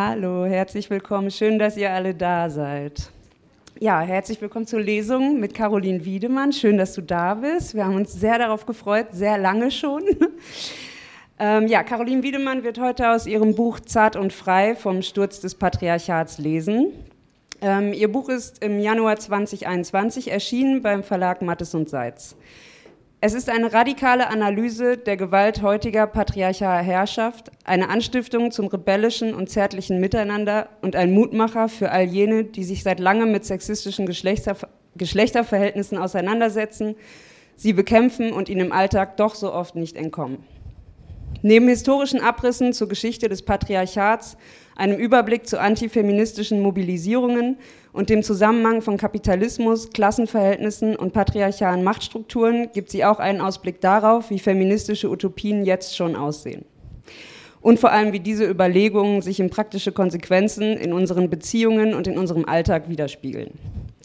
Hallo, 0.00 0.44
herzlich 0.44 0.90
willkommen. 0.90 1.28
Schön, 1.28 1.58
dass 1.58 1.76
ihr 1.76 1.92
alle 1.92 2.14
da 2.14 2.48
seid. 2.50 3.10
Ja, 3.80 4.00
herzlich 4.00 4.40
willkommen 4.40 4.64
zur 4.64 4.80
Lesung 4.80 5.40
mit 5.40 5.54
Caroline 5.54 6.04
Wiedemann. 6.04 6.52
Schön, 6.52 6.78
dass 6.78 6.94
du 6.94 7.02
da 7.02 7.34
bist. 7.34 7.74
Wir 7.74 7.84
haben 7.84 7.96
uns 7.96 8.12
sehr 8.12 8.38
darauf 8.38 8.64
gefreut, 8.64 9.08
sehr 9.10 9.38
lange 9.38 9.72
schon. 9.72 10.04
Ähm, 11.40 11.68
ja, 11.68 11.84
Caroline 11.84 12.24
Wiedemann 12.24 12.64
wird 12.64 12.80
heute 12.80 13.12
aus 13.12 13.26
ihrem 13.26 13.54
Buch 13.54 13.78
Zart 13.78 14.16
und 14.16 14.32
Frei 14.32 14.74
vom 14.74 15.02
Sturz 15.02 15.38
des 15.38 15.54
Patriarchats 15.54 16.38
lesen. 16.38 16.92
Ähm, 17.60 17.92
ihr 17.92 18.10
Buch 18.10 18.28
ist 18.28 18.60
im 18.60 18.80
Januar 18.80 19.18
2021 19.18 20.32
erschienen 20.32 20.82
beim 20.82 21.04
Verlag 21.04 21.40
Mattes 21.40 21.76
und 21.76 21.88
Seitz. 21.88 22.34
Es 23.20 23.34
ist 23.34 23.48
eine 23.50 23.72
radikale 23.72 24.28
Analyse 24.28 24.96
der 24.96 25.16
Gewalt 25.16 25.60
heutiger 25.60 26.06
patriarchaler 26.06 26.84
Herrschaft, 26.84 27.50
eine 27.64 27.88
Anstiftung 27.88 28.52
zum 28.52 28.68
rebellischen 28.68 29.34
und 29.34 29.50
zärtlichen 29.50 29.98
Miteinander 29.98 30.68
und 30.82 30.94
ein 30.94 31.12
Mutmacher 31.12 31.68
für 31.68 31.90
all 31.90 32.04
jene, 32.04 32.44
die 32.44 32.62
sich 32.62 32.84
seit 32.84 33.00
langem 33.00 33.32
mit 33.32 33.44
sexistischen 33.44 34.06
Geschlechter, 34.06 34.56
Geschlechterverhältnissen 34.94 35.98
auseinandersetzen, 35.98 36.94
sie 37.56 37.72
bekämpfen 37.72 38.32
und 38.32 38.48
ihnen 38.48 38.66
im 38.66 38.72
Alltag 38.72 39.16
doch 39.16 39.34
so 39.34 39.52
oft 39.52 39.74
nicht 39.74 39.96
entkommen. 39.96 40.44
Neben 41.42 41.66
historischen 41.66 42.20
Abrissen 42.20 42.72
zur 42.72 42.88
Geschichte 42.88 43.28
des 43.28 43.42
Patriarchats 43.42 44.36
einem 44.76 44.96
Überblick 44.96 45.48
zu 45.48 45.60
antifeministischen 45.60 46.62
Mobilisierungen 46.62 47.58
und 47.92 48.10
dem 48.10 48.22
Zusammenhang 48.22 48.82
von 48.82 48.96
Kapitalismus, 48.96 49.90
Klassenverhältnissen 49.90 50.96
und 50.96 51.12
patriarchalen 51.12 51.82
Machtstrukturen 51.82 52.70
gibt 52.72 52.90
sie 52.90 53.04
auch 53.04 53.18
einen 53.18 53.40
Ausblick 53.40 53.80
darauf, 53.80 54.30
wie 54.30 54.38
feministische 54.38 55.10
Utopien 55.10 55.64
jetzt 55.64 55.96
schon 55.96 56.16
aussehen. 56.16 56.64
Und 57.60 57.80
vor 57.80 57.90
allem, 57.90 58.12
wie 58.12 58.20
diese 58.20 58.48
Überlegungen 58.48 59.20
sich 59.20 59.40
in 59.40 59.50
praktische 59.50 59.92
Konsequenzen 59.92 60.76
in 60.76 60.92
unseren 60.92 61.28
Beziehungen 61.28 61.94
und 61.94 62.06
in 62.06 62.16
unserem 62.16 62.44
Alltag 62.44 62.88
widerspiegeln. 62.88 63.50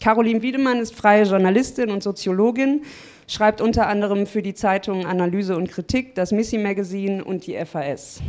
Caroline 0.02 0.42
Wiedemann 0.42 0.78
ist 0.78 0.94
freie 0.94 1.24
Journalistin 1.24 1.90
und 1.90 2.02
Soziologin, 2.02 2.82
schreibt 3.28 3.60
unter 3.60 3.86
anderem 3.86 4.26
für 4.26 4.42
die 4.42 4.54
Zeitungen 4.54 5.06
Analyse 5.06 5.56
und 5.56 5.70
Kritik, 5.70 6.14
das 6.14 6.32
Missy 6.32 6.58
Magazine 6.58 7.24
und 7.24 7.46
die 7.46 7.56
FAS. 7.64 8.20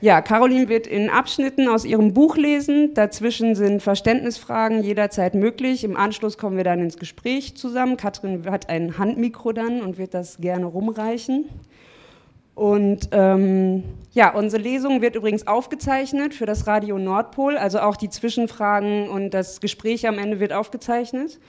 Ja, 0.00 0.22
Caroline 0.22 0.68
wird 0.68 0.86
in 0.86 1.10
Abschnitten 1.10 1.66
aus 1.66 1.84
ihrem 1.84 2.14
Buch 2.14 2.36
lesen. 2.36 2.94
Dazwischen 2.94 3.56
sind 3.56 3.82
Verständnisfragen 3.82 4.84
jederzeit 4.84 5.34
möglich. 5.34 5.82
Im 5.82 5.96
Anschluss 5.96 6.38
kommen 6.38 6.56
wir 6.56 6.62
dann 6.62 6.78
ins 6.78 6.98
Gespräch 6.98 7.56
zusammen. 7.56 7.96
Katrin 7.96 8.48
hat 8.48 8.68
ein 8.68 8.96
Handmikro 8.96 9.50
dann 9.52 9.82
und 9.82 9.98
wird 9.98 10.14
das 10.14 10.38
gerne 10.38 10.66
rumreichen. 10.66 11.46
Und 12.54 13.08
ähm, 13.10 13.82
ja, 14.12 14.32
unsere 14.32 14.62
Lesung 14.62 15.02
wird 15.02 15.16
übrigens 15.16 15.48
aufgezeichnet 15.48 16.32
für 16.32 16.46
das 16.46 16.68
Radio 16.68 16.98
Nordpol. 16.98 17.56
Also 17.56 17.80
auch 17.80 17.96
die 17.96 18.08
Zwischenfragen 18.08 19.08
und 19.08 19.30
das 19.30 19.60
Gespräch 19.60 20.06
am 20.06 20.18
Ende 20.18 20.38
wird 20.38 20.52
aufgezeichnet. 20.52 21.40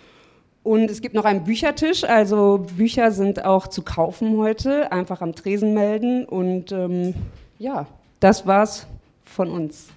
Und 0.64 0.90
es 0.90 1.02
gibt 1.02 1.14
noch 1.14 1.26
einen 1.26 1.44
Büchertisch, 1.44 2.04
also 2.04 2.66
Bücher 2.78 3.12
sind 3.12 3.46
auch 3.46 3.68
zu 3.68 3.84
kaufen 3.84 4.38
heute. 4.38 4.92
Einfach 4.92 5.22
am 5.22 5.34
Tresen 5.34 5.74
melden 5.74 6.26
und 6.26 6.72
ähm, 6.72 7.14
ja, 7.60 7.88
das 8.20 8.46
war's 8.46 8.88
von 9.24 9.50
uns. 9.50 9.88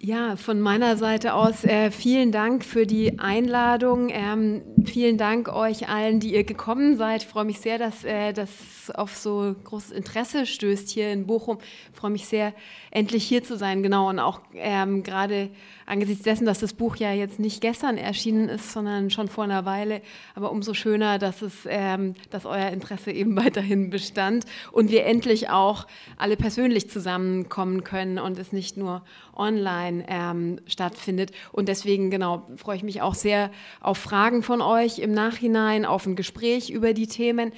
Ja, 0.00 0.36
von 0.36 0.60
meiner 0.60 0.96
Seite 0.96 1.34
aus 1.34 1.64
äh, 1.64 1.90
vielen 1.90 2.32
Dank 2.32 2.64
für 2.64 2.86
die 2.86 3.18
Einladung. 3.18 4.08
Ähm, 4.10 4.62
vielen 4.86 5.18
Dank 5.18 5.48
euch 5.52 5.90
allen, 5.90 6.18
die 6.18 6.32
ihr 6.34 6.44
gekommen 6.44 6.96
seid. 6.96 7.24
Ich 7.24 7.28
freue 7.28 7.44
mich 7.44 7.60
sehr, 7.60 7.76
dass 7.76 8.04
äh, 8.04 8.32
das 8.32 8.48
auf 8.90 9.16
so 9.16 9.54
großes 9.64 9.92
Interesse 9.92 10.46
stößt 10.46 10.88
hier 10.88 11.12
in 11.12 11.26
Bochum. 11.26 11.58
Ich 11.92 11.98
freue 11.98 12.10
mich 12.10 12.26
sehr, 12.26 12.54
endlich 12.90 13.24
hier 13.24 13.44
zu 13.44 13.56
sein. 13.56 13.82
Genau, 13.82 14.08
und 14.08 14.18
auch 14.18 14.40
ähm, 14.54 15.02
gerade 15.02 15.50
angesichts 15.86 16.22
dessen, 16.22 16.46
dass 16.46 16.58
das 16.58 16.74
Buch 16.74 16.96
ja 16.96 17.12
jetzt 17.12 17.38
nicht 17.38 17.60
gestern 17.60 17.96
erschienen 17.96 18.48
ist, 18.48 18.72
sondern 18.72 19.10
schon 19.10 19.28
vor 19.28 19.44
einer 19.44 19.64
Weile, 19.64 20.02
aber 20.34 20.50
umso 20.50 20.74
schöner, 20.74 21.18
dass, 21.18 21.42
es, 21.42 21.54
ähm, 21.66 22.14
dass 22.30 22.44
euer 22.44 22.68
Interesse 22.68 23.10
eben 23.10 23.36
weiterhin 23.44 23.90
bestand 23.90 24.44
und 24.72 24.90
wir 24.90 25.06
endlich 25.06 25.48
auch 25.48 25.86
alle 26.16 26.36
persönlich 26.36 26.90
zusammenkommen 26.90 27.84
können 27.84 28.18
und 28.18 28.38
es 28.38 28.52
nicht 28.52 28.76
nur 28.76 29.02
online 29.34 30.04
ähm, 30.08 30.60
stattfindet. 30.66 31.32
Und 31.52 31.68
deswegen, 31.68 32.10
genau, 32.10 32.46
freue 32.56 32.76
ich 32.76 32.82
mich 32.82 33.00
auch 33.00 33.14
sehr 33.14 33.50
auf 33.80 33.98
Fragen 33.98 34.42
von 34.42 34.60
euch 34.60 34.98
im 34.98 35.12
Nachhinein, 35.12 35.84
auf 35.84 36.06
ein 36.06 36.16
Gespräch 36.16 36.70
über 36.70 36.92
die 36.92 37.06
Themen. 37.06 37.52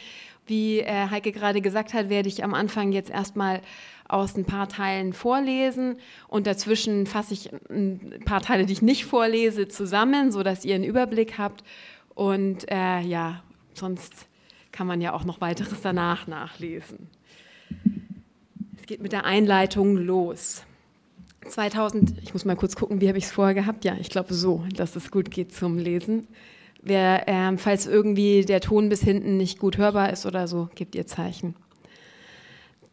Wie 0.47 0.81
äh, 0.81 1.09
Heike 1.11 1.33
gerade 1.33 1.61
gesagt 1.61 1.95
hat, 1.95 2.09
werde 2.09 2.29
ich 2.29 2.43
am 2.43 2.55
Anfang 2.55 2.93
jetzt 2.93 3.11
erstmal 3.11 3.61
aus 4.09 4.37
ein 4.37 4.45
paar 4.45 4.69
Teilen 4.69 5.13
vorlesen 5.13 5.97
und 6.29 6.47
dazwischen 6.47 7.07
fasse 7.07 7.35
ich 7.35 7.51
ein 7.71 8.21
paar 8.25 8.41
Teile, 8.41 8.67
die 8.67 8.73
ich 8.73 8.83
nicht 8.83 9.05
vorlese, 9.05 9.69
zusammen, 9.69 10.33
sodass 10.33 10.65
ihr 10.65 10.75
einen 10.75 10.85
Überblick 10.85 11.39
habt. 11.39 11.63
Und 12.15 12.71
äh, 12.71 13.01
ja, 13.01 13.43
sonst 13.75 14.27
kann 14.73 14.87
man 14.87 15.01
ja 15.01 15.13
auch 15.13 15.25
noch 15.25 15.41
weiteres 15.41 15.81
danach 15.83 16.27
nachlesen. 16.27 17.09
Es 18.79 18.87
geht 18.87 19.01
mit 19.01 19.13
der 19.13 19.25
Einleitung 19.25 19.97
los. 19.97 20.65
2000, 21.49 22.19
ich 22.23 22.33
muss 22.33 22.45
mal 22.45 22.57
kurz 22.57 22.77
gucken, 22.77 23.01
wie 23.01 23.09
habe 23.09 23.19
ich 23.19 23.25
es 23.25 23.33
vorher 23.33 23.55
gehabt? 23.55 23.85
Ja, 23.85 23.97
ich 23.99 24.11
glaube 24.11 24.35
so, 24.35 24.65
dass 24.75 24.97
es 24.97 25.11
gut 25.11 25.31
geht 25.31 25.55
zum 25.55 25.79
Lesen. 25.79 26.29
Wer, 26.83 27.29
äh, 27.29 27.57
falls 27.59 27.87
irgendwie 27.87 28.45
der 28.45 28.61
Ton 28.61 28.89
bis 28.89 29.03
hinten 29.03 29.37
nicht 29.37 29.59
gut 29.59 29.77
hörbar 29.77 30.11
ist 30.11 30.27
oder 30.27 30.49
so, 30.49 30.69
gebt 30.75 30.95
ihr 30.95 31.07
Zeichen. 31.07 31.55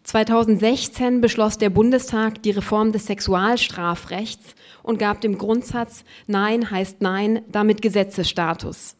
2016 0.04 1.20
beschloss 1.20 1.58
der 1.58 1.70
Bundestag 1.70 2.42
die 2.42 2.52
Reform 2.52 2.94
des 2.94 3.08
Sexualstrafrechts 3.08 4.56
und 4.82 5.00
gab 5.00 5.20
dem 5.20 5.38
Grundsatz 5.38 6.06
Nein 6.28 6.72
heißt 6.72 7.02
Nein 7.02 7.42
damit 7.50 7.82
Gesetzesstatus. 7.82 8.96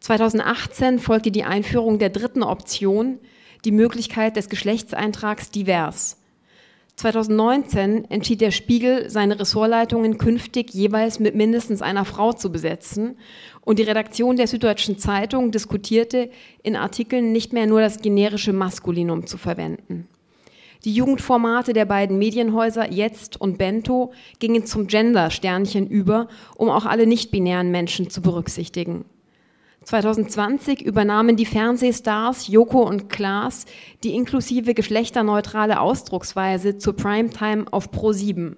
2018 0.00 0.98
folgte 0.98 1.30
die 1.30 1.44
Einführung 1.44 1.98
der 1.98 2.10
dritten 2.10 2.42
Option, 2.42 3.18
die 3.64 3.72
Möglichkeit 3.72 4.36
des 4.36 4.48
Geschlechtseintrags 4.48 5.50
divers. 5.50 6.17
2019 6.98 8.10
entschied 8.10 8.40
der 8.40 8.50
Spiegel, 8.50 9.08
seine 9.08 9.38
Ressortleitungen 9.38 10.18
künftig 10.18 10.74
jeweils 10.74 11.20
mit 11.20 11.36
mindestens 11.36 11.80
einer 11.80 12.04
Frau 12.04 12.32
zu 12.32 12.50
besetzen 12.50 13.16
und 13.60 13.78
die 13.78 13.84
Redaktion 13.84 14.34
der 14.34 14.48
Süddeutschen 14.48 14.98
Zeitung 14.98 15.52
diskutierte, 15.52 16.28
in 16.64 16.74
Artikeln 16.74 17.30
nicht 17.30 17.52
mehr 17.52 17.68
nur 17.68 17.80
das 17.80 18.02
generische 18.02 18.52
Maskulinum 18.52 19.28
zu 19.28 19.38
verwenden. 19.38 20.08
Die 20.84 20.92
Jugendformate 20.92 21.72
der 21.72 21.84
beiden 21.84 22.18
Medienhäuser 22.18 22.90
Jetzt 22.90 23.40
und 23.40 23.58
Bento 23.58 24.12
gingen 24.40 24.66
zum 24.66 24.88
Gender-Sternchen 24.88 25.86
über, 25.86 26.26
um 26.56 26.68
auch 26.68 26.84
alle 26.84 27.06
nicht-binären 27.06 27.70
Menschen 27.70 28.10
zu 28.10 28.22
berücksichtigen. 28.22 29.04
2020 29.88 30.82
übernahmen 30.82 31.36
die 31.36 31.46
Fernsehstars 31.46 32.48
Joko 32.48 32.82
und 32.82 33.08
Klaas 33.08 33.64
die 34.04 34.14
inklusive 34.14 34.74
geschlechterneutrale 34.74 35.80
Ausdrucksweise 35.80 36.76
zur 36.76 36.94
Primetime 36.94 37.64
auf 37.70 37.90
Pro7. 37.90 38.56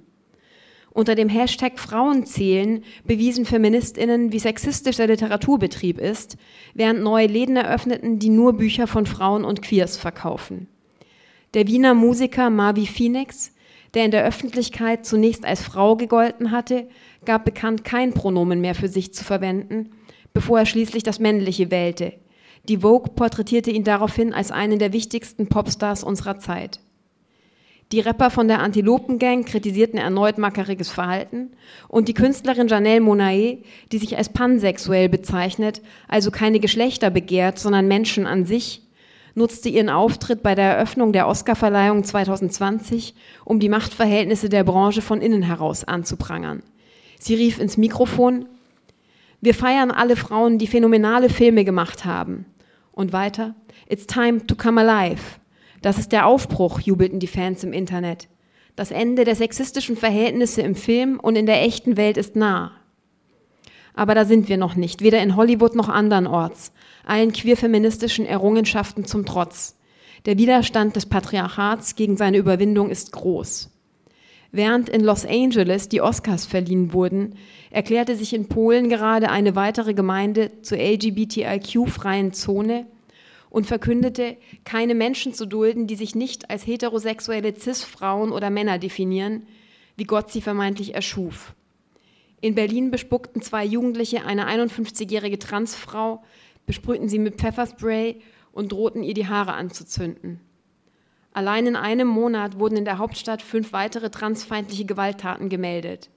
Unter 0.93 1.15
dem 1.15 1.29
Hashtag 1.29 1.79
Frauenzählen 1.79 2.83
bewiesen 3.05 3.45
Feministinnen, 3.45 4.33
wie 4.33 4.41
sexistisch 4.41 4.97
der 4.97 5.07
Literaturbetrieb 5.07 6.01
ist, 6.01 6.37
während 6.75 7.01
neue 7.01 7.29
Läden 7.29 7.57
eröffneten, 7.57 8.19
die 8.19 8.31
nur 8.31 8.55
Bücher 8.55 8.89
von 8.89 9.07
Frauen 9.07 9.45
und 9.45 9.62
Queers 9.62 9.97
verkaufen. 9.97 10.67
Der 11.55 11.69
Wiener 11.69 11.95
Musiker 11.95 12.51
Marvi 12.51 12.87
Phoenix, 12.87 13.55
der 13.95 14.05
in 14.05 14.11
der 14.11 14.25
Öffentlichkeit 14.25 15.07
zunächst 15.07 15.45
als 15.45 15.62
Frau 15.62 15.95
gegolten 15.95 16.50
hatte, 16.50 16.88
gab 17.25 17.44
bekannt, 17.44 17.85
kein 17.85 18.15
Pronomen 18.15 18.61
mehr 18.61 18.75
für 18.75 18.88
sich 18.88 19.15
zu 19.15 19.23
verwenden, 19.23 19.91
bevor 20.32 20.61
er 20.61 20.67
schließlich 20.67 21.03
das 21.03 21.19
Männliche 21.19 21.71
wählte. 21.71 22.12
Die 22.69 22.79
Vogue 22.79 23.12
porträtierte 23.15 23.71
ihn 23.71 23.85
daraufhin 23.85 24.32
als 24.35 24.50
einen 24.50 24.79
der 24.79 24.93
wichtigsten 24.93 25.49
Popstars 25.49 26.05
unserer 26.05 26.38
Zeit. 26.38 26.81
Die 27.93 28.00
Rapper 28.00 28.31
von 28.31 28.47
der 28.47 28.61
Antilopen-Gang 28.61 29.44
kritisierten 29.44 29.99
erneut 29.99 30.38
mackeriges 30.38 30.91
Verhalten 30.91 31.50
und 31.88 32.06
die 32.06 32.15
Künstlerin 32.15 32.69
Janelle 32.69 33.00
Monae, 33.00 33.65
die 33.91 33.99
sich 33.99 34.17
als 34.17 34.29
pansexuell 34.29 35.09
bezeichnet, 35.09 35.82
also 36.06 36.31
keine 36.31 36.61
Geschlechter 36.61 37.11
begehrt, 37.11 37.59
sondern 37.59 37.88
Menschen 37.88 38.26
an 38.26 38.44
sich, 38.44 38.83
nutzte 39.35 39.69
ihren 39.69 39.88
Auftritt 39.88 40.41
bei 40.41 40.55
der 40.55 40.76
Eröffnung 40.76 41.12
der 41.12 41.26
Oscarverleihung 41.26 42.05
2020, 42.05 43.15
um 43.44 43.59
die 43.59 43.69
Machtverhältnisse 43.69 44.49
der 44.49 44.62
Branche 44.62 45.03
von 45.03 45.21
innen 45.21 45.43
heraus 45.43 45.83
anzuprangern. 45.83 46.62
Sie 47.19 47.35
rief 47.35 47.59
ins 47.59 47.76
Mikrofon, 47.76 48.47
wir 49.40 49.54
feiern 49.54 49.90
alle 49.90 50.16
Frauen, 50.16 50.58
die 50.58 50.66
phänomenale 50.66 51.31
Filme 51.31 51.64
gemacht 51.64 52.04
haben. 52.04 52.46
Und 52.92 53.12
weiter, 53.12 53.54
It's 53.88 54.06
time 54.06 54.46
to 54.46 54.54
come 54.54 54.81
alive. 54.81 55.22
Das 55.82 55.98
ist 55.98 56.12
der 56.12 56.26
Aufbruch, 56.26 56.81
jubelten 56.81 57.19
die 57.19 57.26
Fans 57.26 57.64
im 57.64 57.72
Internet. 57.72 58.28
Das 58.76 58.90
Ende 58.90 59.25
der 59.25 59.34
sexistischen 59.34 59.96
Verhältnisse 59.96 60.62
im 60.62 60.75
Film 60.75 61.19
und 61.19 61.37
in 61.37 61.46
der 61.46 61.62
echten 61.62 61.96
Welt 61.96 62.16
ist 62.16 62.37
nah. 62.37 62.72
Aber 63.94 64.14
da 64.14 64.25
sind 64.25 64.48
wir 64.48 64.56
noch 64.56 64.76
nicht, 64.76 65.02
weder 65.02 65.22
in 65.22 65.37
Hollywood 65.37 65.75
noch 65.75 65.88
andernorts, 65.88 66.72
allen 67.04 67.32
queerfeministischen 67.32 68.26
Errungenschaften 68.26 69.04
zum 69.04 69.26
Trotz. 69.26 69.76
Der 70.26 70.38
Widerstand 70.38 70.96
des 70.96 71.06
Patriarchats 71.06 71.96
gegen 71.96 72.16
seine 72.16 72.37
Überwindung 72.37 72.90
ist 72.90 73.12
groß. 73.12 73.70
Während 74.52 74.88
in 74.88 75.02
Los 75.02 75.25
Angeles 75.25 75.88
die 75.88 76.00
Oscars 76.00 76.44
verliehen 76.44 76.92
wurden, 76.92 77.34
erklärte 77.70 78.17
sich 78.17 78.34
in 78.34 78.49
Polen 78.49 78.88
gerade 78.88 79.31
eine 79.31 79.55
weitere 79.55 79.94
Gemeinde 79.94 80.50
zur 80.62 80.78
LGBTIQ-freien 80.78 82.32
Zone 82.32 82.87
und 83.49 83.67
verkündete, 83.67 84.37
keine 84.64 84.94
Menschen 84.94 85.34
zu 85.34 85.46
dulden, 85.46 85.87
die 85.87 85.96
sich 85.96 86.14
nicht 86.14 86.50
als 86.50 86.67
heterosexuelle 86.67 87.55
Cis-Frauen 87.56 88.32
oder 88.32 88.50
Männer 88.50 88.78
definieren, 88.78 89.46
wie 89.96 90.05
Gott 90.05 90.31
sie 90.31 90.40
vermeintlich 90.40 90.94
erschuf. 90.94 91.55
In 92.40 92.55
Berlin 92.55 92.90
bespuckten 92.90 93.43
zwei 93.43 93.64
Jugendliche 93.64 94.25
eine 94.25 94.49
51-jährige 94.49 95.38
Transfrau, 95.38 96.23
besprühten 96.66 97.08
sie 97.08 97.19
mit 97.19 97.37
Pfefferspray 97.37 98.20
und 98.52 98.73
drohten 98.73 99.02
ihr 99.02 99.14
die 99.14 99.26
Haare 99.26 99.52
anzuzünden. 99.52 100.40
Allein 101.32 101.66
in 101.66 101.76
einem 101.76 102.08
Monat 102.08 102.58
wurden 102.58 102.78
in 102.78 102.84
der 102.84 102.99
Hauptstadt 102.99 103.43
fünf 103.43 103.73
weitere 103.73 104.11
transfeindliche 104.11 104.84
Gewalttaten 104.84 105.49
gemeldet. 105.49 106.11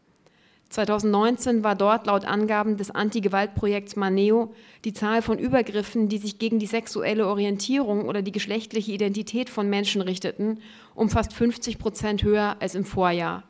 2019 0.74 1.64
war 1.64 1.76
dort 1.76 2.08
laut 2.08 2.26
Angaben 2.26 2.78
des 2.78 2.90
Anti-Gewalt-Projekts 2.90 3.96
Maneo 3.96 4.54
die 4.86 4.94
Zahl 4.94 5.22
von 5.22 5.38
Übergriffen, 5.38 6.10
die 6.10 6.18
sich 6.18 6.40
gegen 6.40 6.58
die 6.58 6.66
sexuelle 6.66 7.28
Orientierung 7.28 8.06
oder 8.08 8.24
die 8.24 8.32
geschlechtliche 8.32 8.92
Identität 8.92 9.52
von 9.52 9.70
Menschen 9.70 10.02
richteten, 10.02 10.60
um 10.96 11.10
fast 11.10 11.34
50 11.34 11.78
Prozent 11.78 12.24
höher 12.24 12.58
als 12.60 12.74
im 12.74 12.86
Vorjahr. 12.86 13.44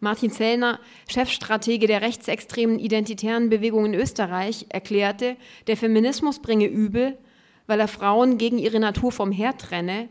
Martin 0.00 0.30
Zellner, 0.30 0.80
Chefstratege 1.08 1.86
der 1.86 2.00
rechtsextremen 2.00 2.78
identitären 2.78 3.50
Bewegung 3.50 3.84
in 3.84 3.94
Österreich, 3.94 4.64
erklärte, 4.70 5.36
der 5.66 5.76
Feminismus 5.76 6.38
bringe 6.38 6.66
übel, 6.66 7.18
weil 7.66 7.80
er 7.80 7.88
Frauen 7.88 8.38
gegen 8.38 8.58
ihre 8.58 8.80
Natur 8.80 9.12
vom 9.12 9.30
Herd 9.30 9.60
trenne. 9.60 10.08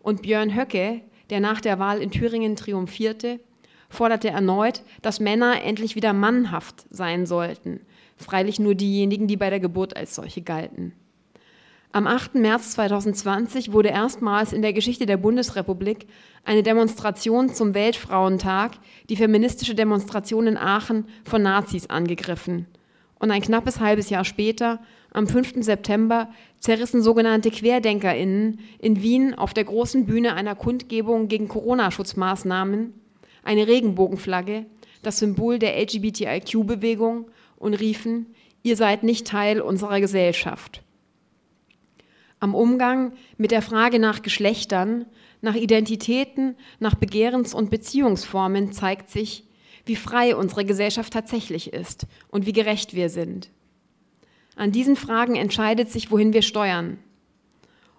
Und 0.00 0.22
Björn 0.22 0.56
Höcke, 0.56 1.02
der 1.30 1.38
nach 1.38 1.60
der 1.60 1.78
Wahl 1.78 2.02
in 2.02 2.10
Thüringen 2.10 2.56
triumphierte, 2.56 3.38
forderte 3.90 4.30
erneut, 4.30 4.82
dass 5.02 5.20
Männer 5.20 5.62
endlich 5.62 5.96
wieder 5.96 6.14
mannhaft 6.14 6.86
sein 6.88 7.26
sollten, 7.26 7.80
freilich 8.16 8.58
nur 8.58 8.74
diejenigen, 8.74 9.26
die 9.26 9.36
bei 9.36 9.50
der 9.50 9.60
Geburt 9.60 9.96
als 9.96 10.14
solche 10.14 10.40
galten. 10.40 10.94
Am 11.92 12.06
8. 12.06 12.36
März 12.36 12.70
2020 12.72 13.72
wurde 13.72 13.88
erstmals 13.88 14.52
in 14.52 14.62
der 14.62 14.72
Geschichte 14.72 15.06
der 15.06 15.16
Bundesrepublik 15.16 16.06
eine 16.44 16.62
Demonstration 16.62 17.52
zum 17.52 17.74
Weltfrauentag, 17.74 18.74
die 19.08 19.16
feministische 19.16 19.74
Demonstration 19.74 20.46
in 20.46 20.56
Aachen, 20.56 21.06
von 21.24 21.42
Nazis 21.42 21.90
angegriffen. 21.90 22.66
Und 23.18 23.32
ein 23.32 23.42
knappes 23.42 23.80
halbes 23.80 24.08
Jahr 24.08 24.24
später, 24.24 24.78
am 25.12 25.26
5. 25.26 25.64
September, 25.64 26.30
zerrissen 26.60 27.02
sogenannte 27.02 27.50
QuerdenkerInnen 27.50 28.60
in 28.78 29.02
Wien 29.02 29.34
auf 29.34 29.52
der 29.52 29.64
großen 29.64 30.06
Bühne 30.06 30.34
einer 30.34 30.54
Kundgebung 30.54 31.26
gegen 31.26 31.48
Corona-Schutzmaßnahmen 31.48 32.94
eine 33.42 33.66
Regenbogenflagge, 33.66 34.66
das 35.02 35.18
Symbol 35.18 35.58
der 35.58 35.80
LGBTIQ-Bewegung, 35.80 37.30
und 37.56 37.74
riefen, 37.74 38.26
ihr 38.62 38.76
seid 38.76 39.02
nicht 39.02 39.26
Teil 39.26 39.60
unserer 39.60 40.00
Gesellschaft. 40.00 40.82
Am 42.40 42.54
Umgang 42.54 43.12
mit 43.36 43.50
der 43.50 43.60
Frage 43.60 43.98
nach 43.98 44.22
Geschlechtern, 44.22 45.04
nach 45.42 45.54
Identitäten, 45.54 46.56
nach 46.78 46.94
Begehrens- 46.94 47.54
und 47.54 47.70
Beziehungsformen 47.70 48.72
zeigt 48.72 49.10
sich, 49.10 49.44
wie 49.84 49.96
frei 49.96 50.34
unsere 50.34 50.64
Gesellschaft 50.64 51.12
tatsächlich 51.12 51.72
ist 51.72 52.06
und 52.28 52.46
wie 52.46 52.52
gerecht 52.52 52.94
wir 52.94 53.10
sind. 53.10 53.50
An 54.56 54.72
diesen 54.72 54.96
Fragen 54.96 55.36
entscheidet 55.36 55.90
sich, 55.90 56.10
wohin 56.10 56.32
wir 56.32 56.42
steuern. 56.42 56.98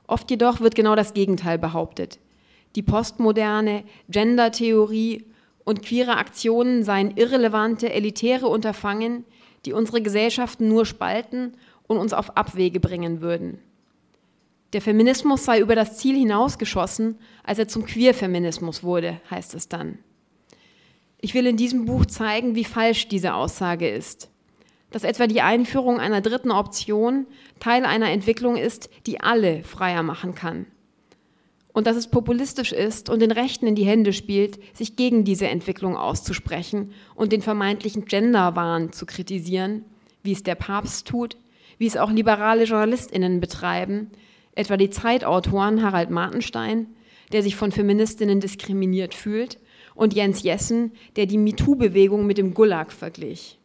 Oft 0.08 0.30
jedoch 0.30 0.60
wird 0.60 0.76
genau 0.76 0.96
das 0.96 1.14
Gegenteil 1.14 1.58
behauptet. 1.58 2.20
Die 2.76 2.84
postmoderne 2.84 3.84
Gender-Theorie 4.10 5.26
und 5.66 5.81
queere 5.81 6.18
Aktionen 6.18 6.84
seien 6.84 7.16
irrelevante, 7.18 7.92
elitäre 7.92 8.48
Unterfangen, 8.48 9.25
die 9.66 9.74
unsere 9.74 10.02
Gesellschaften 10.02 10.68
nur 10.68 10.86
spalten 10.86 11.54
und 11.88 11.98
uns 11.98 12.13
auf 12.13 12.38
Abwege 12.38 12.80
bringen 12.80 13.22
würden. 13.22 13.60
Der 14.74 14.81
Feminismus 14.81 15.44
sei 15.44 15.60
über 15.60 15.75
das 15.75 15.98
Ziel 15.98 16.16
hinausgeschossen, 16.16 17.19
als 17.44 17.60
er 17.60 17.68
zum 17.68 17.86
Queerfeminismus 17.86 18.84
wurde, 18.84 19.19
heißt 19.30 19.54
es 19.54 19.68
dann. 19.68 20.00
Ich 21.19 21.34
will 21.34 21.46
in 21.46 21.58
diesem 21.58 21.86
Buch 21.86 22.06
zeigen, 22.06 22.56
wie 22.56 22.64
falsch 22.64 23.07
diese 23.07 23.34
Aussage 23.34 23.90
ist. 23.90 24.30
Dass 24.90 25.04
etwa 25.04 25.28
die 25.28 25.42
Einführung 25.42 26.00
einer 26.00 26.22
dritten 26.22 26.52
Option 26.52 27.28
Teil 27.60 27.86
einer 27.86 28.10
Entwicklung 28.10 28.56
ist, 28.56 28.90
die 29.06 29.22
alle 29.22 29.64
freier 29.64 30.04
machen 30.04 30.36
kann 30.36 30.66
und 31.73 31.88
dass 31.88 31.95
es 31.95 32.07
populistisch 32.07 32.71
ist 32.71 33.09
und 33.09 33.21
den 33.21 33.31
Rechten 33.31 33.68
in 33.68 33.75
die 33.75 33.85
Hände 33.85 34.13
spielt, 34.13 34.59
sich 34.75 34.95
gegen 34.95 35.23
diese 35.23 35.47
Entwicklung 35.47 35.95
auszusprechen 35.95 36.91
und 37.15 37.31
den 37.31 37.41
vermeintlichen 37.41 38.06
Genderwahn 38.06 38.91
zu 38.91 39.06
kritisieren, 39.06 39.85
wie 40.23 40.33
es 40.33 40.44
der 40.44 40.56
Papst 40.56 41.07
tut, 41.07 41.38
wie 41.77 41.88
es 41.88 41.97
auch 41.97 42.12
liberale 42.12 42.65
Journalistinnen 42.65 43.39
betreiben, 43.39 44.12
etwa 44.53 44.77
die 44.77 44.89
Zeitautoren 44.89 45.81
Harald 45.81 46.09
Martenstein, 46.09 46.88
der 47.31 47.41
sich 47.44 47.56
von 47.56 47.71
Feministinnen 47.71 48.39
diskriminiert 48.39 49.13
fühlt, 49.13 49.57
und 49.94 50.13
Jens 50.13 50.44
Jessen, 50.44 50.94
der 51.15 51.25
die 51.25 51.38
MeToo-Bewegung 51.38 52.25
mit 52.25 52.38
dem 52.38 52.53
Gulag 52.53 52.91
verglich. 52.91 53.59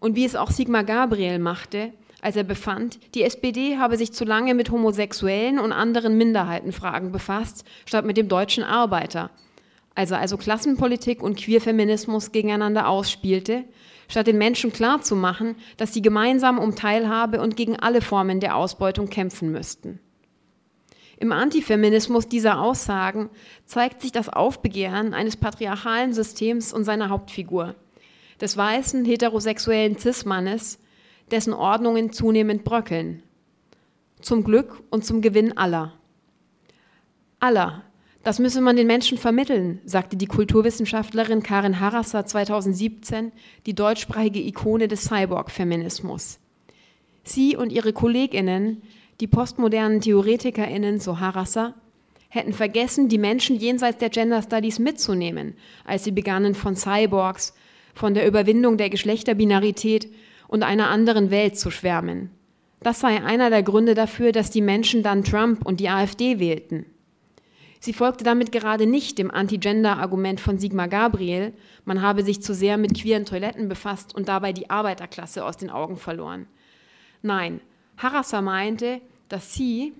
Und 0.00 0.16
wie 0.16 0.24
es 0.24 0.36
auch 0.36 0.50
Sigmar 0.50 0.84
Gabriel 0.84 1.38
machte, 1.38 1.92
als 2.20 2.36
er 2.36 2.44
befand, 2.44 2.98
die 3.14 3.22
SPD 3.22 3.78
habe 3.78 3.96
sich 3.96 4.12
zu 4.12 4.24
lange 4.24 4.54
mit 4.54 4.70
homosexuellen 4.70 5.58
und 5.58 5.72
anderen 5.72 6.16
Minderheitenfragen 6.16 7.12
befasst, 7.12 7.64
statt 7.86 8.04
mit 8.04 8.16
dem 8.16 8.28
deutschen 8.28 8.64
Arbeiter, 8.64 9.30
also 9.94 10.14
also 10.14 10.36
Klassenpolitik 10.36 11.22
und 11.22 11.36
Queerfeminismus 11.36 12.32
gegeneinander 12.32 12.88
ausspielte, 12.88 13.64
statt 14.08 14.26
den 14.26 14.38
Menschen 14.38 14.72
klarzumachen, 14.72 15.56
dass 15.76 15.92
sie 15.92 16.02
gemeinsam 16.02 16.58
um 16.58 16.74
Teilhabe 16.74 17.40
und 17.40 17.56
gegen 17.56 17.76
alle 17.76 18.00
Formen 18.00 18.40
der 18.40 18.56
Ausbeutung 18.56 19.10
kämpfen 19.10 19.52
müssten. 19.52 20.00
Im 21.20 21.32
Antifeminismus 21.32 22.28
dieser 22.28 22.60
Aussagen 22.60 23.28
zeigt 23.66 24.02
sich 24.02 24.12
das 24.12 24.28
Aufbegehren 24.28 25.14
eines 25.14 25.36
patriarchalen 25.36 26.12
Systems 26.12 26.72
und 26.72 26.84
seiner 26.84 27.08
Hauptfigur, 27.08 27.74
des 28.40 28.56
weißen 28.56 29.04
heterosexuellen 29.04 29.98
Cis-Mannes, 29.98 30.78
dessen 31.30 31.52
Ordnungen 31.52 32.12
zunehmend 32.12 32.64
bröckeln. 32.64 33.22
Zum 34.20 34.44
Glück 34.44 34.82
und 34.90 35.04
zum 35.04 35.20
Gewinn 35.20 35.56
aller. 35.56 35.92
Aller. 37.40 37.82
Das 38.24 38.38
müsse 38.38 38.60
man 38.60 38.76
den 38.76 38.86
Menschen 38.86 39.16
vermitteln, 39.16 39.80
sagte 39.84 40.16
die 40.16 40.26
Kulturwissenschaftlerin 40.26 41.42
Karin 41.42 41.80
Harasser 41.80 42.26
2017, 42.26 43.32
die 43.66 43.74
deutschsprachige 43.74 44.40
Ikone 44.40 44.88
des 44.88 45.04
Cyborg-Feminismus. 45.04 46.40
Sie 47.22 47.56
und 47.56 47.72
ihre 47.72 47.92
KollegInnen, 47.92 48.82
die 49.20 49.28
postmodernen 49.28 50.00
TheoretikerInnen, 50.00 51.00
so 51.00 51.20
Harasser, 51.20 51.74
hätten 52.28 52.52
vergessen, 52.52 53.08
die 53.08 53.18
Menschen 53.18 53.56
jenseits 53.56 53.98
der 53.98 54.10
Gender 54.10 54.42
Studies 54.42 54.78
mitzunehmen, 54.78 55.54
als 55.84 56.04
sie 56.04 56.12
begannen 56.12 56.54
von 56.54 56.76
Cyborgs, 56.76 57.54
von 57.94 58.14
der 58.14 58.26
Überwindung 58.26 58.76
der 58.76 58.90
Geschlechterbinarität 58.90 60.08
und 60.48 60.64
einer 60.64 60.90
anderen 60.90 61.30
Welt 61.30 61.56
zu 61.56 61.70
schwärmen. 61.70 62.30
Das 62.80 63.00
sei 63.00 63.22
einer 63.22 63.50
der 63.50 63.62
Gründe 63.62 63.94
dafür, 63.94 64.32
dass 64.32 64.50
die 64.50 64.62
Menschen 64.62 65.02
dann 65.02 65.22
Trump 65.22 65.64
und 65.64 65.78
die 65.78 65.88
AfD 65.88 66.40
wählten. 66.40 66.86
Sie 67.80 67.92
folgte 67.92 68.24
damit 68.24 68.50
gerade 68.50 68.86
nicht 68.86 69.18
dem 69.18 69.30
Anti-Gender-Argument 69.30 70.40
von 70.40 70.58
Sigmar 70.58 70.88
Gabriel, 70.88 71.52
man 71.84 72.02
habe 72.02 72.24
sich 72.24 72.42
zu 72.42 72.52
sehr 72.52 72.76
mit 72.76 73.00
queeren 73.00 73.24
Toiletten 73.24 73.68
befasst 73.68 74.14
und 74.14 74.28
dabei 74.28 74.52
die 74.52 74.68
Arbeiterklasse 74.68 75.44
aus 75.44 75.56
den 75.56 75.70
Augen 75.70 75.96
verloren. 75.96 76.46
Nein, 77.22 77.60
Harasser 77.96 78.42
meinte, 78.42 79.00
dass 79.28 79.54
sie, 79.54 79.92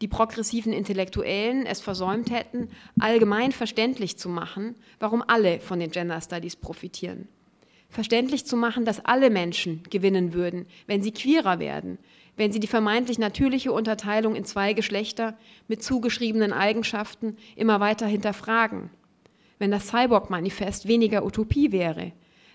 die 0.00 0.08
progressiven 0.08 0.72
Intellektuellen, 0.72 1.66
es 1.66 1.80
versäumt 1.80 2.30
hätten, 2.30 2.68
allgemein 3.00 3.52
verständlich 3.52 4.16
zu 4.16 4.28
machen, 4.28 4.76
warum 5.00 5.24
alle 5.26 5.60
von 5.60 5.80
den 5.80 5.90
Gender 5.90 6.20
Studies 6.20 6.56
profitieren 6.56 7.28
verständlich 7.94 8.44
zu 8.44 8.56
machen, 8.56 8.84
dass 8.84 9.04
alle 9.04 9.30
Menschen 9.30 9.82
gewinnen 9.88 10.34
würden, 10.34 10.66
wenn 10.86 11.02
sie 11.02 11.12
queerer 11.12 11.58
werden, 11.60 11.98
wenn 12.36 12.50
sie 12.52 12.60
die 12.60 12.66
vermeintlich 12.66 13.18
natürliche 13.18 13.72
Unterteilung 13.72 14.34
in 14.34 14.44
zwei 14.44 14.72
Geschlechter 14.72 15.38
mit 15.68 15.82
zugeschriebenen 15.82 16.52
Eigenschaften 16.52 17.36
immer 17.54 17.78
weiter 17.78 18.06
hinterfragen, 18.06 18.90
wenn 19.58 19.70
das 19.70 19.88
Cyborg-Manifest 19.88 20.88
weniger 20.88 21.24
Utopie 21.24 21.70
wäre, 21.70 22.12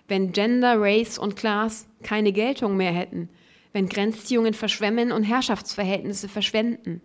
wenn 0.10 0.34
Gender, 0.34 0.75
Race 0.77 1.17
und 1.17 1.38
Class 1.38 1.88
keine 2.03 2.34
Geltung 2.34 2.75
mehr 2.75 2.91
hätten, 2.91 3.29
wenn 3.72 3.88
Grenzziehungen 3.88 4.53
verschwemmen 4.53 5.12
und 5.13 5.24
Herrschaftsverhältnisse 5.24 6.27
verschwenden, 6.27 7.01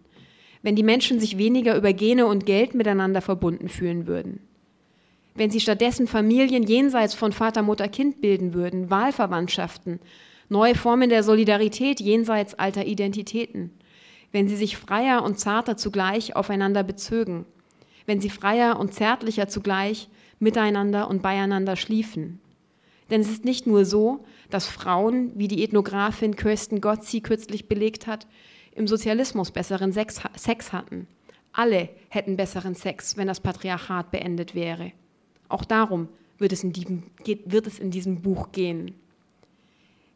wenn 0.63 0.75
die 0.75 0.83
Menschen 0.83 1.21
sich 1.21 1.39
weniger 1.39 1.77
über 1.77 1.93
Gene 1.93 2.27
und 2.27 2.47
Geld 2.47 2.75
miteinander 2.75 3.21
verbunden 3.21 3.69
fühlen 3.69 4.07
würden. 4.07 4.41
Wenn 5.35 5.51
sie 5.51 5.61
stattdessen 5.61 6.07
Familien 6.07 6.63
jenseits 6.63 7.15
von 7.15 7.33
Vater, 7.33 7.63
Mutter, 7.63 7.89
Kind 7.89 8.21
bilden 8.21 8.55
würden, 8.55 8.91
Wahlverwandtschaften, 8.91 10.01
neue 10.49 10.75
Formen 10.75 11.11
der 11.11 11.23
Solidarität 11.23 12.01
jenseits 12.01 12.55
alter 12.55 12.87
Identitäten, 12.87 13.71
wenn 14.31 14.49
sie 14.49 14.57
sich 14.57 14.77
freier 14.77 15.23
und 15.23 15.39
zarter 15.39 15.77
zugleich 15.77 16.37
aufeinander 16.37 16.83
bezögen, 16.83 17.47
wenn 18.07 18.21
sie 18.21 18.31
freier 18.31 18.79
und 18.79 18.95
zärtlicher 18.95 19.49
zugleich 19.49 20.09
miteinander 20.39 21.09
und 21.09 21.23
beieinander 21.23 21.77
schliefen. 21.77 22.41
Denn 23.11 23.21
es 23.21 23.31
ist 23.31 23.45
nicht 23.45 23.67
nur 23.67 23.85
so, 23.85 24.25
dass 24.51 24.67
Frauen, 24.67 25.33
wie 25.35 25.49
die 25.49 25.63
Ethnografin 25.65 26.37
Kirsten 26.37 26.81
Gotzi 26.81 27.21
kürzlich 27.21 27.69
belegt 27.69 28.07
hat, 28.07 28.27
im 28.75 28.87
Sozialismus 28.87 29.51
besseren 29.51 29.93
Sex, 29.93 30.21
Sex 30.37 30.73
hatten. 30.73 31.07
Alle 31.53 31.89
hätten 32.09 32.37
besseren 32.37 32.75
Sex, 32.75 33.17
wenn 33.17 33.29
das 33.29 33.41
Patriarchat 33.41 34.11
beendet 34.11 34.55
wäre. 34.55 34.93
Auch 35.49 35.65
darum 35.65 36.09
wird 36.39 36.53
es 36.53 36.65
in 36.65 36.73
diesem, 36.73 37.05
wird 37.25 37.67
es 37.67 37.79
in 37.79 37.91
diesem 37.91 38.23
Buch 38.23 38.53
gehen. 38.53 38.95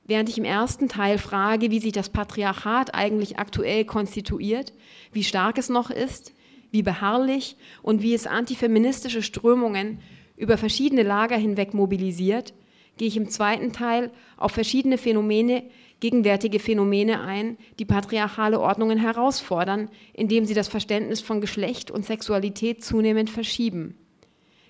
Während 0.04 0.30
ich 0.30 0.38
im 0.38 0.44
ersten 0.44 0.88
Teil 0.88 1.18
frage, 1.18 1.70
wie 1.70 1.80
sich 1.80 1.92
das 1.92 2.08
Patriarchat 2.08 2.94
eigentlich 2.94 3.38
aktuell 3.38 3.84
konstituiert, 3.84 4.72
wie 5.12 5.22
stark 5.22 5.58
es 5.58 5.68
noch 5.68 5.90
ist, 5.90 6.32
wie 6.70 6.82
beharrlich 6.82 7.56
und 7.82 8.02
wie 8.02 8.14
es 8.14 8.26
antifeministische 8.26 9.22
Strömungen 9.22 10.00
über 10.36 10.56
verschiedene 10.56 11.02
Lager 11.02 11.36
hinweg 11.36 11.74
mobilisiert, 11.74 12.54
gehe 12.96 13.08
ich 13.08 13.16
im 13.16 13.28
zweiten 13.28 13.72
Teil 13.72 14.10
auf 14.38 14.52
verschiedene 14.52 14.96
Phänomene, 14.96 15.64
gegenwärtige 16.00 16.58
Phänomene 16.58 17.20
ein, 17.20 17.58
die 17.78 17.84
patriarchale 17.84 18.60
Ordnungen 18.60 18.98
herausfordern, 18.98 19.90
indem 20.14 20.46
sie 20.46 20.54
das 20.54 20.68
Verständnis 20.68 21.20
von 21.20 21.40
Geschlecht 21.40 21.90
und 21.90 22.06
Sexualität 22.06 22.82
zunehmend 22.82 23.30
verschieben. 23.30 23.94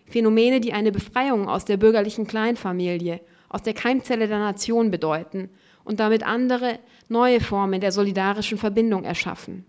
Phänomene, 0.08 0.60
die 0.60 0.72
eine 0.72 0.92
Befreiung 0.92 1.48
aus 1.48 1.64
der 1.64 1.76
bürgerlichen 1.76 2.26
Kleinfamilie, 2.26 3.20
aus 3.48 3.62
der 3.62 3.74
Keimzelle 3.74 4.28
der 4.28 4.38
Nation 4.38 4.90
bedeuten 4.90 5.50
und 5.84 6.00
damit 6.00 6.22
andere, 6.22 6.78
neue 7.08 7.40
Formen 7.40 7.80
der 7.80 7.92
solidarischen 7.92 8.58
Verbindung 8.58 9.04
erschaffen. 9.04 9.64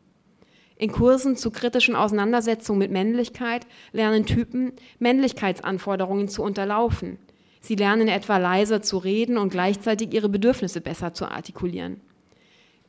In 0.76 0.92
Kursen 0.92 1.36
zu 1.36 1.52
kritischen 1.52 1.96
Auseinandersetzungen 1.96 2.80
mit 2.80 2.92
Männlichkeit 2.92 3.68
lernen 3.92 4.26
Typen, 4.26 4.72
Männlichkeitsanforderungen 5.00 6.30
zu 6.30 6.42
unterlaufen. 6.42 7.20
Sie 7.60 7.76
lernen 7.76 8.08
etwa 8.08 8.38
leiser 8.38 8.82
zu 8.82 8.98
reden 8.98 9.38
und 9.38 9.50
gleichzeitig 9.50 10.14
ihre 10.14 10.30
Bedürfnisse 10.30 10.80
besser 10.80 11.14
zu 11.14 11.26
artikulieren. 11.26 12.00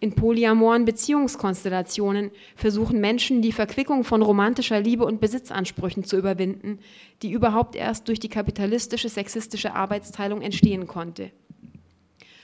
In 0.02 0.14
polyamoren 0.14 0.87
Beziehungskonstellationen 0.87 2.30
versuchen 2.57 3.00
Menschen, 3.00 3.42
die 3.42 3.52
Verquickung 3.52 4.02
von 4.02 4.23
romantischer 4.23 4.80
Liebe 4.80 5.04
und 5.04 5.21
Besitzansprüchen 5.21 6.04
zu 6.04 6.16
überwinden, 6.16 6.78
die 7.21 7.30
überhaupt 7.30 7.76
erst 7.76 8.09
durch 8.09 8.19
die 8.19 8.30
kapitalistische, 8.30 9.11
sexistische 9.11 9.75
Arbeitsteilung 9.75 10.40
entstehen 10.40 10.87
konnte. 10.87 11.30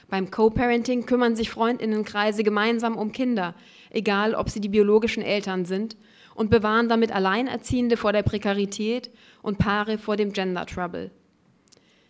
Beim 0.08 0.30
Co-Parenting 0.30 1.06
kümmern 1.06 1.34
sich 1.34 1.48
Freundinnenkreise 1.48 2.44
gemeinsam 2.44 2.96
um 2.96 3.10
Kinder, 3.10 3.54
egal 3.88 4.34
ob 4.34 4.50
sie 4.50 4.60
die 4.60 4.68
biologischen 4.68 5.22
Eltern 5.22 5.64
sind, 5.64 5.96
und 6.34 6.50
bewahren 6.50 6.90
damit 6.90 7.10
Alleinerziehende 7.10 7.96
vor 7.96 8.12
der 8.12 8.22
Prekarität 8.22 9.10
und 9.40 9.56
Paare 9.56 9.96
vor 9.96 10.16
dem 10.16 10.34
Gender 10.34 10.66
Trouble. 10.66 11.10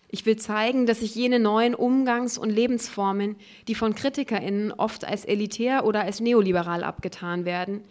Ich 0.08 0.25
will 0.25 0.36
zeigen, 0.36 0.86
dass 0.86 1.00
sich 1.00 1.14
jene 1.14 1.40
neuen 1.40 1.75
Umgangs- 1.75 2.38
und 2.38 2.50
Lebensformen, 2.50 3.36
die 3.66 3.75
von 3.75 3.94
KritikerInnen 3.94 4.72
oft 4.72 5.04
als 5.04 5.25
elitär 5.25 5.84
oder 5.84 6.02
als 6.02 6.20
neoliberal 6.20 6.84
abgetan 6.84 7.44
werden, 7.44 7.82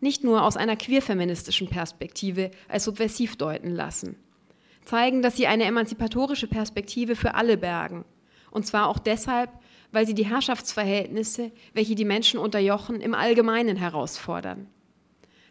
nicht 0.00 0.22
nur 0.22 0.42
aus 0.42 0.56
einer 0.56 0.76
queerfeministischen 0.76 1.68
Perspektive 1.68 2.50
als 2.68 2.84
subversiv 2.84 3.36
deuten 3.36 3.70
lassen. 3.70 4.16
Zeigen, 4.84 5.22
dass 5.22 5.36
sie 5.36 5.46
eine 5.46 5.64
emanzipatorische 5.64 6.46
Perspektive 6.46 7.16
für 7.16 7.34
alle 7.34 7.56
bergen. 7.56 8.04
Und 8.50 8.66
zwar 8.66 8.88
auch 8.88 8.98
deshalb, 8.98 9.50
weil 9.90 10.06
sie 10.06 10.14
die 10.14 10.26
Herrschaftsverhältnisse, 10.26 11.50
welche 11.72 11.94
die 11.94 12.04
Menschen 12.04 12.38
unterjochen, 12.38 13.00
im 13.00 13.14
Allgemeinen 13.14 13.76
herausfordern. 13.76 14.68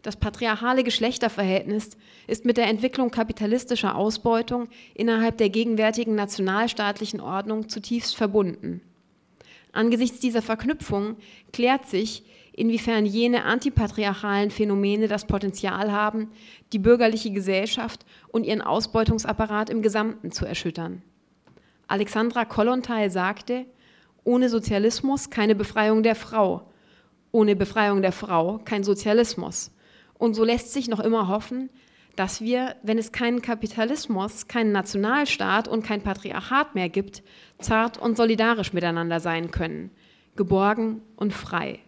Das 0.04 0.18
patriarchale 0.18 0.84
Geschlechterverhältnis 0.84 1.92
ist 2.28 2.44
mit 2.44 2.58
der 2.58 2.68
Entwicklung 2.68 3.10
kapitalistischer 3.10 3.96
Ausbeutung 3.96 4.68
innerhalb 4.94 5.38
der 5.38 5.50
gegenwärtigen 5.50 6.14
nationalstaatlichen 6.14 7.22
Ordnung 7.22 7.70
zutiefst 7.70 8.16
verbunden. 8.18 8.82
Angesichts 9.72 10.20
dieser 10.20 10.42
Verknüpfung 10.42 11.16
klärt 11.54 11.88
sich, 11.88 12.26
inwiefern 12.52 13.06
jene 13.06 13.46
antipatriarchalen 13.46 14.52
Phänomene 14.52 15.08
das 15.08 15.26
Potenzial 15.26 15.92
haben, 15.92 16.30
die 16.74 16.80
bürgerliche 16.80 17.32
Gesellschaft 17.32 18.06
und 18.28 18.46
ihren 18.46 18.62
Ausbeutungsapparat 18.62 19.70
im 19.70 19.82
Gesamten 19.82 20.32
zu 20.32 20.46
erschüttern. 20.46 21.02
Alexandra 21.88 22.44
Kollontai 22.44 23.08
sagte, 23.08 23.66
ohne 24.26 24.50
Sozialismus 24.50 25.30
keine 25.30 25.56
Befreiung 25.56 26.04
der 26.04 26.16
Frau, 26.16 26.70
ohne 27.32 27.56
Befreiung 27.56 28.02
der 28.02 28.12
Frau 28.12 28.60
kein 28.66 28.84
Sozialismus. 28.84 29.73
Und 30.24 30.36
so 30.36 30.46
lässt 30.46 30.72
sich 30.72 30.88
noch 30.88 31.02
immer 31.02 31.28
hoffen, 31.28 31.70
dass 32.16 32.40
wir, 32.40 32.78
wenn 32.82 32.98
es 32.98 33.12
keinen 33.12 33.42
Kapitalismus, 33.42 34.48
keinen 34.48 34.72
Nationalstaat 34.72 35.68
und 35.68 35.84
kein 35.84 36.02
Patriarchat 36.02 36.76
mehr 36.76 36.88
gibt, 36.88 37.24
zart 37.60 37.98
und 37.98 38.16
solidarisch 38.16 38.72
miteinander 38.72 39.20
sein 39.20 39.52
können, 39.52 39.92
geborgen 40.38 41.02
und 41.18 41.34
frei. 41.34 41.80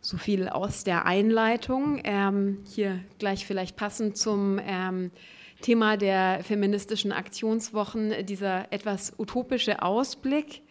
So 0.00 0.16
viel 0.16 0.48
aus 0.48 0.82
der 0.82 1.06
Einleitung. 1.06 2.00
Ähm, 2.02 2.64
hier 2.64 3.04
gleich 3.20 3.46
vielleicht 3.46 3.76
passend 3.76 4.16
zum 4.16 4.58
ähm, 4.60 5.12
Thema 5.60 5.96
der 5.96 6.42
feministischen 6.42 7.12
Aktionswochen 7.12 8.26
dieser 8.26 8.72
etwas 8.72 9.14
utopische 9.16 9.80
Ausblick. 9.80 10.62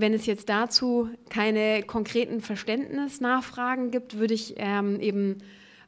Wenn 0.00 0.14
es 0.14 0.26
jetzt 0.26 0.48
dazu 0.48 1.08
keine 1.28 1.82
konkreten 1.82 2.40
Verständnisnachfragen 2.40 3.90
gibt, 3.90 4.16
würde 4.16 4.32
ich 4.32 4.54
ähm, 4.58 5.00
eben 5.00 5.38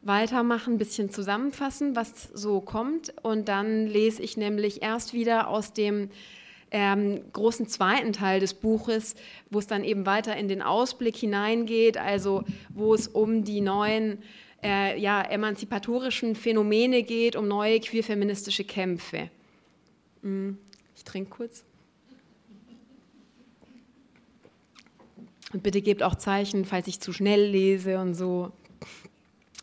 weitermachen, 0.02 0.74
ein 0.74 0.78
bisschen 0.78 1.10
zusammenfassen, 1.10 1.94
was 1.94 2.24
so 2.34 2.60
kommt. 2.60 3.14
Und 3.22 3.46
dann 3.46 3.86
lese 3.86 4.20
ich 4.20 4.36
nämlich 4.36 4.82
erst 4.82 5.14
wieder 5.14 5.46
aus 5.46 5.74
dem 5.74 6.10
ähm, 6.72 7.20
großen 7.32 7.68
zweiten 7.68 8.12
Teil 8.12 8.40
des 8.40 8.54
Buches, 8.54 9.14
wo 9.48 9.60
es 9.60 9.68
dann 9.68 9.84
eben 9.84 10.06
weiter 10.06 10.36
in 10.36 10.48
den 10.48 10.60
Ausblick 10.60 11.14
hineingeht, 11.16 11.96
also 11.96 12.42
wo 12.70 12.94
es 12.94 13.06
um 13.06 13.44
die 13.44 13.60
neuen 13.60 14.24
äh, 14.60 15.00
ja, 15.00 15.22
emanzipatorischen 15.22 16.34
Phänomene 16.34 17.04
geht, 17.04 17.36
um 17.36 17.46
neue 17.46 17.78
queerfeministische 17.78 18.64
Kämpfe. 18.64 19.30
Hm, 20.24 20.58
ich 20.96 21.04
trinke 21.04 21.30
kurz. 21.30 21.64
Und 25.52 25.62
bitte 25.62 25.82
gebt 25.82 26.02
auch 26.02 26.14
Zeichen, 26.14 26.64
falls 26.64 26.86
ich 26.86 27.00
zu 27.00 27.12
schnell 27.12 27.44
lese 27.50 27.98
und 27.98 28.14
so. 28.14 28.52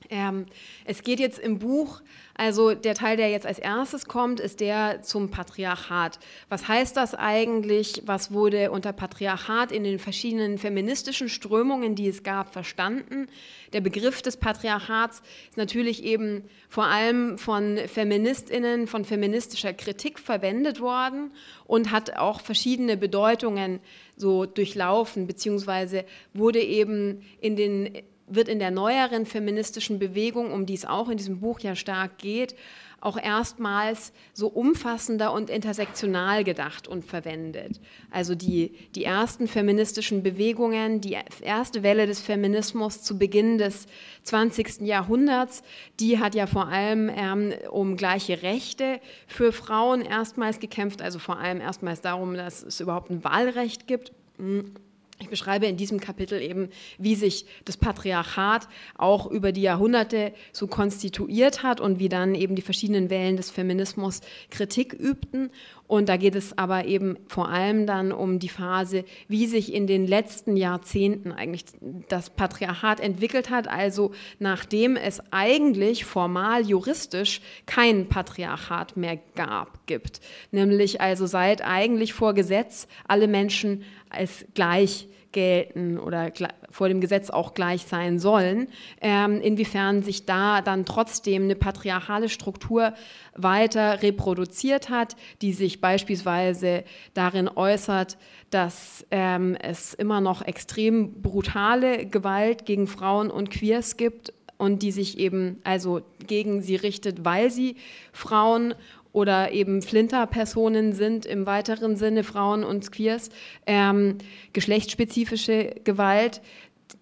Ähm, 0.09 0.45
es 0.85 1.03
geht 1.03 1.19
jetzt 1.19 1.39
im 1.39 1.59
Buch, 1.59 2.01
also 2.33 2.73
der 2.73 2.93
Teil, 2.93 3.17
der 3.17 3.29
jetzt 3.29 3.45
als 3.45 3.59
erstes 3.59 4.05
kommt, 4.05 4.39
ist 4.39 4.59
der 4.59 5.01
zum 5.01 5.31
Patriarchat. 5.31 6.19
Was 6.49 6.67
heißt 6.67 6.95
das 6.95 7.15
eigentlich? 7.15 8.03
Was 8.05 8.31
wurde 8.31 8.71
unter 8.71 8.93
Patriarchat 8.93 9.71
in 9.71 9.83
den 9.83 9.99
verschiedenen 9.99 10.57
feministischen 10.57 11.29
Strömungen, 11.29 11.95
die 11.95 12.07
es 12.07 12.23
gab, 12.23 12.53
verstanden? 12.53 13.27
Der 13.73 13.81
Begriff 13.81 14.21
des 14.21 14.37
Patriarchats 14.37 15.21
ist 15.49 15.57
natürlich 15.57 16.03
eben 16.03 16.43
vor 16.69 16.85
allem 16.85 17.37
von 17.37 17.77
Feministinnen, 17.87 18.87
von 18.87 19.03
feministischer 19.03 19.73
Kritik 19.73 20.19
verwendet 20.19 20.79
worden 20.79 21.31
und 21.65 21.91
hat 21.91 22.17
auch 22.17 22.41
verschiedene 22.41 22.97
Bedeutungen 22.97 23.79
so 24.15 24.45
durchlaufen, 24.45 25.27
beziehungsweise 25.27 26.05
wurde 26.33 26.61
eben 26.61 27.23
in 27.41 27.55
den 27.55 28.03
wird 28.27 28.47
in 28.47 28.59
der 28.59 28.71
neueren 28.71 29.25
feministischen 29.25 29.99
Bewegung, 29.99 30.51
um 30.51 30.65
die 30.65 30.73
es 30.73 30.85
auch 30.85 31.09
in 31.09 31.17
diesem 31.17 31.39
Buch 31.39 31.59
ja 31.61 31.75
stark 31.75 32.17
geht, 32.17 32.55
auch 32.99 33.17
erstmals 33.17 34.11
so 34.33 34.47
umfassender 34.47 35.31
und 35.31 35.49
intersektional 35.49 36.43
gedacht 36.43 36.87
und 36.87 37.05
verwendet. 37.05 37.79
Also 38.09 38.33
die, 38.33 38.71
die 38.95 39.03
ersten 39.03 39.47
feministischen 39.47 40.23
Bewegungen, 40.23 40.99
die 40.99 41.15
erste 41.41 41.83
Welle 41.83 42.07
des 42.07 42.21
Feminismus 42.21 43.03
zu 43.03 43.17
Beginn 43.19 43.59
des 43.59 43.85
20. 44.23 44.81
Jahrhunderts, 44.81 45.61
die 45.99 46.19
hat 46.19 46.33
ja 46.33 46.47
vor 46.47 46.67
allem 46.69 47.09
ähm, 47.15 47.53
um 47.69 47.97
gleiche 47.97 48.41
Rechte 48.41 48.99
für 49.27 49.51
Frauen 49.51 50.01
erstmals 50.01 50.59
gekämpft, 50.59 51.01
also 51.01 51.19
vor 51.19 51.37
allem 51.37 51.61
erstmals 51.61 52.01
darum, 52.01 52.33
dass 52.33 52.63
es 52.63 52.79
überhaupt 52.79 53.11
ein 53.11 53.23
Wahlrecht 53.23 53.87
gibt. 53.87 54.11
Hm. 54.37 54.73
Ich 55.19 55.29
beschreibe 55.29 55.65
in 55.65 55.77
diesem 55.77 55.99
Kapitel 55.99 56.39
eben, 56.39 56.69
wie 56.99 57.15
sich 57.15 57.47
das 57.65 57.75
Patriarchat 57.75 58.67
auch 58.97 59.25
über 59.25 59.51
die 59.51 59.63
Jahrhunderte 59.63 60.31
so 60.51 60.67
konstituiert 60.67 61.63
hat 61.63 61.81
und 61.81 61.97
wie 61.97 62.07
dann 62.07 62.35
eben 62.35 62.55
die 62.55 62.61
verschiedenen 62.61 63.09
Wellen 63.09 63.35
des 63.35 63.49
Feminismus 63.49 64.21
Kritik 64.51 64.93
übten. 64.93 65.49
Und 65.87 66.09
da 66.09 66.17
geht 66.17 66.35
es 66.35 66.57
aber 66.57 66.85
eben 66.85 67.17
vor 67.27 67.47
allem 67.49 67.87
dann 67.87 68.11
um 68.11 68.39
die 68.39 68.49
Phase, 68.49 69.05
wie 69.29 69.47
sich 69.47 69.73
in 69.73 69.87
den 69.87 70.05
letzten 70.05 70.57
Jahrzehnten 70.57 71.31
eigentlich 71.31 71.63
das 72.09 72.29
Patriarchat 72.29 72.99
entwickelt 72.99 73.49
hat. 73.49 73.69
Also 73.69 74.11
nachdem 74.37 74.97
es 74.97 75.21
eigentlich 75.31 76.03
formal 76.03 76.67
juristisch 76.67 77.41
kein 77.65 78.09
Patriarchat 78.09 78.97
mehr 78.97 79.17
gab, 79.35 79.87
gibt. 79.87 80.19
Nämlich 80.51 80.99
also 80.99 81.25
seit 81.25 81.63
eigentlich 81.63 82.13
vor 82.13 82.33
Gesetz 82.33 82.87
alle 83.07 83.29
Menschen 83.29 83.83
als 84.09 84.45
gleich 84.53 85.07
gelten 85.31 85.99
oder 85.99 86.31
vor 86.69 86.87
dem 86.87 87.01
Gesetz 87.01 87.29
auch 87.29 87.53
gleich 87.53 87.83
sein 87.83 88.19
sollen, 88.19 88.67
ähm, 89.01 89.41
inwiefern 89.41 90.03
sich 90.03 90.25
da 90.25 90.61
dann 90.61 90.85
trotzdem 90.85 91.43
eine 91.43 91.55
patriarchale 91.55 92.29
Struktur 92.29 92.93
weiter 93.35 94.01
reproduziert 94.01 94.89
hat, 94.89 95.15
die 95.41 95.53
sich 95.53 95.81
beispielsweise 95.81 96.83
darin 97.13 97.49
äußert, 97.49 98.17
dass 98.49 99.05
ähm, 99.11 99.55
es 99.55 99.93
immer 99.93 100.21
noch 100.21 100.41
extrem 100.41 101.21
brutale 101.21 102.05
Gewalt 102.05 102.65
gegen 102.65 102.87
Frauen 102.87 103.29
und 103.29 103.49
Queers 103.49 103.97
gibt 103.97 104.33
und 104.57 104.81
die 104.81 104.91
sich 104.91 105.17
eben 105.17 105.59
also 105.63 106.01
gegen 106.25 106.61
sie 106.61 106.75
richtet, 106.75 107.23
weil 107.23 107.51
sie 107.51 107.75
Frauen 108.11 108.73
oder 109.11 109.51
eben 109.51 109.81
Flinter-Personen 109.81 110.93
sind 110.93 111.25
im 111.25 111.45
weiteren 111.45 111.95
Sinne 111.95 112.23
Frauen 112.23 112.63
und 112.63 112.91
Queers, 112.91 113.29
ähm, 113.65 114.17
geschlechtsspezifische 114.53 115.75
Gewalt, 115.83 116.41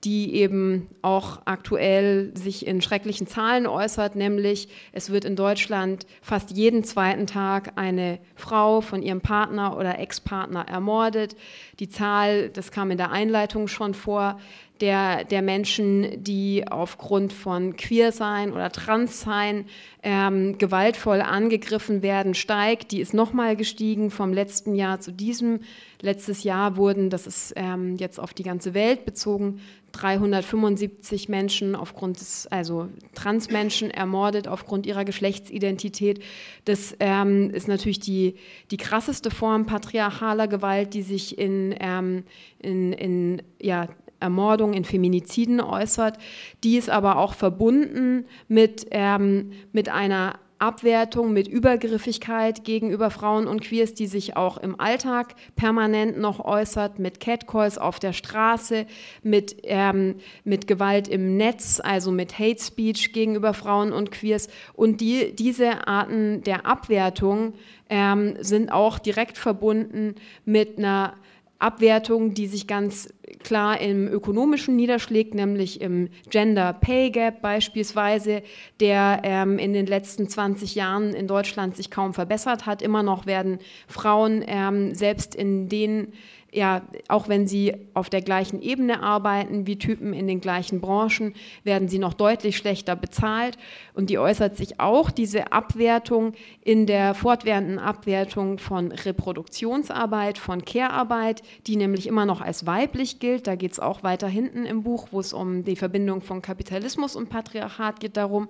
die 0.03 0.35
eben 0.35 0.87
auch 1.01 1.41
aktuell 1.45 2.31
sich 2.35 2.65
in 2.67 2.81
schrecklichen 2.81 3.27
Zahlen 3.27 3.67
äußert, 3.67 4.15
nämlich 4.15 4.67
es 4.91 5.09
wird 5.09 5.25
in 5.25 5.35
Deutschland 5.35 6.05
fast 6.21 6.51
jeden 6.51 6.83
zweiten 6.83 7.27
Tag 7.27 7.73
eine 7.75 8.19
Frau 8.35 8.81
von 8.81 9.01
ihrem 9.01 9.21
Partner 9.21 9.77
oder 9.77 9.99
Ex-Partner 9.99 10.67
ermordet. 10.67 11.35
Die 11.79 11.89
Zahl, 11.89 12.49
das 12.49 12.71
kam 12.71 12.91
in 12.91 12.97
der 12.97 13.11
Einleitung 13.11 13.67
schon 13.67 13.93
vor, 13.93 14.39
der, 14.81 15.23
der 15.23 15.41
Menschen, 15.41 16.23
die 16.23 16.65
aufgrund 16.69 17.33
von 17.33 17.75
Queersein 17.75 18.51
oder 18.51 18.71
Transsein 18.71 19.65
ähm, 20.03 20.57
gewaltvoll 20.57 21.21
angegriffen 21.21 22.01
werden, 22.01 22.33
steigt. 22.33 22.91
Die 22.91 22.99
ist 22.99 23.13
nochmal 23.13 23.55
gestiegen 23.55 24.11
vom 24.11 24.33
letzten 24.33 24.75
Jahr 24.75 24.99
zu 24.99 25.11
diesem. 25.11 25.61
Letztes 26.01 26.43
Jahr 26.43 26.77
wurden, 26.77 27.09
das 27.09 27.25
ist 27.25 27.53
ähm, 27.55 27.95
jetzt 27.97 28.19
auf 28.19 28.33
die 28.33 28.43
ganze 28.43 28.73
Welt 28.73 29.05
bezogen, 29.05 29.61
375 29.93 31.29
Menschen 31.29 31.73
aufgrund 31.73 32.19
des, 32.19 32.47
also 32.47 32.89
Transmenschen 33.13 33.89
ermordet 33.89 34.47
aufgrund 34.47 34.85
ihrer 34.85 35.05
Geschlechtsidentität. 35.05 36.21
Das 36.65 36.95
ähm, 36.99 37.49
ist 37.51 37.67
natürlich 37.67 37.99
die, 37.99 38.35
die 38.71 38.77
krasseste 38.77 39.31
Form 39.31 39.65
patriarchaler 39.65 40.47
Gewalt, 40.47 40.93
die 40.93 41.01
sich 41.01 41.37
in, 41.37 41.73
ähm, 41.79 42.23
in, 42.59 42.91
in 42.91 43.41
ja, 43.61 43.87
Ermordung, 44.19 44.73
in 44.73 44.85
Feminiziden 44.85 45.61
äußert. 45.61 46.17
Die 46.63 46.77
ist 46.77 46.89
aber 46.89 47.17
auch 47.17 47.33
verbunden 47.33 48.25
mit, 48.47 48.87
ähm, 48.91 49.51
mit 49.71 49.89
einer 49.89 50.39
Abwertung, 50.57 51.33
mit 51.33 51.47
Übergriffigkeit 51.47 52.63
gegenüber 52.63 53.09
Frauen 53.11 53.45
und 53.47 53.61
Queers, 53.61 53.93
die 53.93 54.07
sich 54.07 54.37
auch 54.37 54.57
im 54.57 54.79
Alltag 54.79 55.35
permanent 55.55 56.17
noch 56.17 56.39
äußert, 56.39 56.97
mit 56.97 57.19
Catcalls 57.19 57.77
auf 57.77 57.99
der 57.99 58.13
Straße, 58.13 58.85
mit, 59.21 59.57
ähm, 59.63 60.15
mit 60.45 60.67
Gewalt 60.67 61.07
im 61.07 61.35
Netz, 61.35 61.81
also 61.83 62.11
mit 62.11 62.39
Hate 62.39 62.61
Speech 62.61 63.11
gegenüber 63.11 63.53
Frauen 63.53 63.91
und 63.91 64.11
Queers. 64.11 64.47
Und 64.73 65.01
die, 65.01 65.35
diese 65.35 65.87
Arten 65.87 66.41
der 66.43 66.65
Abwertung 66.65 67.53
ähm, 67.89 68.35
sind 68.39 68.71
auch 68.71 68.97
direkt 68.97 69.37
verbunden 69.37 70.15
mit 70.45 70.77
einer 70.77 71.15
Abwertung, 71.59 72.33
die 72.33 72.47
sich 72.47 72.67
ganz 72.67 73.09
klar 73.43 73.79
im 73.79 74.07
ökonomischen 74.07 74.75
niederschlägt, 74.75 75.33
nämlich 75.33 75.81
im 75.81 76.09
Gender 76.29 76.73
Pay 76.73 77.11
Gap 77.11 77.41
beispielsweise, 77.41 78.43
der 78.79 79.21
ähm, 79.23 79.57
in 79.57 79.73
den 79.73 79.85
letzten 79.85 80.27
20 80.27 80.75
Jahren 80.75 81.13
in 81.13 81.27
Deutschland 81.27 81.75
sich 81.75 81.91
kaum 81.91 82.13
verbessert 82.13 82.65
hat. 82.65 82.81
Immer 82.81 83.03
noch 83.03 83.25
werden 83.25 83.59
Frauen 83.87 84.43
ähm, 84.45 84.93
selbst 84.93 85.35
in 85.35 85.69
den 85.69 86.13
ja, 86.55 86.83
auch 87.09 87.27
wenn 87.27 87.47
sie 87.47 87.73
auf 87.93 88.09
der 88.09 88.21
gleichen 88.21 88.61
Ebene 88.61 89.03
arbeiten 89.03 89.67
wie 89.67 89.77
Typen 89.77 90.13
in 90.13 90.25
den 90.25 90.39
gleichen 90.39 90.79
Branchen, 90.79 91.33
werden 91.63 91.89
sie 91.89 91.99
noch 91.99 92.13
deutlich 92.13 92.55
schlechter 92.55 92.95
bezahlt. 92.95 93.57
Und 93.93 94.09
die 94.09 94.17
äußert 94.17 94.55
sich 94.55 94.79
auch, 94.79 95.11
diese 95.11 95.51
Abwertung, 95.51 96.33
in 96.61 96.85
der 96.85 97.13
fortwährenden 97.13 97.77
Abwertung 97.77 98.57
von 98.57 98.93
Reproduktionsarbeit, 98.93 100.37
von 100.37 100.63
Care-Arbeit, 100.63 101.43
die 101.67 101.75
nämlich 101.75 102.07
immer 102.07 102.25
noch 102.25 102.39
als 102.39 102.65
weiblich 102.65 103.19
gilt. 103.19 103.47
Da 103.47 103.55
geht 103.55 103.73
es 103.73 103.79
auch 103.79 104.03
weiter 104.03 104.27
hinten 104.27 104.65
im 104.65 104.83
Buch, 104.83 105.09
wo 105.11 105.19
es 105.19 105.33
um 105.33 105.65
die 105.65 105.75
Verbindung 105.75 106.21
von 106.21 106.41
Kapitalismus 106.41 107.17
und 107.17 107.29
Patriarchat 107.29 107.99
geht, 107.99 108.15
darum. 108.15 108.47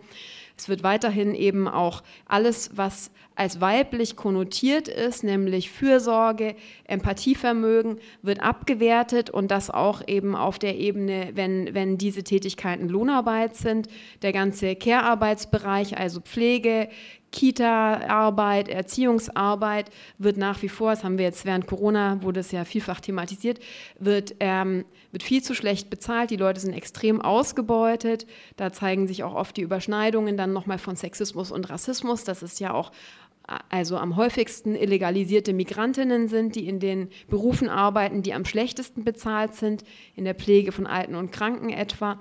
Es 0.57 0.69
wird 0.69 0.83
weiterhin 0.83 1.35
eben 1.35 1.67
auch 1.67 2.03
alles, 2.25 2.71
was 2.75 3.11
als 3.35 3.59
weiblich 3.59 4.15
konnotiert 4.15 4.87
ist, 4.87 5.23
nämlich 5.23 5.69
Fürsorge, 5.69 6.55
Empathievermögen, 6.85 7.99
wird 8.21 8.41
abgewertet 8.41 9.29
und 9.29 9.51
das 9.51 9.69
auch 9.69 10.01
eben 10.07 10.35
auf 10.35 10.57
der 10.57 10.77
Ebene, 10.77 11.31
wenn, 11.33 11.73
wenn 11.73 11.97
diese 11.97 12.23
Tätigkeiten 12.23 12.87
Lohnarbeit 12.87 13.55
sind. 13.55 13.89
Der 14.21 14.31
ganze 14.31 14.75
Care-Arbeitsbereich, 14.75 15.97
also 15.97 16.21
Pflege, 16.21 16.87
Kita-Arbeit, 17.35 18.69
Erziehungsarbeit 18.69 19.91
wird 20.17 20.37
nach 20.37 20.61
wie 20.61 20.69
vor, 20.69 20.91
das 20.91 21.03
haben 21.03 21.17
wir 21.17 21.25
jetzt 21.25 21.45
während 21.45 21.67
Corona, 21.67 22.23
wurde 22.23 22.39
es 22.39 22.51
ja 22.51 22.63
vielfach 22.63 23.01
thematisiert, 23.01 23.59
wird, 23.99 24.35
ähm, 24.39 24.85
wird 25.11 25.21
viel 25.21 25.43
zu 25.43 25.53
schlecht 25.53 25.89
bezahlt. 25.89 26.31
Die 26.31 26.37
Leute 26.37 26.61
sind 26.61 26.73
extrem 26.73 27.21
ausgebeutet. 27.21 28.25
Da 28.55 28.71
zeigen 28.71 29.05
sich 29.07 29.23
auch 29.23 29.35
oft 29.35 29.57
die 29.57 29.63
Überschneidungen 29.63 30.37
dann 30.37 30.53
nochmal 30.53 30.77
von 30.77 30.95
Sexismus 30.95 31.51
und 31.51 31.69
Rassismus. 31.69 32.23
Das 32.23 32.41
ist 32.41 32.61
ja 32.61 32.73
auch 32.73 32.91
also 33.69 33.97
am 33.97 34.15
häufigsten 34.15 34.73
illegalisierte 34.75 35.53
Migrantinnen 35.53 36.29
sind, 36.29 36.55
die 36.55 36.67
in 36.67 36.79
den 36.79 37.09
Berufen 37.27 37.69
arbeiten, 37.69 38.23
die 38.23 38.33
am 38.33 38.45
schlechtesten 38.45 39.03
bezahlt 39.03 39.53
sind, 39.53 39.83
in 40.15 40.23
der 40.23 40.33
Pflege 40.33 40.71
von 40.71 40.87
Alten 40.87 41.15
und 41.15 41.31
Kranken 41.31 41.69
etwa. 41.69 42.19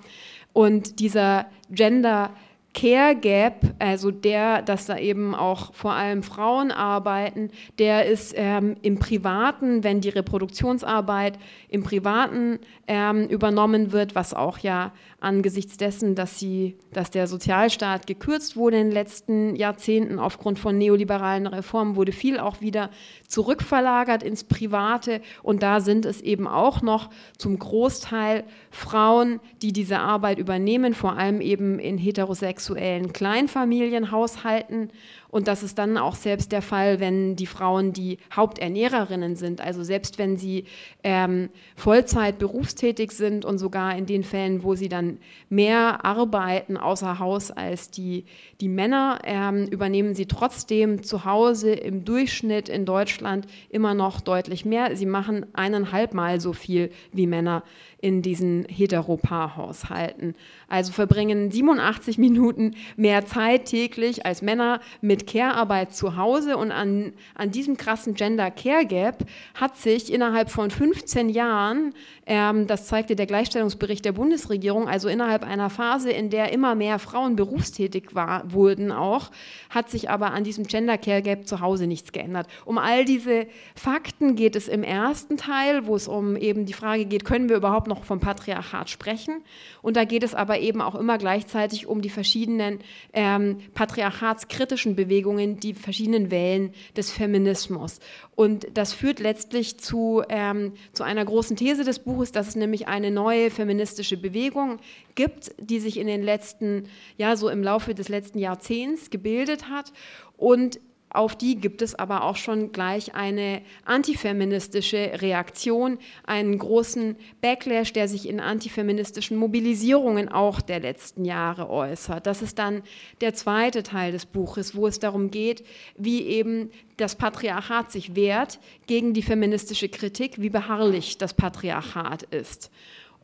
Und 0.53 1.00
dieser 1.00 1.46
Gender 1.70 2.31
Care 2.75 3.15
Gap, 3.15 3.75
also 3.79 4.11
der, 4.11 4.61
dass 4.61 4.87
da 4.87 4.99
eben 4.99 5.35
auch 5.35 5.73
vor 5.73 5.93
allem 5.93 6.25
Frauen 6.25 6.73
arbeiten, 6.73 7.51
der 7.79 8.07
ist 8.07 8.35
ähm, 8.37 8.75
im 8.83 8.99
Privaten, 8.99 9.85
wenn 9.85 10.01
die 10.01 10.09
Reproduktionsarbeit 10.09 11.39
im 11.69 11.85
Privaten 11.85 12.59
ähm, 12.89 13.29
übernommen 13.29 13.93
wird, 13.93 14.17
was 14.17 14.35
auch 14.35 14.59
ja 14.59 14.93
angesichts 15.25 15.77
dessen, 15.77 16.15
dass, 16.15 16.39
sie, 16.39 16.77
dass 16.93 17.11
der 17.11 17.27
Sozialstaat 17.27 18.07
gekürzt 18.07 18.57
wurde 18.57 18.79
in 18.79 18.89
den 18.89 18.93
letzten 18.93 19.57
Jahrzehnten 19.57 20.19
aufgrund 20.19 20.59
von 20.59 20.79
neoliberalen 20.79 21.47
Reformen, 21.47 21.97
wurde 21.97 22.13
viel 22.13 22.39
auch 22.39 22.61
wieder 22.61 22.91
zurückverlagert 23.27 24.23
ins 24.23 24.45
Private. 24.45 25.21
Und 25.43 25.63
da 25.63 25.81
sind 25.81 26.07
es 26.07 26.21
eben 26.21 26.47
auch 26.47 26.83
noch 26.83 27.11
zum 27.37 27.59
Großteil 27.59 28.45
Frauen, 28.71 29.41
die 29.63 29.73
diese 29.73 29.99
Arbeit 29.99 30.39
übernehmen, 30.39 30.95
vor 30.95 31.17
allem 31.17 31.41
eben 31.41 31.79
in 31.79 31.99
heterosexuellen 31.99 33.13
Kleinfamilienhaushalten 33.13 34.91
und 35.35 35.49
das 35.49 35.64
ist 35.64 35.79
dann 35.79 35.99
auch 35.99 36.14
selbst 36.14 36.53
der 36.53 36.62
Fall, 36.62 37.01
wenn 37.01 37.35
die 37.35 37.47
Frauen 37.47 37.92
die 37.92 38.18
Haupternährerinnen 38.33 39.35
sind. 39.35 39.61
Also 39.61 39.83
selbst 39.83 40.16
wenn 40.16 40.37
sie 40.37 40.66
ähm, 41.03 41.49
Vollzeit 41.75 42.38
berufstätig 42.38 43.11
sind 43.11 43.44
und 43.44 43.59
sogar 43.59 43.97
in 43.97 44.07
den 44.07 44.23
Fällen, 44.23 44.62
wo 44.62 44.77
sie 44.77 44.88
dann 44.88 45.18
mehr 45.49 46.05
arbeiten 46.05 46.77
außer 46.77 47.18
Haus 47.18 47.51
als 47.51 47.90
die, 47.90 48.27
die 48.61 48.68
Männer, 48.68 49.18
ähm, 49.25 49.66
übernehmen 49.66 50.14
sie 50.14 50.27
trotzdem 50.27 51.03
zu 51.03 51.25
Hause 51.25 51.73
im 51.73 52.05
Durchschnitt 52.05 52.68
in 52.68 52.87
Deutschland 52.87 53.49
immer 53.70 53.92
noch 53.92 54.20
deutlich 54.20 54.64
mehr. 54.64 54.94
Sie 54.94 55.05
machen 55.05 55.47
eineinhalb 55.53 56.14
Mal 56.14 56.38
so 56.38 56.53
viel 56.53 56.92
wie 57.11 57.27
Männer 57.27 57.64
in 58.05 58.20
diesen 58.23 58.66
Heteropaarhaushalten. 58.68 60.37
Also 60.68 60.92
verbringen 60.92 61.51
87 61.51 62.18
Minuten 62.18 62.77
mehr 62.97 63.25
Zeit 63.25 63.64
täglich 63.64 64.27
als 64.27 64.42
Männer 64.42 64.81
mit 65.01 65.24
Care-Arbeit 65.25 65.95
zu 65.95 66.17
Hause 66.17 66.57
und 66.57 66.73
an, 66.73 67.13
an 67.35 67.51
diesem 67.51 67.77
krassen 67.77 68.15
Gender 68.15 68.51
Care 68.51 68.87
Gap 68.87 69.25
hat 69.55 69.77
sich 69.77 70.13
innerhalb 70.13 70.51
von 70.51 70.71
15 70.71 71.29
Jahren, 71.29 71.95
ähm, 72.27 72.67
das 72.67 72.87
zeigte 72.87 73.17
der 73.17 73.27
Gleichstellungsbericht 73.27 74.05
der 74.05 74.13
Bundesregierung, 74.13 74.89
also 74.89 75.09
innerhalb 75.09 75.45
einer 75.45 75.71
Phase, 75.71 76.11
in 76.11 76.31
der 76.31 76.53
immer 76.53 76.75
mehr 76.75 76.99
Frauen 76.99 77.37
berufstätig 77.37 78.15
war, 78.15 78.53
wurden 78.53 78.93
auch, 78.93 79.31
hat 79.71 79.91
sich 79.91 80.11
aber 80.11 80.33
an 80.33 80.45
diesem 80.45 80.67
Gender 80.67 80.99
Care 80.99 81.23
Gap 81.23 81.47
zu 81.47 81.61
Hause 81.61 81.87
nichts 81.87 82.13
geändert. 82.13 82.47
Um 82.65 82.79
all 82.79 83.05
diese 83.05 83.47
Fakten 83.75 84.37
geht 84.37 84.57
es 84.57 84.69
im 84.69 84.83
ersten 84.83 85.37
Teil, 85.37 85.87
wo 85.87 85.97
es 85.97 86.09
um 86.09 86.37
eben 86.37 86.67
die 86.67 86.73
Frage 86.73 87.05
geht, 87.05 87.25
können 87.25 87.49
wir 87.49 87.57
überhaupt 87.57 87.89
noch 87.89 88.05
vom 88.05 88.21
Patriarchat 88.21 88.91
sprechen? 88.91 89.43
Und 89.83 89.97
da 89.97 90.05
geht 90.05 90.23
es 90.23 90.35
aber 90.35 90.59
eben 90.59 90.81
auch 90.81 90.95
immer 90.95 91.19
gleichzeitig 91.19 91.87
um 91.87 92.01
die 92.01 92.11
verschiedenen 92.11 92.79
ähm, 93.13 93.59
patriarchatskritischen 93.75 94.97
Bewegungen, 94.97 95.13
die 95.22 95.74
verschiedenen 95.74 96.31
Wellen 96.31 96.72
des 96.96 97.11
Feminismus. 97.11 98.00
Und 98.35 98.66
das 98.74 98.92
führt 98.92 99.20
letztlich 99.20 99.79
zu, 99.79 100.22
ähm, 100.29 100.72
zu 100.92 101.03
einer 101.05 101.24
großen 101.24 101.57
These 101.57 101.85
des 101.85 102.00
Buches, 102.00 102.33
dass 102.33 102.48
es 102.48 102.57
nämlich 102.57 102.88
eine 102.88 103.11
neue 103.11 103.50
feministische 103.50 104.16
Bewegung 104.16 104.79
gibt, 105.14 105.53
die 105.61 105.81
sich 105.81 105.98
in 105.98 106.07
den 106.07 106.22
letzten, 106.22 106.88
ja, 107.16 107.37
so 107.37 107.48
im 107.48 107.62
Laufe 107.62 107.94
des 107.94 108.09
letzten 108.09 108.38
Jahrzehnts 108.38 109.11
gebildet 109.11 109.68
hat 109.68 109.92
und 110.37 110.81
auf 111.14 111.37
die 111.37 111.57
gibt 111.57 111.81
es 111.81 111.94
aber 111.94 112.24
auch 112.24 112.35
schon 112.35 112.72
gleich 112.72 113.14
eine 113.14 113.62
antifeministische 113.85 115.22
Reaktion, 115.22 115.98
einen 116.27 116.59
großen 116.59 117.16
Backlash, 117.40 117.92
der 117.92 118.09
sich 118.09 118.29
in 118.29 118.40
antifeministischen 118.40 119.37
Mobilisierungen 119.37 120.29
auch 120.29 120.61
der 120.61 120.81
letzten 120.81 121.24
Jahre 121.24 121.70
äußert. 121.70 122.27
Das 122.27 122.42
ist 122.42 122.59
dann 122.59 122.83
der 123.20 123.33
zweite 123.33 123.85
Teil 123.85 124.11
des 124.11 124.27
Buches, 124.27 124.74
wo 124.74 124.88
es 124.88 124.98
darum 124.98 125.31
geht, 125.31 125.64
wie 125.96 126.22
eben 126.22 126.70
das 126.96 127.14
Patriarchat 127.14 127.92
sich 127.92 128.16
wehrt 128.16 128.59
gegen 128.88 129.14
die 129.14 129.22
feministische 129.22 129.88
Kritik, 129.88 130.40
wie 130.42 130.50
beharrlich 130.50 131.16
das 131.16 131.33
Patriarchat 131.33 132.24
ist. 132.24 132.72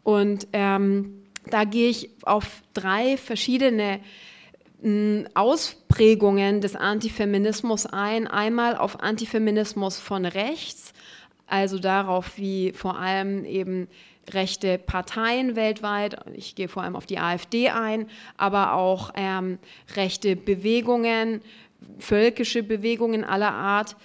Und 0.04 0.46
ähm, 0.52 1.24
da 1.50 1.64
gehe 1.64 1.88
ich 1.88 2.10
auf 2.22 2.62
drei 2.72 3.16
verschiedene 3.16 4.00
Ausprägungen 5.34 6.60
des 6.60 6.74
Antifeminismus 6.74 7.86
ein. 7.86 8.26
Einmal 8.26 8.76
auf 8.76 9.00
Antifeminismus 9.00 9.98
von 9.98 10.24
rechts, 10.24 10.94
also 11.46 11.78
darauf, 11.78 12.38
wie 12.38 12.72
vor 12.72 12.98
allem 12.98 13.44
eben 13.44 13.88
rechte 14.32 14.78
Parteien 14.78 15.56
weltweit, 15.56 16.16
ich 16.34 16.54
gehe 16.54 16.68
vor 16.68 16.82
allem 16.82 16.96
auf 16.96 17.06
die 17.06 17.18
AfD 17.18 17.68
ein, 17.68 18.06
aber 18.36 18.74
auch 18.74 19.10
ähm, 19.16 19.58
rechte 19.96 20.36
Bewegungen, 20.36 21.42
völkische 21.98 22.62
Bewegungen 22.62 23.24
aller 23.24 23.52
Art 23.52 23.96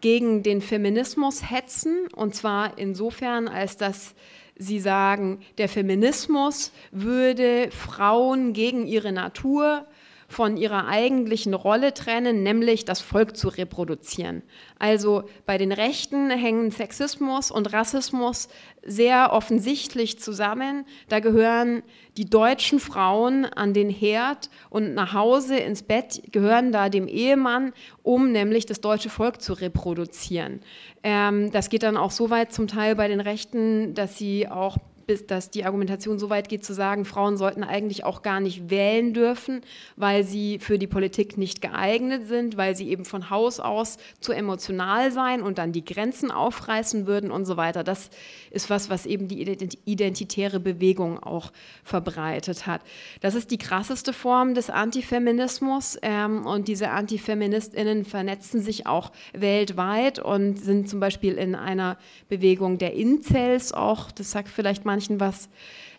gegen 0.00 0.42
den 0.42 0.60
Feminismus 0.60 1.50
hetzen. 1.50 2.08
Und 2.14 2.34
zwar 2.34 2.78
insofern, 2.78 3.48
als 3.48 3.76
dass 3.76 4.14
sie 4.56 4.80
sagen, 4.80 5.40
der 5.58 5.68
Feminismus 5.68 6.72
würde 6.90 7.70
Frauen 7.70 8.52
gegen 8.52 8.86
ihre 8.86 9.12
Natur 9.12 9.86
von 10.34 10.56
ihrer 10.56 10.88
eigentlichen 10.88 11.54
Rolle 11.54 11.94
trennen, 11.94 12.42
nämlich 12.42 12.84
das 12.84 13.00
Volk 13.00 13.36
zu 13.36 13.48
reproduzieren. 13.48 14.42
Also 14.78 15.24
bei 15.46 15.58
den 15.58 15.70
Rechten 15.70 16.28
hängen 16.30 16.72
Sexismus 16.72 17.52
und 17.52 17.72
Rassismus 17.72 18.48
sehr 18.82 19.32
offensichtlich 19.32 20.18
zusammen. 20.18 20.86
Da 21.08 21.20
gehören 21.20 21.82
die 22.16 22.28
deutschen 22.28 22.80
Frauen 22.80 23.44
an 23.44 23.72
den 23.72 23.88
Herd 23.88 24.50
und 24.70 24.94
nach 24.94 25.14
Hause 25.14 25.56
ins 25.56 25.82
Bett, 25.82 26.22
gehören 26.32 26.72
da 26.72 26.88
dem 26.88 27.06
Ehemann, 27.06 27.72
um 28.02 28.32
nämlich 28.32 28.66
das 28.66 28.80
deutsche 28.80 29.10
Volk 29.10 29.40
zu 29.40 29.52
reproduzieren. 29.52 30.60
Ähm, 31.04 31.52
das 31.52 31.70
geht 31.70 31.84
dann 31.84 31.96
auch 31.96 32.10
so 32.10 32.30
weit 32.30 32.52
zum 32.52 32.66
Teil 32.66 32.96
bei 32.96 33.06
den 33.06 33.20
Rechten, 33.20 33.94
dass 33.94 34.18
sie 34.18 34.48
auch 34.48 34.78
bis 35.06 35.26
dass 35.26 35.50
die 35.50 35.64
Argumentation 35.64 36.18
so 36.18 36.30
weit 36.30 36.48
geht 36.48 36.64
zu 36.64 36.74
sagen, 36.74 37.04
Frauen 37.04 37.36
sollten 37.36 37.64
eigentlich 37.64 38.04
auch 38.04 38.22
gar 38.22 38.40
nicht 38.40 38.70
wählen 38.70 39.14
dürfen, 39.14 39.62
weil 39.96 40.24
sie 40.24 40.58
für 40.58 40.78
die 40.78 40.86
Politik 40.86 41.38
nicht 41.38 41.60
geeignet 41.60 42.26
sind, 42.26 42.56
weil 42.56 42.76
sie 42.76 42.88
eben 42.88 43.04
von 43.04 43.30
Haus 43.30 43.60
aus 43.60 43.98
zu 44.20 44.32
emotional 44.32 45.12
sein 45.12 45.42
und 45.42 45.58
dann 45.58 45.72
die 45.72 45.84
Grenzen 45.84 46.30
aufreißen 46.30 47.06
würden 47.06 47.30
und 47.30 47.44
so 47.44 47.56
weiter. 47.56 47.84
Das 47.84 48.10
ist 48.50 48.70
was, 48.70 48.90
was 48.90 49.06
eben 49.06 49.28
die 49.28 49.42
identitäre 49.84 50.60
Bewegung 50.60 51.22
auch 51.22 51.52
verbreitet 51.82 52.66
hat. 52.66 52.82
Das 53.20 53.34
ist 53.34 53.50
die 53.50 53.58
krasseste 53.58 54.12
Form 54.12 54.54
des 54.54 54.70
Antifeminismus 54.70 55.98
ähm, 56.02 56.46
und 56.46 56.68
diese 56.68 56.90
Antifeministinnen 56.90 58.04
vernetzen 58.04 58.60
sich 58.60 58.86
auch 58.86 59.12
weltweit 59.32 60.18
und 60.18 60.56
sind 60.56 60.88
zum 60.88 61.00
Beispiel 61.00 61.34
in 61.34 61.54
einer 61.54 61.98
Bewegung 62.28 62.78
der 62.78 62.94
Incels 62.94 63.72
auch, 63.72 64.10
das 64.10 64.30
sagt 64.30 64.48
vielleicht 64.48 64.84
manchen 64.94 65.18
was, 65.18 65.48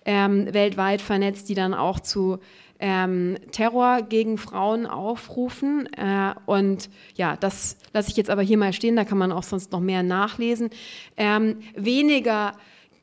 ähm, 0.06 0.54
weltweit 0.54 1.02
vernetzt, 1.02 1.50
die 1.50 1.54
dann 1.54 1.74
auch 1.74 2.00
zu 2.00 2.40
ähm, 2.80 3.36
Terror 3.52 4.02
gegen 4.02 4.38
Frauen 4.38 4.86
aufrufen. 4.86 5.90
Äh, 5.98 6.34
und 6.46 6.90
ja, 7.16 7.36
das 7.36 7.78
lasse 7.94 8.10
ich 8.10 8.18
jetzt 8.18 8.30
aber 8.30 8.42
hier 8.42 8.58
mal 8.58 8.72
stehen, 8.72 8.96
da 8.96 9.04
kann 9.04 9.18
man 9.18 9.34
auch 9.34 9.44
sonst 9.44 9.72
noch 9.74 9.82
mehr 9.82 10.04
nachlesen. 10.04 10.70
Ähm, 11.18 11.60
weniger 11.76 12.54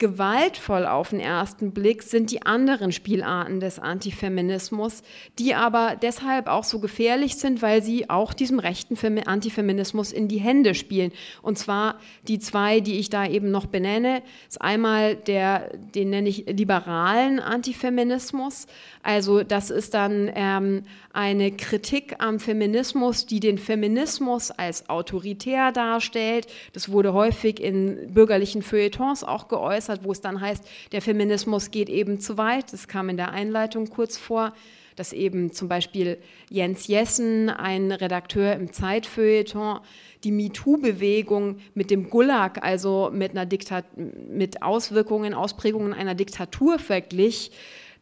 gewaltvoll 0.03 0.85
auf 0.85 1.11
den 1.11 1.21
ersten 1.21 1.71
Blick 1.71 2.03
sind 2.03 2.33
die 2.33 2.43
anderen 2.43 2.91
Spielarten 2.91 3.61
des 3.61 3.79
Antifeminismus, 3.79 5.05
die 5.39 5.55
aber 5.55 5.95
deshalb 5.95 6.49
auch 6.49 6.65
so 6.65 6.81
gefährlich 6.81 7.37
sind, 7.37 7.63
weil 7.63 7.85
sie 7.85 8.11
auch 8.11 8.35
diesem 8.35 8.59
rechten 8.59 8.99
Antifeminismus 9.25 10.11
in 10.11 10.27
die 10.27 10.41
Hände 10.41 10.75
spielen. 10.75 11.13
Und 11.41 11.57
zwar 11.57 12.01
die 12.27 12.41
zwei, 12.41 12.81
die 12.81 12.99
ich 12.99 13.11
da 13.11 13.25
eben 13.29 13.53
noch 13.53 13.67
benenne, 13.67 14.25
ist 14.49 14.61
einmal 14.61 15.15
der, 15.15 15.71
den 15.95 16.11
nenne 16.11 16.29
ich 16.29 16.47
liberalen 16.49 17.39
Antifeminismus. 17.39 18.67
Also 19.05 19.45
das 19.45 19.71
ist 19.71 19.95
dann 19.95 20.31
ähm, 20.35 20.83
eine 21.13 21.53
Kritik 21.53 22.17
am 22.19 22.41
Feminismus, 22.41 23.27
die 23.27 23.41
den 23.41 23.59
Feminismus 23.59 24.51
als 24.51 24.89
autoritär 24.89 25.71
darstellt. 25.71 26.47
Das 26.73 26.91
wurde 26.91 27.13
häufig 27.13 27.61
in 27.61 28.13
bürgerlichen 28.15 28.63
Feuilletons 28.63 29.23
auch 29.23 29.49
geäußert, 29.49 29.92
wo 30.03 30.13
es 30.13 30.21
dann 30.21 30.41
heißt, 30.41 30.65
der 30.93 31.03
Feminismus 31.03 31.71
geht 31.71 31.89
eben 31.89 32.21
zu 32.21 32.39
weit. 32.39 32.73
Das 32.73 32.89
kam 32.89 33.09
in 33.09 33.17
der 33.17 33.31
Einleitung 33.33 33.89
kurz 33.89 34.17
vor 34.17 34.53
dass 34.97 35.13
eben 35.13 35.53
zum 35.53 35.69
Beispiel 35.69 36.19
Jens 36.51 36.87
Jessen, 36.87 37.49
ein 37.49 37.93
Redakteur 37.93 38.55
im 38.55 38.73
Zeitfeuilleton, 38.73 39.81
die 40.25 40.33
MeToo-Bewegung 40.33 41.59
mit 41.75 41.91
dem 41.91 42.11
Gulag, 42.11 42.63
also 42.63 43.11
mit, 43.13 43.33
einer 43.33 43.47
Diktat 43.47 43.85
mit 43.97 44.63
Auswirkungen, 44.63 45.35
Ausprägungen 45.35 45.93
einer 45.93 46.15
Diktatur 46.15 46.79
verglich. 46.79 47.51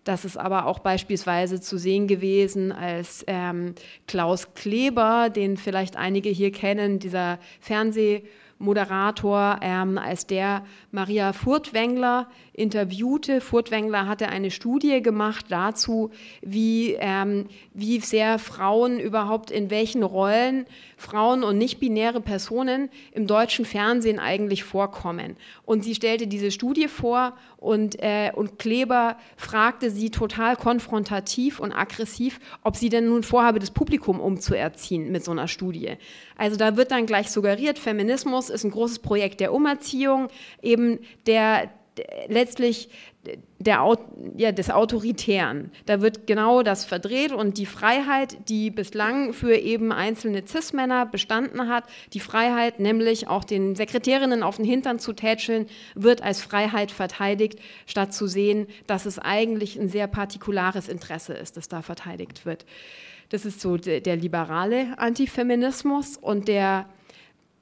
Das 0.05 0.25
ist 0.25 0.39
aber 0.39 0.67
auch 0.67 0.79
beispielsweise 0.79 1.61
zu 1.61 1.79
sehen 1.79 2.07
gewesen, 2.07 2.73
als 2.73 3.25
ähm, 3.27 3.75
Klaus 4.07 4.55
Kleber, 4.55 5.29
den 5.31 5.57
vielleicht 5.57 5.97
einige 5.97 6.31
hier 6.31 6.53
kennen, 6.53 6.99
dieser 6.99 7.39
Fernsehmoderator, 8.61 9.59
ähm, 9.63 9.99
als 9.99 10.27
der 10.27 10.63
Maria 10.93 11.33
Furtwängler 11.33 12.29
interviewte. 12.53 13.41
Furtwängler 13.41 14.07
hatte 14.07 14.29
eine 14.29 14.51
Studie 14.51 15.03
gemacht 15.03 15.47
dazu, 15.49 16.11
wie, 16.43 16.97
ähm, 16.99 17.47
wie 17.75 18.01
sehr 18.01 18.39
Frauen 18.39 18.99
überhaupt 19.01 19.51
in 19.51 19.71
welchen 19.71 20.03
Rollen 20.03 20.67
Frauen 20.97 21.45
und 21.45 21.57
nicht-binäre 21.57 22.21
Personen 22.21 22.91
im 23.13 23.27
deutschen 23.27 23.65
Fernsehen 23.65 24.19
eigentlich 24.19 24.65
vorkommen. 24.65 25.37
Und 25.65 25.83
sie 25.83 25.95
stellte 25.95 26.27
diese 26.27 26.51
Studie 26.51 26.89
vor 26.89 27.33
und, 27.57 28.03
äh, 28.03 28.33
und 28.35 28.59
Kleber 28.59 29.17
fragte 29.37 29.91
sie 29.91 30.11
total 30.11 30.57
konfrontativ 30.57 31.59
und 31.59 31.73
aggressiv, 31.73 32.39
ob 32.65 32.77
sie 32.77 32.91
denn 32.91 33.09
nun 33.09 33.23
vorhabe, 33.23 33.59
das 33.59 33.71
Publikum 33.71 34.21
umzuerziehen 34.21 35.11
mit 35.11 35.25
so 35.25 35.31
einer 35.31 35.49
Studie. 35.49 35.97
Also 36.37 36.57
da 36.57 36.77
wird 36.77 36.91
dann 36.91 37.07
gleich 37.07 37.31
suggeriert, 37.31 37.79
Feminismus 37.79 38.51
ist 38.51 38.65
ein 38.65 38.71
großes 38.71 38.99
Projekt 38.99 39.41
der 39.41 39.53
Umerziehung, 39.53 40.29
eben 40.63 40.99
der, 41.27 41.71
letztlich 42.29 42.89
der, 43.59 43.97
ja, 44.37 44.53
des 44.53 44.71
Autoritären. 44.71 45.71
Da 45.85 46.01
wird 46.01 46.27
genau 46.27 46.63
das 46.63 46.87
verdreht 46.87 47.33
und 47.33 47.59
die 47.59 47.67
Freiheit, 47.67 48.49
die 48.49 48.71
bislang 48.71 49.35
für 49.35 49.55
eben 49.57 49.93
einzelne 49.93 50.47
Cis-Männer 50.47 51.05
bestanden 51.05 51.69
hat, 51.69 51.85
die 52.15 52.21
Freiheit, 52.21 52.81
nämlich 52.81 53.29
auch 53.29 53.45
den 53.45 53.77
Sekretärinnen 53.77 54.43
auf 54.43 54.57
den 54.57 54.65
Hintern 54.65 54.99
zu 54.99 55.13
tätscheln, 55.13 55.67
wird 55.95 56.23
als 56.23 56.41
Freiheit 56.41 56.91
verteidigt, 56.91 57.59
statt 57.87 58.15
zu 58.15 58.27
sehen, 58.27 58.67
dass 58.87 59.05
es 59.05 59.19
eigentlich 59.19 59.79
ein 59.79 59.91
sehr 59.91 60.07
partikulares 60.07 60.89
Interesse 60.89 61.35
ist, 61.35 61.59
das 61.59 61.69
da 61.69 61.83
verteidigt 61.83 62.47
wird. 62.47 62.65
Das 63.29 63.45
ist 63.45 63.61
so 63.61 63.77
der, 63.77 64.01
der 64.01 64.17
liberale 64.17 64.99
Antifeminismus 64.99 66.17
und 66.17 66.49
der 66.49 66.87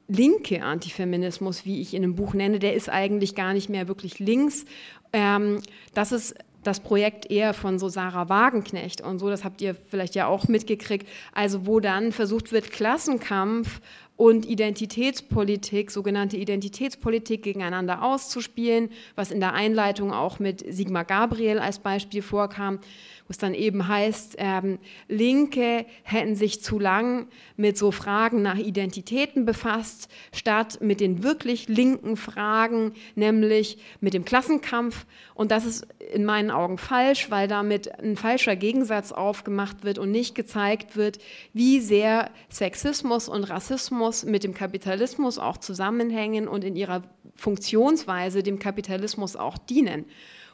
linke 0.08 0.62
Antifeminismus, 0.62 1.64
wie 1.64 1.80
ich 1.80 1.94
in 1.94 2.02
dem 2.02 2.14
Buch 2.14 2.34
nenne, 2.34 2.58
der 2.58 2.74
ist 2.74 2.88
eigentlich 2.88 3.34
gar 3.34 3.52
nicht 3.52 3.68
mehr 3.68 3.88
wirklich 3.88 4.18
links. 4.18 4.64
Ähm, 5.12 5.60
das 5.94 6.12
ist 6.12 6.34
das 6.64 6.80
Projekt 6.80 7.30
eher 7.30 7.54
von 7.54 7.78
so 7.78 7.88
Sarah 7.88 8.28
Wagenknecht 8.28 9.00
und 9.00 9.18
so, 9.18 9.30
das 9.30 9.44
habt 9.44 9.62
ihr 9.62 9.74
vielleicht 9.74 10.14
ja 10.14 10.26
auch 10.26 10.48
mitgekriegt, 10.48 11.08
also 11.32 11.66
wo 11.66 11.80
dann 11.80 12.12
versucht 12.12 12.52
wird, 12.52 12.70
Klassenkampf 12.70 13.80
und 14.16 14.46
Identitätspolitik, 14.46 15.92
sogenannte 15.92 16.36
Identitätspolitik 16.36 17.44
gegeneinander 17.44 18.02
auszuspielen, 18.02 18.90
was 19.14 19.30
in 19.30 19.38
der 19.38 19.54
Einleitung 19.54 20.12
auch 20.12 20.40
mit 20.40 20.64
Sigmar 20.68 21.04
Gabriel 21.04 21.60
als 21.60 21.78
Beispiel 21.78 22.22
vorkam 22.22 22.80
wo 23.28 23.32
es 23.32 23.38
dann 23.38 23.52
eben 23.52 23.86
heißt, 23.86 24.36
ähm, 24.38 24.78
Linke 25.06 25.84
hätten 26.02 26.34
sich 26.34 26.62
zu 26.62 26.78
lang 26.78 27.28
mit 27.56 27.76
so 27.76 27.90
Fragen 27.90 28.40
nach 28.40 28.56
Identitäten 28.56 29.44
befasst, 29.44 30.10
statt 30.32 30.78
mit 30.80 31.00
den 31.00 31.22
wirklich 31.22 31.68
linken 31.68 32.16
Fragen, 32.16 32.94
nämlich 33.16 33.76
mit 34.00 34.14
dem 34.14 34.24
Klassenkampf. 34.24 35.04
Und 35.34 35.50
das 35.50 35.66
ist 35.66 35.86
in 36.10 36.24
meinen 36.24 36.50
Augen 36.50 36.78
falsch, 36.78 37.30
weil 37.30 37.48
damit 37.48 37.98
ein 38.00 38.16
falscher 38.16 38.56
Gegensatz 38.56 39.12
aufgemacht 39.12 39.84
wird 39.84 39.98
und 39.98 40.10
nicht 40.10 40.34
gezeigt 40.34 40.96
wird, 40.96 41.18
wie 41.52 41.80
sehr 41.80 42.30
Sexismus 42.48 43.28
und 43.28 43.44
Rassismus 43.44 44.24
mit 44.24 44.42
dem 44.42 44.54
Kapitalismus 44.54 45.38
auch 45.38 45.58
zusammenhängen 45.58 46.48
und 46.48 46.64
in 46.64 46.76
ihrer 46.76 47.02
Funktionsweise 47.36 48.42
dem 48.42 48.58
Kapitalismus 48.58 49.36
auch 49.36 49.58
dienen 49.58 50.06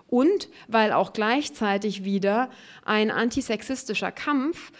und 0.09 0.49
weil 0.69 0.93
auch 0.93 1.13
gleichzeitig 1.13 2.05
wieder 2.05 2.51
ein 2.85 3.11
antisexistischer 3.11 4.13
Kampf, 4.13 4.73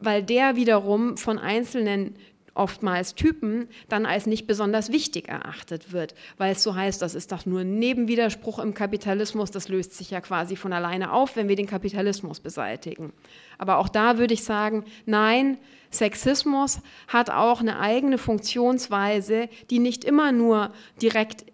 weil 0.00 0.22
der 0.22 0.56
wiederum 0.56 1.16
von 1.16 1.38
einzelnen 1.38 2.16
oftmals 2.54 3.14
Typen 3.14 3.68
dann 3.88 4.04
als 4.06 4.26
nicht 4.26 4.46
besonders 4.46 4.92
wichtig 4.92 5.28
erachtet 5.28 5.92
wird, 5.92 6.14
weil 6.36 6.52
es 6.52 6.62
so 6.62 6.74
heißt, 6.74 7.00
das 7.00 7.14
ist 7.14 7.32
doch 7.32 7.46
nur 7.46 7.60
ein 7.60 7.78
Nebenwiderspruch 7.78 8.58
im 8.58 8.74
Kapitalismus, 8.74 9.50
das 9.50 9.68
löst 9.68 9.94
sich 9.94 10.10
ja 10.10 10.20
quasi 10.20 10.56
von 10.56 10.72
alleine 10.72 11.12
auf, 11.12 11.36
wenn 11.36 11.48
wir 11.48 11.56
den 11.56 11.66
Kapitalismus 11.66 12.40
beseitigen. 12.40 13.12
Aber 13.58 13.78
auch 13.78 13.88
da 13.88 14.18
würde 14.18 14.34
ich 14.34 14.44
sagen, 14.44 14.84
nein, 15.06 15.58
Sexismus 15.90 16.80
hat 17.08 17.30
auch 17.30 17.60
eine 17.60 17.78
eigene 17.78 18.18
Funktionsweise, 18.18 19.48
die 19.70 19.78
nicht 19.78 20.04
immer 20.04 20.32
nur 20.32 20.72
direkt 21.00 21.44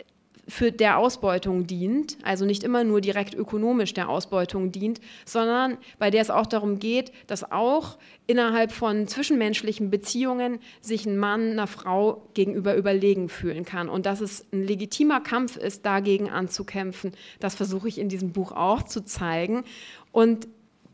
für 0.48 0.72
der 0.72 0.98
Ausbeutung 0.98 1.66
dient, 1.66 2.16
also 2.22 2.46
nicht 2.46 2.64
immer 2.64 2.82
nur 2.82 3.00
direkt 3.02 3.34
ökonomisch 3.34 3.92
der 3.92 4.08
Ausbeutung 4.08 4.72
dient, 4.72 5.00
sondern 5.26 5.76
bei 5.98 6.10
der 6.10 6.22
es 6.22 6.30
auch 6.30 6.46
darum 6.46 6.78
geht, 6.78 7.12
dass 7.26 7.52
auch 7.52 7.98
innerhalb 8.26 8.72
von 8.72 9.06
zwischenmenschlichen 9.06 9.90
Beziehungen 9.90 10.58
sich 10.80 11.04
ein 11.04 11.18
Mann 11.18 11.52
einer 11.52 11.66
Frau 11.66 12.28
gegenüber 12.32 12.74
überlegen 12.76 13.28
fühlen 13.28 13.64
kann 13.64 13.90
und 13.90 14.06
dass 14.06 14.22
es 14.22 14.46
ein 14.52 14.64
legitimer 14.64 15.20
Kampf 15.20 15.56
ist, 15.56 15.84
dagegen 15.84 16.30
anzukämpfen. 16.30 17.12
Das 17.40 17.54
versuche 17.54 17.88
ich 17.88 17.98
in 17.98 18.08
diesem 18.08 18.32
Buch 18.32 18.52
auch 18.52 18.82
zu 18.82 19.04
zeigen 19.04 19.64
und 20.12 20.48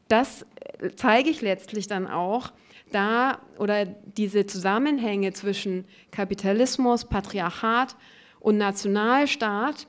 das 0.08 0.44
zeige 0.96 1.30
ich 1.30 1.40
letztlich 1.40 1.86
dann 1.86 2.08
auch 2.08 2.52
da 2.90 3.38
oder 3.58 3.86
diese 3.86 4.46
Zusammenhänge 4.46 5.32
zwischen 5.32 5.84
Kapitalismus, 6.10 7.04
Patriarchat 7.04 7.96
und 8.44 8.58
Nationalstaat 8.58 9.86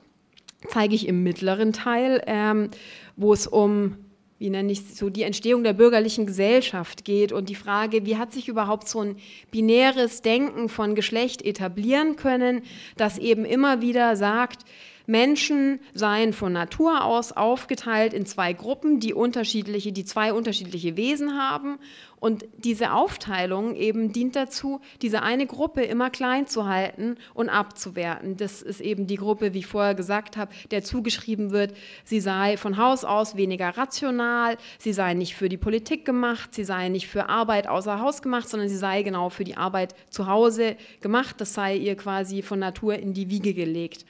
zeige 0.68 0.94
ich 0.94 1.06
im 1.06 1.22
mittleren 1.22 1.74
Teil, 1.74 2.22
ähm, 2.26 2.70
wo 3.14 3.32
es 3.32 3.46
um 3.46 3.98
wie 4.38 4.50
nenne 4.50 4.70
ich 4.70 4.94
so 4.94 5.08
die 5.08 5.22
Entstehung 5.22 5.64
der 5.64 5.72
bürgerlichen 5.72 6.26
Gesellschaft 6.26 7.06
geht 7.06 7.32
und 7.32 7.48
die 7.48 7.54
Frage, 7.54 8.04
wie 8.04 8.18
hat 8.18 8.34
sich 8.34 8.48
überhaupt 8.48 8.86
so 8.86 9.00
ein 9.00 9.16
binäres 9.50 10.20
Denken 10.20 10.68
von 10.68 10.94
Geschlecht 10.94 11.40
etablieren 11.40 12.16
können, 12.16 12.60
das 12.98 13.16
eben 13.16 13.46
immer 13.46 13.80
wieder 13.80 14.14
sagt, 14.14 14.64
Menschen 15.06 15.80
seien 15.94 16.32
von 16.32 16.52
Natur 16.52 17.04
aus 17.04 17.32
aufgeteilt 17.32 18.12
in 18.12 18.26
zwei 18.26 18.52
Gruppen, 18.52 19.00
die 19.00 19.14
unterschiedliche, 19.14 19.92
die 19.92 20.04
zwei 20.04 20.32
unterschiedliche 20.32 20.96
Wesen 20.96 21.38
haben. 21.38 21.78
Und 22.18 22.46
diese 22.56 22.92
Aufteilung 22.92 23.76
eben 23.76 24.12
dient 24.12 24.36
dazu, 24.36 24.80
diese 25.02 25.22
eine 25.22 25.46
Gruppe 25.46 25.82
immer 25.82 26.08
klein 26.08 26.46
zu 26.46 26.66
halten 26.66 27.18
und 27.34 27.50
abzuwerten. 27.50 28.36
Das 28.38 28.62
ist 28.62 28.80
eben 28.80 29.06
die 29.06 29.16
Gruppe, 29.16 29.52
wie 29.52 29.58
ich 29.58 29.66
vorher 29.66 29.94
gesagt 29.94 30.36
habe, 30.36 30.52
der 30.70 30.82
zugeschrieben 30.82 31.50
wird, 31.50 31.74
sie 32.04 32.20
sei 32.20 32.56
von 32.56 32.78
Haus 32.78 33.04
aus 33.04 33.36
weniger 33.36 33.76
rational, 33.76 34.56
sie 34.78 34.94
sei 34.94 35.12
nicht 35.12 35.34
für 35.34 35.50
die 35.50 35.58
Politik 35.58 36.04
gemacht, 36.06 36.54
sie 36.54 36.64
sei 36.64 36.88
nicht 36.88 37.06
für 37.06 37.28
Arbeit 37.28 37.68
außer 37.68 38.00
Haus 38.00 38.22
gemacht, 38.22 38.48
sondern 38.48 38.70
sie 38.70 38.76
sei 38.76 39.02
genau 39.02 39.28
für 39.28 39.44
die 39.44 39.56
Arbeit 39.56 39.94
zu 40.08 40.26
Hause 40.26 40.76
gemacht. 41.02 41.40
Das 41.40 41.52
sei 41.52 41.76
ihr 41.76 41.96
quasi 41.96 42.40
von 42.42 42.58
Natur 42.58 42.94
in 42.94 43.12
die 43.12 43.28
Wiege 43.28 43.52
gelegt. 43.52 44.06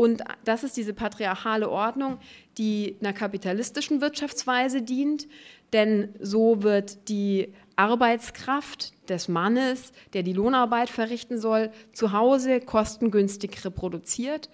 Und 0.00 0.22
das 0.46 0.64
ist 0.64 0.78
diese 0.78 0.94
patriarchale 0.94 1.68
Ordnung, 1.68 2.20
die 2.56 2.96
einer 3.02 3.12
kapitalistischen 3.12 4.00
Wirtschaftsweise 4.00 4.80
dient, 4.80 5.28
denn 5.74 6.14
so 6.18 6.62
wird 6.62 7.10
die 7.10 7.52
Arbeitskraft 7.76 8.94
des 9.10 9.28
Mannes, 9.28 9.92
der 10.14 10.22
die 10.22 10.32
Lohnarbeit 10.32 10.88
verrichten 10.88 11.38
soll, 11.38 11.70
zu 11.92 12.12
Hause 12.12 12.62
kostengünstig 12.62 13.62
reproduziert. 13.62 14.48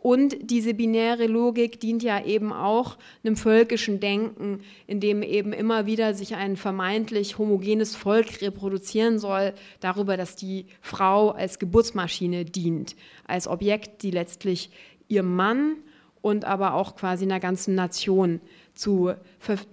Und 0.00 0.36
diese 0.40 0.74
binäre 0.74 1.26
Logik 1.26 1.80
dient 1.80 2.04
ja 2.04 2.24
eben 2.24 2.52
auch 2.52 2.98
einem 3.24 3.36
völkischen 3.36 3.98
Denken, 3.98 4.60
in 4.86 5.00
dem 5.00 5.22
eben 5.24 5.52
immer 5.52 5.86
wieder 5.86 6.14
sich 6.14 6.36
ein 6.36 6.56
vermeintlich 6.56 7.36
homogenes 7.38 7.96
Volk 7.96 8.40
reproduzieren 8.40 9.18
soll, 9.18 9.54
darüber, 9.80 10.16
dass 10.16 10.36
die 10.36 10.66
Frau 10.80 11.30
als 11.30 11.58
Geburtsmaschine 11.58 12.44
dient, 12.44 12.94
als 13.26 13.48
Objekt, 13.48 14.02
die 14.02 14.12
letztlich 14.12 14.70
ihrem 15.08 15.34
Mann 15.34 15.76
und 16.22 16.44
aber 16.44 16.74
auch 16.74 16.94
quasi 16.94 17.24
einer 17.24 17.40
ganzen 17.40 17.74
Nation 17.74 18.40
zu, 18.74 19.14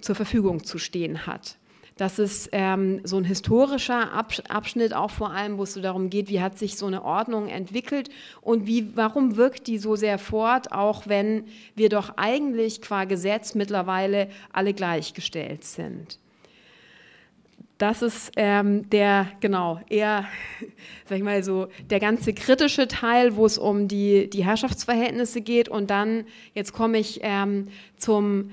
zur 0.01 0.15
Verfügung 0.15 0.63
zu 0.63 0.79
stehen 0.79 1.27
hat. 1.27 1.57
Das 1.97 2.19
ist 2.19 2.49
ähm, 2.51 2.99
so 3.05 3.17
ein 3.17 3.23
historischer 3.23 4.11
Abschnitt 4.11 4.93
auch 4.93 5.11
vor 5.11 5.31
allem, 5.31 5.57
wo 5.57 5.63
es 5.63 5.73
so 5.73 5.81
darum 5.81 6.09
geht, 6.09 6.27
wie 6.27 6.41
hat 6.41 6.57
sich 6.57 6.75
so 6.75 6.87
eine 6.87 7.05
Ordnung 7.05 7.47
entwickelt 7.47 8.09
und 8.41 8.67
wie, 8.67 8.97
warum 8.97 9.37
wirkt 9.37 9.67
die 9.67 9.77
so 9.77 9.95
sehr 9.95 10.17
fort, 10.17 10.73
auch 10.73 11.07
wenn 11.07 11.45
wir 11.73 11.87
doch 11.87 12.17
eigentlich 12.17 12.81
qua 12.81 13.05
Gesetz 13.05 13.55
mittlerweile 13.55 14.27
alle 14.51 14.73
gleichgestellt 14.73 15.63
sind. 15.63 16.19
Das 17.77 18.01
ist 18.01 18.31
ähm, 18.35 18.89
der, 18.89 19.27
genau, 19.39 19.79
eher, 19.89 20.25
sag 21.05 21.17
ich 21.17 21.23
mal 21.23 21.43
so, 21.43 21.67
der 21.89 22.01
ganze 22.01 22.33
kritische 22.33 22.89
Teil, 22.89 23.37
wo 23.37 23.45
es 23.45 23.57
um 23.57 23.87
die, 23.87 24.29
die 24.29 24.43
Herrschaftsverhältnisse 24.43 25.41
geht. 25.41 25.69
Und 25.69 25.89
dann, 25.89 26.25
jetzt 26.53 26.73
komme 26.73 26.97
ich 26.97 27.19
ähm, 27.23 27.67
zum 27.97 28.51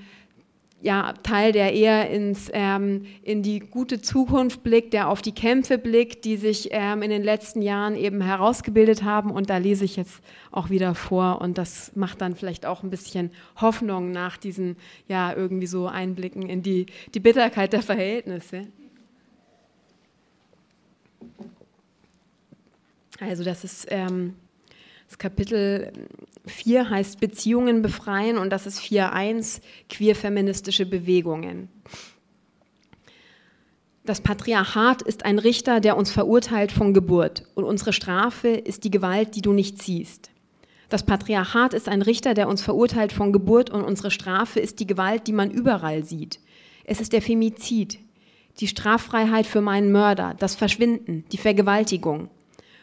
ja, 0.83 1.15
Teil, 1.23 1.53
der 1.53 1.73
eher 1.73 2.11
ins, 2.11 2.51
ähm, 2.53 3.07
in 3.23 3.43
die 3.43 3.61
gute 3.61 4.03
Zukunft 4.03 4.65
blickt, 4.65 4.93
der 4.93 5.09
auf 5.09 5.23
die 5.23 5.33
Kämpfe 5.33 5.79
blickt, 5.79 6.25
die 6.25 6.37
sich 6.37 6.71
ähm, 6.73 7.03
in 7.03 7.11
den 7.11 7.23
letzten 7.23 7.63
Jahren 7.63 7.95
eben 7.95 8.21
herausgebildet 8.21 9.05
haben. 9.05 9.31
Und 9.31 9.49
da 9.49 9.59
lese 9.59 9.85
ich 9.85 9.97
jetzt 9.97 10.21
auch 10.51 10.71
wieder 10.71 10.97
vor. 10.97 11.41
Und 11.41 11.57
das 11.57 11.93
macht 11.95 12.21
dann 12.21 12.35
vielleicht 12.35 12.67
auch 12.67 12.83
ein 12.83 12.91
bisschen 12.91 13.31
Hoffnung 13.61 14.11
nach 14.11 14.37
diesen, 14.37 14.77
ja, 15.07 15.33
irgendwie 15.33 15.69
so 15.69 15.87
Einblicken 15.87 16.43
in 16.43 16.63
die, 16.63 16.87
die 17.15 17.21
Bitterkeit 17.21 17.73
der 17.73 17.83
Verhältnisse. 17.83 18.67
Also 23.21 23.45
das 23.45 23.63
ist 23.63 23.87
ähm, 23.91 24.35
das 25.13 25.19
Kapitel 25.19 25.93
4 26.47 26.89
heißt 26.89 27.21
Beziehungen 27.21 27.83
befreien 27.83 28.39
und 28.39 28.49
das 28.49 28.67
ist 28.67 28.81
4.1 28.81 29.61
queer-feministische 29.91 30.87
Bewegungen. 30.87 31.69
Das 34.07 34.23
Patriarchat 34.23 35.03
ist 35.03 35.27
ein 35.27 35.39
Richter, 35.39 35.81
der 35.81 35.99
uns 35.99 36.11
verurteilt 36.11 36.73
von 36.73 36.95
Geburt 36.95 37.45
und 37.55 37.65
unsere 37.65 37.93
Strafe 37.93 38.49
ist 38.49 38.85
die 38.85 38.91
Gewalt, 38.91 39.37
die 39.37 39.43
du 39.43 39.53
nicht 39.53 39.83
siehst. 39.83 40.31
Das 40.89 41.03
Patriarchat 41.03 41.75
ist 41.75 41.91
ein 41.91 42.01
Richter, 42.01 42.33
der 42.33 42.49
uns 42.49 42.63
verurteilt 42.63 43.13
von 43.13 43.35
Geburt 43.35 43.69
und 43.69 43.85
unsere 43.85 44.11
Strafe 44.11 44.61
ist 44.61 44.81
die 44.81 44.87
Gewalt, 44.87 45.27
die 45.27 45.35
man 45.35 45.51
überall 45.51 46.05
sieht. 46.05 46.41
Es 46.85 47.03
ist 47.03 47.13
der 47.13 47.21
Femizid, 47.21 47.99
die 48.61 48.67
Straffreiheit 48.67 49.45
für 49.45 49.61
meinen 49.61 49.93
Mörder, 49.93 50.35
das 50.39 50.55
Verschwinden, 50.55 51.27
die 51.33 51.39
Vergewaltigung. 51.39 52.31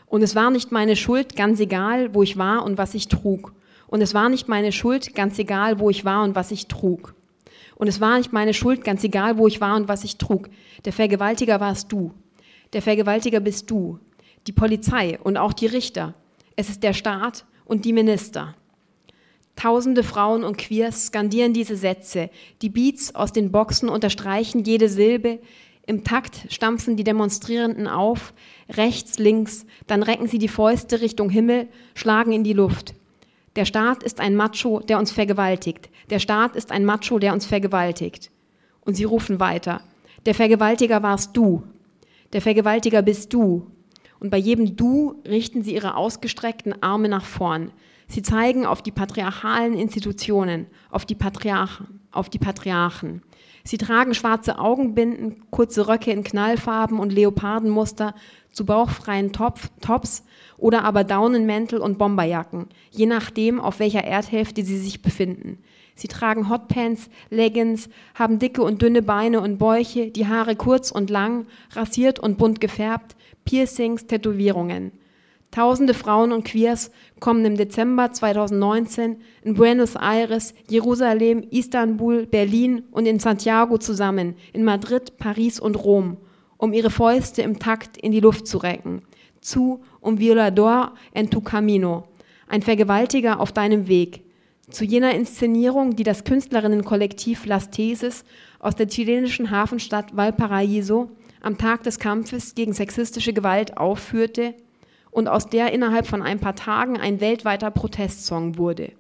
Und 0.10 0.24
es 0.24 0.36
war 0.36 0.52
nicht 0.52 0.72
meine 0.72 0.96
Schuld, 0.96 1.36
ganz 1.36 1.60
egal, 1.60 2.14
wo 2.14 2.24
ich 2.24 2.38
war 2.38 2.66
und 2.66 2.78
was 2.78 2.96
ich 2.96 3.08
trug. 3.08 3.54
Und 3.88 4.02
es 4.02 4.14
war 4.14 4.28
nicht 4.30 4.48
meine 4.48 4.72
Schuld, 4.72 5.16
ganz 5.16 5.40
egal, 5.40 5.80
wo 5.80 5.90
ich 5.90 6.04
war 6.04 6.24
und 6.24 6.36
was 6.36 6.52
ich 6.52 6.68
trug. 6.68 7.16
Und 7.76 7.88
es 7.88 8.02
war 8.02 8.18
nicht 8.18 8.34
meine 8.34 8.54
Schuld, 8.54 8.84
ganz 8.84 9.04
egal, 9.04 9.38
wo 9.38 9.48
ich 9.48 9.62
war 9.62 9.76
und 9.76 9.88
was 9.88 10.04
ich 10.04 10.18
trug. 10.18 10.50
Der 10.84 10.94
Vergewaltiger 10.94 11.60
warst 11.60 11.92
du. 11.92 12.14
Der 12.74 12.82
Vergewaltiger 12.82 13.40
bist 13.40 13.72
du. 13.72 14.00
Die 14.48 14.52
Polizei 14.52 15.20
und 15.24 15.38
auch 15.38 15.54
die 15.54 15.68
Richter. 15.68 16.14
Es 16.56 16.70
ist 16.70 16.84
der 16.84 16.94
Staat 16.94 17.46
und 17.66 17.86
die 17.86 17.94
Minister. 17.94 18.56
Tausende 19.56 20.04
Frauen 20.04 20.44
und 20.44 20.58
Queers 20.58 21.08
skandieren 21.08 21.54
diese 21.54 21.76
Sätze. 21.76 22.30
Die 22.62 22.70
Beats 22.70 23.14
aus 23.16 23.32
den 23.32 23.52
Boxen 23.52 23.90
unterstreichen 23.90 24.64
jede 24.64 24.90
Silbe. 24.90 25.40
Im 25.90 26.04
Takt 26.04 26.46
stampfen 26.50 26.98
die 26.98 27.04
Demonstrierenden 27.04 27.88
auf, 27.88 28.36
rechts, 28.70 29.18
links, 29.18 29.66
dann 29.88 30.04
recken 30.04 30.28
sie 30.28 30.38
die 30.38 30.48
Fäuste 30.48 31.02
Richtung 31.02 31.32
Himmel, 31.32 31.68
schlagen 31.96 32.32
in 32.32 32.44
die 32.44 32.54
Luft. 32.54 32.94
Der 33.56 33.66
Staat 33.66 34.04
ist 34.04 34.20
ein 34.20 34.36
Macho, 34.36 34.82
der 34.82 35.00
uns 35.00 35.10
vergewaltigt. 35.10 35.90
Der 36.12 36.20
Staat 36.20 36.56
ist 36.56 36.72
ein 36.72 36.86
Macho, 36.86 37.18
der 37.18 37.34
uns 37.34 37.48
vergewaltigt. 37.48 38.30
Und 38.82 38.98
sie 38.98 39.04
rufen 39.04 39.40
weiter. 39.40 39.82
Der 40.28 40.36
Vergewaltiger 40.36 41.02
warst 41.02 41.36
du. 41.36 41.64
Der 42.34 42.44
Vergewaltiger 42.44 43.02
bist 43.02 43.34
du. 43.34 43.66
Und 44.20 44.30
bei 44.30 44.38
jedem 44.38 44.76
Du 44.76 45.16
richten 45.26 45.64
sie 45.64 45.74
ihre 45.74 45.96
ausgestreckten 45.96 46.84
Arme 46.84 47.10
nach 47.10 47.26
vorn. 47.26 47.72
Sie 48.08 48.22
zeigen 48.22 48.64
auf 48.64 48.84
die 48.84 48.92
patriarchalen 48.92 49.74
Institutionen, 49.74 50.68
auf 50.92 51.08
die 51.08 51.16
Patriarchen, 51.16 52.00
auf 52.12 52.30
die 52.30 52.38
Patriarchen. 52.38 53.24
Sie 53.64 53.78
tragen 53.78 54.14
schwarze 54.14 54.60
Augenbinden, 54.60 55.44
kurze 55.52 55.88
Röcke 55.88 56.12
in 56.12 56.24
Knallfarben 56.24 57.00
und 57.00 57.12
Leopardenmuster 57.12 58.16
zu 58.52 58.66
bauchfreien 58.66 59.32
Topf, 59.32 59.70
Tops 59.82 60.24
oder 60.58 60.84
aber 60.84 61.04
Daunenmäntel 61.04 61.80
und 61.80 61.98
Bomberjacken, 61.98 62.68
je 62.92 63.06
nachdem, 63.06 63.60
auf 63.60 63.80
welcher 63.80 64.04
Erdhälfte 64.04 64.64
sie 64.64 64.78
sich 64.78 65.02
befinden. 65.02 65.60
Sie 65.96 66.08
tragen 66.08 66.50
Hotpants, 66.50 67.10
Leggings, 67.30 67.90
haben 68.16 68.40
dicke 68.40 68.64
und 68.64 68.82
dünne 68.82 69.02
Beine 69.02 69.42
und 69.42 69.58
Bäuche, 69.58 70.12
die 70.12 70.28
Haare 70.28 70.56
kurz 70.56 70.92
und 70.92 71.10
lang, 71.10 71.46
rasiert 71.72 72.20
und 72.20 72.38
bunt 72.38 72.62
gefärbt, 72.62 73.16
Piercings, 73.44 74.08
Tätowierungen. 74.08 74.94
Tausende 75.52 75.96
Frauen 75.96 76.32
und 76.32 76.46
Queers 76.46 76.92
kommen 77.20 77.44
im 77.44 77.58
Dezember 77.58 78.12
2019 78.12 79.18
in 79.44 79.56
Buenos 79.56 79.96
Aires, 79.96 80.54
Jerusalem, 80.70 81.44
Istanbul, 81.50 82.28
Berlin 82.28 82.84
und 82.92 83.08
in 83.08 83.18
Santiago 83.18 83.80
zusammen, 83.80 84.36
in 84.54 84.64
Madrid, 84.64 85.18
Paris 85.18 85.60
und 85.60 85.84
Rom, 85.84 86.18
um 86.58 86.72
ihre 86.72 86.92
Fäuste 86.92 87.42
im 87.42 87.58
Takt 87.58 87.98
in 87.98 88.12
die 88.12 88.20
Luft 88.20 88.46
zu 88.46 88.60
recken. 88.60 89.02
Zu 89.42 89.82
um 90.02 90.20
Violador 90.20 90.94
en 91.14 91.32
tu 91.32 91.42
camino, 91.42 92.04
ein 92.48 92.62
Vergewaltiger 92.62 93.40
auf 93.40 93.52
deinem 93.52 93.88
Weg. 93.88 94.22
Zu 94.70 94.86
jener 94.86 95.16
Inszenierung, 95.16 95.96
die 95.96 96.04
das 96.04 96.26
Künstlerinnenkollektiv 96.26 97.48
Las 97.48 97.72
Teses 97.72 98.24
aus 98.60 98.76
der 98.76 98.88
chilenischen 98.88 99.50
Hafenstadt 99.50 100.16
Valparaíso 100.16 101.10
am 101.42 101.58
Tag 101.58 101.82
des 101.82 101.98
Kampfes 101.98 102.54
gegen 102.54 102.74
sexistische 102.74 103.34
Gewalt 103.34 103.78
aufführte 103.78 104.54
und 105.12 105.28
aus 105.28 105.48
der 105.48 105.74
innerhalb 105.74 106.08
von 106.08 106.22
ein 106.22 106.40
paar 106.40 106.56
Tagen 106.56 106.98
ein 106.98 107.22
weltweiter 107.22 107.72
Protestsong 107.72 108.58
wurde. 108.58 108.92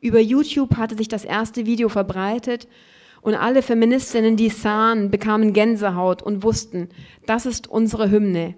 Über 0.00 0.20
YouTube 0.20 0.76
hatte 0.76 0.96
sich 0.96 1.08
das 1.08 1.24
erste 1.24 1.66
Video 1.66 1.88
verbreitet 1.88 2.68
und 3.20 3.34
alle 3.34 3.62
Feministinnen, 3.62 4.36
die 4.36 4.46
es 4.46 4.62
sahen, 4.62 5.10
bekamen 5.10 5.52
Gänsehaut 5.52 6.22
und 6.22 6.42
wussten, 6.42 6.88
das 7.26 7.46
ist 7.46 7.68
unsere 7.68 8.10
Hymne. 8.10 8.54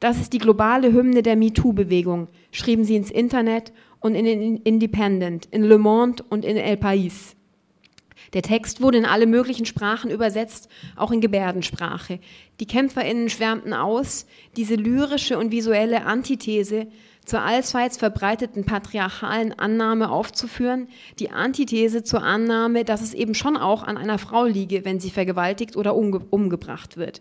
Das 0.00 0.18
ist 0.18 0.32
die 0.32 0.38
globale 0.38 0.92
Hymne 0.92 1.22
der 1.22 1.36
MeToo-Bewegung, 1.36 2.28
schrieben 2.50 2.84
sie 2.84 2.96
ins 2.96 3.10
Internet 3.10 3.72
und 4.00 4.14
in 4.14 4.24
den 4.24 4.56
Independent, 4.56 5.46
in 5.50 5.62
Le 5.62 5.78
Monde 5.78 6.24
und 6.28 6.44
in 6.44 6.56
El 6.56 6.76
País. 6.76 7.36
Der 8.32 8.42
Text 8.42 8.80
wurde 8.80 8.98
in 8.98 9.06
alle 9.06 9.26
möglichen 9.26 9.66
Sprachen 9.66 10.10
übersetzt, 10.10 10.68
auch 10.94 11.10
in 11.10 11.20
Gebärdensprache. 11.20 12.20
Die 12.60 12.66
KämpferInnen 12.66 13.28
schwärmten 13.28 13.72
aus, 13.72 14.26
diese 14.56 14.76
lyrische 14.76 15.38
und 15.38 15.50
visuelle 15.50 16.04
Antithese 16.06 16.86
zur 17.24 17.42
allseits 17.42 17.96
verbreiteten 17.96 18.64
patriarchalen 18.64 19.58
Annahme 19.58 20.10
aufzuführen, 20.10 20.88
die 21.18 21.30
Antithese 21.30 22.02
zur 22.02 22.22
Annahme, 22.22 22.84
dass 22.84 23.02
es 23.02 23.14
eben 23.14 23.34
schon 23.34 23.56
auch 23.56 23.82
an 23.82 23.96
einer 23.96 24.18
Frau 24.18 24.46
liege, 24.46 24.84
wenn 24.84 25.00
sie 25.00 25.10
vergewaltigt 25.10 25.76
oder 25.76 25.94
umge 25.96 26.20
umgebracht 26.30 26.96
wird. 26.96 27.20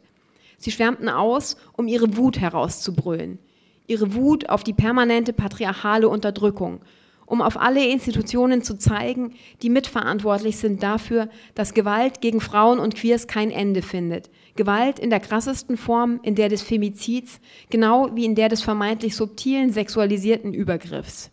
Sie 0.57 0.71
schwärmten 0.71 1.09
aus, 1.09 1.57
um 1.75 1.87
ihre 1.87 2.17
Wut 2.17 2.39
herauszubrüllen. 2.39 3.39
Ihre 3.87 4.13
Wut 4.13 4.49
auf 4.49 4.63
die 4.63 4.73
permanente 4.73 5.33
patriarchale 5.33 6.07
Unterdrückung, 6.07 6.81
um 7.29 7.41
auf 7.41 7.59
alle 7.59 7.85
Institutionen 7.87 8.63
zu 8.63 8.77
zeigen, 8.77 9.33
die 9.61 9.69
mitverantwortlich 9.69 10.57
sind 10.57 10.81
dafür, 10.81 11.29
dass 11.53 11.75
Gewalt 11.75 12.21
gegen 12.21 12.41
Frauen 12.41 12.79
und 12.79 12.95
Queers 12.95 13.27
kein 13.27 13.51
Ende 13.51 13.81
findet. 13.83 14.29
Gewalt 14.55 14.99
in 14.99 15.11
der 15.11 15.19
krassesten 15.19 15.77
Form, 15.77 16.19
in 16.23 16.35
der 16.35 16.49
des 16.49 16.63
Femizids, 16.63 17.39
genau 17.69 18.09
wie 18.15 18.25
in 18.25 18.35
der 18.35 18.49
des 18.49 18.61
vermeintlich 18.61 19.15
subtilen 19.15 19.71
sexualisierten 19.71 20.53
Übergriffs. 20.53 21.29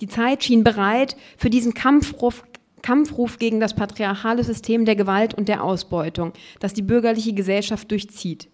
Die 0.00 0.06
Zeit 0.06 0.44
schien 0.44 0.62
bereit 0.62 1.16
für 1.36 1.50
diesen 1.50 1.74
Kampfruf, 1.74 2.44
Kampfruf 2.82 3.38
gegen 3.38 3.58
das 3.58 3.74
patriarchale 3.74 4.44
System 4.44 4.84
der 4.84 4.94
Gewalt 4.94 5.34
und 5.34 5.48
der 5.48 5.64
Ausbeutung, 5.64 6.32
das 6.60 6.74
die 6.74 6.82
bürgerliche 6.82 7.32
Gesellschaft 7.32 7.90
durchzieht. 7.90 8.48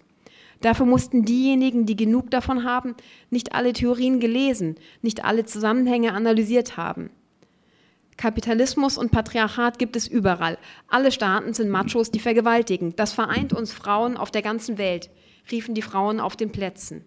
Dafür 0.65 0.87
mussten 0.87 1.27
diejenigen, 1.27 1.85
die 1.85 1.95
genug 1.95 2.31
davon 2.31 2.65
haben, 2.65 2.95
nicht 3.29 3.55
alle 3.55 3.75
Theorien 3.75 4.19
gelesen, 4.19 4.77
nicht 5.03 5.23
alle 5.23 5.45
Zusammenhänge 5.45 6.15
analysiert 6.15 6.79
haben. 6.79 7.11
Kapitalismus 8.17 8.97
und 8.97 9.11
Patriarchat 9.11 9.79
gibt 9.79 9.95
es 9.95 10.09
überall. 10.09 10.57
Alle 10.89 11.13
Staaten 11.13 11.53
sind 11.53 11.69
Machos, 11.69 12.11
die 12.11 12.19
vergewaltigen. 12.19 12.97
Das 12.97 13.13
vereint 13.13 13.53
uns 13.53 13.75
Frauen 13.75 14.17
auf 14.17 14.31
der 14.31 14.41
ganzen 14.41 14.79
Welt, 14.79 15.11
riefen 15.53 15.75
die 15.75 15.83
Frauen 15.83 16.19
auf 16.19 16.35
den 16.35 16.51
Plätzen. 16.51 17.05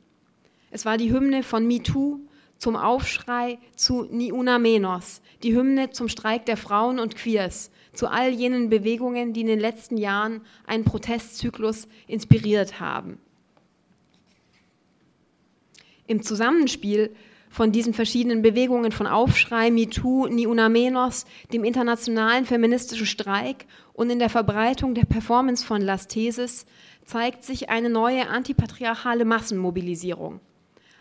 Es 0.69 0.85
war 0.85 0.97
die 0.97 1.11
Hymne 1.11 1.41
von 1.41 1.65
MeToo 1.65 2.19
zum 2.59 2.75
Aufschrei 2.75 3.57
zu 3.75 4.03
Ni 4.03 4.31
una 4.31 4.59
menos, 4.59 5.23
die 5.41 5.55
Hymne 5.55 5.89
zum 5.89 6.09
Streik 6.09 6.45
der 6.45 6.57
Frauen 6.57 6.99
und 6.99 7.15
Queers, 7.15 7.71
zu 7.93 8.05
all 8.05 8.29
jenen 8.29 8.69
Bewegungen, 8.69 9.33
die 9.33 9.41
in 9.41 9.47
den 9.47 9.59
letzten 9.59 9.97
Jahren 9.97 10.41
einen 10.67 10.83
Protestzyklus 10.83 11.87
inspiriert 12.05 12.79
haben 12.79 13.17
im 16.07 16.23
Zusammenspiel 16.23 17.11
von 17.49 17.71
diesen 17.71 17.93
verschiedenen 17.93 18.41
Bewegungen 18.41 18.91
von 18.91 19.07
Aufschrei, 19.07 19.71
MeToo, 19.71 20.27
Ni 20.27 20.47
Una 20.47 20.69
Menos, 20.69 21.25
dem 21.53 21.63
internationalen 21.63 22.45
feministischen 22.45 23.05
Streik 23.05 23.65
und 23.93 24.09
in 24.09 24.19
der 24.19 24.29
Verbreitung 24.29 24.93
der 24.93 25.05
Performance 25.05 25.65
von 25.65 25.81
Las 25.81 26.07
Theses 26.07 26.65
zeigt 27.05 27.43
sich 27.43 27.69
eine 27.69 27.89
neue 27.89 28.27
antipatriarchale 28.27 29.25
Massenmobilisierung. 29.25 30.39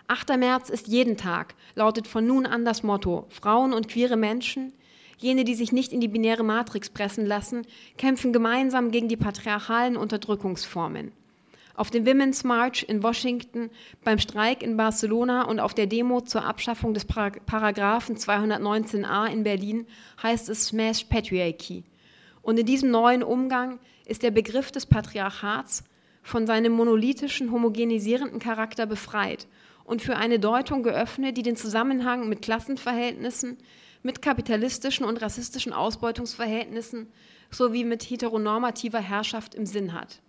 8. 0.08 0.36
März 0.38 0.70
ist 0.70 0.86
jeden 0.86 1.16
Tag, 1.16 1.56
lautet 1.74 2.06
von 2.06 2.26
nun 2.26 2.46
an 2.46 2.64
das 2.64 2.84
Motto. 2.84 3.26
Frauen 3.28 3.72
und 3.72 3.88
queere 3.88 4.16
Menschen, 4.16 4.72
jene, 5.18 5.42
die 5.42 5.56
sich 5.56 5.72
nicht 5.72 5.92
in 5.92 6.00
die 6.00 6.08
binäre 6.08 6.44
Matrix 6.44 6.90
pressen 6.90 7.26
lassen, 7.26 7.66
kämpfen 7.98 8.32
gemeinsam 8.32 8.92
gegen 8.92 9.08
die 9.08 9.16
patriarchalen 9.16 9.96
Unterdrückungsformen 9.96 11.10
auf 11.76 11.90
dem 11.90 12.06
Women's 12.06 12.42
March 12.42 12.84
in 12.88 13.02
Washington, 13.02 13.70
beim 14.02 14.18
Streik 14.18 14.62
in 14.62 14.76
Barcelona 14.76 15.42
und 15.42 15.60
auf 15.60 15.74
der 15.74 15.86
Demo 15.86 16.22
zur 16.22 16.44
Abschaffung 16.44 16.94
des 16.94 17.04
Paragraphen 17.04 18.16
219a 18.16 19.26
in 19.26 19.44
Berlin 19.44 19.86
heißt 20.22 20.48
es 20.48 20.66
Smash 20.66 21.04
Patriarchy. 21.04 21.84
Und 22.42 22.58
in 22.58 22.66
diesem 22.66 22.90
neuen 22.90 23.22
Umgang 23.22 23.78
ist 24.06 24.22
der 24.22 24.30
Begriff 24.30 24.72
des 24.72 24.86
Patriarchats 24.86 25.84
von 26.22 26.46
seinem 26.46 26.72
monolithischen, 26.72 27.52
homogenisierenden 27.52 28.38
Charakter 28.38 28.86
befreit 28.86 29.46
und 29.84 30.02
für 30.02 30.16
eine 30.16 30.38
Deutung 30.38 30.82
geöffnet, 30.82 31.36
die 31.36 31.42
den 31.42 31.56
Zusammenhang 31.56 32.28
mit 32.28 32.42
Klassenverhältnissen, 32.42 33.58
mit 34.02 34.22
kapitalistischen 34.22 35.04
und 35.04 35.20
rassistischen 35.20 35.72
Ausbeutungsverhältnissen 35.72 37.08
sowie 37.50 37.84
mit 37.84 38.02
heteronormativer 38.02 39.00
Herrschaft 39.00 39.54
im 39.54 39.66
Sinn 39.66 39.92
hat. 39.92 40.20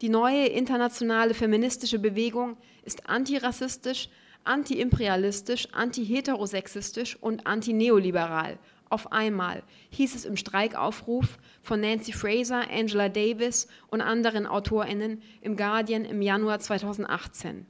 Die 0.00 0.08
neue 0.08 0.46
internationale 0.46 1.34
feministische 1.34 1.98
Bewegung 1.98 2.56
ist 2.84 3.08
antirassistisch, 3.08 4.08
antiimperialistisch, 4.44 5.66
antiheterosexistisch 5.72 7.16
und 7.20 7.48
antineoliberal. 7.48 8.60
Auf 8.90 9.10
einmal 9.10 9.64
hieß 9.90 10.14
es 10.14 10.24
im 10.24 10.36
Streikaufruf 10.36 11.38
von 11.62 11.80
Nancy 11.80 12.12
Fraser, 12.12 12.70
Angela 12.70 13.08
Davis 13.08 13.66
und 13.88 14.00
anderen 14.00 14.46
AutorInnen 14.46 15.20
im 15.40 15.56
Guardian 15.56 16.04
im 16.04 16.22
Januar 16.22 16.60
2018. 16.60 17.66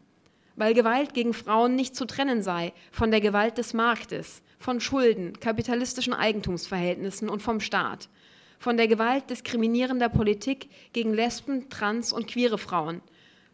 Weil 0.55 0.75
Gewalt 0.75 1.15
gegen 1.15 1.33
Frauen 1.33 1.77
nicht 1.77 1.97
zu 1.97 2.05
trennen 2.05 2.43
sei 2.43 2.75
von 2.93 3.11
der 3.11 3.23
Gewalt 3.23 3.57
des 3.57 3.73
Marktes, 3.73 4.43
von 4.59 4.81
Schulden, 4.81 5.41
kapitalistischen 5.41 6.13
Eigentumsverhältnissen 6.13 7.31
und 7.31 7.41
vom 7.41 7.61
Staat 7.61 8.11
von 8.59 8.77
der 8.77 8.89
Gewalt 8.89 9.31
diskriminierender 9.31 10.09
Politik 10.09 10.69
gegen 10.93 11.15
Lesben, 11.15 11.69
Trans- 11.69 12.13
und 12.13 12.27
queere 12.27 12.59
Frauen, 12.59 13.01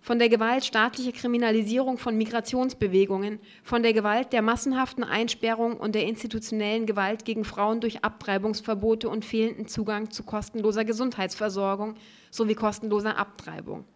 von 0.00 0.18
der 0.18 0.28
Gewalt 0.28 0.66
staatlicher 0.66 1.12
Kriminalisierung 1.12 1.96
von 1.96 2.18
Migrationsbewegungen, 2.18 3.38
von 3.62 3.82
der 3.82 3.94
Gewalt 3.94 4.34
der 4.34 4.42
massenhaften 4.42 5.02
Einsperrung 5.02 5.78
und 5.78 5.94
der 5.94 6.04
institutionellen 6.06 6.84
Gewalt 6.84 7.24
gegen 7.24 7.44
Frauen 7.44 7.80
durch 7.80 8.04
Abtreibungsverbote 8.04 9.08
und 9.08 9.24
fehlenden 9.24 9.66
Zugang 9.66 10.10
zu 10.10 10.22
kostenloser 10.22 10.84
Gesundheitsversorgung 10.84 11.94
sowie 12.30 12.54
kostenloser 12.54 13.16
Abtreibung. 13.16 13.86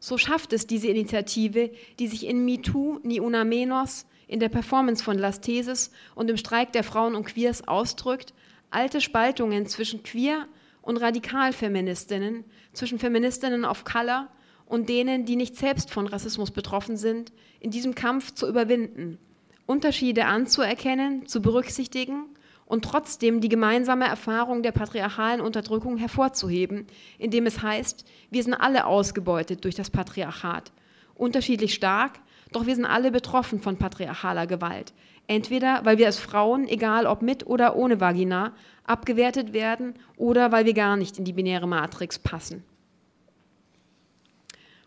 So 0.00 0.16
schafft 0.16 0.54
es 0.54 0.66
diese 0.66 0.88
Initiative, 0.88 1.70
die 1.98 2.08
sich 2.08 2.26
in 2.26 2.44
MeToo, 2.46 2.98
Ni 3.02 3.20
Una 3.20 3.44
Menos, 3.44 4.06
in 4.26 4.40
der 4.40 4.48
Performance 4.48 5.04
von 5.04 5.18
Las 5.18 5.42
Theses 5.42 5.90
und 6.14 6.30
im 6.30 6.38
Streik 6.38 6.72
der 6.72 6.84
Frauen 6.84 7.14
und 7.14 7.26
Queers 7.26 7.68
ausdrückt, 7.68 8.32
alte 8.72 9.00
Spaltungen 9.00 9.66
zwischen 9.66 10.02
queer 10.02 10.46
und 10.80 10.96
Radikalfeministinnen, 10.96 12.44
zwischen 12.72 12.98
Feministinnen 12.98 13.64
of 13.64 13.84
Color 13.84 14.28
und 14.66 14.88
denen, 14.88 15.24
die 15.24 15.36
nicht 15.36 15.56
selbst 15.56 15.90
von 15.90 16.06
Rassismus 16.06 16.50
betroffen 16.50 16.96
sind, 16.96 17.32
in 17.60 17.70
diesem 17.70 17.94
Kampf 17.94 18.32
zu 18.32 18.48
überwinden 18.48 19.18
Unterschiede 19.66 20.24
anzuerkennen, 20.24 21.26
zu 21.26 21.40
berücksichtigen 21.40 22.24
und 22.66 22.84
trotzdem 22.84 23.40
die 23.40 23.48
gemeinsame 23.48 24.06
Erfahrung 24.06 24.62
der 24.62 24.72
patriarchalen 24.72 25.40
Unterdrückung 25.40 25.98
hervorzuheben, 25.98 26.86
indem 27.18 27.46
es 27.46 27.62
heißt, 27.62 28.04
wir 28.30 28.42
sind 28.42 28.54
alle 28.54 28.86
ausgebeutet 28.86 29.64
durch 29.64 29.74
das 29.74 29.90
Patriarchat, 29.90 30.72
unterschiedlich 31.14 31.74
stark, 31.74 32.18
doch 32.50 32.66
wir 32.66 32.74
sind 32.74 32.86
alle 32.86 33.10
betroffen 33.10 33.60
von 33.60 33.76
patriarchaler 33.76 34.46
Gewalt. 34.46 34.92
Entweder 35.26 35.84
weil 35.84 35.98
wir 35.98 36.06
als 36.06 36.18
Frauen, 36.18 36.68
egal 36.68 37.06
ob 37.06 37.22
mit 37.22 37.46
oder 37.46 37.76
ohne 37.76 38.00
Vagina, 38.00 38.54
abgewertet 38.84 39.52
werden 39.52 39.94
oder 40.16 40.52
weil 40.52 40.66
wir 40.66 40.74
gar 40.74 40.96
nicht 40.96 41.18
in 41.18 41.24
die 41.24 41.32
binäre 41.32 41.68
Matrix 41.68 42.18
passen. 42.18 42.64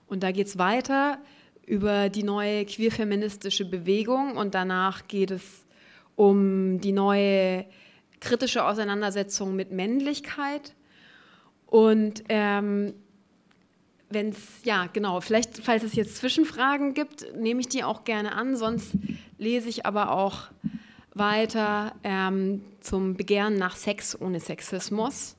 Und 0.08 0.24
da 0.24 0.32
geht 0.32 0.48
es 0.48 0.58
weiter 0.58 1.18
über 1.66 2.10
die 2.10 2.24
neue 2.24 2.66
queerfeministische 2.66 3.66
Bewegung 3.66 4.38
und 4.38 4.54
danach 4.54 5.08
geht 5.08 5.32
es 5.32 5.66
um 6.16 6.80
die 6.80 6.92
neue 6.92 7.66
kritische 8.20 8.66
Auseinandersetzung 8.66 9.56
mit 9.56 9.72
Männlichkeit. 9.72 10.74
Und 11.66 12.24
ähm, 12.30 12.94
wenn 14.16 14.30
es, 14.30 14.38
ja, 14.64 14.88
genau, 14.92 15.22
vielleicht, 15.22 15.58
falls 15.58 15.84
es 15.84 15.94
jetzt 15.94 16.16
Zwischenfragen 16.16 16.96
gibt, 16.96 17.36
nehme 17.36 17.60
ich 17.60 17.68
die 17.68 17.84
auch 17.84 18.06
gerne 18.06 18.34
an, 18.34 18.56
sonst 18.56 18.94
lese 19.38 19.70
ich 19.70 19.86
aber 19.86 20.12
auch 20.12 20.46
weiter 21.14 21.94
ähm, 22.04 22.62
zum 22.80 23.16
Begehren 23.16 23.58
nach 23.58 23.76
Sex 23.76 24.20
ohne 24.20 24.40
Sexismus. 24.40 25.36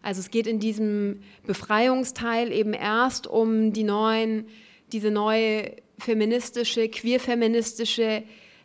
Also 0.00 0.20
es 0.20 0.30
geht 0.30 0.46
in 0.46 0.60
diesem 0.60 1.22
Befreiungsteil 1.46 2.52
eben 2.52 2.72
erst 2.72 3.26
um 3.26 3.72
die 3.72 3.84
neuen, 3.84 4.46
diese 4.92 5.10
neue 5.10 5.76
feministische, 5.98 6.88
queerfeministische, 6.88 8.22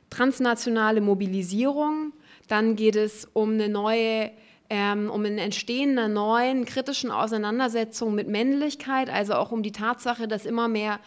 transnationale 0.10 1.02
Mobilisierung. 1.02 2.14
Dann 2.48 2.76
geht 2.76 2.96
es 2.96 3.28
um 3.34 3.54
eine 3.54 3.70
neue, 3.70 4.32
ähm, 4.70 5.10
um 5.10 5.26
ein 5.26 5.38
Entstehen 5.38 5.96
neuen 6.14 6.66
kritischen 6.66 7.12
Auseinandersetzung 7.12 8.14
mit 8.16 8.28
Männlichkeit, 8.28 9.10
also 9.10 9.34
auch 9.34 9.52
um 9.52 9.64
die 9.64 9.72
Tatsache, 9.72 10.28
dass 10.28 10.46
immer 10.46 10.68
mehr 10.68 11.00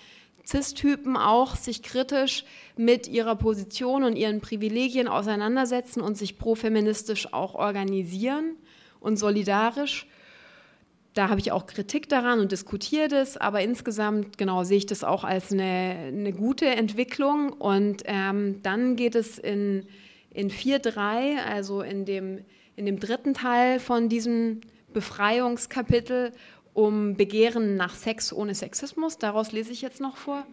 Cis-Typen 0.47 1.17
auch 1.17 1.55
sich 1.55 1.83
kritisch 1.83 2.45
mit 2.77 3.07
ihrer 3.07 3.37
Position 3.37 4.03
und 4.03 4.17
ihren 4.17 4.41
Privilegien 4.41 5.07
auseinandersetzen 5.07 6.01
und 6.01 6.19
sich 6.19 6.39
profeministisch 6.39 7.33
auch 7.33 7.55
organisieren 7.55 8.57
und 8.99 9.17
solidarisch 9.17 10.07
da 11.15 11.29
habe 11.29 11.41
ich 11.41 11.53
auch 11.53 11.67
Kritik 11.67 12.09
daran 12.09 12.41
und 12.41 12.53
diskutiere 12.53 13.09
das, 13.09 13.37
aber 13.37 13.61
insgesamt 13.61 14.39
genau 14.39 14.65
sehe 14.65 14.79
ich 14.79 14.87
das 14.87 15.05
auch 15.05 15.25
als 15.25 15.53
eine, 15.53 15.97
eine 16.09 16.33
gute 16.33 16.67
Entwicklung. 16.67 17.53
Und 17.53 18.03
ähm, 18.07 18.63
dann 18.63 18.97
geht 18.97 19.15
es 19.15 19.39
in, 19.39 19.87
in 20.31 20.51
4.3, 20.51 21.37
also 21.45 21.83
in 21.83 22.07
dem, 22.07 22.45
in 22.77 22.87
dem 22.87 22.99
dritten 22.99 23.35
Teil 23.35 23.81
von 23.81 24.09
diesem 24.09 24.61
Befreiungskapitel, 24.93 26.33
um 26.75 27.17
Begehren 27.17 27.77
nach 27.77 27.95
Sex 27.95 28.33
ohne 28.33 28.55
Sexismus. 28.55 29.19
Daraus 29.19 29.53
lese 29.53 29.73
ich 29.73 29.83
jetzt 29.83 30.01
noch 30.01 30.17
vor. 30.17 30.47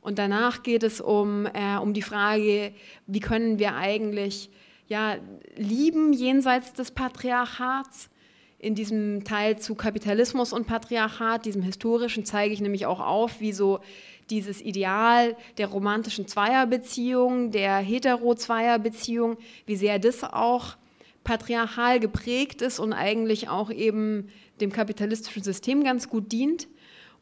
Und 0.00 0.18
danach 0.18 0.62
geht 0.62 0.82
es 0.82 1.00
um, 1.00 1.46
äh, 1.46 1.76
um 1.76 1.92
die 1.92 2.02
Frage, 2.02 2.72
wie 3.06 3.20
können 3.20 3.58
wir 3.58 3.76
eigentlich 3.76 4.50
ja, 4.88 5.16
lieben 5.56 6.12
jenseits 6.12 6.72
des 6.72 6.90
Patriarchats 6.90 8.10
in 8.58 8.74
diesem 8.74 9.24
Teil 9.24 9.58
zu 9.58 9.74
Kapitalismus 9.74 10.52
und 10.52 10.66
Patriarchat, 10.66 11.46
diesem 11.46 11.62
historischen, 11.62 12.24
zeige 12.24 12.52
ich 12.52 12.60
nämlich 12.60 12.86
auch 12.86 13.00
auf, 13.00 13.40
wie 13.40 13.52
so 13.52 13.80
dieses 14.28 14.60
Ideal 14.60 15.36
der 15.58 15.68
romantischen 15.68 16.26
Zweierbeziehung, 16.26 17.52
der 17.52 17.78
hetero-Zweierbeziehung, 17.78 19.38
wie 19.66 19.76
sehr 19.76 19.98
das 19.98 20.24
auch 20.24 20.76
patriarchal 21.24 22.00
geprägt 22.00 22.62
ist 22.62 22.78
und 22.78 22.92
eigentlich 22.92 23.48
auch 23.48 23.70
eben 23.70 24.28
dem 24.60 24.72
kapitalistischen 24.72 25.42
System 25.42 25.84
ganz 25.84 26.08
gut 26.08 26.32
dient. 26.32 26.68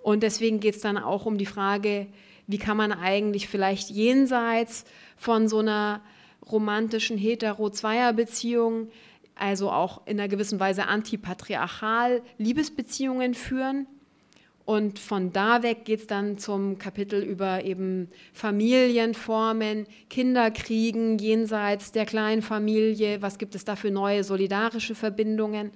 Und 0.02 0.22
deswegen 0.22 0.60
geht 0.60 0.76
es 0.76 0.80
dann 0.80 0.96
auch 0.96 1.26
um 1.26 1.38
die 1.38 1.46
Frage, 1.46 2.06
wie 2.46 2.58
kann 2.58 2.76
man 2.76 2.92
eigentlich 2.92 3.48
vielleicht 3.48 3.90
jenseits 3.90 4.84
von 5.16 5.48
so 5.48 5.58
einer 5.58 6.00
romantischen 6.50 7.18
hetero-Zweierbeziehung 7.18 8.88
also 9.38 9.70
auch 9.70 10.06
in 10.06 10.18
einer 10.18 10.28
gewissen 10.28 10.58
Weise 10.60 10.86
antipatriarchal 10.86 12.22
Liebesbeziehungen 12.38 13.34
führen. 13.34 13.86
Und 14.68 14.98
von 14.98 15.32
da 15.32 15.62
weg 15.62 15.86
geht 15.86 16.00
es 16.00 16.06
dann 16.06 16.36
zum 16.36 16.76
Kapitel 16.76 17.22
über 17.22 17.64
eben 17.64 18.10
Familienformen, 18.34 19.86
Kinderkriegen 20.10 21.16
jenseits 21.16 21.90
der 21.90 22.04
kleinen 22.04 22.42
Familie. 22.42 23.22
Was 23.22 23.38
gibt 23.38 23.54
es 23.54 23.64
da 23.64 23.76
für 23.76 23.90
neue 23.90 24.24
solidarische 24.24 24.94
Verbindungen? 24.94 25.70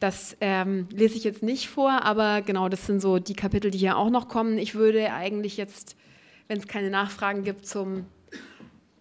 Das 0.00 0.38
ähm, 0.40 0.88
lese 0.90 1.18
ich 1.18 1.24
jetzt 1.24 1.42
nicht 1.42 1.68
vor, 1.68 2.02
aber 2.02 2.40
genau, 2.40 2.70
das 2.70 2.86
sind 2.86 3.00
so 3.00 3.18
die 3.18 3.34
Kapitel, 3.34 3.70
die 3.70 3.76
hier 3.76 3.98
auch 3.98 4.08
noch 4.08 4.28
kommen. 4.28 4.56
Ich 4.56 4.74
würde 4.74 5.12
eigentlich 5.12 5.58
jetzt, 5.58 5.94
wenn 6.46 6.56
es 6.56 6.66
keine 6.66 6.88
Nachfragen 6.88 7.44
gibt, 7.44 7.66
zum, 7.66 8.06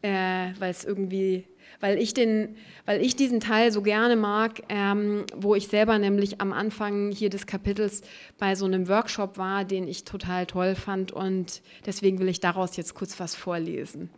äh, 0.01 0.49
weil 0.59 0.71
es 0.71 0.83
irgendwie 0.83 1.45
weil 1.79 1.99
ich, 1.99 2.13
den, 2.13 2.55
weil 2.85 3.01
ich 3.01 3.15
diesen 3.15 3.39
Teil 3.39 3.71
so 3.71 3.81
gerne 3.81 4.15
mag, 4.15 4.61
ähm, 4.69 5.25
wo 5.35 5.55
ich 5.55 5.67
selber 5.67 5.99
nämlich 5.99 6.41
am 6.41 6.53
Anfang 6.53 7.11
hier 7.11 7.29
des 7.29 7.45
Kapitels 7.45 8.01
bei 8.37 8.55
so 8.55 8.65
einem 8.65 8.87
Workshop 8.87 9.37
war, 9.37 9.65
den 9.65 9.87
ich 9.87 10.03
total 10.03 10.45
toll 10.45 10.75
fand 10.75 11.11
und 11.11 11.61
deswegen 11.85 12.19
will 12.19 12.29
ich 12.29 12.39
daraus 12.39 12.75
jetzt 12.77 12.95
kurz 12.95 13.19
was 13.19 13.35
vorlesen. 13.35 14.09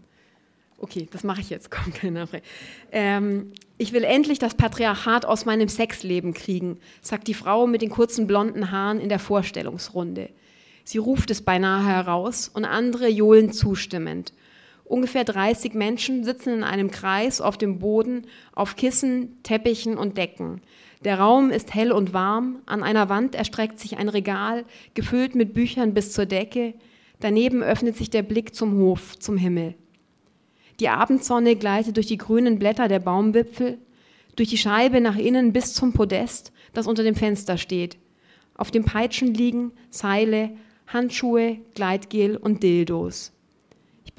Okay, 0.82 1.08
das 1.12 1.24
mache 1.24 1.42
ich 1.42 1.50
jetzt, 1.50 1.72
kommt 1.72 1.96
keine 1.96 2.20
Nachfrage. 2.20 2.44
Ähm, 2.92 3.52
ich 3.78 3.94
will 3.94 4.04
endlich 4.04 4.40
das 4.40 4.56
Patriarchat 4.56 5.26
aus 5.26 5.46
meinem 5.46 5.68
Sexleben 5.68 6.34
kriegen, 6.34 6.80
sagt 7.02 7.28
die 7.28 7.34
Frau 7.34 7.68
mit 7.68 7.82
den 7.82 7.90
kurzen 7.90 8.28
blonden 8.28 8.72
Haaren 8.72 9.00
in 9.00 9.10
der 9.10 9.20
Vorstellungsrunde. 9.20 10.30
Sie 10.84 10.98
ruft 10.98 11.30
es 11.30 11.42
beinahe 11.42 11.86
heraus 11.86 12.50
und 12.52 12.66
andere 12.66 13.10
johlen 13.10 13.54
zustimmend. 13.54 14.34
Ungefähr 14.90 15.24
30 15.24 15.76
Menschen 15.76 16.24
sitzen 16.24 16.50
in 16.52 16.64
einem 16.64 16.90
Kreis 16.90 17.42
auf 17.42 17.60
dem 17.60 17.78
Boden, 17.78 18.26
auf 18.54 18.76
Kissen, 18.76 19.38
Teppichen 19.44 19.96
und 20.00 20.18
Decken. 20.18 20.62
Der 21.06 21.20
Raum 21.20 21.52
ist 21.52 21.76
hell 21.76 21.92
und 21.92 22.12
warm, 22.12 22.64
an 22.66 22.82
einer 22.82 23.08
Wand 23.08 23.36
erstreckt 23.36 23.80
sich 23.80 23.98
ein 23.98 24.10
Regal, 24.10 24.66
gefüllt 24.96 25.36
mit 25.36 25.54
Büchern 25.54 25.94
bis 25.94 26.12
zur 26.12 26.26
Decke, 26.26 26.74
daneben 27.20 27.62
öffnet 27.62 27.98
sich 27.98 28.10
der 28.10 28.24
Blick 28.24 28.56
zum 28.56 28.80
Hof, 28.80 29.20
zum 29.20 29.38
Himmel. 29.38 29.76
Die 30.80 30.90
Abendsonne 30.90 31.56
gleitet 31.56 31.96
durch 31.96 32.08
die 32.08 32.18
grünen 32.18 32.58
Blätter 32.58 32.88
der 32.88 33.00
Baumwipfel, 33.00 33.78
durch 34.36 34.50
die 34.50 34.58
Scheibe 34.58 35.02
nach 35.02 35.18
innen 35.18 35.54
bis 35.54 35.76
zum 35.76 35.94
Podest, 35.94 36.52
das 36.74 36.88
unter 36.88 37.04
dem 37.04 37.14
Fenster 37.14 37.60
steht. 37.60 38.00
Auf 38.56 38.72
dem 38.72 38.86
Peitschen 38.86 39.36
liegen 39.36 39.72
Seile, 39.92 40.50
Handschuhe, 40.88 41.60
Gleitgel 41.76 42.38
und 42.38 42.64
Dildos. 42.64 43.34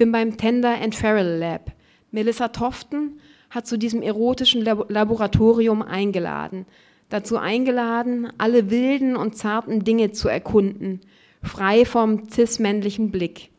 Bin 0.01 0.11
beim 0.11 0.35
Tender 0.35 0.81
and 0.81 0.95
Feral 0.95 1.37
Lab. 1.37 1.73
Melissa 2.09 2.47
Toften 2.47 3.19
hat 3.51 3.67
zu 3.67 3.77
diesem 3.77 4.01
erotischen 4.01 4.63
Laboratorium 4.63 5.83
eingeladen. 5.83 6.65
Dazu 7.09 7.37
eingeladen, 7.37 8.33
alle 8.39 8.71
wilden 8.71 9.15
und 9.15 9.37
zarten 9.37 9.83
Dinge 9.83 10.11
zu 10.11 10.27
erkunden, 10.27 11.01
frei 11.43 11.85
vom 11.85 12.27
cis-männlichen 12.27 13.11
Blick. 13.11 13.51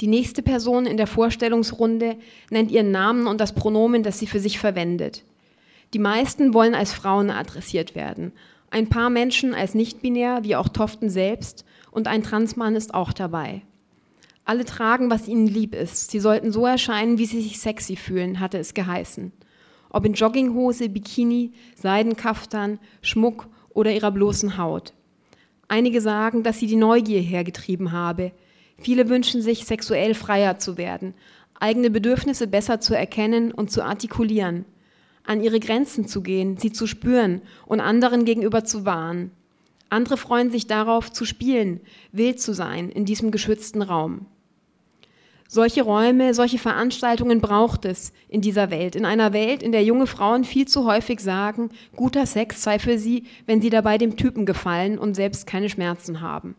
Die 0.00 0.08
nächste 0.08 0.42
Person 0.42 0.84
in 0.84 0.96
der 0.96 1.06
Vorstellungsrunde 1.06 2.16
nennt 2.50 2.72
ihren 2.72 2.90
Namen 2.90 3.28
und 3.28 3.40
das 3.40 3.54
Pronomen, 3.54 4.02
das 4.02 4.18
sie 4.18 4.26
für 4.26 4.40
sich 4.40 4.58
verwendet. 4.58 5.22
Die 5.94 6.00
meisten 6.00 6.54
wollen 6.54 6.74
als 6.74 6.92
Frauen 6.92 7.30
adressiert 7.30 7.94
werden. 7.94 8.32
Ein 8.70 8.88
paar 8.88 9.10
Menschen 9.10 9.54
als 9.54 9.76
nicht-binär, 9.76 10.40
wie 10.42 10.56
auch 10.56 10.68
Toften 10.68 11.08
selbst, 11.08 11.64
und 11.92 12.08
ein 12.08 12.24
Transmann 12.24 12.74
ist 12.74 12.94
auch 12.94 13.12
dabei. 13.12 13.62
Alle 14.46 14.64
tragen, 14.64 15.10
was 15.10 15.26
ihnen 15.26 15.48
lieb 15.48 15.74
ist. 15.74 16.12
Sie 16.12 16.20
sollten 16.20 16.52
so 16.52 16.66
erscheinen, 16.66 17.18
wie 17.18 17.26
sie 17.26 17.42
sich 17.42 17.58
sexy 17.58 17.96
fühlen, 17.96 18.38
hatte 18.38 18.58
es 18.58 18.74
geheißen. 18.74 19.32
Ob 19.90 20.06
in 20.06 20.12
Jogginghose, 20.12 20.88
Bikini, 20.88 21.52
Seidenkaftan, 21.74 22.78
Schmuck 23.02 23.48
oder 23.70 23.92
ihrer 23.92 24.12
bloßen 24.12 24.56
Haut. 24.56 24.92
Einige 25.66 26.00
sagen, 26.00 26.44
dass 26.44 26.60
sie 26.60 26.68
die 26.68 26.76
Neugier 26.76 27.20
hergetrieben 27.20 27.90
habe. 27.90 28.30
Viele 28.78 29.08
wünschen 29.08 29.42
sich, 29.42 29.64
sexuell 29.64 30.14
freier 30.14 30.58
zu 30.58 30.78
werden, 30.78 31.14
eigene 31.58 31.90
Bedürfnisse 31.90 32.46
besser 32.46 32.78
zu 32.78 32.96
erkennen 32.96 33.50
und 33.50 33.72
zu 33.72 33.82
artikulieren, 33.82 34.64
an 35.24 35.42
ihre 35.42 35.58
Grenzen 35.58 36.06
zu 36.06 36.22
gehen, 36.22 36.56
sie 36.56 36.70
zu 36.70 36.86
spüren 36.86 37.42
und 37.66 37.80
anderen 37.80 38.24
gegenüber 38.24 38.64
zu 38.64 38.84
wahren. 38.84 39.32
Andere 39.88 40.16
freuen 40.16 40.52
sich 40.52 40.68
darauf, 40.68 41.10
zu 41.10 41.24
spielen, 41.24 41.80
wild 42.12 42.40
zu 42.40 42.54
sein 42.54 42.90
in 42.90 43.04
diesem 43.04 43.32
geschützten 43.32 43.82
Raum. 43.82 44.26
Solche 45.48 45.82
Räume, 45.82 46.34
solche 46.34 46.58
Veranstaltungen 46.58 47.40
braucht 47.40 47.84
es 47.84 48.12
in 48.28 48.40
dieser 48.40 48.70
Welt. 48.70 48.96
In 48.96 49.04
einer 49.04 49.32
Welt, 49.32 49.62
in 49.62 49.72
der 49.72 49.84
junge 49.84 50.06
Frauen 50.06 50.44
viel 50.44 50.66
zu 50.66 50.84
häufig 50.84 51.20
sagen, 51.20 51.70
guter 51.94 52.26
Sex 52.26 52.62
sei 52.62 52.78
für 52.78 52.98
sie, 52.98 53.24
wenn 53.46 53.62
sie 53.62 53.70
dabei 53.70 53.98
dem 53.98 54.16
Typen 54.16 54.44
gefallen 54.44 54.98
und 54.98 55.14
selbst 55.14 55.46
keine 55.46 55.68
Schmerzen 55.68 56.20
haben. 56.20 56.56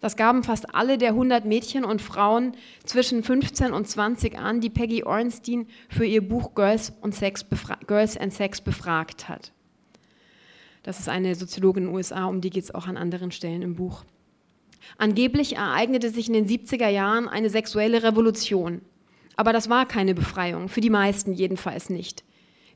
Das 0.00 0.16
gaben 0.16 0.42
fast 0.42 0.74
alle 0.74 0.96
der 0.96 1.10
100 1.10 1.44
Mädchen 1.44 1.84
und 1.84 2.00
Frauen 2.00 2.52
zwischen 2.84 3.22
15 3.22 3.72
und 3.72 3.86
20 3.86 4.38
an, 4.38 4.60
die 4.60 4.70
Peggy 4.70 5.04
Ornstein 5.04 5.66
für 5.88 6.06
ihr 6.06 6.26
Buch 6.26 6.54
Girls, 6.54 6.92
Sex 7.10 7.44
Girls 7.86 8.16
and 8.16 8.32
Sex 8.32 8.60
befragt 8.62 9.28
hat. 9.28 9.52
Das 10.82 10.98
ist 10.98 11.08
eine 11.10 11.34
Soziologin 11.34 11.84
in 11.84 11.88
den 11.90 11.96
USA, 11.96 12.24
um 12.24 12.40
die 12.40 12.48
geht 12.48 12.64
es 12.64 12.74
auch 12.74 12.86
an 12.86 12.96
anderen 12.96 13.30
Stellen 13.30 13.60
im 13.60 13.74
Buch. 13.74 14.04
Angeblich 14.98 15.56
ereignete 15.56 16.10
sich 16.10 16.28
in 16.28 16.34
den 16.34 16.46
70er 16.46 16.88
Jahren 16.88 17.28
eine 17.28 17.50
sexuelle 17.50 18.02
Revolution. 18.02 18.80
Aber 19.36 19.52
das 19.52 19.70
war 19.70 19.86
keine 19.86 20.14
Befreiung, 20.14 20.68
für 20.68 20.80
die 20.80 20.90
meisten 20.90 21.32
jedenfalls 21.32 21.90
nicht. 21.90 22.24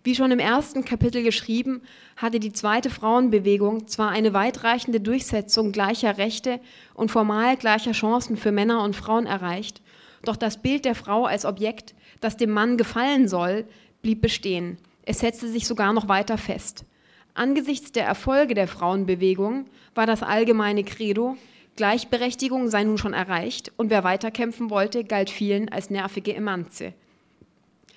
Wie 0.04 0.14
schon 0.14 0.30
im 0.30 0.38
ersten 0.38 0.84
Kapitel 0.84 1.22
geschrieben, 1.22 1.80
hatte 2.16 2.38
die 2.38 2.52
zweite 2.52 2.90
Frauenbewegung 2.90 3.88
zwar 3.88 4.10
eine 4.10 4.34
weitreichende 4.34 5.00
Durchsetzung 5.00 5.72
gleicher 5.72 6.18
Rechte 6.18 6.60
und 6.92 7.10
formal 7.10 7.56
gleicher 7.56 7.92
Chancen 7.92 8.36
für 8.36 8.52
Männer 8.52 8.82
und 8.82 8.94
Frauen 8.94 9.24
erreicht, 9.24 9.80
doch 10.22 10.36
das 10.36 10.60
Bild 10.60 10.84
der 10.84 10.94
Frau 10.94 11.24
als 11.24 11.46
Objekt, 11.46 11.94
das 12.20 12.36
dem 12.36 12.50
Mann 12.50 12.76
gefallen 12.76 13.28
soll, 13.28 13.64
blieb 14.02 14.20
bestehen. 14.20 14.76
Es 15.06 15.20
setzte 15.20 15.48
sich 15.48 15.66
sogar 15.66 15.94
noch 15.94 16.08
weiter 16.08 16.36
fest. 16.36 16.84
Angesichts 17.32 17.92
der 17.92 18.04
Erfolge 18.04 18.54
der 18.54 18.68
Frauenbewegung 18.68 19.66
war 19.94 20.06
das 20.06 20.22
allgemeine 20.22 20.84
Credo, 20.84 21.36
Gleichberechtigung 21.76 22.68
sei 22.68 22.84
nun 22.84 22.98
schon 22.98 23.14
erreicht 23.14 23.72
und 23.76 23.90
wer 23.90 24.04
weiterkämpfen 24.04 24.70
wollte, 24.70 25.04
galt 25.04 25.30
vielen 25.30 25.68
als 25.68 25.90
nervige 25.90 26.34
Emanze. 26.34 26.94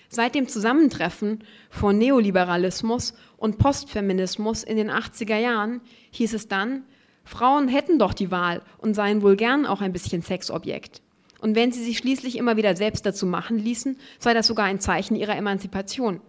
Seit 0.09 0.35
dem 0.35 0.47
Zusammentreffen 0.47 1.43
von 1.69 1.97
Neoliberalismus 1.97 3.13
und 3.35 3.57
Postfeminismus 3.57 4.63
in 4.63 4.77
den 4.77 4.89
80er 4.89 5.37
Jahren 5.37 5.81
hieß 6.11 6.33
es 6.33 6.47
dann, 6.47 6.83
Frauen 7.23 7.67
hätten 7.67 7.99
doch 7.99 8.13
die 8.13 8.31
Wahl 8.31 8.61
und 8.77 8.93
seien 8.93 9.21
wohl 9.21 9.35
gern 9.35 9.65
auch 9.65 9.81
ein 9.81 9.91
bisschen 9.91 10.21
Sexobjekt. 10.21 11.01
Und 11.39 11.55
wenn 11.55 11.71
sie 11.71 11.83
sich 11.83 11.97
schließlich 11.97 12.37
immer 12.37 12.57
wieder 12.57 12.75
selbst 12.75 13.05
dazu 13.05 13.25
machen 13.25 13.59
ließen, 13.59 13.97
sei 14.17 14.33
das 14.33 14.47
sogar 14.47 14.65
ein 14.65 14.79
Zeichen 14.79 15.15
ihrer 15.15 15.35
Emanzipation. 15.35 16.21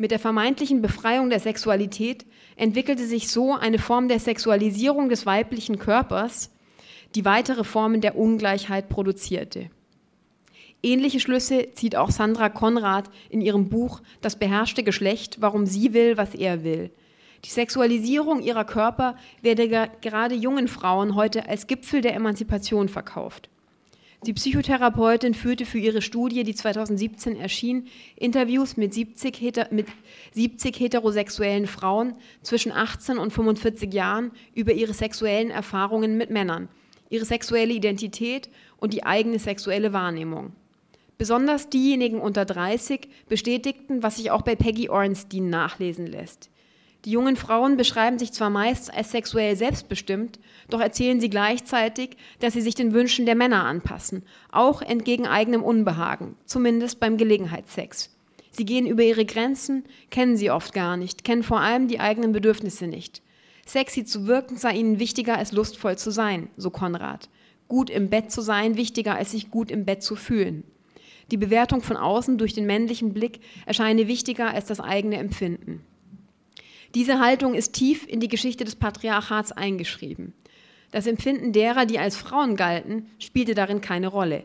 Mit 0.00 0.12
der 0.12 0.18
vermeintlichen 0.18 0.80
Befreiung 0.80 1.28
der 1.28 1.40
Sexualität 1.40 2.24
entwickelte 2.56 3.04
sich 3.04 3.28
so 3.28 3.52
eine 3.52 3.78
Form 3.78 4.08
der 4.08 4.18
Sexualisierung 4.18 5.10
des 5.10 5.26
weiblichen 5.26 5.78
Körpers, 5.78 6.50
die 7.14 7.26
weitere 7.26 7.64
Formen 7.64 8.00
der 8.00 8.16
Ungleichheit 8.16 8.88
produzierte. 8.88 9.68
Ähnliche 10.82 11.20
Schlüsse 11.20 11.72
zieht 11.74 11.96
auch 11.96 12.08
Sandra 12.08 12.48
Konrad 12.48 13.10
in 13.28 13.42
ihrem 13.42 13.68
Buch 13.68 14.00
Das 14.22 14.36
beherrschte 14.36 14.82
Geschlecht, 14.82 15.42
warum 15.42 15.66
sie 15.66 15.92
will, 15.92 16.16
was 16.16 16.34
er 16.34 16.64
will. 16.64 16.90
Die 17.44 17.50
Sexualisierung 17.50 18.40
ihrer 18.40 18.64
Körper 18.64 19.16
werde 19.42 19.90
gerade 20.00 20.34
jungen 20.34 20.68
Frauen 20.68 21.14
heute 21.14 21.46
als 21.46 21.66
Gipfel 21.66 22.00
der 22.00 22.14
Emanzipation 22.14 22.88
verkauft. 22.88 23.50
Die 24.26 24.34
Psychotherapeutin 24.34 25.32
führte 25.32 25.64
für 25.64 25.78
ihre 25.78 26.02
Studie, 26.02 26.44
die 26.44 26.54
2017 26.54 27.36
erschien, 27.36 27.86
Interviews 28.16 28.76
mit 28.76 28.92
70, 28.92 29.40
heter 29.40 29.68
mit 29.70 29.86
70 30.34 30.78
heterosexuellen 30.78 31.66
Frauen 31.66 32.14
zwischen 32.42 32.70
18 32.70 33.16
und 33.16 33.32
45 33.32 33.94
Jahren 33.94 34.32
über 34.54 34.72
ihre 34.72 34.92
sexuellen 34.92 35.50
Erfahrungen 35.50 36.18
mit 36.18 36.28
Männern, 36.28 36.68
ihre 37.08 37.24
sexuelle 37.24 37.72
Identität 37.72 38.50
und 38.76 38.92
die 38.92 39.04
eigene 39.04 39.38
sexuelle 39.38 39.94
Wahrnehmung. 39.94 40.52
Besonders 41.16 41.70
diejenigen 41.70 42.20
unter 42.20 42.44
30 42.44 43.08
bestätigten, 43.26 44.02
was 44.02 44.16
sich 44.16 44.30
auch 44.30 44.42
bei 44.42 44.54
Peggy 44.54 44.90
Ornstein 44.90 45.48
nachlesen 45.48 46.06
lässt. 46.06 46.50
Die 47.04 47.12
jungen 47.12 47.36
Frauen 47.36 47.78
beschreiben 47.78 48.18
sich 48.18 48.32
zwar 48.32 48.50
meist 48.50 48.92
als 48.92 49.10
sexuell 49.10 49.56
selbstbestimmt, 49.56 50.38
doch 50.68 50.80
erzählen 50.80 51.18
sie 51.18 51.30
gleichzeitig, 51.30 52.16
dass 52.40 52.52
sie 52.52 52.60
sich 52.60 52.74
den 52.74 52.92
Wünschen 52.92 53.24
der 53.24 53.34
Männer 53.34 53.64
anpassen, 53.64 54.22
auch 54.52 54.82
entgegen 54.82 55.26
eigenem 55.26 55.62
Unbehagen, 55.62 56.36
zumindest 56.44 57.00
beim 57.00 57.16
Gelegenheitssex. 57.16 58.10
Sie 58.50 58.66
gehen 58.66 58.86
über 58.86 59.02
ihre 59.02 59.24
Grenzen, 59.24 59.84
kennen 60.10 60.36
sie 60.36 60.50
oft 60.50 60.74
gar 60.74 60.96
nicht, 60.96 61.24
kennen 61.24 61.42
vor 61.42 61.60
allem 61.60 61.88
die 61.88 62.00
eigenen 62.00 62.32
Bedürfnisse 62.32 62.86
nicht. 62.86 63.22
Sexy 63.64 64.04
zu 64.04 64.26
wirken 64.26 64.56
sei 64.56 64.74
ihnen 64.74 64.98
wichtiger 64.98 65.38
als 65.38 65.52
lustvoll 65.52 65.96
zu 65.96 66.10
sein, 66.10 66.50
so 66.56 66.70
Konrad. 66.70 67.30
Gut 67.68 67.88
im 67.88 68.10
Bett 68.10 68.32
zu 68.32 68.42
sein 68.42 68.76
wichtiger 68.76 69.14
als 69.14 69.30
sich 69.30 69.50
gut 69.50 69.70
im 69.70 69.84
Bett 69.84 70.02
zu 70.02 70.16
fühlen. 70.16 70.64
Die 71.30 71.36
Bewertung 71.36 71.80
von 71.80 71.96
außen 71.96 72.36
durch 72.36 72.52
den 72.52 72.66
männlichen 72.66 73.14
Blick 73.14 73.40
erscheine 73.64 74.08
wichtiger 74.08 74.50
als 74.50 74.66
das 74.66 74.80
eigene 74.80 75.18
Empfinden. 75.18 75.84
Diese 76.94 77.20
Haltung 77.20 77.54
ist 77.54 77.72
tief 77.72 78.06
in 78.08 78.18
die 78.18 78.28
Geschichte 78.28 78.64
des 78.64 78.74
Patriarchats 78.74 79.52
eingeschrieben. 79.52 80.32
Das 80.90 81.06
Empfinden 81.06 81.52
derer, 81.52 81.86
die 81.86 82.00
als 82.00 82.16
Frauen 82.16 82.56
galten, 82.56 83.06
spielte 83.20 83.54
darin 83.54 83.80
keine 83.80 84.08
Rolle. 84.08 84.44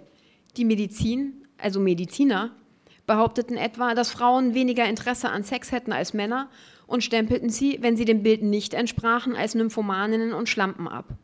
Die 0.57 0.65
Medizin, 0.65 1.45
also 1.57 1.79
Mediziner, 1.79 2.51
behaupteten 3.07 3.57
etwa, 3.57 3.95
dass 3.95 4.11
Frauen 4.11 4.53
weniger 4.53 4.87
Interesse 4.87 5.29
an 5.29 5.43
Sex 5.43 5.71
hätten 5.71 5.91
als 5.91 6.13
Männer 6.13 6.49
und 6.85 7.03
stempelten 7.03 7.49
sie, 7.49 7.79
wenn 7.81 7.97
sie 7.97 8.05
dem 8.05 8.21
Bild 8.21 8.43
nicht 8.43 8.75
entsprachen, 8.75 9.35
als 9.35 9.55
Nymphomaninnen 9.55 10.33
und 10.33 10.49
Schlampen 10.49 10.87
ab. 10.87 11.17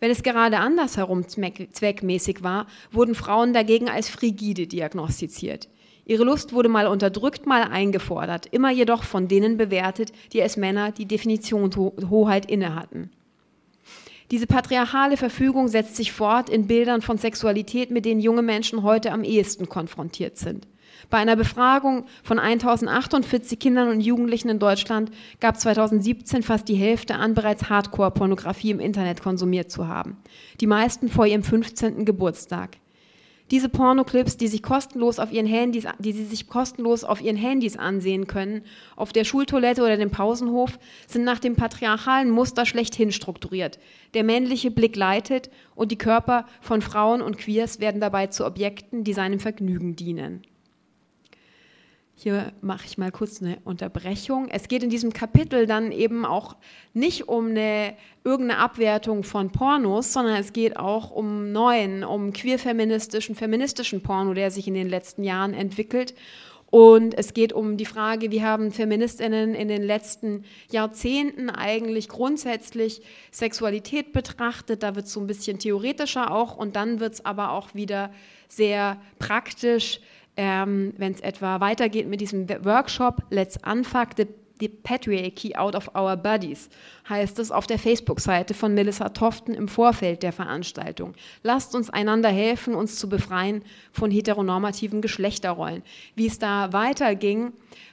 Wenn 0.00 0.10
es 0.10 0.22
gerade 0.22 0.58
andersherum 0.58 1.26
zweckmäßig 1.28 2.42
war, 2.42 2.66
wurden 2.90 3.14
Frauen 3.14 3.52
dagegen 3.52 3.88
als 3.88 4.08
frigide 4.08 4.66
diagnostiziert. 4.66 5.68
Ihre 6.04 6.24
Lust 6.24 6.52
wurde 6.52 6.68
mal 6.68 6.86
unterdrückt, 6.86 7.46
mal 7.46 7.62
eingefordert, 7.62 8.46
immer 8.46 8.70
jedoch 8.70 9.04
von 9.04 9.28
denen 9.28 9.56
bewertet, 9.56 10.12
die 10.32 10.42
als 10.42 10.56
Männer 10.56 10.90
die 10.90 11.06
Definitionshoheit 11.06 12.50
innehatten. 12.50 13.10
Diese 14.32 14.46
patriarchale 14.46 15.16
Verfügung 15.16 15.68
setzt 15.68 15.94
sich 15.94 16.10
fort 16.10 16.48
in 16.48 16.66
Bildern 16.66 17.02
von 17.02 17.18
Sexualität, 17.18 17.90
mit 17.90 18.04
denen 18.06 18.20
junge 18.20 18.42
Menschen 18.42 18.82
heute 18.82 19.12
am 19.12 19.24
ehesten 19.24 19.68
konfrontiert 19.68 20.38
sind. 20.38 20.66
Bei 21.10 21.18
einer 21.18 21.36
Befragung 21.36 22.06
von 22.22 22.38
1048 22.38 23.58
Kindern 23.58 23.90
und 23.90 24.00
Jugendlichen 24.00 24.48
in 24.48 24.58
Deutschland 24.58 25.10
gab 25.40 25.60
2017 25.60 26.42
fast 26.42 26.68
die 26.68 26.74
Hälfte 26.74 27.16
an, 27.16 27.34
bereits 27.34 27.68
Hardcore-Pornografie 27.68 28.70
im 28.70 28.80
Internet 28.80 29.22
konsumiert 29.22 29.70
zu 29.70 29.88
haben. 29.88 30.16
Die 30.60 30.66
meisten 30.66 31.08
vor 31.08 31.26
ihrem 31.26 31.42
15. 31.42 32.04
Geburtstag. 32.04 32.78
Diese 33.52 33.68
Pornoclips, 33.68 34.38
die, 34.38 34.48
sich 34.48 34.62
kostenlos 34.62 35.18
auf 35.18 35.30
ihren 35.30 35.46
Handys, 35.46 35.84
die 35.98 36.12
sie 36.12 36.24
sich 36.24 36.48
kostenlos 36.48 37.04
auf 37.04 37.20
ihren 37.20 37.36
Handys 37.36 37.76
ansehen 37.76 38.26
können, 38.26 38.62
auf 38.96 39.12
der 39.12 39.24
Schultoilette 39.24 39.82
oder 39.82 39.98
dem 39.98 40.10
Pausenhof, 40.10 40.78
sind 41.06 41.24
nach 41.24 41.38
dem 41.38 41.54
patriarchalen 41.54 42.30
Muster 42.30 42.64
schlechthin 42.64 43.12
strukturiert. 43.12 43.78
Der 44.14 44.24
männliche 44.24 44.70
Blick 44.70 44.96
leitet 44.96 45.50
und 45.74 45.92
die 45.92 45.98
Körper 45.98 46.46
von 46.62 46.80
Frauen 46.80 47.20
und 47.20 47.36
Queers 47.36 47.78
werden 47.78 48.00
dabei 48.00 48.28
zu 48.28 48.46
Objekten, 48.46 49.04
die 49.04 49.12
seinem 49.12 49.38
Vergnügen 49.38 49.96
dienen. 49.96 50.42
Hier 52.14 52.52
mache 52.60 52.86
ich 52.86 52.98
mal 52.98 53.10
kurz 53.10 53.40
eine 53.40 53.58
Unterbrechung. 53.64 54.48
Es 54.48 54.68
geht 54.68 54.82
in 54.82 54.90
diesem 54.90 55.12
Kapitel 55.12 55.66
dann 55.66 55.92
eben 55.92 56.24
auch 56.24 56.56
nicht 56.92 57.28
um 57.28 57.48
eine 57.48 57.96
irgendeine 58.22 58.60
Abwertung 58.60 59.24
von 59.24 59.50
Pornos, 59.50 60.12
sondern 60.12 60.36
es 60.36 60.52
geht 60.52 60.76
auch 60.76 61.10
um 61.10 61.52
neuen, 61.52 62.04
um 62.04 62.32
queer-feministischen, 62.32 63.34
feministischen 63.34 64.02
Porno, 64.02 64.34
der 64.34 64.50
sich 64.50 64.68
in 64.68 64.74
den 64.74 64.88
letzten 64.88 65.24
Jahren 65.24 65.54
entwickelt. 65.54 66.14
Und 66.72 67.18
es 67.18 67.34
geht 67.34 67.52
um 67.52 67.76
die 67.76 67.84
Frage, 67.84 68.30
wie 68.30 68.42
haben 68.42 68.72
Feministinnen 68.72 69.54
in 69.54 69.68
den 69.68 69.82
letzten 69.82 70.44
Jahrzehnten 70.70 71.50
eigentlich 71.50 72.08
grundsätzlich 72.08 73.02
Sexualität 73.30 74.14
betrachtet. 74.14 74.82
Da 74.82 74.94
wird 74.94 75.04
es 75.04 75.12
so 75.12 75.20
ein 75.20 75.26
bisschen 75.26 75.58
theoretischer 75.58 76.30
auch 76.30 76.56
und 76.56 76.74
dann 76.74 76.98
wird 76.98 77.12
es 77.12 77.24
aber 77.26 77.50
auch 77.50 77.74
wieder 77.74 78.10
sehr 78.48 78.96
praktisch 79.18 80.00
ähm, 80.36 80.94
wenn 80.96 81.12
es 81.12 81.20
etwa 81.20 81.60
weitergeht 81.60 82.08
mit 82.08 82.20
diesem 82.20 82.48
Workshop 82.64 83.22
Let's 83.30 83.58
Unfuck 83.66 84.10
the, 84.16 84.26
the 84.60 84.68
Patriarchy 84.68 85.54
Out 85.56 85.74
of 85.74 85.90
Our 85.94 86.16
Bodies, 86.16 86.70
heißt 87.08 87.38
es 87.38 87.50
auf 87.50 87.66
der 87.66 87.78
Facebook-Seite 87.78 88.54
von 88.54 88.74
Melissa 88.74 89.10
Toften 89.10 89.54
im 89.54 89.68
Vorfeld 89.68 90.22
der 90.22 90.32
Veranstaltung. 90.32 91.14
Lasst 91.42 91.74
uns 91.74 91.90
einander 91.90 92.30
helfen, 92.30 92.74
uns 92.74 92.96
zu 92.96 93.08
befreien 93.08 93.62
von 93.92 94.10
heteronormativen 94.10 95.02
Geschlechterrollen. 95.02 95.82
Wie 96.14 96.26
es 96.26 96.38
da 96.38 96.72
weiterging 96.72 97.52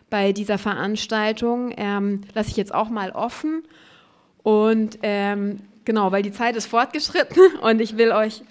bei 0.09 0.31
dieser 0.31 0.57
Veranstaltung, 0.57 1.73
ähm, 1.75 2.21
lasse 2.33 2.49
ich 2.49 2.57
jetzt 2.57 2.73
auch 2.73 2.89
mal 2.89 3.11
offen. 3.11 3.63
Und 4.43 4.99
ähm, 5.03 5.59
genau, 5.85 6.11
weil 6.11 6.23
die 6.23 6.31
Zeit 6.31 6.55
ist 6.55 6.67
fortgeschritten 6.67 7.41
und 7.61 7.81
ich 7.81 7.97
will 7.97 8.11
euch 8.11 8.41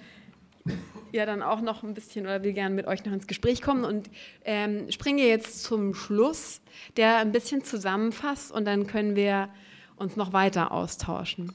ja 1.13 1.27
dann 1.27 1.43
auch 1.43 1.61
noch 1.61 1.83
ein 1.83 1.95
bisschen 1.95 2.27
oder 2.27 2.43
will 2.43 2.53
gerne 2.53 2.75
mit 2.75 2.87
euch 2.87 3.05
noch 3.05 3.13
ins 3.13 3.27
Gespräch 3.27 3.63
kommen 3.63 3.85
und 3.85 4.11
ähm, 4.45 4.91
springe 4.91 5.27
jetzt 5.27 5.63
zum 5.63 5.95
Schluss, 5.95 6.61
der 6.97 7.19
ein 7.19 7.33
bisschen 7.33 7.65
zusammenfasst 7.65 8.53
und 8.53 8.65
dann 8.65 8.87
können 8.87 9.17
wir 9.17 9.49
uns 9.97 10.17
noch 10.17 10.33
weiter 10.33 10.73
austauschen. 10.73 11.53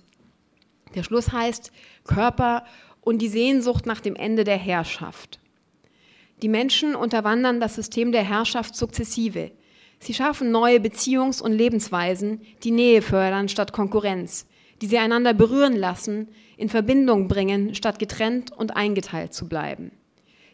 Der 0.95 1.03
Schluss 1.03 1.31
heißt 1.31 1.71
Körper 2.03 2.65
und 3.01 3.21
die 3.21 3.27
Sehnsucht 3.27 3.85
nach 3.85 3.99
dem 3.99 4.15
Ende 4.15 4.43
der 4.43 4.57
Herrschaft. 4.57 5.39
Die 6.41 6.49
Menschen 6.49 6.95
unterwandern 6.95 7.59
das 7.59 7.75
System 7.75 8.11
der 8.11 8.23
Herrschaft 8.23 8.75
sukzessive. 8.75 9.51
Sie 9.99 10.13
schaffen 10.13 10.51
neue 10.51 10.79
Beziehungs- 10.79 11.41
und 11.41 11.53
Lebensweisen, 11.53 12.41
die 12.63 12.71
Nähe 12.71 13.01
fördern 13.01 13.47
statt 13.47 13.71
Konkurrenz, 13.71 14.45
die 14.83 14.87
sie 14.87 14.97
einander 14.97 15.33
berühren 15.33 15.77
lassen, 15.77 16.27
in 16.57 16.67
Verbindung 16.67 17.29
bringen, 17.29 17.73
statt 17.73 17.99
getrennt 17.99 18.51
und 18.51 18.75
eingeteilt 18.75 19.33
zu 19.33 19.47
bleiben. 19.47 19.91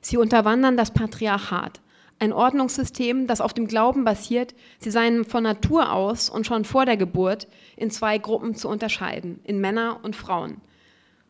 Sie 0.02 0.18
unterwandern 0.18 0.78
das 0.78 0.92
Patriarchat, 0.92 1.82
ein 2.20 2.32
Ordnungssystem, 2.32 3.26
das 3.26 3.42
auf 3.42 3.56
dem 3.56 3.66
Glauben 3.66 4.04
basiert, 4.04 4.54
sie 4.78 4.92
seien 4.92 5.26
von 5.26 5.42
Natur 5.42 5.92
aus 5.92 6.30
und 6.30 6.46
schon 6.46 6.64
vor 6.64 6.86
der 6.86 6.96
Geburt 6.96 7.48
in 7.76 7.90
zwei 7.90 8.20
Gruppen 8.20 8.54
zu 8.54 8.70
unterscheiden, 8.70 9.40
in 9.46 9.60
Männer 9.60 10.02
und 10.04 10.16
Frauen. 10.16 10.62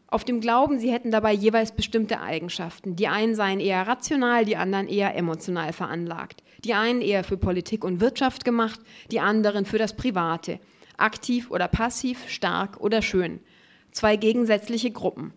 Auf 0.08 0.26
dem 0.26 0.42
Glauben, 0.42 0.78
sie 0.78 0.92
hätten 0.92 1.12
dabei 1.12 1.32
jeweils 1.32 1.72
bestimmte 1.72 2.20
Eigenschaften. 2.20 2.98
Die 2.98 3.08
einen 3.08 3.34
seien 3.34 3.62
eher 3.62 3.88
rational, 3.88 4.44
die 4.44 4.58
anderen 4.58 4.90
eher 4.90 5.16
emotional 5.16 5.72
veranlagt. 5.72 6.44
Die 6.66 6.74
einen 6.74 7.00
eher 7.00 7.24
für 7.24 7.38
Politik 7.38 7.86
und 7.86 8.02
Wirtschaft 8.02 8.44
gemacht, 8.44 8.82
die 9.10 9.22
anderen 9.22 9.64
für 9.64 9.78
das 9.78 9.96
Private. 9.96 10.60
Aktiv 11.00 11.52
oder 11.52 11.68
passiv, 11.68 12.28
stark 12.30 12.80
oder 12.80 13.02
schön. 13.02 13.40
Zwei 13.92 14.16
gegensätzliche 14.16 14.92
Gruppen. 14.92 15.34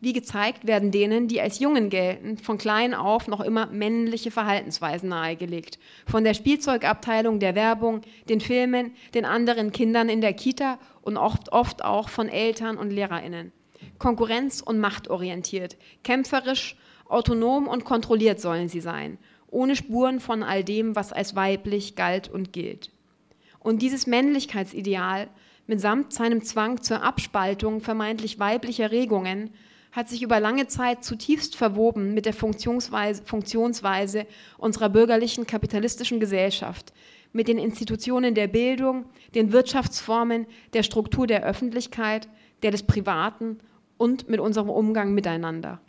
Wie 0.00 0.12
gezeigt 0.12 0.66
werden 0.66 0.90
denen, 0.90 1.28
die 1.28 1.40
als 1.40 1.60
Jungen 1.60 1.88
gelten, 1.88 2.36
von 2.36 2.58
klein 2.58 2.92
auf 2.92 3.26
noch 3.26 3.40
immer 3.40 3.66
männliche 3.68 4.30
Verhaltensweisen 4.30 5.08
nahegelegt. 5.08 5.78
Von 6.06 6.24
der 6.24 6.34
Spielzeugabteilung, 6.34 7.38
der 7.40 7.54
Werbung, 7.54 8.02
den 8.28 8.42
Filmen, 8.42 8.92
den 9.14 9.24
anderen 9.24 9.72
Kindern 9.72 10.10
in 10.10 10.20
der 10.20 10.34
Kita 10.34 10.78
und 11.00 11.16
oft, 11.16 11.52
oft 11.52 11.82
auch 11.82 12.10
von 12.10 12.28
Eltern 12.28 12.76
und 12.76 12.90
LehrerInnen. 12.90 13.50
Konkurrenz- 13.98 14.60
und 14.60 14.78
machtorientiert, 14.78 15.78
kämpferisch, 16.02 16.76
autonom 17.08 17.66
und 17.66 17.86
kontrolliert 17.86 18.40
sollen 18.40 18.68
sie 18.68 18.80
sein, 18.80 19.16
ohne 19.48 19.74
Spuren 19.74 20.20
von 20.20 20.42
all 20.42 20.64
dem, 20.64 20.96
was 20.96 21.14
als 21.14 21.34
weiblich 21.34 21.96
galt 21.96 22.28
und 22.28 22.52
gilt. 22.52 22.90
Und 23.64 23.80
dieses 23.80 24.06
Männlichkeitsideal 24.06 25.26
mitsamt 25.66 26.12
seinem 26.12 26.44
Zwang 26.44 26.82
zur 26.82 27.02
Abspaltung 27.02 27.80
vermeintlich 27.80 28.38
weiblicher 28.38 28.92
Regungen 28.92 29.54
hat 29.90 30.10
sich 30.10 30.22
über 30.22 30.38
lange 30.38 30.66
Zeit 30.66 31.02
zutiefst 31.02 31.56
verwoben 31.56 32.12
mit 32.12 32.26
der 32.26 32.34
Funktionsweise, 32.34 33.22
Funktionsweise 33.24 34.26
unserer 34.58 34.90
bürgerlichen 34.90 35.46
kapitalistischen 35.46 36.20
Gesellschaft, 36.20 36.92
mit 37.32 37.48
den 37.48 37.56
Institutionen 37.56 38.34
der 38.34 38.48
Bildung, 38.48 39.06
den 39.34 39.50
Wirtschaftsformen, 39.50 40.46
der 40.74 40.82
Struktur 40.82 41.26
der 41.26 41.42
Öffentlichkeit, 41.42 42.28
der 42.62 42.70
des 42.70 42.82
Privaten 42.82 43.60
und 43.96 44.28
mit 44.28 44.40
unserem 44.40 44.68
Umgang 44.68 45.14
miteinander. 45.14 45.80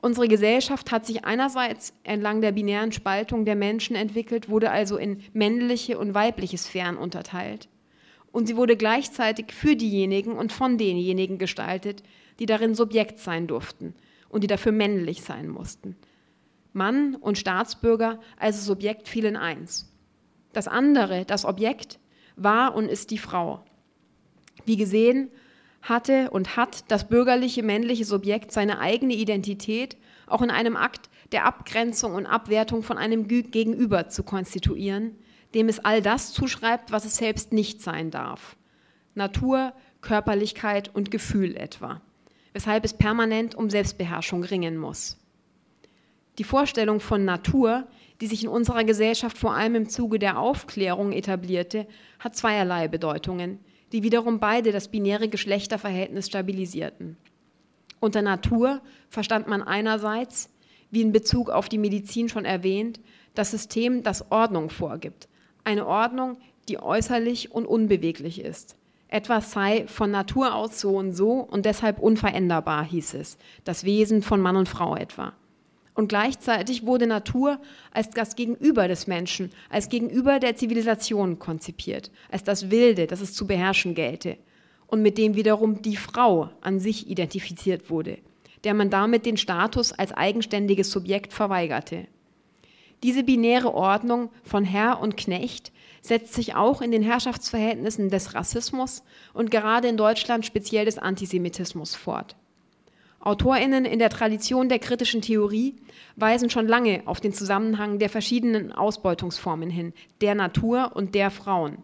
Unsere 0.00 0.28
Gesellschaft 0.28 0.92
hat 0.92 1.06
sich 1.06 1.24
einerseits 1.24 1.92
entlang 2.04 2.40
der 2.40 2.52
binären 2.52 2.92
Spaltung 2.92 3.44
der 3.44 3.56
Menschen 3.56 3.96
entwickelt, 3.96 4.48
wurde 4.48 4.70
also 4.70 4.96
in 4.96 5.22
männliche 5.32 5.98
und 5.98 6.14
weibliche 6.14 6.56
Sphären 6.56 6.96
unterteilt. 6.96 7.68
Und 8.30 8.46
sie 8.46 8.56
wurde 8.56 8.76
gleichzeitig 8.76 9.52
für 9.52 9.74
diejenigen 9.74 10.32
und 10.32 10.52
von 10.52 10.78
denjenigen 10.78 11.38
gestaltet, 11.38 12.04
die 12.38 12.46
darin 12.46 12.74
Subjekt 12.74 13.18
sein 13.18 13.48
durften 13.48 13.94
und 14.28 14.44
die 14.44 14.48
dafür 14.48 14.70
männlich 14.70 15.22
sein 15.22 15.48
mussten. 15.48 15.96
Mann 16.72 17.16
und 17.16 17.38
Staatsbürger 17.38 18.20
also 18.38 18.60
Subjekt 18.60 19.08
fielen 19.08 19.36
eins. 19.36 19.92
Das 20.52 20.68
andere, 20.68 21.24
das 21.24 21.44
Objekt, 21.44 21.98
war 22.36 22.74
und 22.76 22.88
ist 22.88 23.10
die 23.10 23.18
Frau. 23.18 23.64
Wie 24.64 24.76
gesehen, 24.76 25.30
hatte 25.88 26.30
und 26.30 26.56
hat 26.56 26.84
das 26.88 27.08
bürgerliche 27.08 27.62
männliche 27.62 28.04
Subjekt 28.04 28.52
seine 28.52 28.78
eigene 28.78 29.14
Identität 29.14 29.96
auch 30.26 30.42
in 30.42 30.50
einem 30.50 30.76
Akt 30.76 31.08
der 31.32 31.44
Abgrenzung 31.44 32.14
und 32.14 32.26
Abwertung 32.26 32.82
von 32.82 32.98
einem 32.98 33.28
Gegenüber 33.28 34.08
zu 34.08 34.22
konstituieren, 34.22 35.16
dem 35.54 35.68
es 35.68 35.78
all 35.78 36.02
das 36.02 36.32
zuschreibt, 36.32 36.92
was 36.92 37.04
es 37.04 37.16
selbst 37.16 37.52
nicht 37.52 37.82
sein 37.82 38.10
darf. 38.10 38.56
Natur, 39.14 39.72
Körperlichkeit 40.00 40.94
und 40.94 41.10
Gefühl 41.10 41.56
etwa 41.56 42.00
weshalb 42.58 42.84
es 42.84 42.92
permanent 42.92 43.54
um 43.54 43.70
Selbstbeherrschung 43.70 44.42
ringen 44.42 44.76
muss. 44.76 45.16
Die 46.38 46.44
Vorstellung 46.44 47.00
von 47.00 47.24
Natur, 47.24 47.86
die 48.20 48.26
sich 48.26 48.42
in 48.42 48.48
unserer 48.48 48.82
Gesellschaft 48.82 49.38
vor 49.38 49.54
allem 49.54 49.74
im 49.76 49.88
Zuge 49.88 50.18
der 50.18 50.40
Aufklärung 50.40 51.12
etablierte, 51.12 51.86
hat 52.18 52.34
zweierlei 52.34 52.88
Bedeutungen, 52.88 53.60
die 53.92 54.02
wiederum 54.02 54.38
beide 54.38 54.72
das 54.72 54.88
binäre 54.88 55.28
Geschlechterverhältnis 55.28 56.26
stabilisierten. 56.26 57.16
Unter 58.00 58.22
Natur 58.22 58.80
verstand 59.08 59.48
man 59.48 59.62
einerseits, 59.62 60.50
wie 60.90 61.02
in 61.02 61.12
Bezug 61.12 61.50
auf 61.50 61.68
die 61.68 61.78
Medizin 61.78 62.28
schon 62.28 62.44
erwähnt, 62.44 63.00
das 63.34 63.50
System, 63.50 64.02
das 64.02 64.30
Ordnung 64.30 64.70
vorgibt. 64.70 65.28
Eine 65.64 65.86
Ordnung, 65.86 66.38
die 66.68 66.80
äußerlich 66.80 67.52
und 67.52 67.66
unbeweglich 67.66 68.40
ist. 68.40 68.76
Etwas 69.08 69.52
sei 69.52 69.86
von 69.86 70.10
Natur 70.10 70.54
aus 70.54 70.80
so 70.80 70.96
und 70.96 71.14
so 71.14 71.32
und 71.32 71.64
deshalb 71.64 71.98
unveränderbar, 71.98 72.84
hieß 72.84 73.14
es, 73.14 73.38
das 73.64 73.84
Wesen 73.84 74.22
von 74.22 74.40
Mann 74.40 74.56
und 74.56 74.68
Frau 74.68 74.96
etwa. 74.96 75.32
Und 75.98 76.06
gleichzeitig 76.06 76.86
wurde 76.86 77.08
Natur 77.08 77.58
als 77.90 78.10
das 78.10 78.36
Gegenüber 78.36 78.86
des 78.86 79.08
Menschen, 79.08 79.50
als 79.68 79.88
Gegenüber 79.88 80.38
der 80.38 80.54
Zivilisation 80.54 81.40
konzipiert, 81.40 82.12
als 82.30 82.44
das 82.44 82.70
Wilde, 82.70 83.08
das 83.08 83.20
es 83.20 83.34
zu 83.34 83.48
beherrschen 83.48 83.96
gelte 83.96 84.36
und 84.86 85.02
mit 85.02 85.18
dem 85.18 85.34
wiederum 85.34 85.82
die 85.82 85.96
Frau 85.96 86.50
an 86.60 86.78
sich 86.78 87.10
identifiziert 87.10 87.90
wurde, 87.90 88.18
der 88.62 88.74
man 88.74 88.90
damit 88.90 89.26
den 89.26 89.36
Status 89.36 89.92
als 89.92 90.12
eigenständiges 90.12 90.92
Subjekt 90.92 91.32
verweigerte. 91.32 92.06
Diese 93.02 93.24
binäre 93.24 93.74
Ordnung 93.74 94.30
von 94.44 94.64
Herr 94.64 95.00
und 95.00 95.16
Knecht 95.16 95.72
setzt 96.00 96.32
sich 96.32 96.54
auch 96.54 96.80
in 96.80 96.92
den 96.92 97.02
Herrschaftsverhältnissen 97.02 98.08
des 98.08 98.36
Rassismus 98.36 99.02
und 99.34 99.50
gerade 99.50 99.88
in 99.88 99.96
Deutschland 99.96 100.46
speziell 100.46 100.84
des 100.84 100.98
Antisemitismus 100.98 101.96
fort. 101.96 102.36
Autorinnen 103.20 103.84
in 103.84 103.98
der 103.98 104.10
Tradition 104.10 104.68
der 104.68 104.78
kritischen 104.78 105.22
Theorie 105.22 105.74
weisen 106.16 106.50
schon 106.50 106.68
lange 106.68 107.02
auf 107.06 107.20
den 107.20 107.32
Zusammenhang 107.32 107.98
der 107.98 108.08
verschiedenen 108.08 108.72
Ausbeutungsformen 108.72 109.70
hin, 109.70 109.92
der 110.20 110.34
Natur 110.36 110.92
und 110.94 111.14
der 111.16 111.30
Frauen, 111.30 111.78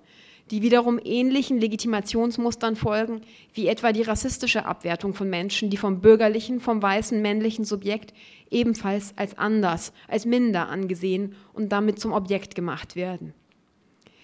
die 0.53 0.63
wiederum 0.63 1.01
ähnlichen 1.03 1.59
Legitimationsmustern 1.59 2.77
folgen, 2.77 3.23
wie 3.53 3.67
etwa 3.67 3.93
die 3.93 4.03
rassistische 4.03 4.65
Abwertung 4.65 5.13
von 5.13 5.29
Menschen, 5.29 5.71
die 5.71 5.77
vom 5.77 6.01
bürgerlichen, 6.01 6.61
vom 6.61 6.81
weißen 6.81 7.21
männlichen 7.21 7.65
Subjekt 7.65 8.15
ebenfalls 8.51 9.13
als 9.17 9.37
anders, 9.37 9.93
als 10.07 10.27
minder 10.27 10.69
angesehen 10.69 11.35
und 11.53 11.71
damit 11.71 11.99
zum 11.99 12.13
Objekt 12.13 12.55
gemacht 12.55 12.95
werden. 12.95 13.35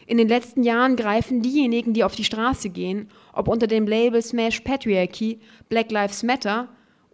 In 0.06 0.18
den 0.18 0.28
letzten 0.28 0.62
Jahren 0.62 0.96
greifen 0.96 1.42
diejenigen, 1.42 1.92
die 1.92 2.04
auf 2.04 2.14
die 2.14 2.24
Straße 2.24 2.70
gehen, 2.70 3.08
ob 3.32 3.48
unter 3.48 3.66
dem 3.66 3.86
Label 3.86 4.22
Smash 4.22 4.60
Patriarchy, 4.60 5.40
Black 5.68 5.90
Lives 5.90 6.22
Matter 6.22 6.68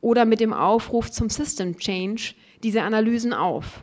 oder 0.07 0.25
mit 0.25 0.39
dem 0.39 0.53
Aufruf 0.53 1.11
zum 1.11 1.31
System 1.31 1.79
Change, 1.79 2.35
diese 2.63 2.83
Analysen 2.83 3.33
auf. 3.33 3.83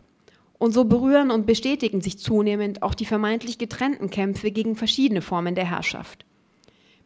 Und 0.58 0.72
so 0.72 0.86
berühren 0.86 1.32
und 1.32 1.46
bestätigen 1.46 2.00
sich 2.00 2.18
zunehmend 2.18 2.82
auch 2.82 2.94
die 2.94 3.06
vermeintlich 3.06 3.58
getrennten 3.58 4.10
Kämpfe 4.10 4.50
gegen 4.50 4.78
verschiedene 4.78 5.22
Formen 5.22 5.54
der 5.54 5.70
Herrschaft. 5.70 6.26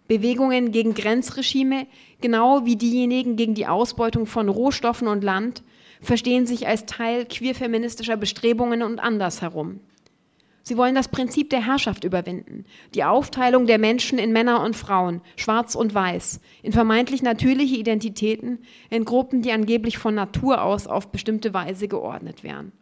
Bewegungen 0.08 0.72
gegen 0.72 0.94
Grenzregime, 0.94 1.88
genau 2.22 2.66
wie 2.66 2.76
diejenigen 2.76 3.38
gegen 3.38 3.56
die 3.56 3.66
Ausbeutung 3.66 4.28
von 4.28 4.50
Rohstoffen 4.50 5.08
und 5.08 5.24
Land, 5.24 5.64
verstehen 6.00 6.46
sich 6.46 6.68
als 6.68 6.86
Teil 6.86 7.26
queerfeministischer 7.26 8.18
Bestrebungen 8.18 8.84
und 8.84 9.00
andersherum. 9.00 9.80
Sie 10.68 10.76
wollen 10.76 10.96
das 10.96 11.08
Prinzip 11.08 11.50
der 11.50 11.66
Herrschaft 11.66 12.04
überwinden, 12.04 12.66
die 12.94 13.06
Aufteilung 13.06 13.68
der 13.68 13.78
Menschen 13.78 14.20
in 14.20 14.34
Männer 14.34 14.62
und 14.66 14.76
Frauen, 14.76 15.22
schwarz 15.38 15.76
und 15.76 15.94
weiß, 15.94 16.42
in 16.62 16.74
vermeintlich 16.74 17.24
natürliche 17.24 17.78
Identitäten, 17.78 18.60
in 18.90 19.06
Gruppen, 19.06 19.42
die 19.42 19.54
angeblich 19.54 19.98
von 19.98 20.14
Natur 20.14 20.62
aus 20.62 20.86
auf 20.86 21.10
bestimmte 21.10 21.54
Weise 21.54 21.88
geordnet 21.88 22.44
wären. 22.44 22.74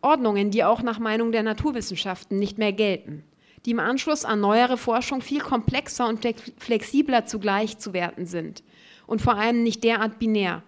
Ordnungen, 0.00 0.50
die 0.50 0.64
auch 0.64 0.80
nach 0.80 0.98
Meinung 0.98 1.30
der 1.30 1.42
Naturwissenschaften 1.42 2.38
nicht 2.38 2.56
mehr 2.56 2.72
gelten, 2.72 3.22
die 3.66 3.72
im 3.72 3.80
Anschluss 3.80 4.24
an 4.24 4.40
neuere 4.40 4.78
Forschung 4.78 5.20
viel 5.20 5.40
komplexer 5.40 6.08
und 6.08 6.26
flexibler 6.56 7.26
zugleich 7.26 7.76
zu 7.76 7.92
werten 7.92 8.24
sind 8.24 8.62
und 9.06 9.20
vor 9.20 9.34
allem 9.34 9.62
nicht 9.62 9.84
derart 9.84 10.18
binär, 10.18 10.62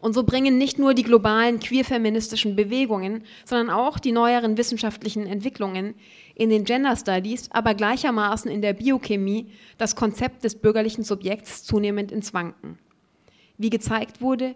und 0.00 0.14
so 0.14 0.22
bringen 0.22 0.58
nicht 0.58 0.78
nur 0.78 0.94
die 0.94 1.02
globalen 1.02 1.60
queer-feministischen 1.60 2.56
Bewegungen, 2.56 3.22
sondern 3.44 3.70
auch 3.70 3.98
die 3.98 4.12
neueren 4.12 4.56
wissenschaftlichen 4.56 5.26
Entwicklungen 5.26 5.94
in 6.34 6.48
den 6.48 6.64
Gender 6.64 6.96
Studies, 6.96 7.50
aber 7.50 7.74
gleichermaßen 7.74 8.50
in 8.50 8.62
der 8.62 8.72
Biochemie 8.72 9.52
das 9.76 9.96
Konzept 9.96 10.44
des 10.44 10.54
bürgerlichen 10.54 11.04
Subjekts 11.04 11.64
zunehmend 11.64 12.12
ins 12.12 12.32
Wanken. 12.32 12.78
Wie 13.58 13.70
gezeigt 13.70 14.22
wurde, 14.22 14.54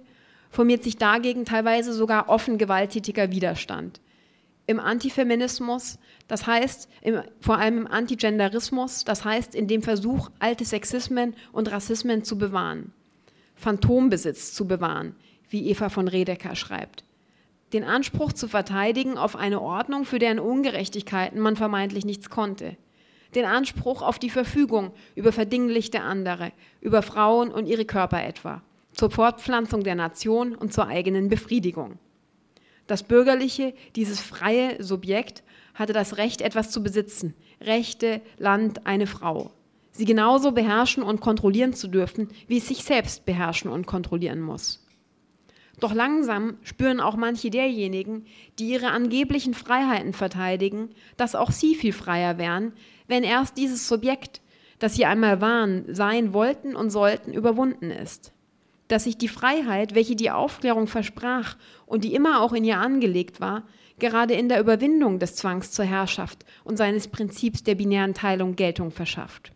formiert 0.49 0.83
sich 0.83 0.97
dagegen 0.97 1.45
teilweise 1.45 1.93
sogar 1.93 2.31
offen 2.31 2.57
gewalttätiger 2.57 3.31
Widerstand. 3.31 4.01
Im 4.67 4.81
Antifeminismus, 4.81 5.99
das 6.27 6.47
heißt 6.47 6.89
im, 7.03 7.21
vor 7.39 7.59
allem 7.59 7.79
im 7.79 7.87
Antigenderismus, 7.87 9.05
das 9.05 9.27
heißt 9.27 9.55
in 9.55 9.69
dem 9.69 9.83
Versuch, 9.83 10.31
alte 10.39 10.65
Sexismen 10.65 11.35
und 11.53 11.71
Rassismen 11.71 12.25
zu 12.25 12.39
bewahren, 12.39 12.95
Phantombesitz 13.57 14.55
zu 14.55 14.67
bewahren, 14.67 15.17
wie 15.55 15.71
Eva 15.71 15.89
von 15.89 16.09
Redeker 16.09 16.57
schreibt. 16.57 17.05
Den 17.73 17.85
Anspruch 17.85 18.33
zu 18.33 18.49
verteidigen 18.49 19.17
auf 19.17 19.37
eine 19.37 19.63
Ordnung, 19.63 20.05
für 20.05 20.19
deren 20.19 20.41
Ungerechtigkeiten 20.41 21.39
man 21.39 21.55
vermeintlich 21.55 22.05
nichts 22.05 22.29
konnte. 22.29 22.77
den 23.37 23.45
Anspruch 23.45 24.03
auf 24.03 24.19
die 24.19 24.31
Verfügung 24.31 24.93
über 25.17 25.33
verdinglichte 25.33 26.01
andere, 26.01 26.53
über 26.81 27.03
Frauen 27.03 27.51
und 27.51 27.67
ihre 27.67 27.85
Körper 27.85 28.23
etwa, 28.23 28.63
zur 28.93 29.11
Fortpflanzung 29.11 29.83
der 29.83 29.97
Nation 29.97 30.55
und 30.55 30.73
zur 30.73 30.87
eigenen 30.87 31.29
Befriedigung. 31.29 31.99
Das 32.87 33.03
bürgerliche, 33.03 33.75
dieses 33.97 34.21
freie 34.21 34.83
Subjekt 34.83 35.43
hatte 35.75 35.93
das 35.93 36.17
Recht, 36.17 36.43
etwas 36.43 36.71
zu 36.71 36.83
besitzen, 36.83 37.35
Rechte, 37.61 38.21
Land, 38.39 38.87
eine 38.87 39.07
Frau. 39.07 39.51
Sie 39.91 40.05
genauso 40.05 40.53
beherrschen 40.53 41.03
und 41.03 41.21
kontrollieren 41.21 41.73
zu 41.73 41.89
dürfen, 41.89 42.29
wie 42.47 42.59
es 42.59 42.69
sich 42.69 42.85
selbst 42.85 43.25
beherrschen 43.25 43.71
und 43.71 43.87
kontrollieren 43.87 44.41
muss. 44.41 44.84
Doch 45.81 45.93
langsam 45.93 46.59
spüren 46.63 47.01
auch 47.01 47.17
manche 47.17 47.51
derjenigen, 47.51 48.27
die 48.59 48.69
ihre 48.69 48.91
angeblichen 48.91 49.55
Freiheiten 49.55 50.13
verteidigen, 50.13 50.91
dass 51.17 51.35
auch 51.35 51.51
sie 51.51 51.75
viel 51.75 51.93
freier 51.93 52.39
wären, 52.39 52.73
wenn 53.09 53.25
erst 53.25 53.57
dieses 53.57 53.89
Subjekt, 53.89 54.41
das 54.79 54.95
sie 54.95 55.05
einmal 55.05 55.41
waren, 55.41 55.85
sein 55.93 56.33
wollten 56.33 56.77
und 56.77 56.91
sollten, 56.91 57.33
überwunden 57.33 57.91
ist. 57.91 58.33
Dass 58.89 59.05
sich 59.05 59.19
die 59.19 59.29
Freiheit, 59.29 59.95
welche 59.95 60.15
die 60.15 60.31
Aufklärung 60.31 60.87
versprach 60.87 61.57
und 61.87 62.05
die 62.05 62.15
immer 62.15 62.43
auch 62.43 62.53
in 62.53 62.65
ihr 62.65 62.79
angelegt 62.79 63.41
war, 63.41 63.65
gerade 63.99 64.35
in 64.35 64.49
der 64.49 64.61
Überwindung 64.61 65.19
des 65.19 65.37
Zwangs 65.37 65.71
zur 65.71 65.85
Herrschaft 65.85 66.45
und 66.65 66.77
seines 66.77 67.09
Prinzips 67.09 67.63
der 67.63 67.75
binären 67.77 68.15
Teilung 68.15 68.57
Geltung 68.57 68.91
verschafft. 68.91 69.53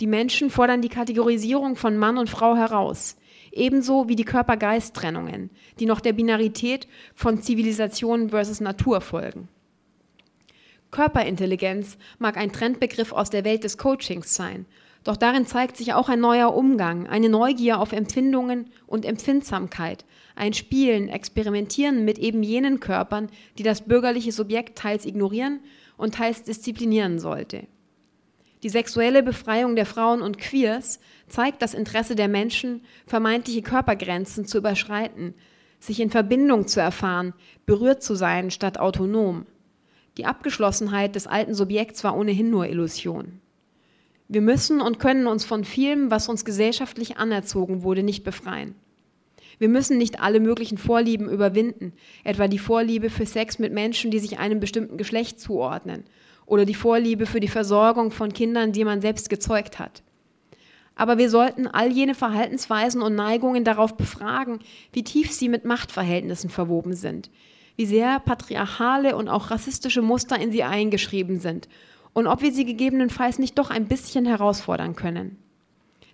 Die 0.00 0.06
Menschen 0.06 0.50
fordern 0.50 0.82
die 0.82 0.88
Kategorisierung 0.88 1.76
von 1.76 1.96
Mann 1.96 2.18
und 2.18 2.28
Frau 2.28 2.54
heraus, 2.56 3.16
ebenso 3.56 4.08
wie 4.08 4.16
die 4.16 4.24
Körper-Geist-Trennungen, 4.24 5.50
die 5.80 5.86
noch 5.86 6.00
der 6.00 6.12
Binarität 6.12 6.86
von 7.14 7.42
Zivilisation 7.42 8.30
versus 8.30 8.60
Natur 8.60 9.00
folgen. 9.00 9.48
Körperintelligenz 10.90 11.98
mag 12.18 12.36
ein 12.36 12.52
Trendbegriff 12.52 13.12
aus 13.12 13.30
der 13.30 13.44
Welt 13.44 13.64
des 13.64 13.76
Coachings 13.76 14.34
sein, 14.34 14.66
doch 15.06 15.16
darin 15.16 15.46
zeigt 15.46 15.76
sich 15.76 15.94
auch 15.94 16.08
ein 16.08 16.18
neuer 16.18 16.52
Umgang, 16.52 17.06
eine 17.06 17.28
Neugier 17.28 17.80
auf 17.80 17.92
Empfindungen 17.92 18.70
und 18.88 19.04
Empfindsamkeit, 19.04 20.04
ein 20.34 20.52
Spielen, 20.52 21.08
Experimentieren 21.08 22.04
mit 22.04 22.18
eben 22.18 22.42
jenen 22.42 22.80
Körpern, 22.80 23.28
die 23.56 23.62
das 23.62 23.82
bürgerliche 23.82 24.32
Subjekt 24.32 24.76
teils 24.76 25.06
ignorieren 25.06 25.60
und 25.96 26.14
teils 26.14 26.42
disziplinieren 26.42 27.20
sollte. 27.20 27.68
Die 28.62 28.68
sexuelle 28.68 29.22
Befreiung 29.22 29.76
der 29.76 29.86
Frauen 29.86 30.22
und 30.22 30.38
Queers 30.38 30.98
zeigt 31.28 31.60
das 31.62 31.74
Interesse 31.74 32.14
der 32.14 32.28
Menschen, 32.28 32.82
vermeintliche 33.06 33.62
Körpergrenzen 33.62 34.46
zu 34.46 34.58
überschreiten, 34.58 35.34
sich 35.78 36.00
in 36.00 36.10
Verbindung 36.10 36.66
zu 36.66 36.80
erfahren, 36.80 37.34
berührt 37.66 38.02
zu 38.02 38.14
sein 38.14 38.50
statt 38.50 38.78
autonom. 38.78 39.46
Die 40.16 40.24
Abgeschlossenheit 40.24 41.14
des 41.14 41.26
alten 41.26 41.54
Subjekts 41.54 42.02
war 42.02 42.16
ohnehin 42.16 42.50
nur 42.50 42.66
Illusion. 42.66 43.40
Wir 44.28 44.40
müssen 44.40 44.80
und 44.80 44.98
können 44.98 45.26
uns 45.26 45.44
von 45.44 45.64
vielem, 45.64 46.10
was 46.10 46.28
uns 46.28 46.44
gesellschaftlich 46.44 47.18
anerzogen 47.18 47.82
wurde, 47.82 48.02
nicht 48.02 48.24
befreien. 48.24 48.74
Wir 49.58 49.68
müssen 49.68 49.98
nicht 49.98 50.20
alle 50.20 50.40
möglichen 50.40 50.78
Vorlieben 50.78 51.30
überwinden, 51.30 51.92
etwa 52.24 52.48
die 52.48 52.58
Vorliebe 52.58 53.08
für 53.08 53.24
Sex 53.24 53.58
mit 53.58 53.72
Menschen, 53.72 54.10
die 54.10 54.18
sich 54.18 54.38
einem 54.38 54.60
bestimmten 54.60 54.96
Geschlecht 54.96 55.40
zuordnen, 55.40 56.04
oder 56.46 56.64
die 56.64 56.74
Vorliebe 56.74 57.26
für 57.26 57.40
die 57.40 57.48
Versorgung 57.48 58.10
von 58.10 58.32
Kindern, 58.32 58.72
die 58.72 58.84
man 58.84 59.00
selbst 59.00 59.28
gezeugt 59.28 59.78
hat. 59.78 60.02
Aber 60.94 61.18
wir 61.18 61.28
sollten 61.28 61.66
all 61.66 61.92
jene 61.92 62.14
Verhaltensweisen 62.14 63.02
und 63.02 63.14
Neigungen 63.14 63.64
darauf 63.64 63.96
befragen, 63.96 64.60
wie 64.92 65.04
tief 65.04 65.30
sie 65.30 65.50
mit 65.50 65.66
Machtverhältnissen 65.66 66.48
verwoben 66.48 66.94
sind, 66.94 67.30
wie 67.76 67.84
sehr 67.84 68.18
patriarchale 68.20 69.14
und 69.14 69.28
auch 69.28 69.50
rassistische 69.50 70.00
Muster 70.00 70.38
in 70.40 70.52
sie 70.52 70.62
eingeschrieben 70.62 71.38
sind 71.38 71.68
und 72.14 72.26
ob 72.26 72.40
wir 72.40 72.50
sie 72.50 72.64
gegebenenfalls 72.64 73.38
nicht 73.38 73.58
doch 73.58 73.68
ein 73.68 73.88
bisschen 73.88 74.24
herausfordern 74.24 74.96
können. 74.96 75.36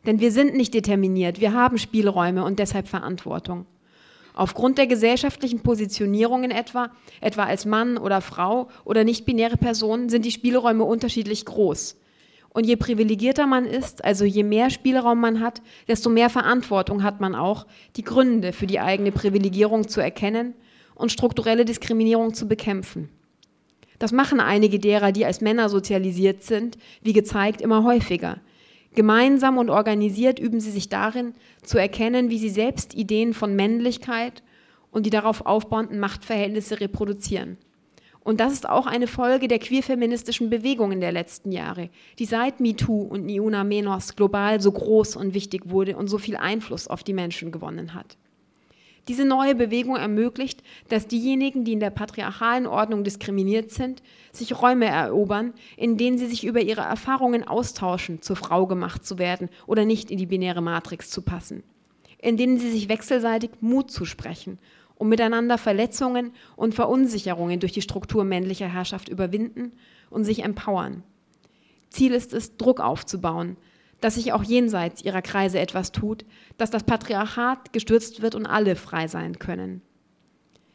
Denn 0.04 0.18
wir 0.18 0.32
sind 0.32 0.56
nicht 0.56 0.74
determiniert, 0.74 1.40
wir 1.40 1.52
haben 1.52 1.78
Spielräume 1.78 2.44
und 2.44 2.58
deshalb 2.58 2.88
Verantwortung. 2.88 3.66
Aufgrund 4.34 4.78
der 4.78 4.86
gesellschaftlichen 4.86 5.60
Positionierungen 5.60 6.50
etwa, 6.50 6.90
etwa 7.20 7.44
als 7.44 7.66
Mann 7.66 7.98
oder 7.98 8.20
Frau 8.20 8.68
oder 8.84 9.04
nicht-binäre 9.04 9.56
Person, 9.56 10.08
sind 10.08 10.24
die 10.24 10.30
Spielräume 10.30 10.84
unterschiedlich 10.84 11.44
groß. 11.44 11.96
Und 12.48 12.66
je 12.66 12.76
privilegierter 12.76 13.46
man 13.46 13.64
ist, 13.64 14.04
also 14.04 14.24
je 14.24 14.42
mehr 14.42 14.70
Spielraum 14.70 15.20
man 15.20 15.40
hat, 15.40 15.62
desto 15.88 16.10
mehr 16.10 16.28
Verantwortung 16.28 17.02
hat 17.02 17.20
man 17.20 17.34
auch, 17.34 17.66
die 17.96 18.04
Gründe 18.04 18.52
für 18.52 18.66
die 18.66 18.80
eigene 18.80 19.10
Privilegierung 19.10 19.88
zu 19.88 20.00
erkennen 20.00 20.54
und 20.94 21.12
strukturelle 21.12 21.64
Diskriminierung 21.64 22.34
zu 22.34 22.46
bekämpfen. 22.46 23.08
Das 23.98 24.12
machen 24.12 24.40
einige 24.40 24.78
derer, 24.78 25.12
die 25.12 25.24
als 25.24 25.40
Männer 25.40 25.68
sozialisiert 25.68 26.42
sind, 26.42 26.76
wie 27.02 27.12
gezeigt, 27.12 27.60
immer 27.60 27.84
häufiger. 27.84 28.38
Gemeinsam 28.94 29.56
und 29.56 29.70
organisiert 29.70 30.38
üben 30.38 30.60
sie 30.60 30.70
sich 30.70 30.88
darin, 30.88 31.32
zu 31.62 31.78
erkennen, 31.78 32.28
wie 32.28 32.38
sie 32.38 32.50
selbst 32.50 32.94
Ideen 32.94 33.32
von 33.32 33.56
Männlichkeit 33.56 34.42
und 34.90 35.06
die 35.06 35.10
darauf 35.10 35.46
aufbauenden 35.46 35.98
Machtverhältnisse 35.98 36.80
reproduzieren. 36.80 37.56
Und 38.20 38.38
das 38.38 38.52
ist 38.52 38.68
auch 38.68 38.86
eine 38.86 39.08
Folge 39.08 39.48
der 39.48 39.58
queerfeministischen 39.58 40.48
Bewegungen 40.48 41.00
der 41.00 41.10
letzten 41.10 41.50
Jahre, 41.50 41.90
die 42.18 42.24
seit 42.24 42.60
MeToo 42.60 43.02
und 43.02 43.26
Niuna 43.26 43.64
Menos 43.64 44.14
global 44.14 44.60
so 44.60 44.70
groß 44.70 45.16
und 45.16 45.34
wichtig 45.34 45.70
wurde 45.70 45.96
und 45.96 46.06
so 46.06 46.18
viel 46.18 46.36
Einfluss 46.36 46.86
auf 46.86 47.02
die 47.02 47.14
Menschen 47.14 47.50
gewonnen 47.50 47.94
hat. 47.94 48.16
Diese 49.08 49.24
neue 49.24 49.56
Bewegung 49.56 49.96
ermöglicht, 49.96 50.62
dass 50.88 51.08
diejenigen, 51.08 51.64
die 51.64 51.72
in 51.72 51.80
der 51.80 51.90
patriarchalen 51.90 52.68
Ordnung 52.68 53.02
diskriminiert 53.02 53.72
sind, 53.72 54.00
sich 54.30 54.60
Räume 54.62 54.86
erobern, 54.86 55.54
in 55.76 55.96
denen 55.96 56.18
sie 56.18 56.26
sich 56.26 56.44
über 56.44 56.60
ihre 56.60 56.82
Erfahrungen 56.82 57.46
austauschen, 57.46 58.22
zur 58.22 58.36
Frau 58.36 58.66
gemacht 58.66 59.04
zu 59.04 59.18
werden 59.18 59.48
oder 59.66 59.84
nicht 59.84 60.12
in 60.12 60.18
die 60.18 60.26
binäre 60.26 60.62
Matrix 60.62 61.10
zu 61.10 61.22
passen, 61.22 61.64
in 62.18 62.36
denen 62.36 62.58
sie 62.58 62.70
sich 62.70 62.88
wechselseitig 62.88 63.50
Mut 63.60 63.90
zusprechen 63.90 64.58
und 64.94 65.08
miteinander 65.08 65.58
Verletzungen 65.58 66.32
und 66.54 66.76
Verunsicherungen 66.76 67.58
durch 67.58 67.72
die 67.72 67.82
Struktur 67.82 68.22
männlicher 68.22 68.68
Herrschaft 68.68 69.08
überwinden 69.08 69.72
und 70.10 70.22
sich 70.22 70.44
empowern. 70.44 71.02
Ziel 71.90 72.12
ist 72.12 72.32
es, 72.32 72.56
Druck 72.56 72.78
aufzubauen, 72.78 73.56
dass 74.02 74.16
sich 74.16 74.32
auch 74.32 74.42
jenseits 74.42 75.02
ihrer 75.02 75.22
Kreise 75.22 75.58
etwas 75.58 75.92
tut, 75.92 76.26
dass 76.58 76.70
das 76.70 76.84
Patriarchat 76.84 77.72
gestürzt 77.72 78.20
wird 78.20 78.34
und 78.34 78.46
alle 78.46 78.76
frei 78.76 79.06
sein 79.08 79.38
können. 79.38 79.80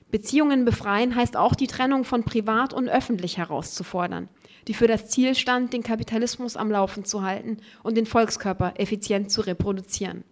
Beziehungen 0.09 0.63
befreien 0.63 1.15
heißt 1.15 1.35
auch 1.35 1.53
die 1.53 1.67
Trennung 1.67 2.05
von 2.05 2.23
privat 2.23 2.73
und 2.73 2.87
öffentlich 2.87 3.37
herauszufordern, 3.37 4.29
die 4.67 4.73
für 4.73 4.87
das 4.87 5.09
Ziel 5.09 5.35
stand, 5.35 5.73
den 5.73 5.83
Kapitalismus 5.83 6.55
am 6.55 6.71
Laufen 6.71 7.03
zu 7.03 7.21
halten 7.21 7.57
und 7.83 7.97
den 7.97 8.05
Volkskörper 8.05 8.73
effizient 8.77 9.29
zu 9.29 9.41
reproduzieren. 9.41 10.23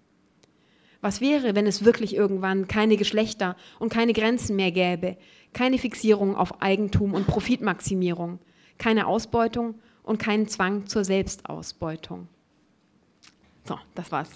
Was 1.01 1.19
wäre, 1.19 1.53
wenn 1.53 1.67
es 1.67 1.83
wirklich 1.83 2.15
irgendwann 2.15 2.69
keine 2.69 2.95
Geschlechter 2.95 3.57
und 3.77 3.91
keine 3.91 4.13
Grenzen 4.13 4.55
mehr 4.55 4.71
gäbe, 4.71 5.17
keine 5.51 5.77
Fixierung 5.77 6.37
auf 6.37 6.61
Eigentum 6.61 7.13
und 7.13 7.27
Profitmaximierung, 7.27 8.39
keine 8.77 9.05
Ausbeutung 9.05 9.75
und 10.03 10.19
keinen 10.19 10.47
Zwang 10.47 10.87
zur 10.87 11.03
Selbstausbeutung? 11.03 12.29
So, 13.67 13.79
das 13.95 14.11
war's. 14.11 14.29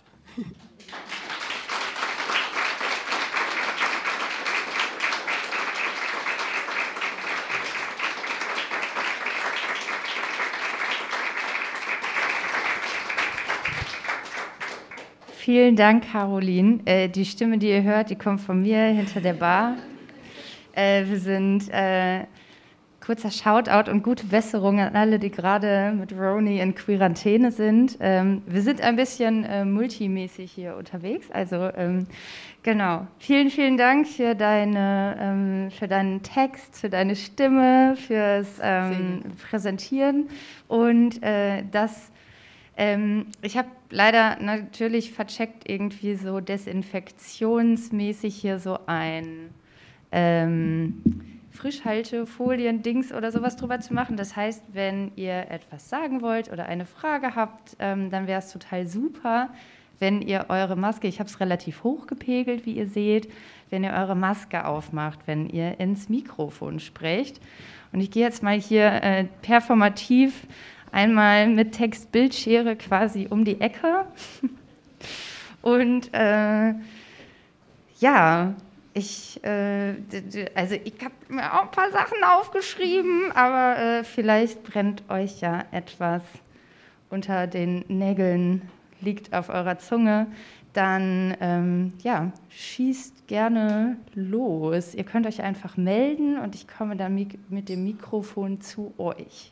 Vielen 15.37 15.75
Dank, 15.75 16.11
Caroline. 16.11 16.79
Äh, 16.85 17.07
die 17.07 17.25
Stimme, 17.25 17.59
die 17.59 17.69
ihr 17.69 17.83
hört, 17.83 18.09
die 18.09 18.15
kommt 18.15 18.41
von 18.41 18.61
mir 18.61 18.81
hinter 18.85 19.21
der 19.21 19.33
Bar. 19.33 19.77
Äh, 20.73 21.05
wir 21.05 21.19
sind 21.19 21.69
äh, 21.69 22.25
kurzer 23.09 23.31
Shoutout 23.31 23.89
und 23.89 24.03
gute 24.03 24.27
Besserung 24.27 24.79
an 24.79 24.95
alle, 24.95 25.17
die 25.17 25.31
gerade 25.31 25.95
mit 25.97 26.13
Roni 26.13 26.59
in 26.59 26.75
Quarantäne 26.75 27.51
sind. 27.51 27.97
Ähm, 27.99 28.43
wir 28.45 28.61
sind 28.61 28.81
ein 28.81 28.97
bisschen 28.97 29.45
äh, 29.45 29.65
multimäßig 29.65 30.51
hier 30.51 30.75
unterwegs. 30.75 31.31
Also 31.31 31.71
ähm, 31.75 32.05
genau. 32.61 33.07
Vielen, 33.17 33.49
vielen 33.49 33.77
Dank 33.77 34.07
für, 34.07 34.35
deine, 34.35 35.17
ähm, 35.19 35.71
für 35.71 35.87
deinen 35.87 36.21
Text, 36.21 36.79
für 36.79 36.91
deine 36.91 37.15
Stimme, 37.15 37.95
fürs 37.95 38.59
ähm, 38.61 39.23
Präsentieren 39.49 40.29
und 40.67 41.23
äh, 41.23 41.63
das 41.71 42.11
ähm, 42.77 43.25
ich 43.41 43.57
habe 43.57 43.69
leider 43.89 44.37
natürlich 44.39 45.13
vercheckt, 45.13 45.67
irgendwie 45.67 46.13
so 46.13 46.41
desinfektionsmäßig 46.41 48.35
hier 48.35 48.59
so 48.59 48.77
ein 48.85 49.49
ähm, 50.11 51.01
Frischhaltefolien-Dings 51.61 53.13
oder 53.13 53.31
sowas 53.31 53.55
drüber 53.55 53.79
zu 53.79 53.93
machen. 53.93 54.17
Das 54.17 54.35
heißt, 54.35 54.63
wenn 54.73 55.11
ihr 55.15 55.49
etwas 55.49 55.89
sagen 55.89 56.21
wollt 56.21 56.51
oder 56.51 56.65
eine 56.65 56.85
Frage 56.85 57.35
habt, 57.35 57.75
ähm, 57.79 58.09
dann 58.09 58.27
wäre 58.27 58.39
es 58.39 58.51
total 58.51 58.87
super, 58.87 59.49
wenn 59.99 60.21
ihr 60.21 60.45
eure 60.49 60.77
Maske, 60.77 61.07
ich 61.07 61.19
habe 61.19 61.29
es 61.29 61.39
relativ 61.39 61.83
hoch 61.83 62.07
gepegelt, 62.07 62.65
wie 62.65 62.73
ihr 62.73 62.87
seht, 62.87 63.29
wenn 63.69 63.83
ihr 63.83 63.91
eure 63.91 64.15
Maske 64.15 64.65
aufmacht, 64.65 65.19
wenn 65.25 65.49
ihr 65.49 65.79
ins 65.79 66.07
Mikrofon 66.07 66.79
sprecht. 66.79 67.41
Und 67.91 67.99
ich 67.99 68.09
gehe 68.09 68.23
jetzt 68.23 68.41
mal 68.41 68.57
hier 68.57 68.85
äh, 69.03 69.25
performativ 69.41 70.47
Einmal 70.91 71.47
mit 71.47 71.73
Text-Bildschere 71.73 72.75
quasi 72.75 73.27
um 73.29 73.45
die 73.45 73.61
Ecke. 73.61 74.05
Und 75.61 76.13
äh, 76.13 76.73
ja, 77.99 78.53
ich, 78.93 79.43
äh, 79.43 79.95
also 80.55 80.75
ich 80.75 80.93
habe 81.03 81.13
mir 81.29 81.53
auch 81.53 81.63
ein 81.63 81.71
paar 81.71 81.91
Sachen 81.91 82.23
aufgeschrieben, 82.23 83.31
aber 83.33 83.77
äh, 83.77 84.03
vielleicht 84.03 84.63
brennt 84.63 85.03
euch 85.09 85.41
ja 85.41 85.65
etwas 85.71 86.23
unter 87.09 87.47
den 87.47 87.85
Nägeln, 87.87 88.63
liegt 89.01 89.33
auf 89.33 89.49
eurer 89.49 89.77
Zunge. 89.77 90.27
Dann 90.73 91.35
ähm, 91.39 91.93
ja, 92.03 92.31
schießt 92.49 93.27
gerne 93.27 93.97
los. 94.13 94.93
Ihr 94.93 95.03
könnt 95.03 95.25
euch 95.25 95.41
einfach 95.41 95.77
melden 95.77 96.37
und 96.37 96.53
ich 96.55 96.67
komme 96.67 96.95
dann 96.95 97.15
mit 97.49 97.69
dem 97.69 97.83
Mikrofon 97.83 98.61
zu 98.61 98.93
euch. 98.97 99.51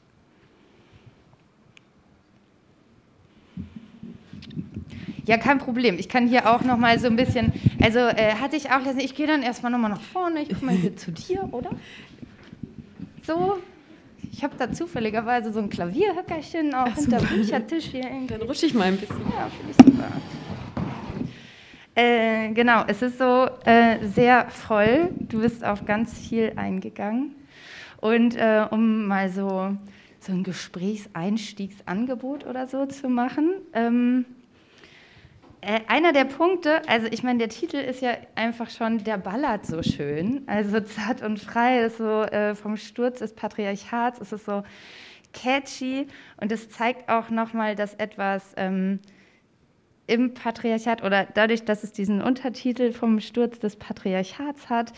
Ja, 5.28 5.38
kein 5.38 5.60
Problem. 5.60 6.00
Ich 6.00 6.08
kann 6.08 6.26
hier 6.26 6.50
auch 6.50 6.62
noch 6.62 6.78
mal 6.78 6.98
so 7.00 7.08
ein 7.08 7.18
bisschen, 7.18 7.52
also 7.82 8.00
äh, 8.00 8.36
hatte 8.36 8.56
ich 8.56 8.72
auch 8.72 8.82
lesen, 8.84 9.02
ich 9.02 9.14
gehe 9.14 9.28
dann 9.28 9.44
erstmal 9.44 9.74
noch 9.74 9.78
mal 9.78 9.90
nach 9.90 10.02
vorne, 10.02 10.42
ich 10.42 10.48
komme 10.48 10.68
mal 10.72 10.76
hier 10.76 10.96
zu 10.96 11.12
dir, 11.12 11.50
oder? 11.52 11.72
So, 13.24 13.58
ich 14.32 14.46
habe 14.46 14.56
da 14.58 14.72
zufälligerweise 14.72 15.52
so 15.52 15.60
ein 15.60 15.70
Klavierhöckerchen 15.70 16.74
auch 16.74 16.88
Ach, 16.90 16.96
hinter 16.96 17.20
Büchertisch 17.20 17.88
hier. 17.88 18.06
Irgendwie. 18.06 18.36
Dann 18.36 18.44
rutsche 18.44 18.68
ich 18.68 18.74
mal 18.74 18.86
ein 18.86 18.96
bisschen. 18.96 19.20
Ja, 19.36 19.50
finde 19.50 19.72
ich 19.72 19.78
super. 19.86 20.08
Äh, 21.94 22.54
genau, 22.54 22.86
es 22.88 23.02
ist 23.02 23.18
so 23.18 23.50
äh, 23.66 23.98
sehr 24.08 24.50
voll. 24.50 25.10
Du 25.20 25.42
bist 25.42 25.66
auf 25.66 25.84
ganz 25.84 26.18
viel 26.18 26.54
eingegangen. 26.56 27.36
Und 28.00 28.38
äh, 28.38 28.66
um 28.72 29.08
mal 29.08 29.30
so, 29.30 29.76
so 30.22 30.32
ein 30.32 30.44
Gesprächseinstiegsangebot 30.44 32.46
oder 32.46 32.68
so 32.68 32.86
zu 32.86 33.10
machen, 33.10 33.56
ähm, 33.74 34.24
äh, 35.62 35.82
einer 35.88 36.14
der 36.14 36.26
Punkte, 36.26 36.88
also 36.88 37.08
ich 37.10 37.24
meine, 37.24 37.39
der 37.39 37.49
Titel 37.49 37.78
ist 37.78 38.01
ja 38.01 38.18
einfach 38.36 38.70
schon, 38.70 39.03
der 39.03 39.18
ballert 39.18 39.66
so 39.66 39.82
schön. 39.82 40.43
Also 40.47 40.80
zart 40.82 41.22
und 41.22 41.39
frei 41.39 41.82
ist 41.82 41.97
so 41.97 42.22
äh, 42.24 42.55
vom 42.55 42.78
Sturz 42.78 43.20
des 43.20 43.34
Patriarchats, 43.34 44.20
ist 44.20 44.34
es 44.34 44.45
so 44.45 44.64
catchy 45.34 46.08
und 46.39 46.51
es 46.51 46.70
zeigt 46.70 47.10
auch 47.10 47.30
nochmal, 47.30 47.76
dass 47.76 47.93
etwas 47.95 48.53
ähm, 48.55 48.99
im 50.08 50.34
Patriarchat 50.34 51.03
oder 51.03 51.28
dadurch, 51.34 51.66
dass 51.66 51.84
es 51.84 51.91
diesen 51.91 52.22
Untertitel 52.22 52.93
vom 52.93 53.20
Sturz 53.20 53.60
des 53.60 53.76
Patriarchats 53.76 54.70
hat, 54.70 54.93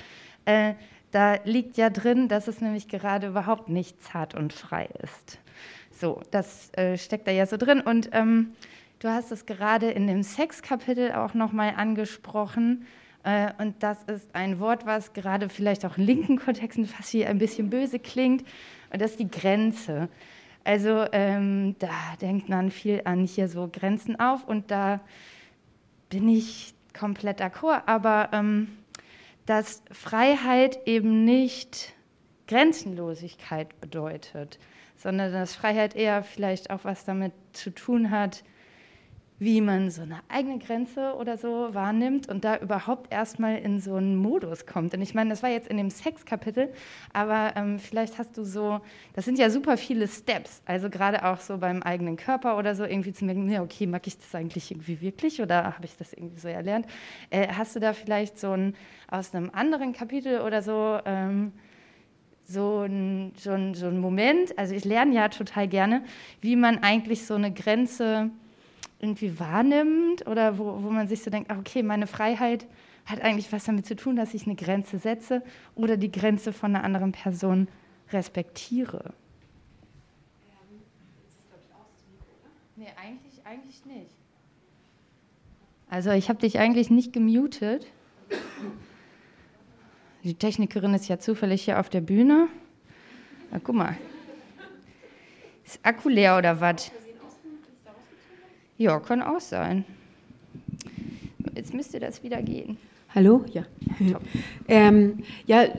äh, 0.46 0.76
da 1.12 1.38
liegt 1.44 1.78
ja 1.78 1.90
drin, 1.90 2.28
dass 2.28 2.48
es 2.48 2.62
nämlich 2.62 2.88
gerade 2.88 3.28
überhaupt 3.28 3.70
nicht 3.70 4.02
zart 4.04 4.36
und 4.36 4.54
frei 4.54 4.90
ist. 5.02 5.40
So, 5.92 6.22
das 6.32 6.72
äh, 6.74 6.98
steckt 6.98 7.28
da 7.28 7.32
ja 7.32 7.46
so 7.46 7.58
drin 7.58 7.82
und 7.82 8.10
ähm, 8.14 8.54
Du 9.00 9.08
hast 9.08 9.32
es 9.32 9.46
gerade 9.46 9.90
in 9.92 10.08
dem 10.08 10.24
Sexkapitel 10.24 11.14
auch 11.14 11.34
nochmal 11.34 11.74
angesprochen. 11.78 12.86
Äh, 13.24 13.54
und 13.58 13.82
das 13.82 14.04
ist 14.04 14.36
ein 14.36 14.60
Wort, 14.60 14.86
was 14.86 15.14
gerade 15.14 15.48
vielleicht 15.48 15.86
auch 15.86 15.98
in 15.98 16.06
linken 16.06 16.38
Kontexten 16.38 16.86
fast 16.86 17.14
wie 17.14 17.26
ein 17.26 17.38
bisschen 17.38 17.70
böse 17.70 18.00
klingt. 18.00 18.46
Und 18.92 19.02
das 19.02 19.12
ist 19.12 19.22
die 19.22 19.32
Grenze. 19.32 20.10
Also 20.66 21.06
ähm, 21.14 21.78
da 21.80 21.90
denkt 22.22 22.50
man 22.50 22.72
viel 22.72 23.02
an 23.06 23.24
hier 23.24 23.48
so 23.48 23.70
Grenzen 23.72 24.20
auf 24.20 24.46
und 24.46 24.70
da 24.70 25.00
bin 26.10 26.28
ich 26.28 26.74
komplett 26.98 27.42
d'accord. 27.42 27.84
Aber 27.86 28.30
ähm, 28.34 28.68
dass 29.46 29.82
Freiheit 29.94 30.86
eben 30.86 31.24
nicht 31.24 31.94
Grenzenlosigkeit 32.50 33.80
bedeutet, 33.80 34.60
sondern 34.98 35.32
dass 35.32 35.56
Freiheit 35.56 35.96
eher 35.96 36.22
vielleicht 36.22 36.70
auch 36.70 36.84
was 36.84 37.06
damit 37.06 37.32
zu 37.54 37.70
tun 37.70 38.12
hat, 38.12 38.44
wie 39.40 39.62
man 39.62 39.90
so 39.90 40.02
eine 40.02 40.20
eigene 40.28 40.60
Grenze 40.60 41.16
oder 41.16 41.38
so 41.38 41.74
wahrnimmt 41.74 42.28
und 42.28 42.44
da 42.44 42.58
überhaupt 42.58 43.12
erstmal 43.12 43.58
in 43.58 43.80
so 43.80 43.96
einen 43.96 44.18
Modus 44.18 44.66
kommt. 44.66 44.94
Und 44.94 45.02
ich 45.02 45.14
meine, 45.14 45.30
das 45.30 45.42
war 45.42 45.50
jetzt 45.50 45.70
in 45.70 45.78
dem 45.78 45.90
Sexkapitel, 45.90 46.72
aber 47.14 47.54
ähm, 47.56 47.80
vielleicht 47.80 48.18
hast 48.18 48.38
du 48.38 48.44
so, 48.44 48.82
das 49.14 49.24
sind 49.24 49.40
ja 49.40 49.50
super 49.50 49.78
viele 49.78 50.08
Steps, 50.08 50.62
also 50.66 50.90
gerade 50.90 51.24
auch 51.26 51.40
so 51.40 51.58
beim 51.58 51.82
eigenen 51.82 52.18
Körper 52.18 52.58
oder 52.58 52.76
so 52.76 52.84
irgendwie 52.84 53.14
zu 53.14 53.24
merken, 53.24 53.50
ja, 53.50 53.64
okay, 53.64 53.88
mag 53.88 54.06
ich 54.08 54.18
das 54.18 54.36
eigentlich 54.36 54.72
irgendwie 54.72 55.00
wirklich 55.00 55.42
oder 55.42 55.64
habe 55.64 55.86
ich 55.86 55.96
das 55.96 56.12
irgendwie 56.12 56.40
so 56.40 56.50
erlernt? 56.50 56.86
Äh, 57.30 57.48
hast 57.48 57.76
du 57.76 57.80
da 57.80 57.94
vielleicht 57.94 58.38
so 58.38 58.52
ein, 58.52 58.76
aus 59.10 59.34
einem 59.34 59.50
anderen 59.54 59.94
Kapitel 59.94 60.42
oder 60.42 60.62
so, 60.62 61.00
ähm, 61.06 61.54
so 62.44 62.82
ein, 62.82 63.32
so, 63.38 63.52
ein, 63.52 63.74
so 63.74 63.88
ein 63.88 64.00
Moment, 64.00 64.58
also 64.58 64.74
ich 64.74 64.84
lerne 64.84 65.14
ja 65.14 65.30
total 65.30 65.68
gerne, 65.68 66.04
wie 66.42 66.56
man 66.56 66.80
eigentlich 66.80 67.26
so 67.26 67.36
eine 67.36 67.54
Grenze 67.54 68.32
irgendwie 69.00 69.40
wahrnimmt 69.40 70.28
oder 70.28 70.58
wo, 70.58 70.84
wo 70.84 70.90
man 70.90 71.08
sich 71.08 71.24
so 71.24 71.32
denkt, 71.32 71.52
okay, 71.52 71.84
meine 71.84 72.08
Freiheit 72.08 72.68
hat 73.06 73.22
eigentlich 73.22 73.52
was 73.52 73.64
damit 73.64 73.86
zu 73.86 73.96
tun, 73.96 74.16
dass 74.16 74.34
ich 74.34 74.46
eine 74.46 74.56
Grenze 74.56 75.00
setze 75.00 75.42
oder 75.76 75.98
die 75.98 76.12
Grenze 76.12 76.54
von 76.54 76.76
einer 76.76 76.84
anderen 76.84 77.12
Person 77.12 77.68
respektiere. 78.12 79.14
Nee, 82.76 82.88
eigentlich, 82.96 83.46
eigentlich 83.46 83.86
nicht. 83.86 84.12
Also 85.90 86.12
ich 86.12 86.30
habe 86.30 86.40
dich 86.40 86.60
eigentlich 86.60 86.90
nicht 86.90 87.14
gemutet. 87.14 87.88
Die 90.24 90.36
Technikerin 90.36 90.94
ist 90.94 91.08
ja 91.08 91.18
zufällig 91.20 91.64
hier 91.64 91.80
auf 91.80 91.90
der 91.90 92.02
Bühne. 92.02 92.48
Na, 93.52 93.60
guck 93.64 93.76
mal. 93.76 93.98
Ist 95.66 95.80
Akku 95.84 96.10
leer 96.10 96.38
oder 96.38 96.62
was? 96.62 96.92
Ja, 98.80 98.98
kann 99.02 99.22
auch 99.22 99.42
sein. 99.42 99.84
Jetzt 101.54 101.74
müsste 101.74 102.00
das 102.00 102.24
wieder 102.24 102.42
gehen. 102.42 102.78
Hallo? 103.14 103.44
Ja. 103.52 103.64
ähm, 104.70 105.18
ja, 105.46 105.64
äh, 105.64 105.74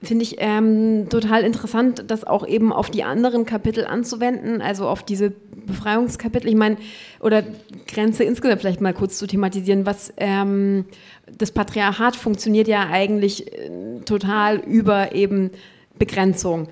finde 0.00 0.22
ich 0.22 0.36
ähm, 0.38 1.08
total 1.10 1.42
interessant, 1.42 2.04
das 2.06 2.22
auch 2.22 2.46
eben 2.46 2.72
auf 2.72 2.88
die 2.88 3.02
anderen 3.02 3.46
Kapitel 3.46 3.84
anzuwenden, 3.84 4.62
also 4.62 4.86
auf 4.86 5.02
diese 5.02 5.30
Befreiungskapitel. 5.66 6.48
Ich 6.48 6.54
meine, 6.54 6.76
oder 7.18 7.42
Grenze 7.88 8.22
insgesamt 8.22 8.60
vielleicht 8.60 8.80
mal 8.80 8.94
kurz 8.94 9.18
zu 9.18 9.26
thematisieren, 9.26 9.86
was 9.86 10.12
ähm, 10.18 10.84
das 11.36 11.50
Patriarchat 11.50 12.14
funktioniert 12.14 12.68
ja 12.68 12.88
eigentlich 12.88 13.52
äh, 13.52 13.98
total 14.04 14.58
über 14.58 15.16
eben 15.16 15.50
Begrenzung 15.98 16.68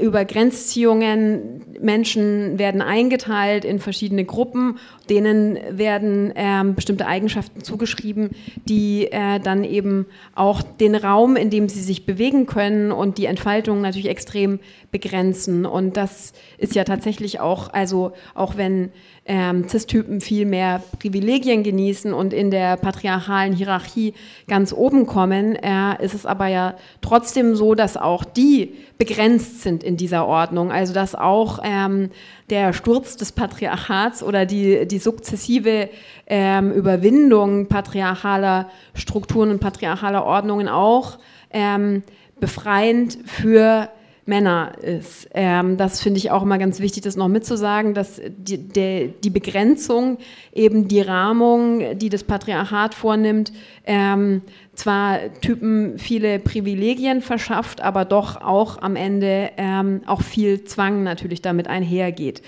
über 0.00 0.24
Grenzziehungen. 0.24 1.62
Menschen 1.80 2.58
werden 2.58 2.82
eingeteilt 2.82 3.64
in 3.64 3.80
verschiedene 3.80 4.24
Gruppen, 4.24 4.78
denen 5.10 5.58
werden 5.70 6.32
ähm, 6.36 6.74
bestimmte 6.74 7.06
Eigenschaften 7.06 7.62
zugeschrieben, 7.62 8.30
die 8.68 9.10
äh, 9.10 9.40
dann 9.40 9.64
eben 9.64 10.06
auch 10.34 10.62
den 10.62 10.94
Raum, 10.94 11.36
in 11.36 11.50
dem 11.50 11.68
sie 11.68 11.82
sich 11.82 12.06
bewegen 12.06 12.46
können 12.46 12.92
und 12.92 13.18
die 13.18 13.26
Entfaltung 13.26 13.80
natürlich 13.80 14.08
extrem 14.08 14.60
begrenzen. 14.90 15.66
Und 15.66 15.96
das 15.96 16.32
ist 16.58 16.74
ja 16.74 16.84
tatsächlich 16.84 17.40
auch, 17.40 17.72
also 17.72 18.12
auch 18.34 18.56
wenn 18.56 18.90
ähm, 19.26 19.68
Cis-Typen 19.68 20.20
viel 20.20 20.46
mehr 20.46 20.82
Privilegien 20.98 21.62
genießen 21.62 22.12
und 22.12 22.32
in 22.32 22.50
der 22.50 22.76
patriarchalen 22.76 23.52
Hierarchie 23.52 24.14
ganz 24.48 24.72
oben 24.72 25.06
kommen, 25.06 25.56
äh, 25.56 26.02
ist 26.04 26.14
es 26.14 26.26
aber 26.26 26.46
ja 26.46 26.74
trotzdem 27.00 27.56
so, 27.56 27.74
dass 27.74 27.96
auch 27.96 28.24
die 28.24 28.74
begrenzt 28.98 29.62
sind 29.62 29.82
in 29.82 29.96
dieser 29.96 30.26
Ordnung. 30.26 30.70
Also 30.70 30.94
dass 30.94 31.14
auch 31.14 31.58
ähm, 31.64 32.10
der 32.50 32.72
Sturz 32.72 33.16
des 33.16 33.32
Patriarchats 33.32 34.22
oder 34.22 34.46
die, 34.46 34.86
die 34.86 34.98
sukzessive 34.98 35.88
ähm, 36.26 36.72
Überwindung 36.72 37.66
patriarchaler 37.66 38.70
Strukturen 38.94 39.50
und 39.50 39.60
patriarchaler 39.60 40.24
Ordnungen 40.24 40.68
auch 40.68 41.18
ähm, 41.50 42.02
befreiend 42.38 43.18
für 43.24 43.88
Männer 44.26 44.72
ist. 44.82 45.28
Ähm, 45.34 45.76
das 45.76 46.00
finde 46.00 46.18
ich 46.18 46.30
auch 46.30 46.42
immer 46.42 46.58
ganz 46.58 46.80
wichtig, 46.80 47.04
das 47.04 47.16
noch 47.16 47.28
mitzusagen, 47.28 47.94
dass 47.94 48.20
die, 48.26 48.58
der, 48.58 49.06
die 49.08 49.30
Begrenzung, 49.30 50.18
eben 50.52 50.88
die 50.88 51.00
Rahmung, 51.00 51.96
die 51.96 52.08
das 52.08 52.24
Patriarchat 52.24 52.94
vornimmt, 52.94 53.52
ähm, 53.84 54.42
zwar 54.74 55.32
Typen 55.40 55.98
viele 55.98 56.40
Privilegien 56.40 57.22
verschafft, 57.22 57.80
aber 57.80 58.04
doch 58.04 58.42
auch 58.42 58.82
am 58.82 58.96
Ende 58.96 59.50
ähm, 59.56 60.02
auch 60.06 60.22
viel 60.22 60.64
Zwang 60.64 61.04
natürlich 61.04 61.40
damit 61.40 61.68
einhergeht. 61.68 62.42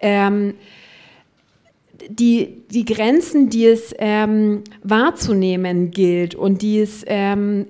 Ähm, 0.00 0.54
die, 2.08 2.62
die 2.70 2.84
Grenzen, 2.84 3.48
die 3.48 3.66
es 3.66 3.94
ähm, 3.98 4.64
wahrzunehmen 4.82 5.90
gilt 5.90 6.34
und 6.34 6.62
die 6.62 6.80
es 6.80 7.04
ähm, 7.06 7.66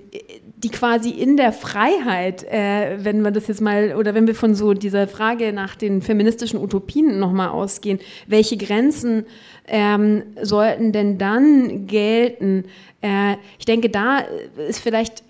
die 0.63 0.69
quasi 0.69 1.09
in 1.09 1.35
der 1.35 1.51
Freiheit, 1.51 2.43
äh, 2.45 2.97
wenn 3.03 3.21
man 3.21 3.33
das 3.33 3.47
jetzt 3.47 3.59
mal, 3.59 3.95
oder 3.95 4.15
wenn 4.15 4.27
wir 4.27 4.35
von 4.35 4.55
so 4.55 4.73
dieser 4.73 5.07
Frage 5.07 5.51
nach 5.51 5.75
den 5.75 6.01
feministischen 6.01 6.59
Utopien 6.59 7.19
nochmal 7.19 7.49
ausgehen, 7.49 7.99
welche 8.27 8.55
Grenzen 8.55 9.25
ähm, 9.67 10.23
sollten 10.41 10.93
denn 10.93 11.17
dann 11.17 11.85
gelten? 11.87 12.65
Äh, 13.01 13.35
ich 13.59 13.65
denke, 13.65 13.89
da 13.89 14.19
ist 14.67 14.79
vielleicht 14.79 15.23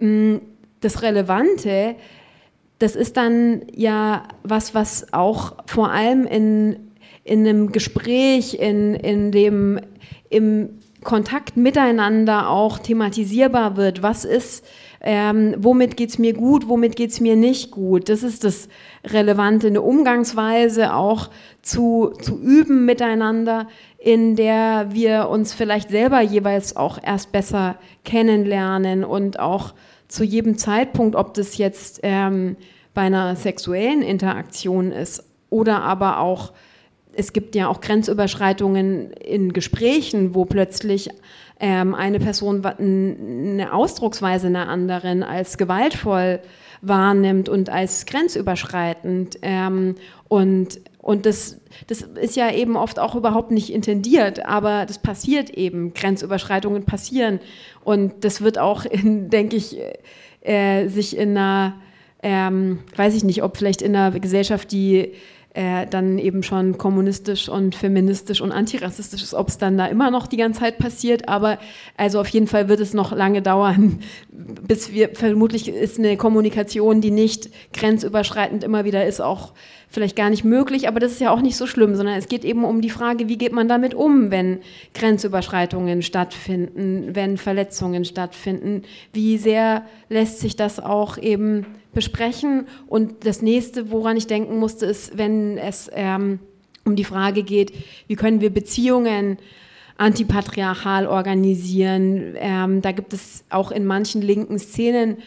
mh, 0.00 0.08
hm, 0.08 0.40
das 0.80 1.02
Relevante, 1.02 1.94
das 2.80 2.96
ist 2.96 3.16
dann 3.16 3.62
ja 3.72 4.24
was, 4.42 4.74
was 4.74 5.12
auch 5.12 5.54
vor 5.66 5.92
allem 5.92 6.26
in, 6.26 6.90
in 7.22 7.46
einem 7.46 7.70
Gespräch, 7.70 8.54
in, 8.54 8.94
in 8.96 9.30
dem, 9.30 9.80
im 10.28 10.81
Kontakt 11.02 11.56
miteinander 11.56 12.48
auch 12.48 12.78
thematisierbar 12.78 13.76
wird. 13.76 14.02
Was 14.02 14.24
ist, 14.24 14.64
ähm, 15.00 15.54
womit 15.58 15.96
geht 15.96 16.10
es 16.10 16.18
mir 16.18 16.32
gut, 16.32 16.68
womit 16.68 16.96
geht 16.96 17.10
es 17.10 17.20
mir 17.20 17.36
nicht 17.36 17.70
gut? 17.70 18.08
Das 18.08 18.22
ist 18.22 18.44
das 18.44 18.68
Relevante, 19.04 19.66
eine 19.66 19.82
Umgangsweise 19.82 20.94
auch 20.94 21.30
zu, 21.62 22.12
zu 22.20 22.38
üben 22.38 22.84
miteinander, 22.84 23.68
in 23.98 24.36
der 24.36 24.88
wir 24.90 25.28
uns 25.28 25.54
vielleicht 25.54 25.90
selber 25.90 26.20
jeweils 26.20 26.76
auch 26.76 26.98
erst 27.02 27.32
besser 27.32 27.76
kennenlernen 28.04 29.04
und 29.04 29.38
auch 29.38 29.74
zu 30.08 30.24
jedem 30.24 30.58
Zeitpunkt, 30.58 31.16
ob 31.16 31.34
das 31.34 31.56
jetzt 31.58 32.00
ähm, 32.02 32.56
bei 32.94 33.02
einer 33.02 33.36
sexuellen 33.36 34.02
Interaktion 34.02 34.92
ist 34.92 35.24
oder 35.50 35.82
aber 35.82 36.18
auch 36.18 36.52
es 37.14 37.32
gibt 37.32 37.54
ja 37.54 37.68
auch 37.68 37.80
Grenzüberschreitungen 37.80 39.12
in 39.12 39.52
Gesprächen, 39.52 40.34
wo 40.34 40.44
plötzlich 40.44 41.10
ähm, 41.60 41.94
eine 41.94 42.18
Person 42.18 42.64
eine 42.64 43.72
Ausdrucksweise 43.72 44.48
einer 44.48 44.68
anderen 44.68 45.22
als 45.22 45.58
gewaltvoll 45.58 46.40
wahrnimmt 46.80 47.48
und 47.48 47.70
als 47.70 48.06
grenzüberschreitend. 48.06 49.38
Ähm, 49.42 49.94
und 50.28 50.80
und 51.02 51.26
das, 51.26 51.60
das 51.88 52.02
ist 52.02 52.36
ja 52.36 52.52
eben 52.52 52.76
oft 52.76 53.00
auch 53.00 53.16
überhaupt 53.16 53.50
nicht 53.50 53.72
intendiert, 53.72 54.46
aber 54.46 54.86
das 54.86 55.00
passiert 55.00 55.50
eben. 55.50 55.94
Grenzüberschreitungen 55.94 56.84
passieren. 56.84 57.40
Und 57.82 58.24
das 58.24 58.40
wird 58.40 58.56
auch, 58.56 58.84
in, 58.84 59.28
denke 59.30 59.56
ich, 59.56 59.76
äh, 60.42 60.86
sich 60.86 61.16
in 61.16 61.36
einer, 61.36 61.74
ähm, 62.22 62.78
weiß 62.94 63.16
ich 63.16 63.24
nicht, 63.24 63.42
ob 63.42 63.56
vielleicht 63.56 63.82
in 63.82 63.96
einer 63.96 64.16
Gesellschaft, 64.20 64.70
die 64.70 65.12
äh, 65.54 65.86
dann 65.86 66.18
eben 66.18 66.42
schon 66.42 66.78
kommunistisch 66.78 67.48
und 67.48 67.74
feministisch 67.74 68.40
und 68.40 68.52
antirassistisch 68.52 69.22
ist, 69.22 69.34
ob 69.34 69.48
es 69.48 69.58
dann 69.58 69.76
da 69.76 69.86
immer 69.86 70.10
noch 70.10 70.26
die 70.26 70.38
ganze 70.38 70.60
Zeit 70.60 70.78
passiert. 70.78 71.28
Aber 71.28 71.58
also 71.96 72.20
auf 72.20 72.28
jeden 72.28 72.46
Fall 72.46 72.68
wird 72.68 72.80
es 72.80 72.94
noch 72.94 73.12
lange 73.12 73.42
dauern, 73.42 74.00
bis 74.30 74.92
wir, 74.92 75.10
vermutlich 75.14 75.68
ist 75.68 75.98
eine 75.98 76.16
Kommunikation, 76.16 77.00
die 77.00 77.10
nicht 77.10 77.50
grenzüberschreitend 77.74 78.64
immer 78.64 78.84
wieder 78.84 79.06
ist, 79.06 79.20
auch 79.20 79.52
vielleicht 79.92 80.16
gar 80.16 80.30
nicht 80.30 80.42
möglich, 80.42 80.88
aber 80.88 81.00
das 81.00 81.12
ist 81.12 81.20
ja 81.20 81.30
auch 81.30 81.42
nicht 81.42 81.56
so 81.56 81.66
schlimm, 81.66 81.94
sondern 81.96 82.16
es 82.16 82.28
geht 82.28 82.46
eben 82.46 82.64
um 82.64 82.80
die 82.80 82.88
Frage, 82.88 83.28
wie 83.28 83.36
geht 83.36 83.52
man 83.52 83.68
damit 83.68 83.94
um, 83.94 84.30
wenn 84.30 84.60
Grenzüberschreitungen 84.94 86.00
stattfinden, 86.00 87.14
wenn 87.14 87.36
Verletzungen 87.36 88.06
stattfinden, 88.06 88.84
wie 89.12 89.36
sehr 89.36 89.84
lässt 90.08 90.40
sich 90.40 90.56
das 90.56 90.80
auch 90.80 91.18
eben 91.18 91.66
besprechen. 91.92 92.66
Und 92.86 93.26
das 93.26 93.42
nächste, 93.42 93.90
woran 93.90 94.16
ich 94.16 94.26
denken 94.26 94.58
musste, 94.58 94.86
ist, 94.86 95.16
wenn 95.16 95.58
es 95.58 95.90
ähm, 95.92 96.40
um 96.84 96.96
die 96.96 97.04
Frage 97.04 97.42
geht, 97.42 97.72
wie 98.06 98.16
können 98.16 98.40
wir 98.40 98.50
Beziehungen 98.50 99.38
antipatriarchal 99.96 101.06
organisieren. 101.06 102.34
Ähm, 102.36 102.82
da 102.82 102.92
gibt 102.92 103.12
es 103.12 103.44
auch 103.50 103.70
in 103.70 103.86
manchen 103.86 104.22
linken 104.22 104.58
Szenen 104.58 105.18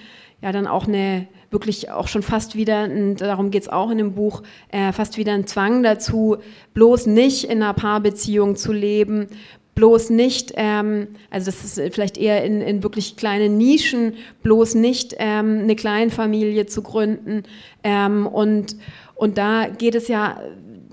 ja 0.41 0.51
dann 0.51 0.67
auch 0.67 0.87
eine 0.87 1.27
wirklich 1.49 1.91
auch 1.91 2.09
schon 2.09 2.21
fast 2.21 2.55
wieder, 2.55 2.83
und 2.83 3.21
darum 3.21 3.49
geht 3.49 3.63
es 3.63 3.69
auch 3.69 3.89
in 3.89 3.97
dem 3.97 4.13
Buch, 4.13 4.43
äh, 4.69 4.91
fast 4.91 5.17
wieder 5.17 5.33
ein 5.33 5.47
Zwang 5.47 5.83
dazu, 5.83 6.37
bloß 6.73 7.05
nicht 7.05 7.45
in 7.45 7.63
einer 7.63 7.73
Paarbeziehung 7.73 8.57
zu 8.57 8.73
leben, 8.73 9.27
bloß 9.75 10.09
nicht, 10.09 10.53
ähm, 10.55 11.07
also 11.29 11.51
das 11.51 11.63
ist 11.63 11.93
vielleicht 11.93 12.17
eher 12.17 12.43
in, 12.43 12.61
in 12.61 12.81
wirklich 12.81 13.17
kleinen 13.17 13.57
Nischen, 13.57 14.13
bloß 14.41 14.75
nicht 14.75 15.15
ähm, 15.19 15.59
eine 15.63 15.75
Kleinfamilie 15.75 16.65
zu 16.65 16.81
gründen. 16.81 17.43
Ähm, 17.83 18.25
und, 18.25 18.77
und 19.15 19.37
da 19.37 19.67
geht 19.67 19.95
es 19.95 20.07
ja 20.07 20.39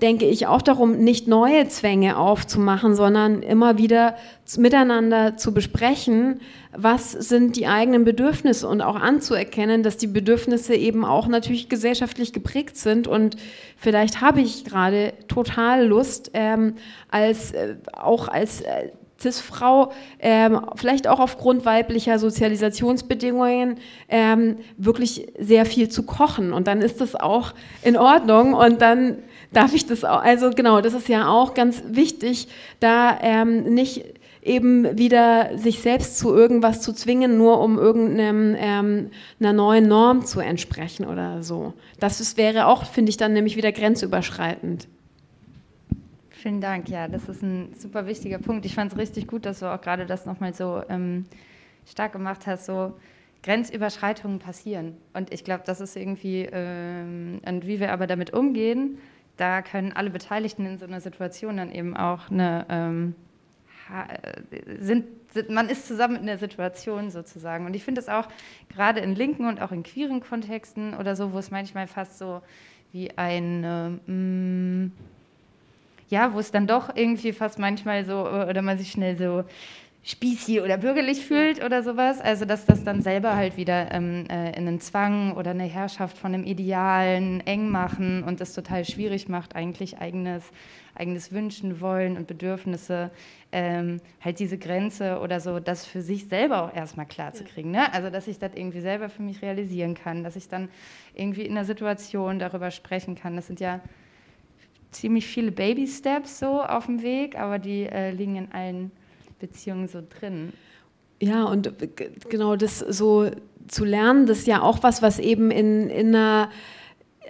denke 0.03 0.25
ich, 0.25 0.47
auch 0.47 0.61
darum, 0.61 0.97
nicht 0.97 1.29
neue 1.29 1.69
Zwänge 1.69 2.17
aufzumachen, 2.17 2.93
sondern 2.93 3.41
immer 3.41 3.77
wieder 3.77 4.17
miteinander 4.57 5.37
zu 5.37 5.53
besprechen, 5.53 6.41
was 6.75 7.13
sind 7.13 7.55
die 7.55 7.67
eigenen 7.67 8.03
Bedürfnisse 8.03 8.67
und 8.67 8.81
auch 8.81 8.97
anzuerkennen, 8.97 9.81
dass 9.81 9.95
die 9.95 10.07
Bedürfnisse 10.07 10.75
eben 10.75 11.05
auch 11.05 11.27
natürlich 11.27 11.69
gesellschaftlich 11.69 12.33
geprägt 12.33 12.75
sind. 12.75 13.07
Und 13.07 13.37
vielleicht 13.77 14.19
habe 14.19 14.41
ich 14.41 14.65
gerade 14.65 15.13
total 15.29 15.87
Lust, 15.87 16.31
ähm, 16.33 16.75
als, 17.09 17.53
äh, 17.53 17.77
auch 17.93 18.27
als 18.27 18.59
äh, 18.59 18.89
CIS-Frau, 19.21 19.93
ähm, 20.19 20.59
vielleicht 20.75 21.07
auch 21.07 21.21
aufgrund 21.21 21.63
weiblicher 21.63 22.19
Sozialisationsbedingungen, 22.19 23.77
ähm, 24.09 24.57
wirklich 24.75 25.27
sehr 25.39 25.65
viel 25.65 25.87
zu 25.87 26.03
kochen. 26.03 26.51
Und 26.51 26.67
dann 26.67 26.81
ist 26.81 26.99
das 26.99 27.15
auch 27.15 27.53
in 27.83 27.95
Ordnung. 27.95 28.53
Und 28.53 28.81
dann 28.81 29.19
darf 29.53 29.73
ich 29.73 29.85
das 29.85 30.03
auch, 30.03 30.21
also 30.21 30.49
genau, 30.51 30.81
das 30.81 30.93
ist 30.93 31.07
ja 31.07 31.29
auch 31.29 31.53
ganz 31.53 31.83
wichtig, 31.87 32.47
da 32.79 33.17
ähm, 33.21 33.63
nicht 33.73 34.03
eben 34.41 34.97
wieder 34.97 35.57
sich 35.57 35.79
selbst 35.79 36.17
zu 36.17 36.33
irgendwas 36.35 36.81
zu 36.81 36.93
zwingen, 36.93 37.37
nur 37.37 37.61
um 37.61 37.77
irgendeiner 37.77 38.57
ähm, 38.59 39.09
neuen 39.39 39.87
Norm 39.87 40.25
zu 40.25 40.39
entsprechen 40.39 41.05
oder 41.05 41.43
so. 41.43 41.73
Das 41.99 42.19
ist, 42.19 42.37
wäre 42.37 42.67
auch, 42.67 42.85
finde 42.85 43.09
ich, 43.09 43.17
dann 43.17 43.33
nämlich 43.33 43.55
wieder 43.55 43.71
grenzüberschreitend. 43.71 44.87
Vielen 46.29 46.59
Dank, 46.59 46.89
ja, 46.89 47.07
das 47.07 47.29
ist 47.29 47.41
ein 47.41 47.73
super 47.77 48.05
wichtiger 48.05 48.37
Punkt. 48.37 48.65
Ich 48.65 48.75
fand 48.75 48.91
es 48.91 48.97
richtig 48.97 49.27
gut, 49.27 49.45
dass 49.45 49.59
du 49.59 49.73
auch 49.73 49.79
gerade 49.79 50.05
das 50.05 50.25
nochmal 50.25 50.53
so 50.53 50.81
ähm, 50.89 51.25
stark 51.85 52.11
gemacht 52.11 52.47
hast, 52.47 52.65
so 52.65 52.93
Grenzüberschreitungen 53.43 54.39
passieren. 54.39 54.97
Und 55.13 55.33
ich 55.33 55.45
glaube, 55.45 55.63
das 55.65 55.79
ist 55.79 55.95
irgendwie, 55.95 56.49
ähm, 56.51 57.39
und 57.45 57.65
wie 57.65 57.79
wir 57.79 57.93
aber 57.93 58.07
damit 58.07 58.33
umgehen, 58.33 58.97
da 59.43 59.61
können 59.61 59.91
alle 59.91 60.09
Beteiligten 60.09 60.65
in 60.65 60.77
so 60.77 60.85
einer 60.85 61.01
Situation 61.01 61.57
dann 61.57 61.69
eben 61.69 61.97
auch 61.97 62.31
eine, 62.31 62.65
ähm, 62.69 63.13
sind, 64.79 65.03
sind, 65.33 65.49
man 65.49 65.67
ist 65.67 65.85
zusammen 65.85 66.15
in 66.15 66.27
der 66.27 66.37
Situation 66.37 67.11
sozusagen. 67.11 67.65
Und 67.65 67.75
ich 67.75 67.83
finde 67.83 67.99
es 67.99 68.07
auch 68.07 68.29
gerade 68.73 69.01
in 69.01 69.15
linken 69.15 69.45
und 69.45 69.61
auch 69.61 69.73
in 69.73 69.83
queeren 69.83 70.21
Kontexten 70.21 70.95
oder 70.95 71.17
so, 71.17 71.33
wo 71.33 71.39
es 71.39 71.51
manchmal 71.51 71.87
fast 71.87 72.19
so 72.19 72.41
wie 72.93 73.17
ein, 73.17 73.65
ähm, 74.07 74.91
ja, 76.07 76.33
wo 76.33 76.39
es 76.39 76.51
dann 76.51 76.65
doch 76.65 76.95
irgendwie 76.95 77.33
fast 77.33 77.59
manchmal 77.59 78.05
so, 78.05 78.25
oder 78.25 78.61
man 78.61 78.77
sich 78.77 78.91
schnell 78.91 79.17
so 79.17 79.43
spießig 80.05 80.59
oder 80.59 80.77
bürgerlich 80.77 81.25
fühlt 81.25 81.63
oder 81.63 81.81
sowas. 81.81 82.19
Also 82.19 82.43
dass 82.43 82.65
das 82.65 82.83
dann 82.83 83.01
selber 83.01 83.35
halt 83.35 83.55
wieder 83.55 83.91
ähm, 83.91 84.25
äh, 84.29 84.49
in 84.49 84.67
einen 84.67 84.81
Zwang 84.81 85.33
oder 85.37 85.51
eine 85.51 85.63
Herrschaft 85.63 86.17
von 86.17 86.33
einem 86.33 86.43
Idealen 86.43 87.39
eng 87.47 87.69
machen 87.69 88.23
und 88.23 88.41
das 88.41 88.53
total 88.53 88.83
schwierig 88.83 89.29
macht, 89.29 89.55
eigentlich 89.55 89.99
eigenes, 89.99 90.43
eigenes 90.93 91.31
Wünschen, 91.31 91.79
Wollen 91.79 92.17
und 92.17 92.27
Bedürfnisse, 92.27 93.11
ähm, 93.53 94.01
halt 94.19 94.39
diese 94.39 94.57
Grenze 94.57 95.19
oder 95.21 95.39
so, 95.39 95.61
das 95.61 95.85
für 95.85 96.01
sich 96.01 96.27
selber 96.27 96.63
auch 96.63 96.75
erstmal 96.75 97.05
klar 97.05 97.31
zu 97.31 97.45
kriegen. 97.45 97.71
Ne? 97.71 97.93
Also 97.93 98.09
dass 98.09 98.27
ich 98.27 98.39
das 98.39 98.51
irgendwie 98.55 98.81
selber 98.81 99.07
für 99.07 99.21
mich 99.21 99.41
realisieren 99.41 99.93
kann, 99.93 100.25
dass 100.25 100.35
ich 100.35 100.49
dann 100.49 100.67
irgendwie 101.15 101.43
in 101.43 101.55
der 101.55 101.65
Situation 101.65 102.39
darüber 102.39 102.71
sprechen 102.71 103.15
kann. 103.15 103.37
Das 103.37 103.47
sind 103.47 103.61
ja 103.61 103.79
ziemlich 104.91 105.25
viele 105.25 105.51
Baby-Steps 105.51 106.39
so 106.39 106.61
auf 106.61 106.87
dem 106.87 107.01
Weg, 107.01 107.39
aber 107.39 107.57
die 107.57 107.83
äh, 107.83 108.11
liegen 108.11 108.35
in 108.35 108.51
allen 108.51 108.91
Beziehungen 109.43 109.89
so 109.89 109.99
drin. 110.01 110.53
Ja, 111.21 111.43
und 111.43 111.73
genau 112.29 112.55
das 112.55 112.79
so 112.79 113.29
zu 113.67 113.83
lernen, 113.83 114.25
das 114.25 114.39
ist 114.39 114.47
ja 114.47 114.61
auch 114.61 114.83
was, 114.83 115.01
was 115.01 115.19
eben 115.19 115.51
in, 115.51 115.89
in 115.89 116.15
einer 116.15 116.49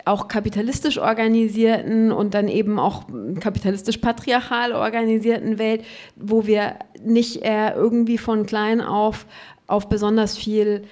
auch 0.06 0.28
kapitalistisch 0.28 1.00
organisierten 1.00 2.12
und 2.12 2.36
dann 2.36 2.50
eben 2.50 2.78
auch 2.78 3.06
kapitalistisch-patriarchal 3.40 4.74
organisierten 4.74 5.58
Welt, 5.58 5.86
wo 6.16 6.46
wir 6.46 6.76
nicht 7.04 7.44
äh, 7.44 7.74
irgendwie 7.74 8.20
von 8.20 8.46
klein 8.46 8.80
auf 8.80 9.26
auf 9.66 9.90
besonders 9.90 10.38
viel 10.38 10.84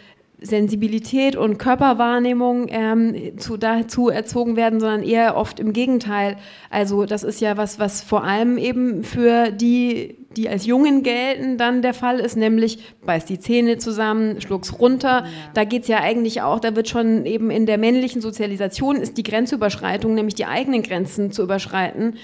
Sensibilität 0.42 1.36
und 1.36 1.60
Körperwahrnehmung 1.60 2.66
ähm, 2.70 3.38
zu, 3.38 3.58
dazu 3.58 4.10
erzogen 4.10 4.56
werden, 4.56 4.80
sondern 4.80 5.04
eher 5.04 5.38
oft 5.38 5.60
im 5.60 5.72
Gegenteil. 5.72 6.36
Also 6.72 7.06
das 7.06 7.24
ist 7.24 7.42
ja 7.42 7.58
was, 7.58 7.78
was 7.78 8.02
vor 8.02 8.24
allem 8.24 8.58
eben 8.58 9.04
für 9.04 9.52
die, 9.52 10.18
die 10.36 10.50
als 10.50 10.66
Jungen 10.66 11.04
gelten, 11.04 11.60
dann 11.60 11.84
der 11.84 11.94
Fall 11.94 12.20
ist, 12.20 12.38
nämlich 12.38 12.80
beißt 13.06 13.30
die 13.30 13.40
Zähne 13.40 13.78
zusammen, 13.78 14.42
schluck's 14.42 14.80
runter. 14.80 15.26
Ja. 15.26 15.26
Da 15.54 15.64
geht's 15.64 15.88
ja 15.88 16.00
eigentlich 16.00 16.42
auch, 16.42 16.60
da 16.60 16.76
wird 16.76 16.90
schon 16.90 17.28
eben 17.28 17.52
in 17.52 17.68
der 17.68 17.78
männlichen 17.78 18.20
Sozialisation 18.20 18.96
ist 18.96 19.18
die 19.18 19.24
Grenzüberschreitung, 19.24 20.16
nämlich 20.16 20.36
die 20.36 20.46
eigenen 20.46 20.82
Grenzen 20.82 21.32
zu 21.32 21.44
überschreiten, 21.44 22.16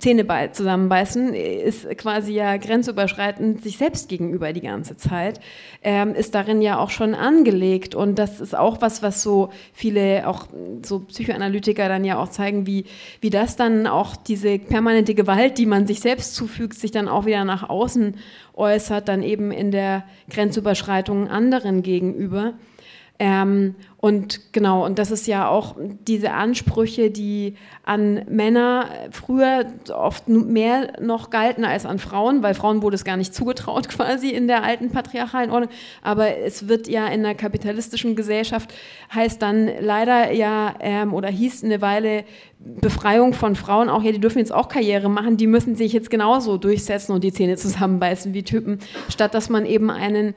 Zähne 0.00 0.26
zusammenbeißen, 0.50 1.32
ist 1.32 1.88
quasi 1.96 2.32
ja 2.32 2.56
grenzüberschreitend 2.56 3.62
sich 3.62 3.78
selbst 3.78 4.08
gegenüber 4.08 4.52
die 4.52 4.62
ganze 4.62 4.96
Zeit, 4.96 5.38
ähm, 5.80 6.12
ist 6.12 6.34
darin 6.34 6.60
ja 6.60 6.78
auch 6.80 6.90
schon 6.90 7.14
angelegt. 7.14 7.94
Und 7.94 8.18
das 8.18 8.40
ist 8.40 8.56
auch 8.56 8.80
was, 8.80 9.04
was 9.04 9.22
so 9.22 9.50
viele, 9.72 10.26
auch 10.26 10.48
so 10.82 11.00
Psychoanalytiker 11.00 11.88
dann 11.88 12.04
ja 12.04 12.18
auch 12.18 12.30
zeigen, 12.30 12.66
wie, 12.66 12.86
wie 13.20 13.30
das 13.30 13.54
dann 13.54 13.86
auch 13.86 14.16
diese 14.16 14.58
permanente 14.58 15.14
Gewalt, 15.14 15.56
die 15.56 15.66
man 15.66 15.86
sich 15.86 16.00
selbst 16.00 16.34
zufügt, 16.34 16.74
sich 16.74 16.90
dann 16.90 17.06
auch 17.06 17.24
wieder 17.24 17.44
nach 17.44 17.68
außen 17.68 18.16
äußert, 18.54 19.06
dann 19.06 19.22
eben 19.22 19.52
in 19.52 19.70
der 19.70 20.02
Grenzüberschreitung 20.30 21.28
anderen 21.28 21.84
gegenüber. 21.84 22.54
Ähm, 23.18 23.76
und 24.06 24.52
genau, 24.52 24.86
und 24.86 25.00
das 25.00 25.10
ist 25.10 25.26
ja 25.26 25.48
auch 25.48 25.74
diese 26.06 26.30
Ansprüche, 26.30 27.10
die 27.10 27.56
an 27.82 28.24
Männer 28.28 28.88
früher 29.10 29.66
oft 29.92 30.28
mehr 30.28 30.92
noch 31.00 31.30
galten 31.30 31.64
als 31.64 31.84
an 31.84 31.98
Frauen, 31.98 32.40
weil 32.40 32.54
Frauen 32.54 32.82
wurde 32.82 32.94
es 32.94 33.04
gar 33.04 33.16
nicht 33.16 33.34
zugetraut 33.34 33.88
quasi 33.88 34.28
in 34.28 34.46
der 34.46 34.62
alten 34.62 34.92
patriarchalen 34.92 35.50
Ordnung. 35.50 35.72
Aber 36.02 36.36
es 36.38 36.68
wird 36.68 36.86
ja 36.86 37.08
in 37.08 37.24
der 37.24 37.34
kapitalistischen 37.34 38.14
Gesellschaft 38.14 38.72
heißt 39.12 39.42
dann 39.42 39.68
leider 39.80 40.30
ja 40.32 40.76
ähm, 40.78 41.12
oder 41.12 41.28
hieß 41.28 41.64
eine 41.64 41.80
Weile 41.80 42.22
Befreiung 42.58 43.32
von 43.32 43.56
Frauen 43.56 43.88
auch, 43.88 44.02
ja, 44.02 44.12
die 44.12 44.20
dürfen 44.20 44.38
jetzt 44.38 44.52
auch 44.52 44.68
Karriere 44.68 45.10
machen, 45.10 45.36
die 45.36 45.46
müssen 45.46 45.74
sich 45.74 45.92
jetzt 45.92 46.10
genauso 46.10 46.58
durchsetzen 46.58 47.12
und 47.12 47.22
die 47.22 47.32
Zähne 47.32 47.56
zusammenbeißen 47.56 48.34
wie 48.34 48.44
Typen, 48.44 48.78
statt 49.08 49.34
dass 49.34 49.50
man 49.50 49.66
eben 49.66 49.90
einen 49.90 50.34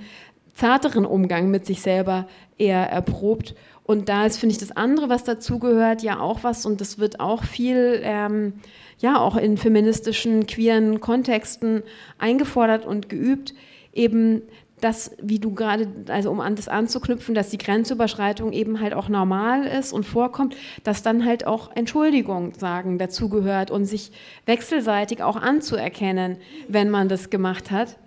zarteren 0.60 1.06
Umgang 1.06 1.50
mit 1.50 1.66
sich 1.66 1.82
selber 1.82 2.28
eher 2.58 2.90
erprobt. 2.90 3.56
Und 3.84 4.10
da 4.10 4.26
ist, 4.26 4.38
finde 4.38 4.54
ich, 4.54 4.60
das 4.60 4.76
andere, 4.76 5.10
was 5.10 5.24
dazugehört, 5.24 6.04
ja 6.04 6.20
auch 6.20 6.44
was, 6.44 6.66
und 6.66 6.80
das 6.80 7.00
wird 7.00 7.20
auch 7.20 7.44
viel, 7.44 8.02
ähm, 8.04 8.54
ja, 9.00 9.20
auch 9.20 9.36
in 9.36 9.58
feministischen, 9.58 10.46
queeren 10.46 11.00
Kontexten 11.00 11.82
eingefordert 12.20 12.86
und 12.86 13.10
geübt, 13.10 13.54
eben 13.94 14.44
dass, 14.82 15.12
wie 15.22 15.40
du 15.40 15.54
gerade, 15.54 15.88
also 16.08 16.32
um 16.32 16.40
an 16.40 16.56
das 16.56 16.68
anzuknüpfen, 16.68 17.36
dass 17.36 17.50
die 17.50 17.58
Grenzüberschreitung 17.58 18.54
eben 18.54 18.80
halt 18.80 18.94
auch 18.94 19.10
normal 19.10 19.66
ist 19.66 19.92
und 19.92 20.06
vorkommt, 20.06 20.56
dass 20.84 21.04
dann 21.04 21.26
halt 21.26 21.46
auch 21.46 21.72
Entschuldigung 21.76 22.54
sagen 22.58 22.98
dazugehört 22.98 23.72
und 23.72 23.86
sich 23.86 24.12
wechselseitig 24.46 25.22
auch 25.22 25.36
anzuerkennen, 25.36 26.38
wenn 26.68 26.90
man 26.90 27.10
das 27.10 27.30
gemacht 27.30 27.72
hat. 27.72 27.98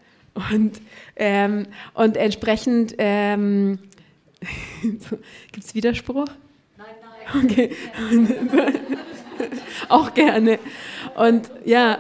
Und, 0.51 0.81
ähm, 1.17 1.67
und 1.95 2.17
entsprechend 2.17 2.95
ähm, 2.99 3.79
gibt 4.83 5.65
es 5.65 5.75
Widerspruch? 5.75 6.27
Nein, 6.77 6.87
nein. 7.33 7.45
Okay. 7.45 7.77
Auch 9.89 10.15
gerne. 10.15 10.59
Und 11.17 11.51
ja. 11.65 11.99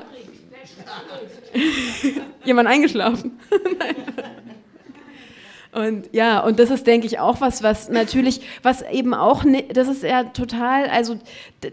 Jemand 2.45 2.69
eingeschlafen? 2.69 3.39
Nein. 3.79 3.97
Und 5.73 6.11
ja, 6.13 6.41
und 6.41 6.59
das 6.59 6.71
ist, 6.71 6.87
denke 6.87 7.07
ich, 7.07 7.19
auch 7.19 7.41
was, 7.41 7.63
was 7.63 7.89
natürlich, 7.89 8.43
was 8.63 8.83
eben 8.83 9.15
auch, 9.15 9.43
das 9.73 9.89
ist 9.89 10.03
ja 10.03 10.25
total, 10.25 10.87
also 10.91 11.19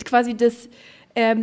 quasi 0.05 0.37
das, 0.37 0.69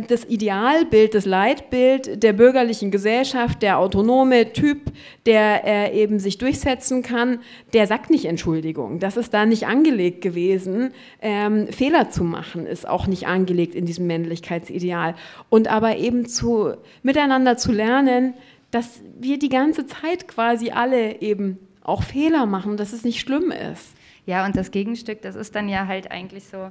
das 0.07 0.25
Idealbild, 0.25 1.13
das 1.13 1.25
Leitbild 1.25 2.23
der 2.23 2.33
bürgerlichen 2.33 2.91
Gesellschaft, 2.91 3.61
der 3.61 3.79
autonome 3.79 4.53
Typ, 4.53 4.91
der 5.25 5.63
äh, 5.65 6.01
eben 6.01 6.19
sich 6.19 6.37
durchsetzen 6.37 7.03
kann, 7.03 7.39
der 7.73 7.87
sagt 7.87 8.09
nicht 8.09 8.25
Entschuldigung. 8.25 8.99
Das 8.99 9.17
ist 9.17 9.33
da 9.33 9.45
nicht 9.45 9.67
angelegt 9.67 10.21
gewesen. 10.21 10.91
Ähm, 11.21 11.67
Fehler 11.67 12.09
zu 12.09 12.23
machen 12.23 12.65
ist 12.65 12.87
auch 12.87 13.07
nicht 13.07 13.27
angelegt 13.27 13.75
in 13.75 13.85
diesem 13.85 14.07
Männlichkeitsideal. 14.07 15.15
Und 15.49 15.67
aber 15.67 15.97
eben 15.97 16.25
zu, 16.25 16.73
miteinander 17.03 17.57
zu 17.57 17.71
lernen, 17.71 18.33
dass 18.71 19.01
wir 19.19 19.39
die 19.39 19.49
ganze 19.49 19.85
Zeit 19.85 20.27
quasi 20.27 20.71
alle 20.71 21.21
eben 21.21 21.59
auch 21.81 22.03
Fehler 22.03 22.45
machen, 22.45 22.77
dass 22.77 22.93
es 22.93 23.03
nicht 23.03 23.19
schlimm 23.19 23.51
ist. 23.51 23.93
Ja, 24.25 24.45
und 24.45 24.57
das 24.57 24.71
Gegenstück, 24.71 25.21
das 25.21 25.35
ist 25.35 25.55
dann 25.55 25.69
ja 25.69 25.87
halt 25.87 26.11
eigentlich 26.11 26.45
so 26.45 26.69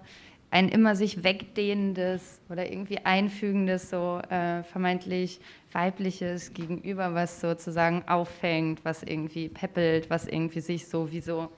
ein 0.57 0.71
immer 0.71 0.97
sich 0.97 1.23
wegdehnendes 1.23 2.41
oder 2.49 2.71
irgendwie 2.71 2.97
einfügendes, 3.05 3.91
so 3.91 4.23
äh, 4.31 4.63
vermeintlich 4.63 5.39
weibliches 5.73 6.55
Gegenüber, 6.55 7.13
was 7.13 7.43
sozusagen 7.43 8.05
auffängt, 8.09 8.83
was 8.83 9.03
irgendwie 9.03 9.51
peppelt, 9.51 10.09
was 10.09 10.27
irgendwie 10.27 10.61
sich 10.61 10.89
sowieso 10.89 11.51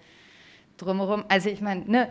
drumherum. 0.78 1.24
Also 1.28 1.49
ich 1.49 1.61
meine, 1.61 1.88
ne, 1.88 2.11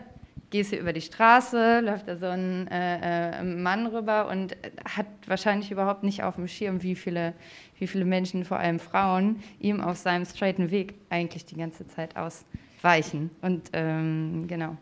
gehst 0.50 0.72
du 0.72 0.78
über 0.78 0.94
die 0.94 1.02
Straße, 1.02 1.82
läuft 1.82 2.08
da 2.08 2.16
so 2.16 2.28
ein 2.28 2.70
äh, 2.70 3.42
äh, 3.42 3.44
Mann 3.44 3.88
rüber 3.88 4.30
und 4.30 4.56
hat 4.86 5.08
wahrscheinlich 5.26 5.72
überhaupt 5.72 6.04
nicht 6.04 6.24
auf 6.24 6.36
dem 6.36 6.48
Schirm, 6.48 6.84
wie 6.84 6.96
viele, 6.96 7.34
wie 7.80 7.88
viele 7.88 8.06
Menschen, 8.06 8.46
vor 8.46 8.60
allem 8.60 8.80
Frauen, 8.80 9.44
ihm 9.60 9.82
auf 9.82 9.98
seinem 9.98 10.24
straighten 10.24 10.72
Weg 10.72 10.94
eigentlich 11.10 11.46
die 11.46 11.58
ganze 11.58 11.86
Zeit 11.86 12.16
ausweichen. 12.16 13.30
Und 13.42 13.72
ähm, 13.74 14.46
genau. 14.48 14.78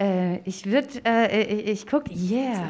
Äh, 0.00 0.38
ich 0.44 0.66
würde, 0.66 0.88
äh, 1.04 1.42
ich 1.44 1.86
gucke, 1.86 2.10
yeah. 2.12 2.68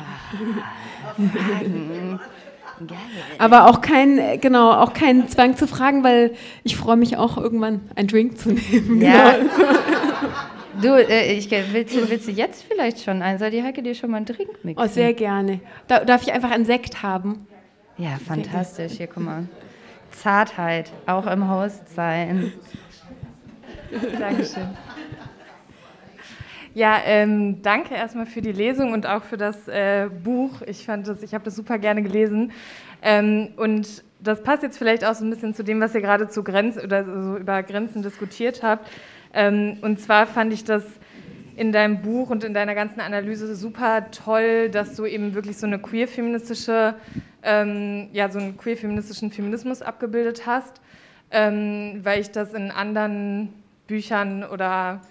Aber 3.38 3.68
auch 3.68 3.80
kein, 3.80 4.40
genau, 4.40 4.72
auch 4.72 4.92
kein 4.92 5.28
Zwang 5.28 5.56
zu 5.56 5.66
fragen, 5.66 6.04
weil 6.04 6.34
ich 6.64 6.76
freue 6.76 6.96
mich 6.96 7.16
auch 7.16 7.38
irgendwann 7.38 7.80
einen 7.94 8.08
Drink 8.08 8.38
zu 8.38 8.50
nehmen. 8.50 9.00
Ja. 9.00 9.32
Genau. 9.32 9.50
Du, 10.82 10.88
äh, 10.88 11.32
ich, 11.32 11.50
willst, 11.50 12.10
willst, 12.10 12.26
du 12.26 12.32
jetzt 12.32 12.64
vielleicht 12.64 13.00
schon 13.00 13.22
einen? 13.22 13.38
Soll 13.38 13.50
die 13.50 13.62
Heike 13.62 13.82
dir 13.82 13.94
schon 13.94 14.10
mal 14.10 14.18
einen 14.18 14.26
Drink 14.26 14.64
mixen? 14.64 14.84
Oh, 14.84 14.88
sehr 14.88 15.14
gerne. 15.14 15.60
Da, 15.86 16.04
darf 16.04 16.22
ich 16.22 16.32
einfach 16.32 16.50
einen 16.50 16.64
Sekt 16.64 17.02
haben? 17.02 17.46
Ja, 17.96 18.18
fantastisch. 18.26 18.94
Hier, 18.94 19.06
guck 19.06 19.22
mal. 19.22 19.46
Zartheit, 20.10 20.90
auch 21.06 21.26
im 21.26 21.48
Host 21.48 21.94
sein. 21.94 22.52
Dankeschön. 24.18 24.76
Ja, 26.74 27.00
ähm, 27.04 27.62
danke 27.62 27.94
erstmal 27.94 28.26
für 28.26 28.42
die 28.42 28.50
Lesung 28.50 28.92
und 28.92 29.06
auch 29.06 29.22
für 29.22 29.36
das 29.36 29.68
äh, 29.68 30.08
Buch. 30.24 30.60
Ich 30.66 30.84
fand 30.84 31.06
das, 31.06 31.22
ich 31.22 31.32
habe 31.32 31.44
das 31.44 31.54
super 31.54 31.78
gerne 31.78 32.02
gelesen. 32.02 32.50
Ähm, 33.00 33.50
und 33.56 34.02
das 34.18 34.42
passt 34.42 34.64
jetzt 34.64 34.76
vielleicht 34.76 35.04
auch 35.04 35.14
so 35.14 35.24
ein 35.24 35.30
bisschen 35.30 35.54
zu 35.54 35.62
dem, 35.62 35.80
was 35.80 35.94
ihr 35.94 36.00
gerade 36.00 36.28
zu 36.28 36.42
Grenzen 36.42 36.82
oder 36.82 37.04
so 37.04 37.36
über 37.36 37.62
Grenzen 37.62 38.02
diskutiert 38.02 38.64
habt. 38.64 38.90
Ähm, 39.32 39.78
und 39.82 40.00
zwar 40.00 40.26
fand 40.26 40.52
ich 40.52 40.64
das 40.64 40.84
in 41.54 41.70
deinem 41.70 42.02
Buch 42.02 42.30
und 42.30 42.42
in 42.42 42.54
deiner 42.54 42.74
ganzen 42.74 42.98
Analyse 42.98 43.54
super 43.54 44.10
toll, 44.10 44.68
dass 44.68 44.96
du 44.96 45.06
eben 45.06 45.34
wirklich 45.34 45.56
so 45.56 45.68
eine 45.68 45.78
queer-feministische, 45.78 46.96
ähm, 47.44 48.08
ja, 48.12 48.28
so 48.28 48.40
einen 48.40 48.56
queer-feministischen 48.56 49.30
Feminismus 49.30 49.80
abgebildet 49.80 50.44
hast, 50.44 50.80
ähm, 51.30 52.00
weil 52.02 52.20
ich 52.20 52.32
das 52.32 52.52
in 52.52 52.72
anderen 52.72 53.50
Büchern 53.86 54.42
oder 54.42 55.02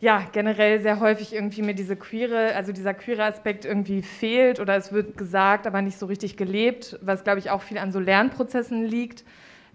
ja, 0.00 0.22
generell 0.32 0.80
sehr 0.80 1.00
häufig 1.00 1.34
irgendwie 1.34 1.62
mir 1.62 1.74
diese 1.74 1.96
queere, 1.96 2.54
also 2.54 2.72
dieser 2.72 2.94
queere 2.94 3.24
Aspekt 3.24 3.64
irgendwie 3.64 4.02
fehlt 4.02 4.60
oder 4.60 4.76
es 4.76 4.92
wird 4.92 5.16
gesagt, 5.16 5.66
aber 5.66 5.82
nicht 5.82 5.98
so 5.98 6.06
richtig 6.06 6.36
gelebt, 6.36 6.98
was 7.02 7.24
glaube 7.24 7.40
ich 7.40 7.50
auch 7.50 7.62
viel 7.62 7.78
an 7.78 7.90
so 7.90 7.98
Lernprozessen 7.98 8.84
liegt. 8.84 9.24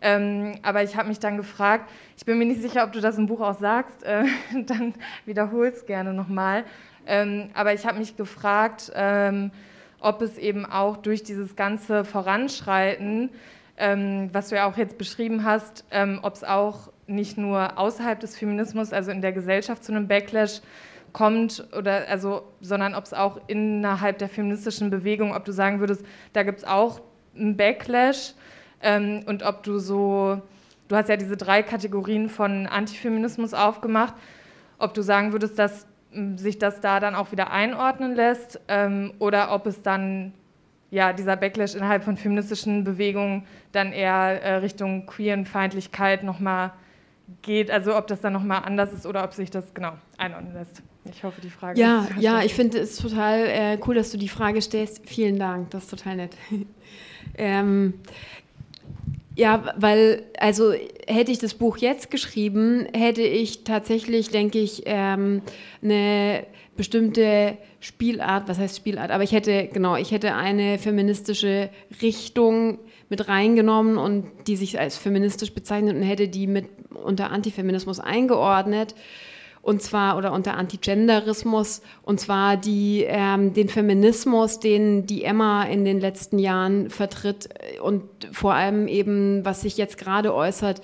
Ähm, 0.01 0.55
aber 0.63 0.83
ich 0.83 0.95
habe 0.95 1.07
mich 1.07 1.19
dann 1.19 1.37
gefragt, 1.37 1.89
ich 2.17 2.25
bin 2.25 2.37
mir 2.37 2.45
nicht 2.45 2.61
sicher, 2.61 2.83
ob 2.83 2.91
du 2.91 2.99
das 2.99 3.17
im 3.17 3.27
Buch 3.27 3.41
auch 3.41 3.57
sagst, 3.57 4.03
äh, 4.03 4.23
dann 4.65 4.93
wiederhol 5.25 5.67
es 5.67 5.85
gerne 5.85 6.13
nochmal. 6.13 6.63
Ähm, 7.05 7.49
aber 7.53 7.73
ich 7.73 7.85
habe 7.85 7.99
mich 7.99 8.15
gefragt, 8.15 8.91
ähm, 8.95 9.51
ob 9.99 10.21
es 10.21 10.37
eben 10.37 10.65
auch 10.65 10.97
durch 10.97 11.23
dieses 11.23 11.55
ganze 11.55 12.05
Voranschreiten, 12.05 13.29
ähm, 13.77 14.29
was 14.31 14.49
du 14.49 14.55
ja 14.55 14.69
auch 14.69 14.77
jetzt 14.77 14.97
beschrieben 14.97 15.43
hast, 15.43 15.85
ähm, 15.91 16.19
ob 16.21 16.35
es 16.35 16.43
auch 16.43 16.92
nicht 17.07 17.37
nur 17.37 17.77
außerhalb 17.77 18.19
des 18.19 18.37
Feminismus, 18.37 18.93
also 18.93 19.11
in 19.11 19.21
der 19.21 19.33
Gesellschaft 19.33 19.83
zu 19.83 19.91
einem 19.91 20.07
Backlash 20.07 20.61
kommt 21.11 21.67
oder 21.77 22.07
also, 22.09 22.43
sondern 22.61 22.95
ob 22.95 23.05
es 23.05 23.13
auch 23.13 23.39
innerhalb 23.47 24.17
der 24.17 24.29
feministischen 24.29 24.89
Bewegung, 24.89 25.35
ob 25.35 25.45
du 25.45 25.51
sagen 25.51 25.79
würdest, 25.79 26.05
da 26.33 26.43
gibt 26.43 26.59
es 26.59 26.63
auch 26.65 27.01
einen 27.35 27.55
Backlash 27.55 28.33
ähm, 28.81 29.23
und 29.27 29.43
ob 29.43 29.63
du 29.63 29.79
so, 29.79 30.41
du 30.87 30.95
hast 30.95 31.09
ja 31.09 31.17
diese 31.17 31.37
drei 31.37 31.61
Kategorien 31.61 32.29
von 32.29 32.67
Antifeminismus 32.67 33.53
aufgemacht, 33.53 34.15
ob 34.79 34.93
du 34.93 35.01
sagen 35.01 35.31
würdest, 35.31 35.57
dass 35.59 35.87
sich 36.35 36.59
das 36.59 36.79
da 36.79 36.99
dann 36.99 37.15
auch 37.15 37.31
wieder 37.31 37.51
einordnen 37.51 38.15
lässt 38.15 38.59
ähm, 38.67 39.13
oder 39.19 39.51
ob 39.51 39.65
es 39.65 39.81
dann 39.81 40.33
ja, 40.91 41.11
dieser 41.11 41.35
Backlash 41.35 41.73
innerhalb 41.73 42.03
von 42.03 42.17
feministischen 42.17 42.83
Bewegungen 42.83 43.47
dann 43.71 43.91
eher 43.91 44.43
äh, 44.43 44.55
Richtung 44.57 45.07
Queerenfeindlichkeit 45.07 46.21
nochmal 46.21 46.71
geht, 47.41 47.71
also 47.71 47.95
ob 47.95 48.07
das 48.07 48.21
dann 48.21 48.33
nochmal 48.33 48.63
anders 48.63 48.91
ist 48.93 49.05
oder 49.05 49.23
ob 49.23 49.33
sich 49.33 49.49
das 49.49 49.73
genau 49.73 49.93
einordnen 50.17 50.53
lässt. 50.53 50.81
Ich 51.05 51.23
hoffe, 51.23 51.41
die 51.41 51.49
Frage 51.49 51.79
Ja, 51.79 52.07
ja, 52.17 52.43
ich 52.43 52.53
finde 52.53 52.79
es 52.79 52.95
total 52.95 53.45
äh, 53.47 53.77
cool, 53.85 53.95
dass 53.95 54.11
du 54.11 54.17
die 54.17 54.29
Frage 54.29 54.61
stellst. 54.61 55.07
Vielen 55.09 55.37
Dank, 55.37 55.71
das 55.71 55.83
ist 55.83 55.89
total 55.89 56.15
nett. 56.15 56.37
ähm, 57.37 57.95
ja, 59.35 59.73
weil, 59.77 60.23
also 60.39 60.73
hätte 61.07 61.31
ich 61.31 61.39
das 61.39 61.55
Buch 61.55 61.77
jetzt 61.77 62.11
geschrieben, 62.11 62.87
hätte 62.93 63.23
ich 63.23 63.63
tatsächlich, 63.63 64.29
denke 64.29 64.59
ich, 64.59 64.83
ähm, 64.85 65.41
eine 65.81 66.45
bestimmte 66.75 67.57
Spielart, 67.79 68.47
was 68.47 68.59
heißt 68.59 68.77
Spielart, 68.77 69.11
aber 69.11 69.23
ich 69.23 69.31
hätte, 69.31 69.69
genau, 69.71 69.95
ich 69.95 70.11
hätte 70.11 70.35
eine 70.35 70.77
feministische 70.77 71.69
Richtung 72.01 72.79
mit 73.09 73.27
reingenommen 73.27 73.97
und 73.97 74.25
die 74.47 74.55
sich 74.55 74.79
als 74.79 74.97
feministisch 74.97 75.53
bezeichnet 75.53 75.95
und 75.95 76.03
hätte 76.03 76.27
die 76.27 76.47
mit 76.47 76.65
unter 77.03 77.31
Antifeminismus 77.31 77.99
eingeordnet 77.99 78.95
und 79.63 79.81
zwar 79.81 80.17
oder 80.17 80.33
unter 80.33 80.55
Antigenderismus 80.55 81.81
und 82.03 82.19
zwar 82.19 82.57
die, 82.57 83.05
ähm, 83.07 83.53
den 83.53 83.69
Feminismus, 83.69 84.59
den 84.59 85.07
die 85.07 85.23
Emma 85.23 85.63
in 85.63 85.85
den 85.85 85.99
letzten 85.99 86.37
Jahren 86.37 86.89
vertritt 86.89 87.49
und 87.81 88.03
vor 88.33 88.53
allem 88.53 88.87
eben, 88.87 89.43
was 89.45 89.61
sich 89.61 89.77
jetzt 89.77 89.97
gerade 89.97 90.35
äußert, 90.35 90.81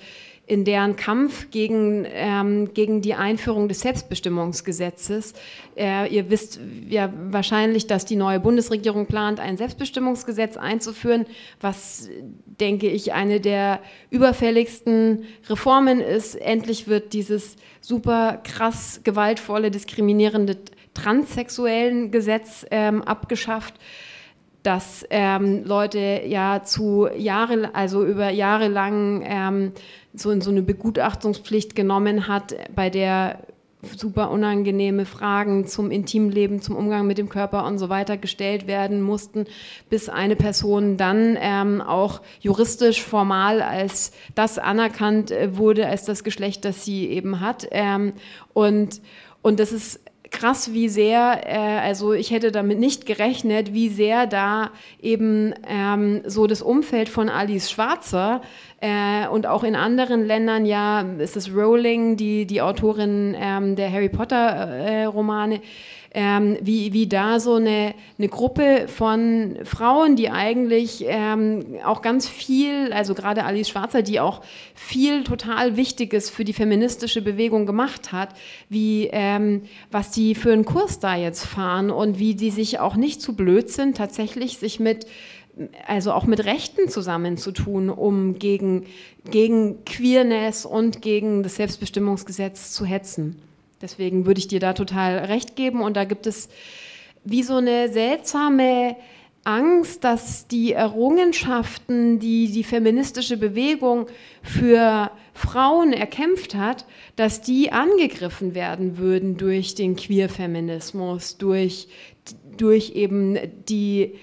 in 0.50 0.64
deren 0.64 0.96
Kampf 0.96 1.48
gegen, 1.52 2.04
ähm, 2.12 2.74
gegen 2.74 3.02
die 3.02 3.14
Einführung 3.14 3.68
des 3.68 3.82
Selbstbestimmungsgesetzes. 3.82 5.34
Äh, 5.76 6.12
ihr 6.12 6.28
wisst 6.28 6.58
ja 6.88 7.12
wahrscheinlich, 7.30 7.86
dass 7.86 8.04
die 8.04 8.16
neue 8.16 8.40
Bundesregierung 8.40 9.06
plant, 9.06 9.38
ein 9.38 9.56
Selbstbestimmungsgesetz 9.56 10.56
einzuführen, 10.56 11.26
was, 11.60 12.08
denke 12.44 12.88
ich, 12.88 13.12
eine 13.12 13.38
der 13.38 13.78
überfälligsten 14.10 15.22
Reformen 15.48 16.00
ist. 16.00 16.34
Endlich 16.34 16.88
wird 16.88 17.12
dieses 17.12 17.54
super 17.80 18.40
krass 18.42 19.02
gewaltvolle, 19.04 19.70
diskriminierende 19.70 20.56
transsexuellen 20.94 22.10
Gesetz 22.10 22.66
ähm, 22.72 23.02
abgeschafft 23.02 23.74
dass 24.62 25.06
ähm, 25.08 25.64
Leute 25.64 26.22
ja 26.26 26.62
zu 26.62 27.08
Jahre, 27.16 27.74
also 27.74 28.04
über 28.04 28.28
Jahre 28.30 28.68
lang 28.68 29.24
ähm, 29.24 29.72
so 30.14 30.30
in 30.30 30.40
so 30.40 30.50
eine 30.50 30.62
Begutachtungspflicht 30.62 31.74
genommen 31.74 32.26
hat, 32.28 32.54
bei 32.74 32.90
der 32.90 33.40
super 33.96 34.30
unangenehme 34.30 35.06
Fragen 35.06 35.66
zum 35.66 35.90
Intimleben, 35.90 36.60
zum 36.60 36.76
Umgang 36.76 37.06
mit 37.06 37.18
dem 37.18 37.28
Körper 37.28 37.64
und 37.66 37.78
so 37.78 37.88
weiter 37.88 38.16
gestellt 38.16 38.66
werden 38.66 39.00
mussten, 39.00 39.46
bis 39.88 40.08
eine 40.08 40.36
Person 40.36 40.96
dann 40.96 41.36
ähm, 41.40 41.80
auch 41.80 42.20
juristisch 42.40 43.02
formal 43.02 43.62
als 43.62 44.12
das 44.34 44.58
anerkannt 44.58 45.30
äh, 45.30 45.56
wurde, 45.56 45.86
als 45.86 46.04
das 46.04 46.24
Geschlecht, 46.24 46.64
das 46.64 46.84
sie 46.84 47.08
eben 47.08 47.40
hat. 47.40 47.68
Ähm, 47.70 48.12
und, 48.52 49.00
und 49.42 49.60
das 49.60 49.72
ist 49.72 50.00
krass, 50.30 50.72
wie 50.72 50.88
sehr, 50.88 51.42
äh, 51.46 51.56
also 51.56 52.12
ich 52.12 52.30
hätte 52.30 52.52
damit 52.52 52.78
nicht 52.78 53.06
gerechnet, 53.06 53.72
wie 53.72 53.88
sehr 53.88 54.26
da 54.26 54.70
eben 55.00 55.54
ähm, 55.66 56.22
so 56.26 56.46
das 56.46 56.62
Umfeld 56.62 57.08
von 57.08 57.28
Alice 57.28 57.70
Schwarzer 57.70 58.42
äh, 58.80 59.28
und 59.28 59.46
auch 59.46 59.62
in 59.62 59.76
anderen 59.76 60.26
Ländern 60.26 60.64
ja 60.64 61.02
ist 61.18 61.36
es 61.36 61.54
Rowling, 61.54 62.16
die, 62.16 62.46
die 62.46 62.62
Autorin 62.62 63.36
ähm, 63.38 63.76
der 63.76 63.92
Harry 63.92 64.08
Potter-Romane, 64.08 65.56
äh, 65.56 65.60
ähm, 66.12 66.56
wie, 66.60 66.92
wie 66.92 67.06
da 67.06 67.38
so 67.38 67.54
eine, 67.54 67.94
eine 68.18 68.28
Gruppe 68.28 68.88
von 68.88 69.58
Frauen, 69.64 70.16
die 70.16 70.30
eigentlich 70.30 71.04
ähm, 71.06 71.78
auch 71.84 72.02
ganz 72.02 72.28
viel, 72.28 72.92
also 72.92 73.14
gerade 73.14 73.44
Alice 73.44 73.68
Schwarzer, 73.68 74.02
die 74.02 74.18
auch 74.18 74.40
viel 74.74 75.22
total 75.22 75.76
Wichtiges 75.76 76.28
für 76.28 76.44
die 76.44 76.52
feministische 76.52 77.22
Bewegung 77.22 77.64
gemacht 77.64 78.10
hat, 78.10 78.30
wie 78.68 79.08
ähm, 79.12 79.62
was 79.92 80.10
die 80.10 80.34
für 80.34 80.52
einen 80.52 80.64
Kurs 80.64 80.98
da 80.98 81.14
jetzt 81.14 81.44
fahren 81.44 81.90
und 81.90 82.18
wie 82.18 82.34
die 82.34 82.50
sich 82.50 82.80
auch 82.80 82.96
nicht 82.96 83.22
zu 83.22 83.36
blöd 83.36 83.70
sind, 83.70 83.96
tatsächlich 83.96 84.58
sich 84.58 84.80
mit 84.80 85.06
also 85.86 86.12
auch 86.12 86.24
mit 86.24 86.44
Rechten 86.44 86.88
zusammenzutun, 86.88 87.90
um 87.90 88.38
gegen, 88.38 88.86
gegen 89.30 89.84
Queerness 89.84 90.64
und 90.64 91.02
gegen 91.02 91.42
das 91.42 91.56
Selbstbestimmungsgesetz 91.56 92.72
zu 92.72 92.84
hetzen. 92.84 93.40
Deswegen 93.80 94.26
würde 94.26 94.38
ich 94.38 94.48
dir 94.48 94.60
da 94.60 94.72
total 94.72 95.18
recht 95.18 95.56
geben. 95.56 95.80
Und 95.80 95.96
da 95.96 96.04
gibt 96.04 96.26
es 96.26 96.48
wie 97.24 97.42
so 97.42 97.56
eine 97.56 97.90
seltsame 97.90 98.96
Angst, 99.44 100.04
dass 100.04 100.46
die 100.48 100.72
Errungenschaften, 100.72 102.18
die 102.18 102.52
die 102.52 102.64
feministische 102.64 103.38
Bewegung 103.38 104.06
für 104.42 105.10
Frauen 105.32 105.94
erkämpft 105.94 106.54
hat, 106.54 106.84
dass 107.16 107.40
die 107.40 107.72
angegriffen 107.72 108.54
werden 108.54 108.98
würden 108.98 109.38
durch 109.38 109.74
den 109.74 109.96
Queerfeminismus, 109.96 111.38
durch, 111.38 111.88
durch 112.58 112.90
eben 112.90 113.38
die 113.66 114.14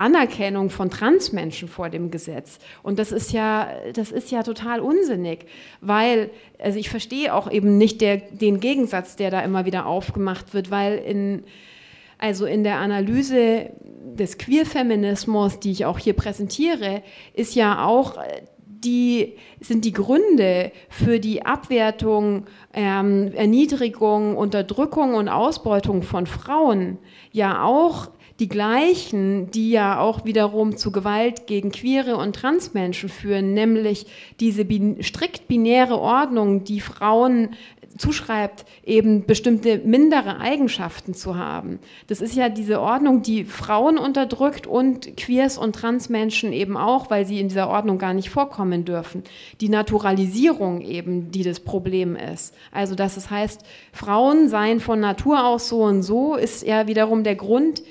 Anerkennung 0.00 0.70
von 0.70 0.90
Transmenschen 0.90 1.68
vor 1.68 1.90
dem 1.90 2.10
Gesetz. 2.10 2.58
Und 2.82 2.98
das 2.98 3.12
ist 3.12 3.32
ja, 3.32 3.68
das 3.92 4.10
ist 4.10 4.30
ja 4.30 4.42
total 4.42 4.80
unsinnig, 4.80 5.46
weil, 5.80 6.30
also 6.58 6.78
ich 6.78 6.88
verstehe 6.88 7.34
auch 7.34 7.50
eben 7.50 7.76
nicht 7.76 8.00
der, 8.00 8.16
den 8.16 8.60
Gegensatz, 8.60 9.16
der 9.16 9.30
da 9.30 9.40
immer 9.40 9.66
wieder 9.66 9.86
aufgemacht 9.86 10.54
wird, 10.54 10.70
weil 10.70 10.98
in, 10.98 11.44
also 12.18 12.46
in 12.46 12.64
der 12.64 12.76
Analyse 12.76 13.70
des 14.02 14.38
Queerfeminismus, 14.38 15.60
die 15.60 15.72
ich 15.72 15.84
auch 15.84 15.98
hier 15.98 16.14
präsentiere, 16.14 17.02
ist 17.34 17.54
ja 17.54 17.84
auch 17.84 18.16
die 18.84 19.36
sind 19.60 19.84
die 19.84 19.92
Gründe 19.92 20.72
für 20.88 21.20
die 21.20 21.44
Abwertung, 21.44 22.46
ähm, 22.72 23.30
Erniedrigung, 23.34 24.38
Unterdrückung 24.38 25.14
und 25.14 25.28
Ausbeutung 25.28 26.02
von 26.02 26.26
Frauen 26.26 26.96
ja 27.30 27.62
auch 27.62 28.08
die 28.40 28.48
gleichen, 28.48 29.50
die 29.50 29.70
ja 29.70 30.00
auch 30.00 30.24
wiederum 30.24 30.76
zu 30.76 30.90
Gewalt 30.90 31.46
gegen 31.46 31.70
queere 31.70 32.16
und 32.16 32.34
Transmenschen 32.34 33.10
führen, 33.10 33.52
nämlich 33.52 34.06
diese 34.40 34.64
bin 34.64 35.02
strikt 35.02 35.46
binäre 35.46 35.98
Ordnung, 35.98 36.64
die 36.64 36.80
Frauen 36.80 37.50
zuschreibt, 37.98 38.64
eben 38.84 39.26
bestimmte 39.26 39.78
mindere 39.78 40.40
Eigenschaften 40.40 41.12
zu 41.12 41.36
haben. 41.36 41.80
Das 42.06 42.20
ist 42.22 42.34
ja 42.34 42.48
diese 42.48 42.80
Ordnung, 42.80 43.20
die 43.22 43.44
Frauen 43.44 43.98
unterdrückt 43.98 44.66
und 44.66 45.16
Queers 45.18 45.58
und 45.58 45.74
Transmenschen 45.74 46.52
eben 46.52 46.76
auch, 46.76 47.10
weil 47.10 47.26
sie 47.26 47.40
in 47.40 47.48
dieser 47.48 47.68
Ordnung 47.68 47.98
gar 47.98 48.14
nicht 48.14 48.30
vorkommen 48.30 48.84
dürfen. 48.84 49.22
Die 49.60 49.68
Naturalisierung 49.68 50.80
eben, 50.80 51.30
die 51.30 51.42
das 51.42 51.60
Problem 51.60 52.16
ist. 52.16 52.54
Also, 52.72 52.94
dass 52.94 53.16
es 53.16 53.28
heißt, 53.30 53.62
Frauen 53.92 54.48
seien 54.48 54.80
von 54.80 55.00
Natur 55.00 55.44
aus 55.44 55.68
so 55.68 55.82
und 55.82 56.02
so, 56.02 56.36
ist 56.36 56.66
ja 56.66 56.86
wiederum 56.86 57.22
der 57.22 57.36
Grund, 57.36 57.82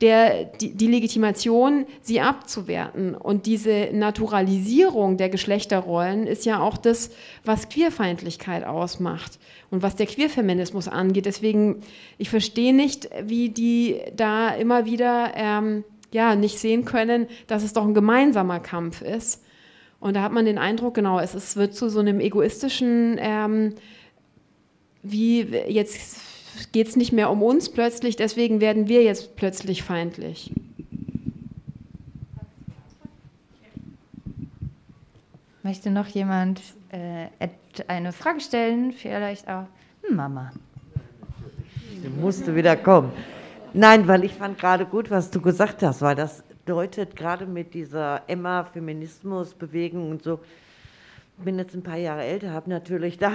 der, 0.00 0.44
die, 0.44 0.74
die, 0.74 0.88
Legitimation, 0.88 1.86
sie 2.00 2.20
abzuwerten. 2.20 3.14
Und 3.14 3.46
diese 3.46 3.90
Naturalisierung 3.92 5.16
der 5.16 5.28
Geschlechterrollen 5.28 6.26
ist 6.26 6.44
ja 6.44 6.60
auch 6.60 6.76
das, 6.76 7.10
was 7.44 7.68
Queerfeindlichkeit 7.68 8.64
ausmacht 8.64 9.38
und 9.70 9.82
was 9.82 9.94
der 9.94 10.06
Queerfeminismus 10.06 10.88
angeht. 10.88 11.26
Deswegen, 11.26 11.82
ich 12.18 12.30
verstehe 12.30 12.74
nicht, 12.74 13.08
wie 13.22 13.50
die 13.50 14.00
da 14.16 14.50
immer 14.50 14.86
wieder 14.86 15.32
ähm, 15.36 15.84
ja, 16.10 16.34
nicht 16.34 16.58
sehen 16.58 16.84
können, 16.84 17.26
dass 17.46 17.62
es 17.62 17.72
doch 17.72 17.84
ein 17.84 17.94
gemeinsamer 17.94 18.60
Kampf 18.60 19.02
ist. 19.02 19.44
Und 20.00 20.14
da 20.14 20.22
hat 20.22 20.32
man 20.32 20.44
den 20.44 20.58
Eindruck, 20.58 20.94
genau, 20.94 21.20
es, 21.20 21.34
es 21.34 21.56
wird 21.56 21.74
zu 21.74 21.88
so 21.88 22.00
einem 22.00 22.18
egoistischen, 22.18 23.18
ähm, 23.20 23.74
wie 25.02 25.42
jetzt 25.42 26.20
geht 26.72 26.88
es 26.88 26.96
nicht 26.96 27.12
mehr 27.12 27.30
um 27.30 27.42
uns 27.42 27.70
plötzlich, 27.70 28.16
deswegen 28.16 28.60
werden 28.60 28.88
wir 28.88 29.02
jetzt 29.02 29.36
plötzlich 29.36 29.82
feindlich. 29.82 30.52
Möchte 35.62 35.90
noch 35.90 36.08
jemand 36.08 36.60
äh, 36.90 37.28
eine 37.86 38.12
Frage 38.12 38.40
stellen? 38.40 38.92
Vielleicht 38.92 39.48
auch 39.48 39.66
hm, 40.02 40.16
Mama. 40.16 40.52
Du 42.02 42.10
musste 42.20 42.54
wieder 42.56 42.76
kommen. 42.76 43.12
Nein, 43.72 44.08
weil 44.08 44.24
ich 44.24 44.34
fand 44.34 44.58
gerade 44.58 44.84
gut, 44.84 45.10
was 45.10 45.30
du 45.30 45.40
gesagt 45.40 45.82
hast, 45.82 46.02
weil 46.02 46.16
das 46.16 46.42
deutet 46.66 47.16
gerade 47.16 47.46
mit 47.46 47.74
dieser 47.74 48.22
Emma-Feminismus-Bewegung 48.26 50.10
und 50.10 50.22
so. 50.22 50.40
Ich 51.38 51.44
bin 51.44 51.58
jetzt 51.58 51.74
ein 51.74 51.82
paar 51.82 51.96
Jahre 51.96 52.22
älter, 52.22 52.50
habe 52.50 52.68
natürlich 52.68 53.18
da 53.18 53.32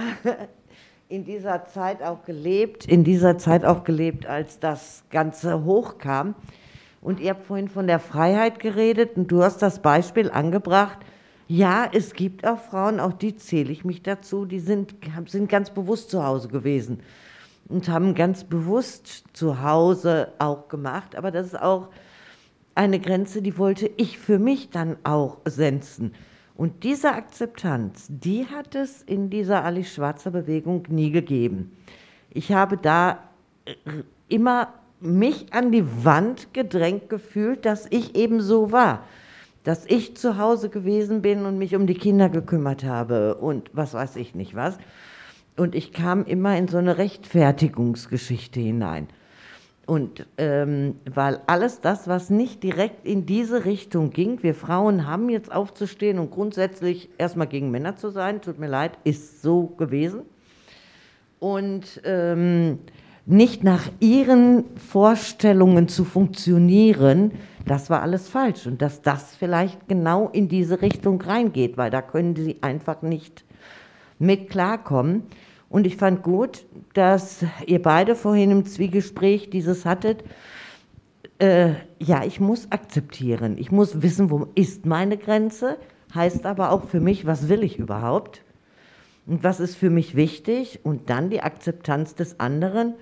in 1.08 1.24
dieser 1.24 1.64
Zeit 1.66 2.02
auch 2.02 2.24
gelebt, 2.24 2.84
in 2.84 3.02
dieser 3.02 3.38
Zeit 3.38 3.64
auch 3.64 3.84
gelebt, 3.84 4.26
als 4.26 4.58
das 4.58 5.04
Ganze 5.10 5.64
hochkam. 5.64 6.34
Und 7.00 7.20
ihr 7.20 7.30
habt 7.30 7.46
vorhin 7.46 7.68
von 7.68 7.86
der 7.86 7.98
Freiheit 7.98 8.60
geredet 8.60 9.16
und 9.16 9.28
du 9.28 9.42
hast 9.42 9.62
das 9.62 9.80
Beispiel 9.80 10.30
angebracht. 10.30 10.98
Ja, 11.46 11.88
es 11.90 12.12
gibt 12.12 12.46
auch 12.46 12.58
Frauen, 12.58 13.00
auch 13.00 13.14
die 13.14 13.36
zähle 13.36 13.72
ich 13.72 13.84
mich 13.84 14.02
dazu, 14.02 14.44
die 14.44 14.60
sind, 14.60 14.94
sind 15.26 15.48
ganz 15.48 15.70
bewusst 15.70 16.10
zu 16.10 16.22
Hause 16.24 16.48
gewesen 16.48 17.00
und 17.68 17.88
haben 17.88 18.14
ganz 18.14 18.44
bewusst 18.44 19.24
zu 19.32 19.62
Hause 19.62 20.32
auch 20.38 20.68
gemacht. 20.68 21.16
Aber 21.16 21.30
das 21.30 21.46
ist 21.46 21.60
auch 21.62 21.88
eine 22.74 23.00
Grenze, 23.00 23.40
die 23.40 23.56
wollte 23.56 23.90
ich 23.96 24.18
für 24.18 24.38
mich 24.38 24.68
dann 24.68 24.98
auch 25.04 25.38
setzen. 25.46 26.12
Und 26.58 26.82
diese 26.82 27.12
Akzeptanz, 27.12 28.08
die 28.08 28.46
hat 28.46 28.74
es 28.74 29.02
in 29.02 29.30
dieser 29.30 29.64
Alice 29.64 29.94
Schwarzer 29.94 30.32
Bewegung 30.32 30.82
nie 30.88 31.12
gegeben. 31.12 31.70
Ich 32.30 32.50
habe 32.50 32.76
da 32.76 33.20
äh, 33.64 33.74
immer 34.28 34.74
mich 34.98 35.52
an 35.52 35.70
die 35.70 35.84
Wand 36.04 36.52
gedrängt 36.54 37.08
gefühlt, 37.10 37.64
dass 37.64 37.86
ich 37.90 38.16
eben 38.16 38.40
so 38.40 38.72
war. 38.72 39.04
Dass 39.62 39.86
ich 39.86 40.16
zu 40.16 40.36
Hause 40.36 40.68
gewesen 40.68 41.22
bin 41.22 41.46
und 41.46 41.58
mich 41.58 41.76
um 41.76 41.86
die 41.86 41.94
Kinder 41.94 42.28
gekümmert 42.28 42.82
habe 42.82 43.36
und 43.36 43.70
was 43.72 43.94
weiß 43.94 44.16
ich 44.16 44.34
nicht 44.34 44.56
was. 44.56 44.78
Und 45.56 45.76
ich 45.76 45.92
kam 45.92 46.24
immer 46.24 46.58
in 46.58 46.66
so 46.66 46.78
eine 46.78 46.98
Rechtfertigungsgeschichte 46.98 48.58
hinein. 48.58 49.06
Und 49.88 50.26
ähm, 50.36 50.96
weil 51.10 51.40
alles 51.46 51.80
das, 51.80 52.08
was 52.08 52.28
nicht 52.28 52.62
direkt 52.62 53.06
in 53.06 53.24
diese 53.24 53.64
Richtung 53.64 54.10
ging, 54.10 54.42
wir 54.42 54.54
Frauen 54.54 55.06
haben 55.06 55.30
jetzt 55.30 55.50
aufzustehen 55.50 56.18
und 56.18 56.30
grundsätzlich 56.30 57.08
erstmal 57.16 57.46
gegen 57.46 57.70
Männer 57.70 57.96
zu 57.96 58.10
sein, 58.10 58.42
tut 58.42 58.58
mir 58.58 58.66
leid, 58.66 58.98
ist 59.04 59.40
so 59.40 59.62
gewesen. 59.62 60.24
Und 61.38 62.02
ähm, 62.04 62.80
nicht 63.24 63.64
nach 63.64 63.88
ihren 63.98 64.66
Vorstellungen 64.76 65.88
zu 65.88 66.04
funktionieren, 66.04 67.30
das 67.64 67.88
war 67.88 68.02
alles 68.02 68.28
falsch. 68.28 68.66
Und 68.66 68.82
dass 68.82 69.00
das 69.00 69.36
vielleicht 69.36 69.88
genau 69.88 70.28
in 70.28 70.48
diese 70.48 70.82
Richtung 70.82 71.18
reingeht, 71.22 71.78
weil 71.78 71.90
da 71.90 72.02
können 72.02 72.36
sie 72.36 72.58
einfach 72.60 73.00
nicht 73.00 73.42
mit 74.18 74.50
klarkommen. 74.50 75.22
Und 75.68 75.86
ich 75.86 75.96
fand 75.96 76.22
gut, 76.22 76.64
dass 76.94 77.44
ihr 77.66 77.82
beide 77.82 78.14
vorhin 78.14 78.50
im 78.50 78.64
Zwiegespräch 78.64 79.50
dieses 79.50 79.84
hattet. 79.84 80.24
Äh, 81.38 81.74
ja, 81.98 82.24
ich 82.24 82.40
muss 82.40 82.72
akzeptieren. 82.72 83.58
Ich 83.58 83.70
muss 83.70 84.02
wissen, 84.02 84.30
wo 84.30 84.48
ist 84.54 84.86
meine 84.86 85.18
Grenze. 85.18 85.78
Heißt 86.14 86.46
aber 86.46 86.72
auch 86.72 86.84
für 86.84 87.00
mich, 87.00 87.26
was 87.26 87.48
will 87.48 87.62
ich 87.62 87.78
überhaupt? 87.78 88.42
Und 89.26 89.44
was 89.44 89.60
ist 89.60 89.76
für 89.76 89.90
mich 89.90 90.16
wichtig? 90.16 90.80
Und 90.84 91.10
dann 91.10 91.28
die 91.28 91.42
Akzeptanz 91.42 92.14
des 92.14 92.40
anderen. 92.40 92.94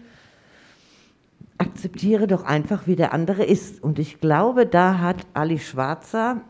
Akzeptiere 1.59 2.27
doch 2.27 2.45
einfach, 2.45 2.89
wie 2.89 2.97
der 2.97 3.15
andere 3.15 3.45
ist. 3.45 3.83
Und 3.83 4.01
ich 4.01 4.21
glaube, 4.21 4.67
da 4.67 4.99
hat 4.99 5.25
Ali 5.35 5.61
Schwarzer 5.61 6.41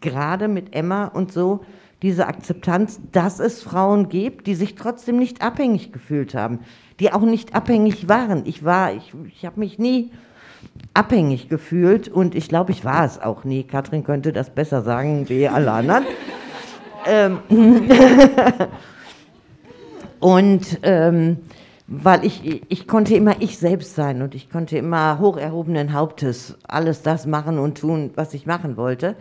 gerade 0.00 0.48
mit 0.48 0.74
Emma 0.74 1.04
und 1.04 1.32
so 1.32 1.64
diese 2.02 2.26
Akzeptanz, 2.26 3.00
dass 3.12 3.40
es 3.40 3.62
Frauen 3.62 4.08
gibt, 4.08 4.46
die 4.46 4.54
sich 4.54 4.74
trotzdem 4.74 5.16
nicht 5.16 5.42
abhängig 5.42 5.92
gefühlt 5.92 6.34
haben, 6.34 6.60
die 7.00 7.12
auch 7.12 7.22
nicht 7.22 7.54
abhängig 7.54 8.08
waren. 8.08 8.42
Ich 8.44 8.64
war, 8.64 8.92
ich, 8.92 9.14
ich 9.28 9.46
habe 9.46 9.60
mich 9.60 9.78
nie 9.78 10.10
abhängig 10.92 11.48
gefühlt 11.48 12.08
und 12.08 12.34
ich 12.34 12.48
glaube, 12.48 12.72
ich 12.72 12.84
war 12.84 13.04
es 13.04 13.20
auch 13.20 13.44
nie. 13.44 13.62
Katrin 13.62 14.04
könnte 14.04 14.32
das 14.32 14.50
besser 14.50 14.82
sagen 14.82 15.28
wie 15.28 15.48
alle 15.48 15.72
anderen. 15.72 16.04
ähm 17.06 17.38
und 20.20 20.78
ähm, 20.82 21.38
weil 21.88 22.24
ich, 22.24 22.62
ich 22.68 22.88
konnte 22.88 23.14
immer 23.14 23.36
ich 23.40 23.58
selbst 23.58 23.94
sein 23.94 24.20
und 24.20 24.34
ich 24.34 24.50
konnte 24.50 24.76
immer 24.76 25.18
hoch 25.18 25.36
erhobenen 25.36 25.92
Hauptes 25.92 26.56
alles 26.66 27.02
das 27.02 27.26
machen 27.26 27.58
und 27.58 27.78
tun, 27.78 28.10
was 28.16 28.34
ich 28.34 28.44
machen 28.44 28.76
wollte 28.76 29.16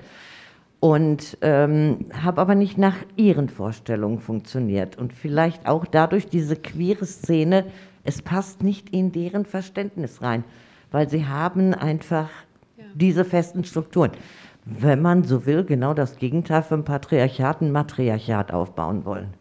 und 0.80 1.38
ähm, 1.41 2.06
habe 2.14 2.41
aber 2.41 2.56
nicht 2.56 2.77
nach 2.77 2.97
ihren 3.15 3.49
Vorstellungen 3.49 4.19
funktioniert. 4.19 4.97
Und 4.97 5.14
vielleicht 5.14 5.68
auch 5.68 5.85
dadurch 5.85 6.27
diese 6.27 6.56
queere 6.56 7.06
Szene, 7.06 7.65
es 8.03 8.22
passt 8.22 8.64
nicht 8.64 8.89
in 8.91 9.11
deren 9.11 9.45
Verständnis 9.45 10.22
rein, 10.22 10.43
weil 10.91 11.10
sie 11.10 11.26
haben 11.26 11.73
einfach 11.73 12.30
ja. 12.77 12.84
diese 12.93 13.26
festen 13.26 13.64
Strukturen. 13.64 14.11
Wenn 14.65 15.02
man 15.02 15.23
so 15.23 15.45
will, 15.45 15.64
genau 15.64 15.93
das 15.93 16.18
Gegenteil 16.18 16.64
vom 16.64 16.84
Patriarchat, 16.84 17.61
ein 17.61 17.72
Matriarchat 17.72 18.52
aufbauen 18.52 19.06
wollen. 19.06 19.34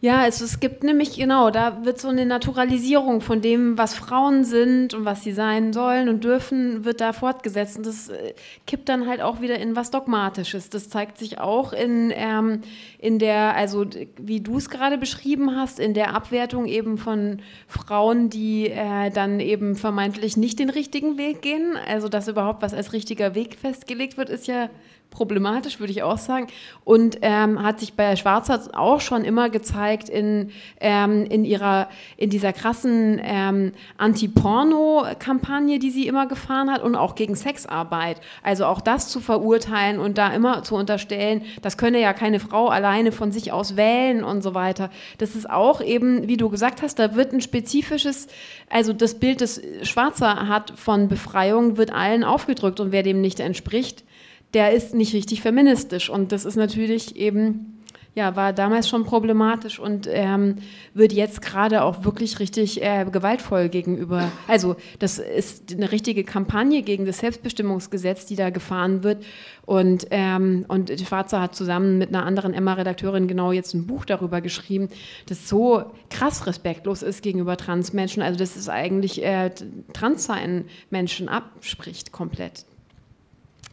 Ja, 0.00 0.26
es, 0.28 0.40
es 0.40 0.60
gibt 0.60 0.84
nämlich, 0.84 1.16
genau, 1.16 1.50
da 1.50 1.84
wird 1.84 2.00
so 2.00 2.06
eine 2.06 2.24
Naturalisierung 2.24 3.20
von 3.20 3.40
dem, 3.40 3.76
was 3.76 3.94
Frauen 3.94 4.44
sind 4.44 4.94
und 4.94 5.04
was 5.04 5.24
sie 5.24 5.32
sein 5.32 5.72
sollen 5.72 6.08
und 6.08 6.22
dürfen, 6.22 6.84
wird 6.84 7.00
da 7.00 7.12
fortgesetzt. 7.12 7.78
Und 7.78 7.84
das 7.84 8.08
äh, 8.08 8.34
kippt 8.64 8.88
dann 8.88 9.08
halt 9.08 9.20
auch 9.20 9.40
wieder 9.40 9.58
in 9.58 9.74
was 9.74 9.90
Dogmatisches. 9.90 10.70
Das 10.70 10.88
zeigt 10.88 11.18
sich 11.18 11.40
auch 11.40 11.72
in, 11.72 12.12
ähm, 12.14 12.60
in 13.00 13.18
der, 13.18 13.56
also 13.56 13.86
wie 14.18 14.40
du 14.40 14.58
es 14.58 14.70
gerade 14.70 14.98
beschrieben 14.98 15.56
hast, 15.56 15.80
in 15.80 15.94
der 15.94 16.14
Abwertung 16.14 16.66
eben 16.66 16.96
von 16.96 17.42
Frauen, 17.66 18.30
die 18.30 18.70
äh, 18.70 19.10
dann 19.10 19.40
eben 19.40 19.74
vermeintlich 19.74 20.36
nicht 20.36 20.60
den 20.60 20.70
richtigen 20.70 21.18
Weg 21.18 21.42
gehen. 21.42 21.76
Also, 21.88 22.08
dass 22.08 22.28
überhaupt 22.28 22.62
was 22.62 22.72
als 22.72 22.92
richtiger 22.92 23.34
Weg 23.34 23.56
festgelegt 23.56 24.16
wird, 24.16 24.30
ist 24.30 24.46
ja 24.46 24.70
problematisch, 25.10 25.80
würde 25.80 25.92
ich 25.92 26.02
auch 26.02 26.18
sagen. 26.18 26.46
Und 26.84 27.18
ähm, 27.22 27.62
hat 27.62 27.80
sich 27.80 27.94
bei 27.94 28.16
Schwarzer 28.16 28.60
auch 28.72 29.00
schon 29.00 29.24
immer 29.24 29.50
gezeigt 29.50 30.08
in, 30.08 30.50
ähm, 30.80 31.24
in, 31.24 31.44
ihrer, 31.44 31.88
in 32.16 32.30
dieser 32.30 32.52
krassen 32.52 33.20
ähm, 33.22 33.72
Anti-Porno-Kampagne, 33.96 35.78
die 35.78 35.90
sie 35.90 36.06
immer 36.06 36.26
gefahren 36.26 36.70
hat 36.70 36.82
und 36.82 36.94
auch 36.94 37.14
gegen 37.14 37.34
Sexarbeit. 37.34 38.20
Also 38.42 38.66
auch 38.66 38.80
das 38.80 39.08
zu 39.08 39.20
verurteilen 39.20 39.98
und 39.98 40.18
da 40.18 40.28
immer 40.28 40.62
zu 40.62 40.76
unterstellen, 40.76 41.42
das 41.62 41.76
könne 41.76 42.00
ja 42.00 42.12
keine 42.12 42.40
Frau 42.40 42.68
alleine 42.68 43.12
von 43.12 43.32
sich 43.32 43.52
aus 43.52 43.76
wählen 43.76 44.24
und 44.24 44.42
so 44.42 44.54
weiter. 44.54 44.90
Das 45.18 45.34
ist 45.34 45.48
auch 45.48 45.80
eben, 45.80 46.28
wie 46.28 46.36
du 46.36 46.48
gesagt 46.48 46.82
hast, 46.82 46.98
da 46.98 47.14
wird 47.14 47.32
ein 47.32 47.40
spezifisches, 47.40 48.28
also 48.68 48.92
das 48.92 49.18
Bild, 49.18 49.40
das 49.40 49.60
Schwarzer 49.82 50.48
hat 50.48 50.72
von 50.76 51.08
Befreiung, 51.08 51.76
wird 51.76 51.92
allen 51.92 52.24
aufgedrückt 52.24 52.80
und 52.80 52.92
wer 52.92 53.02
dem 53.02 53.20
nicht 53.20 53.40
entspricht, 53.40 54.04
der 54.54 54.72
ist 54.72 54.94
nicht 54.94 55.14
richtig 55.14 55.42
feministisch. 55.42 56.08
Und 56.10 56.32
das 56.32 56.44
ist 56.44 56.56
natürlich 56.56 57.16
eben, 57.16 57.82
ja, 58.14 58.34
war 58.34 58.52
damals 58.52 58.88
schon 58.88 59.04
problematisch 59.04 59.78
und 59.78 60.08
ähm, 60.10 60.56
wird 60.94 61.12
jetzt 61.12 61.42
gerade 61.42 61.82
auch 61.82 62.04
wirklich 62.04 62.40
richtig 62.40 62.82
äh, 62.82 63.04
gewaltvoll 63.04 63.68
gegenüber. 63.68 64.32
Also, 64.48 64.76
das 64.98 65.18
ist 65.18 65.74
eine 65.74 65.92
richtige 65.92 66.24
Kampagne 66.24 66.82
gegen 66.82 67.04
das 67.04 67.18
Selbstbestimmungsgesetz, 67.18 68.24
die 68.24 68.36
da 68.36 68.50
gefahren 68.50 69.04
wird. 69.04 69.22
Und, 69.66 70.06
ähm, 70.10 70.64
und 70.66 70.90
Schwarzer 70.98 71.42
hat 71.42 71.54
zusammen 71.54 71.98
mit 71.98 72.08
einer 72.08 72.24
anderen 72.24 72.54
Emma-Redakteurin 72.54 73.28
genau 73.28 73.52
jetzt 73.52 73.74
ein 73.74 73.86
Buch 73.86 74.06
darüber 74.06 74.40
geschrieben, 74.40 74.88
das 75.26 75.46
so 75.48 75.84
krass 76.08 76.46
respektlos 76.46 77.02
ist 77.02 77.22
gegenüber 77.22 77.58
Transmenschen. 77.58 78.22
Also, 78.22 78.38
das 78.38 78.56
ist 78.56 78.70
eigentlich 78.70 79.22
äh, 79.22 79.50
Transsein 79.92 80.64
Menschen 80.90 81.28
abspricht 81.28 82.12
komplett. 82.12 82.64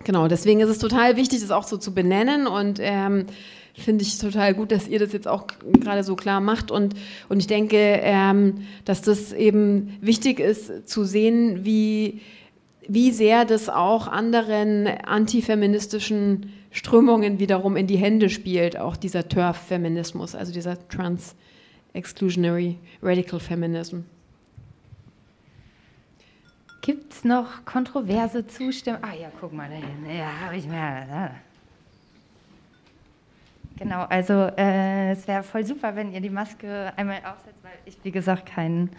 Genau, 0.03 0.27
deswegen 0.27 0.59
ist 0.59 0.69
es 0.69 0.77
total 0.77 1.15
wichtig, 1.15 1.41
das 1.41 1.51
auch 1.51 1.63
so 1.63 1.77
zu 1.77 1.93
benennen 1.93 2.47
und 2.47 2.79
ähm, 2.81 3.25
finde 3.73 4.03
ich 4.03 4.17
total 4.17 4.53
gut, 4.53 4.71
dass 4.71 4.87
ihr 4.87 4.99
das 4.99 5.13
jetzt 5.13 5.27
auch 5.27 5.47
gerade 5.63 6.03
so 6.03 6.15
klar 6.15 6.41
macht 6.41 6.71
und, 6.71 6.93
und 7.29 7.39
ich 7.39 7.47
denke, 7.47 7.77
ähm, 7.77 8.65
dass 8.85 9.01
das 9.01 9.33
eben 9.33 9.97
wichtig 10.01 10.39
ist 10.39 10.87
zu 10.87 11.03
sehen, 11.03 11.65
wie, 11.65 12.21
wie 12.87 13.11
sehr 13.11 13.45
das 13.45 13.69
auch 13.69 14.07
anderen 14.07 14.87
antifeministischen 14.87 16.53
Strömungen 16.71 17.39
wiederum 17.39 17.75
in 17.77 17.87
die 17.87 17.97
Hände 17.97 18.29
spielt, 18.29 18.77
auch 18.77 18.97
dieser 18.97 19.27
TERF-Feminismus, 19.27 20.35
also 20.35 20.51
dieser 20.51 20.87
Trans-Exclusionary 20.87 22.77
Radical 23.01 23.39
Feminism. 23.39 23.99
Gibt 26.85 27.13
es 27.13 27.23
noch 27.23 27.65
kontroverse 27.65 28.45
Zustimmung? 28.45 29.03
Ah 29.03 29.15
ja, 29.15 29.31
guck 29.41 29.51
mal 29.51 29.67
dahin. 29.67 30.05
Ja, 30.07 30.29
habe 30.45 30.55
ich 30.55 30.67
mehr. 30.67 31.31
Genau, 33.79 34.03
also 34.03 34.51
äh, 34.55 35.13
es 35.13 35.27
wäre 35.27 35.41
voll 35.41 35.65
super, 35.65 35.95
wenn 35.95 36.13
ihr 36.13 36.21
die 36.21 36.29
Maske 36.29 36.93
einmal 36.95 37.17
aufsetzt, 37.25 37.57
weil 37.63 37.71
ich, 37.85 37.97
wie 38.03 38.11
gesagt, 38.11 38.45
keinen. 38.45 38.91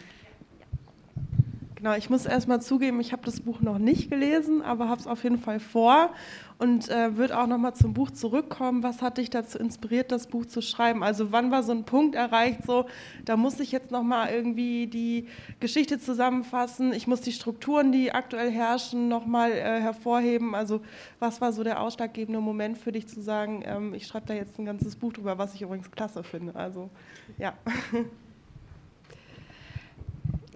Genau, 1.77 1.94
ich 1.94 2.09
muss 2.09 2.24
erstmal 2.24 2.62
zugeben, 2.62 3.01
ich 3.01 3.12
habe 3.12 3.23
das 3.27 3.40
Buch 3.40 3.61
noch 3.61 3.77
nicht 3.77 4.09
gelesen, 4.09 4.62
aber 4.62 4.89
habe 4.89 4.98
es 4.98 5.07
auf 5.07 5.23
jeden 5.24 5.36
Fall 5.36 5.61
vor 5.61 6.09
und 6.57 6.89
äh, 6.89 7.19
wird 7.19 7.32
auch 7.32 7.47
nochmal 7.47 7.74
zum 7.74 7.93
Buch 7.93 8.11
zurückkommen. 8.11 8.82
Was 8.82 9.03
hat 9.03 9.19
dich 9.19 9.28
dazu 9.28 9.59
inspiriert, 9.59 10.11
das 10.11 10.27
Buch 10.27 10.47
zu 10.47 10.62
schreiben? 10.62 11.03
Also 11.03 11.32
wann 11.32 11.51
war 11.51 11.62
so 11.62 11.73
ein 11.73 11.85
Punkt 11.85 12.15
erreicht, 12.15 12.61
so 12.66 12.86
da 13.27 13.36
muss 13.36 13.61
ich 13.61 13.73
jetzt 13.73 13.90
nochmal 13.90 14.31
irgendwie 14.31 14.86
die 14.86 15.28
Geschichte 15.61 16.01
zusammenfassen, 16.01 16.94
ich 16.94 17.07
muss 17.07 17.20
die 17.20 17.32
Strukturen, 17.32 17.93
die 17.93 18.11
aktuell 18.11 18.51
herrschen, 18.51 19.09
nochmal 19.09 19.53
äh, 19.53 19.78
hervorheben. 19.78 20.55
Also 20.55 20.81
was 21.19 21.43
war 21.43 21.53
so 21.53 21.62
der 21.62 21.82
ausschlaggebende 21.82 22.40
Moment 22.40 22.78
für 22.78 22.93
dich 22.93 23.07
zu 23.07 23.20
sagen, 23.20 23.62
ähm, 23.66 23.93
ich 23.93 24.07
schreibe 24.07 24.24
da 24.24 24.32
jetzt 24.32 24.59
ein 24.59 24.65
ganzes 24.65 24.97
Buch 24.97 25.12
drüber, 25.12 25.36
was 25.36 25.55
ich 25.55 25.61
übrigens 25.61 25.90
klasse 25.90 26.24
finde. 26.24 26.57
Also 26.57 26.89
ja. 27.36 27.53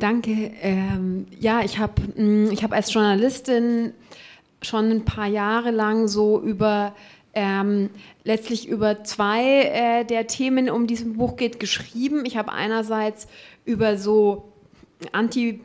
Danke. 0.01 0.53
Ähm, 0.63 1.27
ja, 1.39 1.61
ich 1.63 1.79
habe 1.79 2.03
mm, 2.21 2.51
ich 2.51 2.65
hab 2.65 2.73
als 2.73 2.93
Journalistin 2.93 3.93
schon 4.63 4.91
ein 4.91 5.05
paar 5.05 5.27
Jahre 5.27 5.71
lang 5.71 6.09
so 6.09 6.41
über 6.41 6.95
ähm, 7.35 7.91
letztlich 8.25 8.67
über 8.67 9.05
zwei 9.05 9.63
äh, 9.63 10.05
der 10.05 10.27
Themen, 10.27 10.69
um 10.71 10.87
diesem 10.87 11.17
Buch 11.17 11.37
geht, 11.37 11.61
geschrieben. 11.61 12.25
Ich 12.25 12.37
habe 12.37 12.51
einerseits 12.51 13.29
über 13.65 13.99
so 13.99 14.53
anti, 15.13 15.61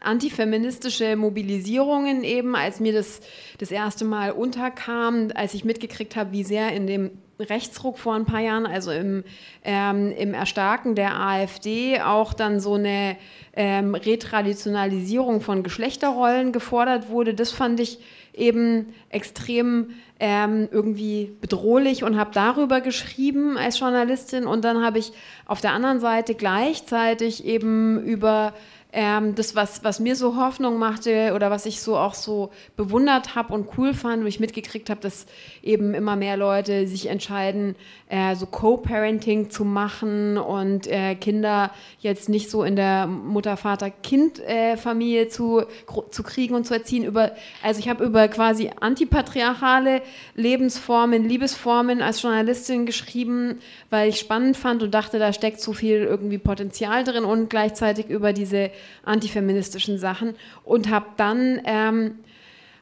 antifeministische 0.00 1.16
Mobilisierungen 1.16 2.24
eben, 2.24 2.54
als 2.54 2.80
mir 2.80 2.92
das 2.92 3.20
das 3.56 3.70
erste 3.70 4.04
Mal 4.04 4.32
unterkam, 4.32 5.30
als 5.34 5.54
ich 5.54 5.64
mitgekriegt 5.64 6.14
habe, 6.14 6.32
wie 6.32 6.44
sehr 6.44 6.72
in 6.72 6.86
dem 6.86 7.10
Rechtsruck 7.38 7.98
vor 7.98 8.14
ein 8.14 8.24
paar 8.24 8.40
Jahren, 8.40 8.66
also 8.66 8.90
im, 8.90 9.24
ähm, 9.64 10.12
im 10.12 10.34
Erstarken 10.34 10.94
der 10.94 11.18
AfD, 11.18 12.00
auch 12.00 12.34
dann 12.34 12.60
so 12.60 12.74
eine 12.74 13.16
ähm, 13.54 13.94
Retraditionalisierung 13.94 15.40
von 15.40 15.62
Geschlechterrollen 15.62 16.52
gefordert 16.52 17.10
wurde. 17.10 17.34
Das 17.34 17.50
fand 17.52 17.80
ich 17.80 17.98
eben 18.34 18.94
extrem 19.10 19.90
ähm, 20.20 20.68
irgendwie 20.70 21.36
bedrohlich 21.40 22.02
und 22.02 22.16
habe 22.18 22.30
darüber 22.32 22.80
geschrieben 22.80 23.56
als 23.56 23.78
Journalistin. 23.78 24.46
Und 24.46 24.64
dann 24.64 24.84
habe 24.84 24.98
ich 24.98 25.12
auf 25.46 25.60
der 25.60 25.72
anderen 25.72 26.00
Seite 26.00 26.34
gleichzeitig 26.34 27.44
eben 27.44 28.02
über 28.02 28.54
ähm, 28.90 29.34
das, 29.34 29.54
was, 29.54 29.84
was 29.84 30.00
mir 30.00 30.16
so 30.16 30.36
Hoffnung 30.36 30.78
machte 30.78 31.32
oder 31.34 31.50
was 31.50 31.66
ich 31.66 31.82
so 31.82 31.98
auch 31.98 32.14
so 32.14 32.50
bewundert 32.74 33.34
habe 33.34 33.52
und 33.52 33.68
cool 33.76 33.92
fand, 33.92 34.22
wo 34.22 34.26
ich 34.26 34.40
mitgekriegt 34.40 34.88
habe, 34.88 35.00
dass 35.00 35.26
eben 35.62 35.92
immer 35.92 36.16
mehr 36.16 36.38
Leute 36.38 36.86
sich 36.86 37.08
entscheiden, 37.08 37.76
äh, 38.08 38.34
so 38.34 38.46
Co-Parenting 38.46 39.50
zu 39.50 39.66
machen 39.66 40.38
und 40.38 40.86
äh, 40.86 41.16
Kinder 41.16 41.70
jetzt 42.00 42.30
nicht 42.30 42.50
so 42.50 42.64
in 42.64 42.76
der 42.76 43.06
Mutter-Vater-Kind-Familie 43.06 45.28
zu, 45.28 45.64
zu 46.10 46.22
kriegen 46.22 46.54
und 46.54 46.64
zu 46.64 46.72
erziehen. 46.72 47.04
Über, 47.04 47.32
also 47.62 47.80
ich 47.80 47.90
habe 47.90 48.04
über 48.04 48.26
quasi 48.28 48.70
antipatriarchale 48.80 50.00
Lebensformen, 50.34 51.28
Liebesformen 51.28 52.00
als 52.00 52.22
Journalistin 52.22 52.86
geschrieben, 52.86 53.58
weil 53.90 54.08
ich 54.08 54.18
spannend 54.18 54.56
fand 54.56 54.82
und 54.82 54.94
dachte, 54.94 55.18
da 55.18 55.34
steckt 55.34 55.60
so 55.60 55.74
viel 55.74 55.98
irgendwie 55.98 56.38
Potenzial 56.38 57.04
drin 57.04 57.24
und 57.24 57.50
gleichzeitig 57.50 58.08
über 58.08 58.32
diese 58.32 58.70
antifeministischen 59.04 59.98
Sachen 59.98 60.34
und 60.64 60.90
habe 60.90 61.06
dann 61.16 61.60
ähm, 61.64 62.18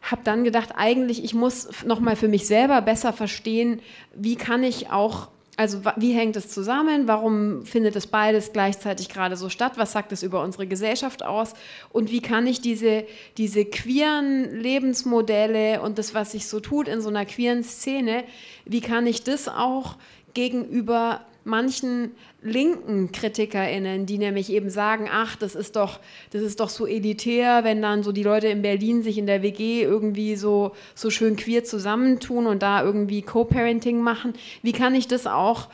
habe 0.02 0.22
dann 0.24 0.44
gedacht, 0.44 0.70
eigentlich 0.76 1.24
ich 1.24 1.34
muss 1.34 1.68
noch 1.84 2.00
mal 2.00 2.16
für 2.16 2.28
mich 2.28 2.46
selber 2.46 2.80
besser 2.82 3.12
verstehen, 3.12 3.80
wie 4.14 4.36
kann 4.36 4.62
ich 4.62 4.90
auch 4.90 5.28
also 5.56 5.80
wie 5.96 6.12
hängt 6.12 6.36
es 6.36 6.50
zusammen? 6.50 7.08
Warum 7.08 7.64
findet 7.64 7.96
es 7.96 8.06
beides 8.06 8.52
gleichzeitig 8.52 9.08
gerade 9.08 9.36
so 9.36 9.48
statt? 9.48 9.72
Was 9.76 9.92
sagt 9.92 10.12
es 10.12 10.22
über 10.22 10.42
unsere 10.42 10.66
Gesellschaft 10.66 11.24
aus? 11.24 11.54
Und 11.90 12.10
wie 12.10 12.20
kann 12.20 12.46
ich 12.46 12.60
diese, 12.60 13.06
diese 13.38 13.64
queeren 13.64 14.54
Lebensmodelle 14.54 15.80
und 15.80 15.98
das, 15.98 16.14
was 16.14 16.32
sich 16.32 16.46
so 16.46 16.60
tut 16.60 16.88
in 16.88 17.00
so 17.00 17.08
einer 17.08 17.24
queeren 17.24 17.64
Szene, 17.64 18.24
wie 18.66 18.82
kann 18.82 19.06
ich 19.06 19.24
das 19.24 19.48
auch 19.48 19.96
gegenüber 20.34 21.22
manchen 21.46 22.10
linken 22.42 23.12
KritikerInnen, 23.12 24.04
die 24.04 24.18
nämlich 24.18 24.50
eben 24.50 24.68
sagen, 24.68 25.08
ach, 25.10 25.36
das 25.36 25.54
ist 25.54 25.76
doch, 25.76 26.00
das 26.32 26.42
ist 26.42 26.60
doch 26.60 26.68
so 26.68 26.86
elitär, 26.86 27.62
wenn 27.62 27.80
dann 27.80 28.02
so 28.02 28.10
die 28.10 28.24
Leute 28.24 28.48
in 28.48 28.62
Berlin 28.62 29.02
sich 29.02 29.16
in 29.16 29.26
der 29.26 29.42
WG 29.42 29.82
irgendwie 29.82 30.34
so, 30.36 30.72
so 30.94 31.08
schön 31.08 31.36
queer 31.36 31.64
zusammentun 31.64 32.46
und 32.46 32.62
da 32.62 32.82
irgendwie 32.82 33.22
Co-Parenting 33.22 34.00
machen. 34.00 34.34
Wie 34.62 34.72
kann 34.72 34.94
ich 34.94 35.06
das 35.06 35.26
auch 35.26 35.68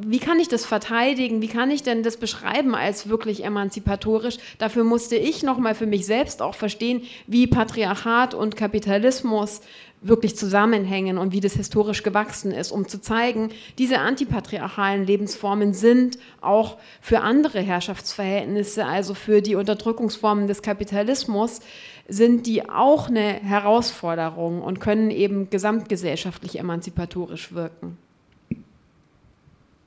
wie 0.00 0.18
kann 0.18 0.40
ich 0.40 0.48
das 0.48 0.66
verteidigen? 0.66 1.40
Wie 1.40 1.48
kann 1.48 1.70
ich 1.70 1.82
denn 1.84 2.02
das 2.02 2.16
beschreiben 2.16 2.74
als 2.74 3.08
wirklich 3.08 3.44
emanzipatorisch? 3.44 4.38
Dafür 4.58 4.82
musste 4.82 5.16
ich 5.16 5.42
nochmal 5.42 5.74
für 5.74 5.86
mich 5.86 6.06
selbst 6.06 6.42
auch 6.42 6.54
verstehen, 6.54 7.02
wie 7.26 7.46
Patriarchat 7.46 8.34
und 8.34 8.56
Kapitalismus 8.56 9.60
wirklich 10.00 10.36
zusammenhängen 10.36 11.18
und 11.18 11.32
wie 11.32 11.40
das 11.40 11.54
historisch 11.54 12.02
gewachsen 12.02 12.52
ist, 12.52 12.70
um 12.70 12.86
zu 12.86 13.00
zeigen, 13.00 13.50
diese 13.78 13.98
antipatriarchalen 13.98 15.04
Lebensformen 15.04 15.74
sind 15.74 16.18
auch 16.40 16.78
für 17.00 17.20
andere 17.20 17.60
Herrschaftsverhältnisse, 17.60 18.86
also 18.86 19.14
für 19.14 19.42
die 19.42 19.56
Unterdrückungsformen 19.56 20.46
des 20.46 20.62
Kapitalismus, 20.62 21.60
sind 22.06 22.46
die 22.46 22.68
auch 22.68 23.08
eine 23.08 23.34
Herausforderung 23.34 24.62
und 24.62 24.80
können 24.80 25.10
eben 25.10 25.50
gesamtgesellschaftlich 25.50 26.58
emanzipatorisch 26.58 27.52
wirken. 27.52 27.98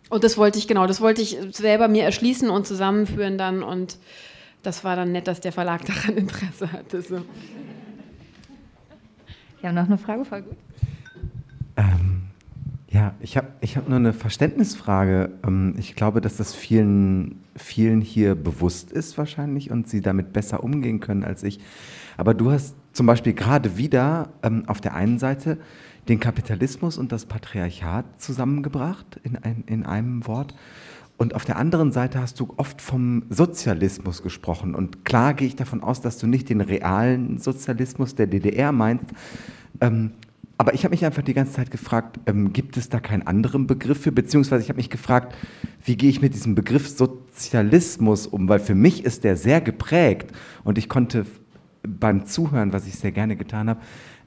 Und 0.10 0.26
das 0.26 0.38
wollte 0.38 0.60
ich, 0.60 0.68
genau, 0.68 0.88
das 0.88 1.00
wollte 1.00 1.22
ich 1.22 1.38
selber 1.52 1.88
mir 1.88 2.04
erschließen 2.04 2.50
und 2.50 2.68
zusammenführen 2.68 3.38
dann 3.38 3.64
und 3.64 3.98
das 4.62 4.84
war 4.84 4.96
dann 4.96 5.14
nett, 5.14 5.28
dass 5.28 5.40
der 5.40 5.54
Verlag 5.54 5.86
daran 5.86 6.18
Interesse 6.18 6.72
hatte. 6.72 7.02
So. 7.02 7.22
Wir 9.62 9.70
haben 9.70 9.76
noch 9.76 9.86
eine 9.86 9.98
Frage, 10.00 10.26
voll 10.26 10.42
gut. 10.42 10.58
Ähm, 11.78 12.24
ja, 12.90 13.14
ich 13.20 13.38
habe 13.38 13.48
ich 13.62 13.78
hab 13.78 13.88
nur 13.88 13.98
eine 13.98 14.12
Verständnisfrage. 14.12 15.32
Ähm, 15.46 15.76
ich 15.78 15.96
glaube, 15.96 16.20
dass 16.20 16.38
das 16.38 16.56
vielen, 16.56 17.44
vielen 17.56 18.02
hier 18.02 18.34
bewusst 18.36 18.92
ist 18.92 19.18
wahrscheinlich 19.18 19.70
und 19.70 19.88
sie 19.88 20.02
damit 20.02 20.34
besser 20.34 20.64
umgehen 20.64 21.00
können 21.00 21.24
als 21.24 21.44
ich. 21.44 21.60
Aber 22.18 22.34
du 22.34 22.52
hast 22.52 22.76
zum 22.92 23.06
Beispiel 23.06 23.34
gerade 23.34 23.78
wieder 23.78 24.30
ähm, 24.42 24.64
auf 24.68 24.82
der 24.82 24.96
einen 24.96 25.20
Seite 25.20 25.60
den 26.08 26.20
Kapitalismus 26.20 26.98
und 26.98 27.12
das 27.12 27.28
Patriarchat 27.28 28.20
zusammengebracht 28.20 29.20
in, 29.24 29.38
ein, 29.38 29.64
in 29.68 29.86
einem 29.86 30.26
Wort. 30.26 30.56
Und 31.22 31.36
auf 31.36 31.46
der 31.46 31.58
anderen 31.58 31.92
Seite 31.92 32.20
hast 32.20 32.40
du 32.40 32.52
oft 32.58 32.82
vom 32.82 33.26
Sozialismus 33.30 34.24
gesprochen. 34.24 34.74
Und 34.74 35.06
klar 35.06 35.36
gehe 35.36 35.48
ich 35.48 35.56
davon 35.56 35.84
aus, 35.84 36.02
dass 36.02 36.18
du 36.18 36.26
nicht 36.26 36.50
den 36.50 36.62
realen 36.62 37.38
Sozialismus 37.38 38.16
der 38.16 38.26
DDR 38.26 38.72
meinst. 38.72 39.06
Ähm, 39.82 40.14
aber 40.58 40.74
ich 40.74 40.84
habe 40.84 40.94
mich 40.94 41.06
einfach 41.06 41.22
die 41.22 41.36
ganze 41.36 41.54
Zeit 41.54 41.70
gefragt, 41.70 42.20
ähm, 42.26 42.54
gibt 42.54 42.76
es 42.76 42.90
da 42.90 43.00
keinen 43.00 43.28
anderen 43.28 43.68
Begriff 43.68 44.02
für? 44.02 44.12
Beziehungsweise 44.12 44.64
ich 44.64 44.70
habe 44.70 44.78
mich 44.78 44.90
gefragt, 44.90 45.36
wie 45.86 45.96
gehe 45.96 46.10
ich 46.10 46.24
mit 46.24 46.34
diesem 46.34 46.56
Begriff 46.56 46.90
Sozialismus 46.90 48.26
um? 48.26 48.50
Weil 48.50 48.60
für 48.60 48.74
mich 48.74 49.06
ist 49.06 49.24
der 49.24 49.38
sehr 49.38 49.62
geprägt. 49.62 50.32
Und 50.64 50.80
ich 50.80 50.90
konnte 50.90 51.28
beim 51.84 52.26
Zuhören, 52.26 52.74
was 52.74 52.88
ich 52.88 52.96
sehr 52.96 53.12
gerne 53.12 53.36
getan 53.36 53.70
habe, 53.70 53.80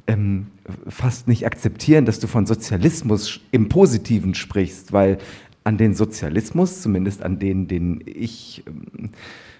ähm, 0.07 0.49
fast 0.89 1.29
nicht 1.29 1.47
akzeptieren, 1.47 2.05
dass 2.05 2.21
du 2.21 2.27
von 2.27 2.47
Sozialismus 2.47 3.41
im 3.51 3.69
Positiven 3.69 4.35
sprichst, 4.35 4.93
weil 4.93 5.19
an 5.65 5.78
den 5.78 5.95
Sozialismus, 5.95 6.82
zumindest 6.82 7.23
an 7.23 7.39
den, 7.39 7.66
den 7.66 8.03
ich 8.07 8.62
ähm, 8.66 9.11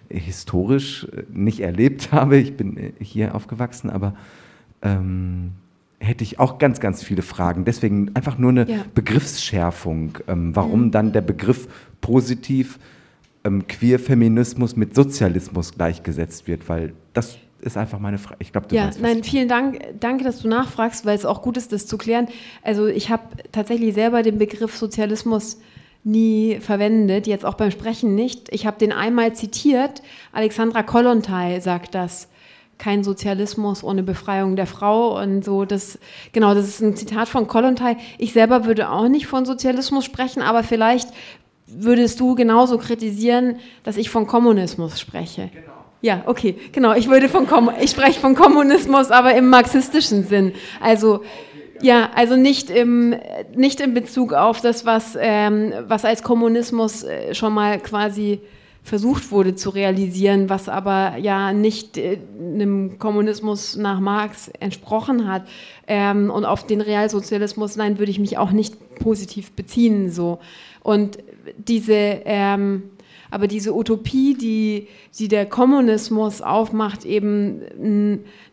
historisch 0.09 1.05
äh, 1.05 1.24
nicht 1.32 1.60
erlebt 1.60 2.12
habe. 2.12 2.36
Ich 2.36 2.56
bin 2.56 2.76
äh, 2.76 2.93
hier 3.01 3.35
aufgewachsen, 3.35 3.90
aber 3.90 4.14
ähm, 4.82 5.52
hätte 5.98 6.22
ich 6.22 6.39
auch 6.39 6.59
ganz, 6.59 6.81
ganz 6.81 7.02
viele 7.02 7.22
Fragen. 7.22 7.64
Deswegen 7.64 8.14
einfach 8.14 8.39
nur 8.39 8.51
eine 8.51 8.70
ja. 8.70 8.85
Begriffsschärfung. 8.94 10.18
Ähm, 10.28 10.55
warum 10.55 10.85
mhm. 10.85 10.90
dann 10.90 11.12
der 11.12 11.22
Begriff 11.22 11.68
positiv 12.01 12.78
ähm, 13.44 13.66
Queerfeminismus 13.66 14.76
mit 14.76 14.94
Sozialismus 14.94 15.72
gleichgesetzt 15.72 16.47
wird, 16.47 16.68
weil 16.68 16.93
das 17.14 17.39
ist 17.60 17.78
einfach 17.78 17.98
meine 17.98 18.18
Frage. 18.18 18.36
Ich 18.40 18.52
glaube, 18.52 18.68
du 18.68 18.76
Ja, 18.76 18.90
nein, 19.01 19.24
vielen 19.24 19.48
Dank. 19.48 19.81
Danke, 19.98 20.24
dass 20.24 20.43
du 20.43 20.48
nachfragst, 20.48 21.06
weil 21.06 21.16
es 21.16 21.24
auch 21.24 21.40
gut 21.40 21.56
ist, 21.56 21.72
das 21.72 21.86
zu 21.86 21.97
klären. 21.97 22.28
Also 22.62 22.86
ich 22.86 23.10
habe 23.10 23.22
tatsächlich 23.52 23.94
selber 23.94 24.22
den 24.22 24.36
Begriff 24.36 24.76
Sozialismus 24.76 25.59
nie 26.05 26.59
verwendet, 26.60 27.26
jetzt 27.26 27.44
auch 27.44 27.55
beim 27.55 27.70
Sprechen 27.70 28.14
nicht. 28.14 28.52
Ich 28.52 28.66
habe 28.66 28.78
den 28.78 28.93
einmal 28.93 29.35
zitiert. 29.35 30.02
Alexandra 30.32 30.82
Kollontai 30.82 31.60
sagt 31.60 31.94
das. 31.94 32.28
Kein 32.76 33.05
Sozialismus 33.05 33.85
ohne 33.85 34.02
Befreiung 34.02 34.56
der 34.56 34.66
Frau 34.66 35.20
und 35.20 35.44
so. 35.44 35.64
Das, 35.64 35.98
genau, 36.32 36.55
das 36.55 36.68
ist 36.68 36.81
ein 36.81 36.97
Zitat 36.97 37.28
von 37.28 37.47
Kollontai. 37.47 37.97
Ich 38.18 38.32
selber 38.32 38.66
würde 38.66 38.90
auch 38.90 39.09
nicht 39.09 39.26
von 39.26 39.47
Sozialismus 39.47 40.05
sprechen, 40.05 40.43
aber 40.43 40.62
vielleicht 40.62 41.09
würdest 41.66 42.20
du 42.20 42.35
genauso 42.35 42.76
kritisieren, 42.78 43.56
dass 43.85 43.97
ich 43.97 44.10
von 44.10 44.26
Kommunismus 44.26 45.01
spreche. 45.01 45.51
Genau. 45.52 45.72
Ja, 46.02 46.22
okay, 46.26 46.56
genau. 46.72 46.93
Ich 46.93 47.09
würde 47.09 47.31
von 47.31 47.47
Kom 47.47 47.70
ich 47.81 47.90
spreche 47.90 48.20
von 48.20 48.35
Kommunismus, 48.35 49.10
aber 49.10 49.35
im 49.36 49.48
marxistischen 49.48 50.24
Sinn. 50.24 50.52
Also 50.78 51.22
ja, 51.80 52.10
also 52.14 52.36
nicht 52.36 52.70
im, 52.70 53.14
nicht 53.55 53.80
in 53.80 53.94
Bezug 53.94 54.32
auf 54.32 54.60
das, 54.60 54.86
was, 54.86 55.16
ähm, 55.20 55.72
was 55.86 56.05
als 56.05 56.22
Kommunismus 56.22 57.02
äh, 57.02 57.34
schon 57.34 57.52
mal 57.52 57.78
quasi 57.78 58.40
versucht 58.84 59.30
wurde 59.30 59.55
zu 59.55 59.70
realisieren, 59.70 60.51
was 60.51 60.68
aber 60.68 61.16
ja 61.16 61.52
nicht 61.55 61.96
äh, 61.96 62.18
einem 62.38 62.98
Kommunismus 62.98 63.76
nach 63.76 63.98
Marx 63.98 64.51
entsprochen 64.60 65.26
hat. 65.26 65.48
Ähm, 65.86 66.30
und 66.30 66.44
auf 66.44 66.66
den 66.66 66.82
Realsozialismus, 66.82 67.76
nein, 67.76 67.98
würde 67.98 68.10
ich 68.10 68.18
mich 68.18 68.36
auch 68.36 68.51
nicht 68.51 68.96
positiv 68.96 69.52
beziehen. 69.52 70.10
So. 70.10 70.38
Und 70.82 71.18
diese, 71.56 71.94
ähm, 71.94 72.90
aber 73.35 73.48
diese 73.48 73.74
Utopie, 73.74 74.35
die, 74.35 74.86
die 75.19 75.27
der 75.27 75.44
Kommunismus 75.44 76.40
aufmacht, 76.40 77.05
eben 77.05 77.62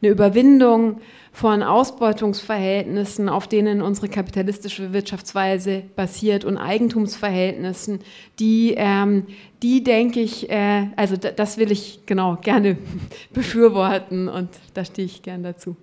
eine 0.01 0.09
Überwindung 0.09 1.01
von 1.31 1.61
Ausbeutungsverhältnissen, 1.61 3.29
auf 3.29 3.47
denen 3.47 3.83
unsere 3.83 4.09
kapitalistische 4.09 4.91
Wirtschaftsweise 4.91 5.83
basiert 5.95 6.45
und 6.45 6.57
Eigentumsverhältnissen, 6.57 7.99
die, 8.39 8.73
ähm, 8.75 9.27
die 9.61 9.83
denke 9.83 10.19
ich, 10.19 10.49
äh, 10.49 10.87
also 10.95 11.15
das 11.15 11.59
will 11.59 11.71
ich 11.71 11.99
genau 12.07 12.37
gerne 12.41 12.75
befürworten 13.33 14.29
und 14.29 14.49
da 14.73 14.83
stehe 14.83 15.05
ich 15.05 15.21
gern 15.21 15.43
dazu. 15.43 15.75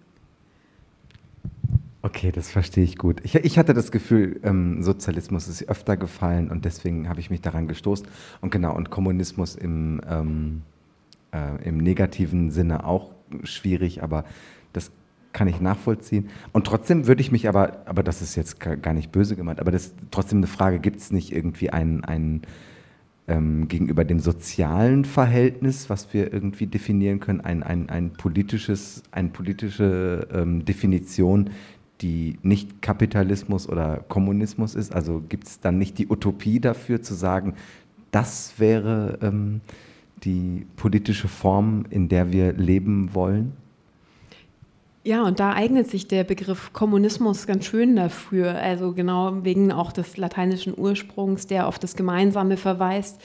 Okay, 2.01 2.31
das 2.31 2.49
verstehe 2.49 2.85
ich 2.85 2.97
gut. 2.97 3.21
Ich, 3.25 3.35
ich 3.35 3.59
hatte 3.59 3.75
das 3.75 3.91
Gefühl, 3.91 4.39
ähm, 4.45 4.83
Sozialismus 4.83 5.49
ist 5.49 5.69
öfter 5.69 5.97
gefallen 5.97 6.49
und 6.51 6.65
deswegen 6.65 7.09
habe 7.09 7.19
ich 7.19 7.29
mich 7.29 7.41
daran 7.41 7.67
gestoßen. 7.67 8.07
Und 8.41 8.51
genau, 8.51 8.75
und 8.77 8.91
Kommunismus 8.91 9.57
im, 9.57 10.01
ähm, 10.09 10.63
äh, 11.33 11.63
im 11.67 11.79
negativen 11.79 12.53
Sinne 12.53 12.87
auch 12.87 13.11
schwierig, 13.43 14.03
aber 14.03 14.25
das 14.73 14.93
kann 15.33 15.49
ich 15.49 15.61
nachvollziehen. 15.61 16.29
Und 16.53 16.69
trotzdem 16.69 17.09
würde 17.09 17.21
ich 17.21 17.33
mich 17.33 17.49
aber, 17.49 17.83
aber 17.87 18.05
das 18.05 18.23
ist 18.23 18.37
jetzt 18.37 18.61
gar 18.61 18.93
nicht 18.93 19.11
böse 19.11 19.35
gemeint, 19.35 19.59
aber 19.59 19.73
das 19.73 19.93
trotzdem 20.13 20.39
eine 20.39 20.47
Frage, 20.47 20.79
gibt 20.79 20.99
es 20.99 21.11
nicht 21.11 21.33
irgendwie 21.33 21.71
ein, 21.71 22.05
ein 22.05 22.43
ähm, 23.27 23.69
gegenüber 23.69 24.05
dem 24.05 24.21
sozialen 24.21 25.05
Verhältnis, 25.05 25.91
was 25.91 26.15
wir 26.15 26.33
irgendwie 26.33 26.67
definieren 26.67 27.21
können, 27.21 27.41
ein, 27.41 27.63
ein, 27.63 27.91
ein 27.91 28.13
politisches, 28.15 29.03
eine 29.11 29.29
politische 29.29 30.29
ähm, 30.33 30.65
Definition, 30.65 31.51
die 32.01 32.39
nicht 32.43 32.83
Kapitalismus 32.83 33.69
oder 33.69 34.05
Kommunismus 34.09 34.75
ist? 34.75 34.95
Also 34.95 35.23
gibt 35.29 35.47
es 35.47 35.61
dann 35.61 35.79
nicht 35.79 35.99
die 35.99 36.09
Utopie 36.09 36.61
dafür 36.61 37.03
zu 37.03 37.15
sagen, 37.15 37.55
das 38.11 38.55
wäre 38.59 39.19
ähm, 39.23 39.61
die 40.25 40.67
politische 40.77 41.29
Form, 41.29 41.85
in 41.91 42.09
der 42.09 42.33
wir 42.33 42.53
leben 42.53 43.15
wollen? 43.15 43.53
Ja, 45.05 45.23
und 45.23 45.41
da 45.41 45.55
eignet 45.55 45.89
sich 45.89 46.07
der 46.09 46.25
Begriff 46.25 46.73
Kommunismus 46.73 47.47
ganz 47.47 47.65
schön 47.65 47.97
dafür. 47.97 48.59
Also 48.59 48.93
genau 48.93 49.45
wegen 49.45 49.73
auch 49.73 49.93
des 49.93 50.17
lateinischen 50.17 50.75
Ursprungs, 50.77 51.47
der 51.47 51.67
auf 51.67 51.79
das 51.79 51.97
Gemeinsame 51.97 52.57
verweist 52.57 53.21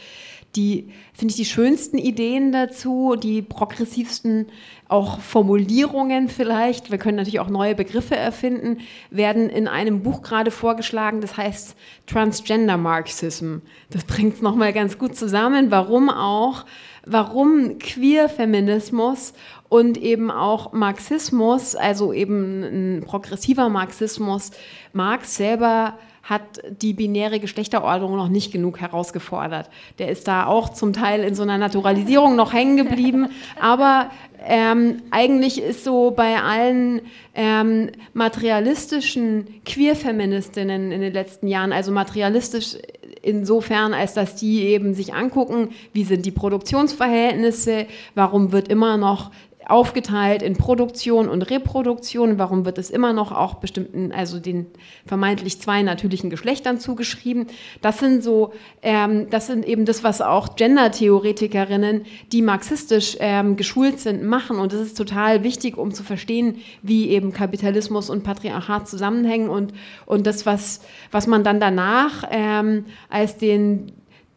die, 0.55 0.91
finde 1.13 1.31
ich, 1.31 1.37
die 1.37 1.45
schönsten 1.45 1.97
Ideen 1.97 2.51
dazu, 2.51 3.15
die 3.15 3.41
progressivsten 3.41 4.47
auch 4.87 5.19
Formulierungen 5.19 6.29
vielleicht, 6.29 6.91
wir 6.91 6.99
können 6.99 7.17
natürlich 7.17 7.39
auch 7.39 7.49
neue 7.49 7.73
Begriffe 7.73 8.15
erfinden, 8.15 8.77
werden 9.09 9.49
in 9.49 9.67
einem 9.67 10.03
Buch 10.03 10.21
gerade 10.21 10.51
vorgeschlagen, 10.51 11.21
das 11.21 11.35
heißt 11.37 11.75
Transgender 12.05 12.77
Marxism. 12.77 13.57
Das 13.89 14.03
bringt 14.03 14.35
es 14.35 14.41
nochmal 14.41 14.73
ganz 14.73 14.99
gut 14.99 15.15
zusammen, 15.15 15.71
warum 15.71 16.09
auch, 16.09 16.65
warum 17.05 17.79
Queer-Feminismus 17.79 19.33
und 19.69 19.97
eben 19.97 20.29
auch 20.29 20.73
Marxismus, 20.73 21.75
also 21.75 22.13
eben 22.13 22.63
ein 22.63 23.03
progressiver 23.03 23.69
Marxismus, 23.69 24.51
Marx 24.91 25.37
selber 25.37 25.97
hat 26.23 26.61
die 26.81 26.93
binäre 26.93 27.41
Geschlechterordnung 27.41 28.15
noch 28.15 28.29
nicht 28.29 28.53
genug 28.53 28.79
herausgefordert. 28.79 29.69
Der 29.99 30.07
ist 30.07 30.27
da 30.27 30.45
auch 30.45 30.69
zum 30.69 30.93
Teil 30.93 31.21
in 31.23 31.35
so 31.35 31.43
einer 31.43 31.57
Naturalisierung 31.57 32.37
noch 32.37 32.53
hängen 32.53 32.77
geblieben. 32.77 33.27
Aber 33.59 34.09
ähm, 34.45 35.01
eigentlich 35.11 35.61
ist 35.61 35.83
so 35.83 36.11
bei 36.11 36.41
allen 36.41 37.01
ähm, 37.35 37.89
materialistischen 38.13 39.47
Queer-Feministinnen 39.65 40.93
in 40.93 41.01
den 41.01 41.13
letzten 41.13 41.47
Jahren, 41.47 41.73
also 41.73 41.91
materialistisch 41.91 42.77
insofern, 43.21 43.93
als 43.93 44.13
dass 44.13 44.35
die 44.35 44.63
eben 44.63 44.93
sich 44.93 45.13
angucken, 45.13 45.69
wie 45.91 46.03
sind 46.03 46.25
die 46.25 46.31
Produktionsverhältnisse, 46.31 47.87
warum 48.15 48.51
wird 48.51 48.67
immer 48.67 48.97
noch 48.97 49.31
aufgeteilt 49.67 50.41
in 50.41 50.55
Produktion 50.55 51.29
und 51.29 51.41
Reproduktion. 51.43 52.37
Warum 52.37 52.65
wird 52.65 52.77
es 52.77 52.89
immer 52.89 53.13
noch 53.13 53.31
auch 53.31 53.55
bestimmten, 53.55 54.11
also 54.11 54.39
den 54.39 54.67
vermeintlich 55.05 55.59
zwei 55.59 55.81
natürlichen 55.81 56.29
Geschlechtern 56.29 56.79
zugeschrieben? 56.79 57.47
Das 57.81 57.99
sind 57.99 58.23
so, 58.23 58.53
ähm, 58.81 59.29
das 59.29 59.47
sind 59.47 59.65
eben 59.65 59.85
das, 59.85 60.03
was 60.03 60.21
auch 60.21 60.55
Gender-Theoretikerinnen, 60.55 62.05
die 62.31 62.41
marxistisch 62.41 63.17
ähm, 63.19 63.55
geschult 63.55 63.99
sind, 63.99 64.23
machen. 64.23 64.57
Und 64.59 64.73
das 64.73 64.81
ist 64.81 64.97
total 64.97 65.43
wichtig, 65.43 65.77
um 65.77 65.93
zu 65.93 66.03
verstehen, 66.03 66.57
wie 66.81 67.09
eben 67.09 67.33
Kapitalismus 67.33 68.09
und 68.09 68.23
Patriarchat 68.23 68.87
zusammenhängen 68.87 69.49
und, 69.49 69.73
und 70.05 70.27
das, 70.27 70.45
was, 70.45 70.81
was 71.11 71.27
man 71.27 71.43
dann 71.43 71.59
danach 71.59 72.23
ähm, 72.31 72.85
als 73.09 73.37
den 73.37 73.91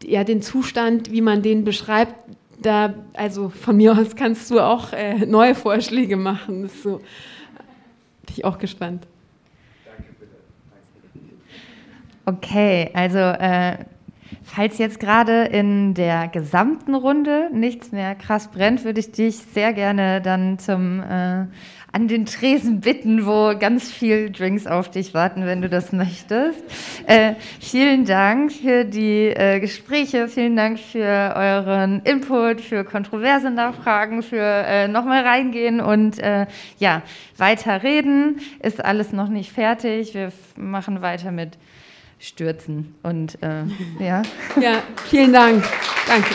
ja, 0.04 0.24
den 0.24 0.42
Zustand, 0.42 1.10
wie 1.10 1.22
man 1.22 1.42
den 1.42 1.64
beschreibt, 1.64 2.14
da, 2.66 2.94
also 3.14 3.48
von 3.48 3.76
mir 3.76 3.92
aus 3.92 4.16
kannst 4.16 4.50
du 4.50 4.60
auch 4.60 4.92
äh, 4.92 5.24
neue 5.24 5.54
Vorschläge 5.54 6.16
machen. 6.16 6.62
Das 6.62 6.82
so, 6.82 6.98
bin 6.98 8.34
ich 8.36 8.44
auch 8.44 8.58
gespannt. 8.58 9.06
Okay, 12.24 12.90
also 12.92 13.18
äh, 13.18 13.78
falls 14.42 14.78
jetzt 14.78 14.98
gerade 14.98 15.44
in 15.44 15.94
der 15.94 16.26
gesamten 16.26 16.96
Runde 16.96 17.50
nichts 17.52 17.92
mehr 17.92 18.16
krass 18.16 18.48
brennt, 18.48 18.84
würde 18.84 18.98
ich 18.98 19.12
dich 19.12 19.36
sehr 19.36 19.72
gerne 19.72 20.20
dann 20.20 20.58
zum 20.58 21.00
äh, 21.00 21.46
an 21.92 22.08
den 22.08 22.26
Tresen 22.26 22.80
bitten, 22.80 23.26
wo 23.26 23.54
ganz 23.58 23.90
viel 23.90 24.30
Drinks 24.30 24.66
auf 24.66 24.90
dich 24.90 25.14
warten, 25.14 25.46
wenn 25.46 25.62
du 25.62 25.68
das 25.68 25.92
möchtest. 25.92 26.62
Äh, 27.06 27.34
vielen 27.60 28.04
Dank 28.04 28.52
für 28.52 28.84
die 28.84 29.28
äh, 29.28 29.60
Gespräche, 29.60 30.28
vielen 30.28 30.56
Dank 30.56 30.78
für 30.78 31.34
euren 31.36 32.02
Input, 32.02 32.60
für 32.60 32.84
kontroverse 32.84 33.50
Nachfragen, 33.50 34.22
für 34.22 34.42
äh, 34.42 34.88
nochmal 34.88 35.22
reingehen 35.22 35.80
und 35.80 36.18
äh, 36.18 36.46
ja, 36.78 37.02
weiter 37.38 37.82
reden. 37.82 38.40
Ist 38.62 38.84
alles 38.84 39.12
noch 39.12 39.28
nicht 39.28 39.52
fertig. 39.52 40.14
Wir 40.14 40.32
machen 40.56 41.02
weiter 41.02 41.32
mit 41.32 41.56
Stürzen 42.18 42.94
und 43.02 43.42
äh, 43.42 43.64
ja. 43.98 44.22
Ja, 44.60 44.82
vielen 45.08 45.32
Dank. 45.32 45.64
Danke. 46.06 46.34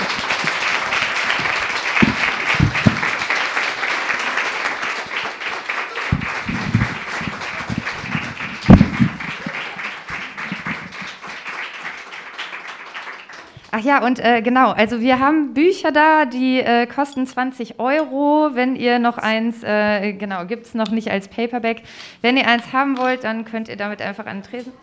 Ach 13.81 13.85
ja, 13.85 14.05
und 14.05 14.19
äh, 14.19 14.43
genau, 14.43 14.69
also 14.71 15.01
wir 15.01 15.19
haben 15.19 15.55
Bücher 15.55 15.91
da, 15.91 16.25
die 16.25 16.59
äh, 16.59 16.85
kosten 16.85 17.25
20 17.25 17.79
Euro. 17.79 18.51
Wenn 18.53 18.75
ihr 18.75 18.99
noch 18.99 19.17
eins, 19.17 19.63
äh, 19.63 20.13
genau, 20.13 20.45
gibt 20.45 20.67
es 20.67 20.75
noch 20.75 20.91
nicht 20.91 21.09
als 21.09 21.27
Paperback. 21.27 21.81
Wenn 22.21 22.37
ihr 22.37 22.47
eins 22.47 22.73
haben 22.73 22.99
wollt, 22.99 23.23
dann 23.23 23.43
könnt 23.43 23.69
ihr 23.69 23.77
damit 23.77 23.99
einfach 24.03 24.27
an 24.27 24.37
den 24.37 24.43
Tresen. 24.43 24.73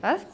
Was? 0.00 0.26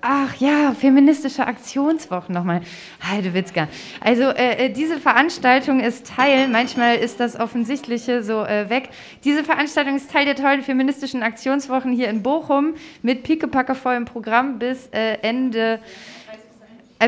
Ach 0.00 0.34
ja, 0.36 0.72
feministische 0.72 1.46
Aktionswochen 1.46 2.34
nochmal. 2.34 2.60
Heidewitzka. 3.08 3.68
Also 4.00 4.24
äh, 4.24 4.66
äh, 4.66 4.70
diese 4.70 4.98
Veranstaltung 4.98 5.80
ist 5.80 6.06
Teil, 6.06 6.48
manchmal 6.48 6.96
ist 6.96 7.18
das 7.18 7.38
Offensichtliche 7.38 8.22
so 8.22 8.44
äh, 8.44 8.68
weg, 8.68 8.90
diese 9.24 9.42
Veranstaltung 9.42 9.96
ist 9.96 10.10
Teil 10.10 10.24
der 10.24 10.36
tollen 10.36 10.62
feministischen 10.62 11.22
Aktionswochen 11.22 11.92
hier 11.92 12.08
in 12.08 12.22
Bochum 12.22 12.74
mit 13.02 13.22
pickepacke 13.22 13.74
vollem 13.74 14.04
Programm 14.04 14.58
bis 14.58 14.88
äh, 14.92 15.18
Ende, 15.22 15.80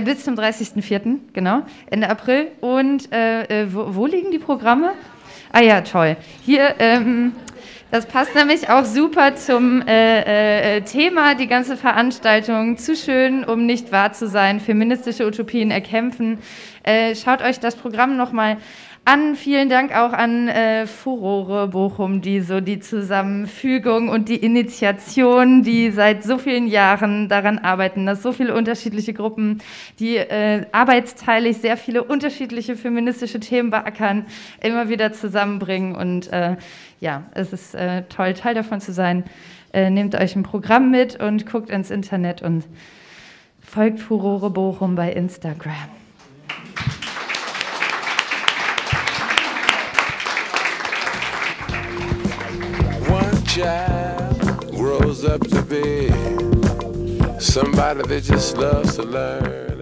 bis 0.05 0.25
zum 0.25 0.35
30.04., 0.35 1.19
genau, 1.33 1.63
Ende 1.91 2.09
April. 2.11 2.49
Und 2.61 3.11
äh, 3.13 3.67
wo, 3.73 3.95
wo, 3.95 4.07
liegen 4.07 4.31
die 4.31 4.39
Programme? 4.39 4.93
Ah 5.53 5.63
ja, 5.63 5.81
toll. 5.81 6.17
Hier, 6.45 6.75
ähm, 6.79 7.33
das 7.91 8.05
passt 8.05 8.35
nämlich 8.35 8.69
auch 8.69 8.85
super 8.85 9.35
zum 9.37 9.81
äh, 9.87 10.77
äh, 10.77 10.81
Thema, 10.83 11.35
die 11.35 11.47
ganze 11.47 11.77
Veranstaltung. 11.77 12.77
Zu 12.77 12.95
schön, 12.95 13.45
um 13.45 13.65
nicht 13.65 13.93
wahr 13.93 14.13
zu 14.13 14.29
sein. 14.29 14.61
Feministische 14.61 15.27
Utopien 15.27 15.71
erkämpfen. 15.71 16.39
Äh, 16.83 17.15
schaut 17.15 17.41
euch 17.41 17.61
das 17.61 17.77
Programm 17.77 18.19
nochmal 18.19 18.53
an. 18.53 18.59
Vielen 19.37 19.71
Dank 19.71 19.97
auch 19.97 20.13
an 20.13 20.49
äh, 20.49 20.87
Furore 20.87 21.69
Bochum, 21.69 22.21
die 22.21 22.43
so 22.43 22.61
die 22.61 22.79
Zusammenfügung 22.79 24.11
und 24.11 24.29
die 24.29 24.37
Initiation, 24.37 25.63
die 25.63 25.91
seit 25.91 26.25
so 26.25 26.37
vielen 26.37 26.67
Jahren 26.67 27.31
daran 27.31 27.59
arbeiten, 27.59 28.05
dass 28.05 28.23
so 28.23 28.33
viele 28.33 28.55
unterschiedliche 28.55 29.15
Gruppen, 29.15 29.63
die 29.99 30.19
äh, 30.19 30.67
arbeitsteilig 30.73 31.57
sehr 31.57 31.79
viele 31.79 32.05
unterschiedliche 32.05 32.77
feministische 32.77 33.41
Themen 33.41 33.71
beackern, 33.71 34.27
immer 34.61 34.91
wieder 34.91 35.15
zusammenbringen 35.15 35.97
und 35.97 36.31
äh, 36.31 36.57
ja, 37.01 37.23
es 37.33 37.55
ist 37.55 37.75
äh, 37.75 38.03
toll, 38.11 38.35
Teil 38.35 38.55
davon 38.55 38.83
zu 38.83 38.93
sein. 38.93 39.25
Äh, 39.73 39.89
nehmt 39.89 40.17
euch 40.17 40.37
ein 40.37 40.43
Programm 40.43 40.91
mit 40.91 41.19
und 41.19 41.51
guckt 41.51 41.71
ins 41.71 41.91
Internet 41.91 42.43
und 42.43 42.65
folgt 43.63 44.01
Furore 44.01 44.51
Bochum 44.51 44.97
bei 44.97 45.11
Instagram. 45.13 45.89
Child 53.59 54.71
grows 54.71 55.25
up 55.25 55.41
to 55.41 55.61
be 55.63 56.09
somebody 57.41 58.03
that 58.03 58.23
just 58.23 58.57
loves 58.57 58.95
to 58.97 59.03
learn. 59.03 59.78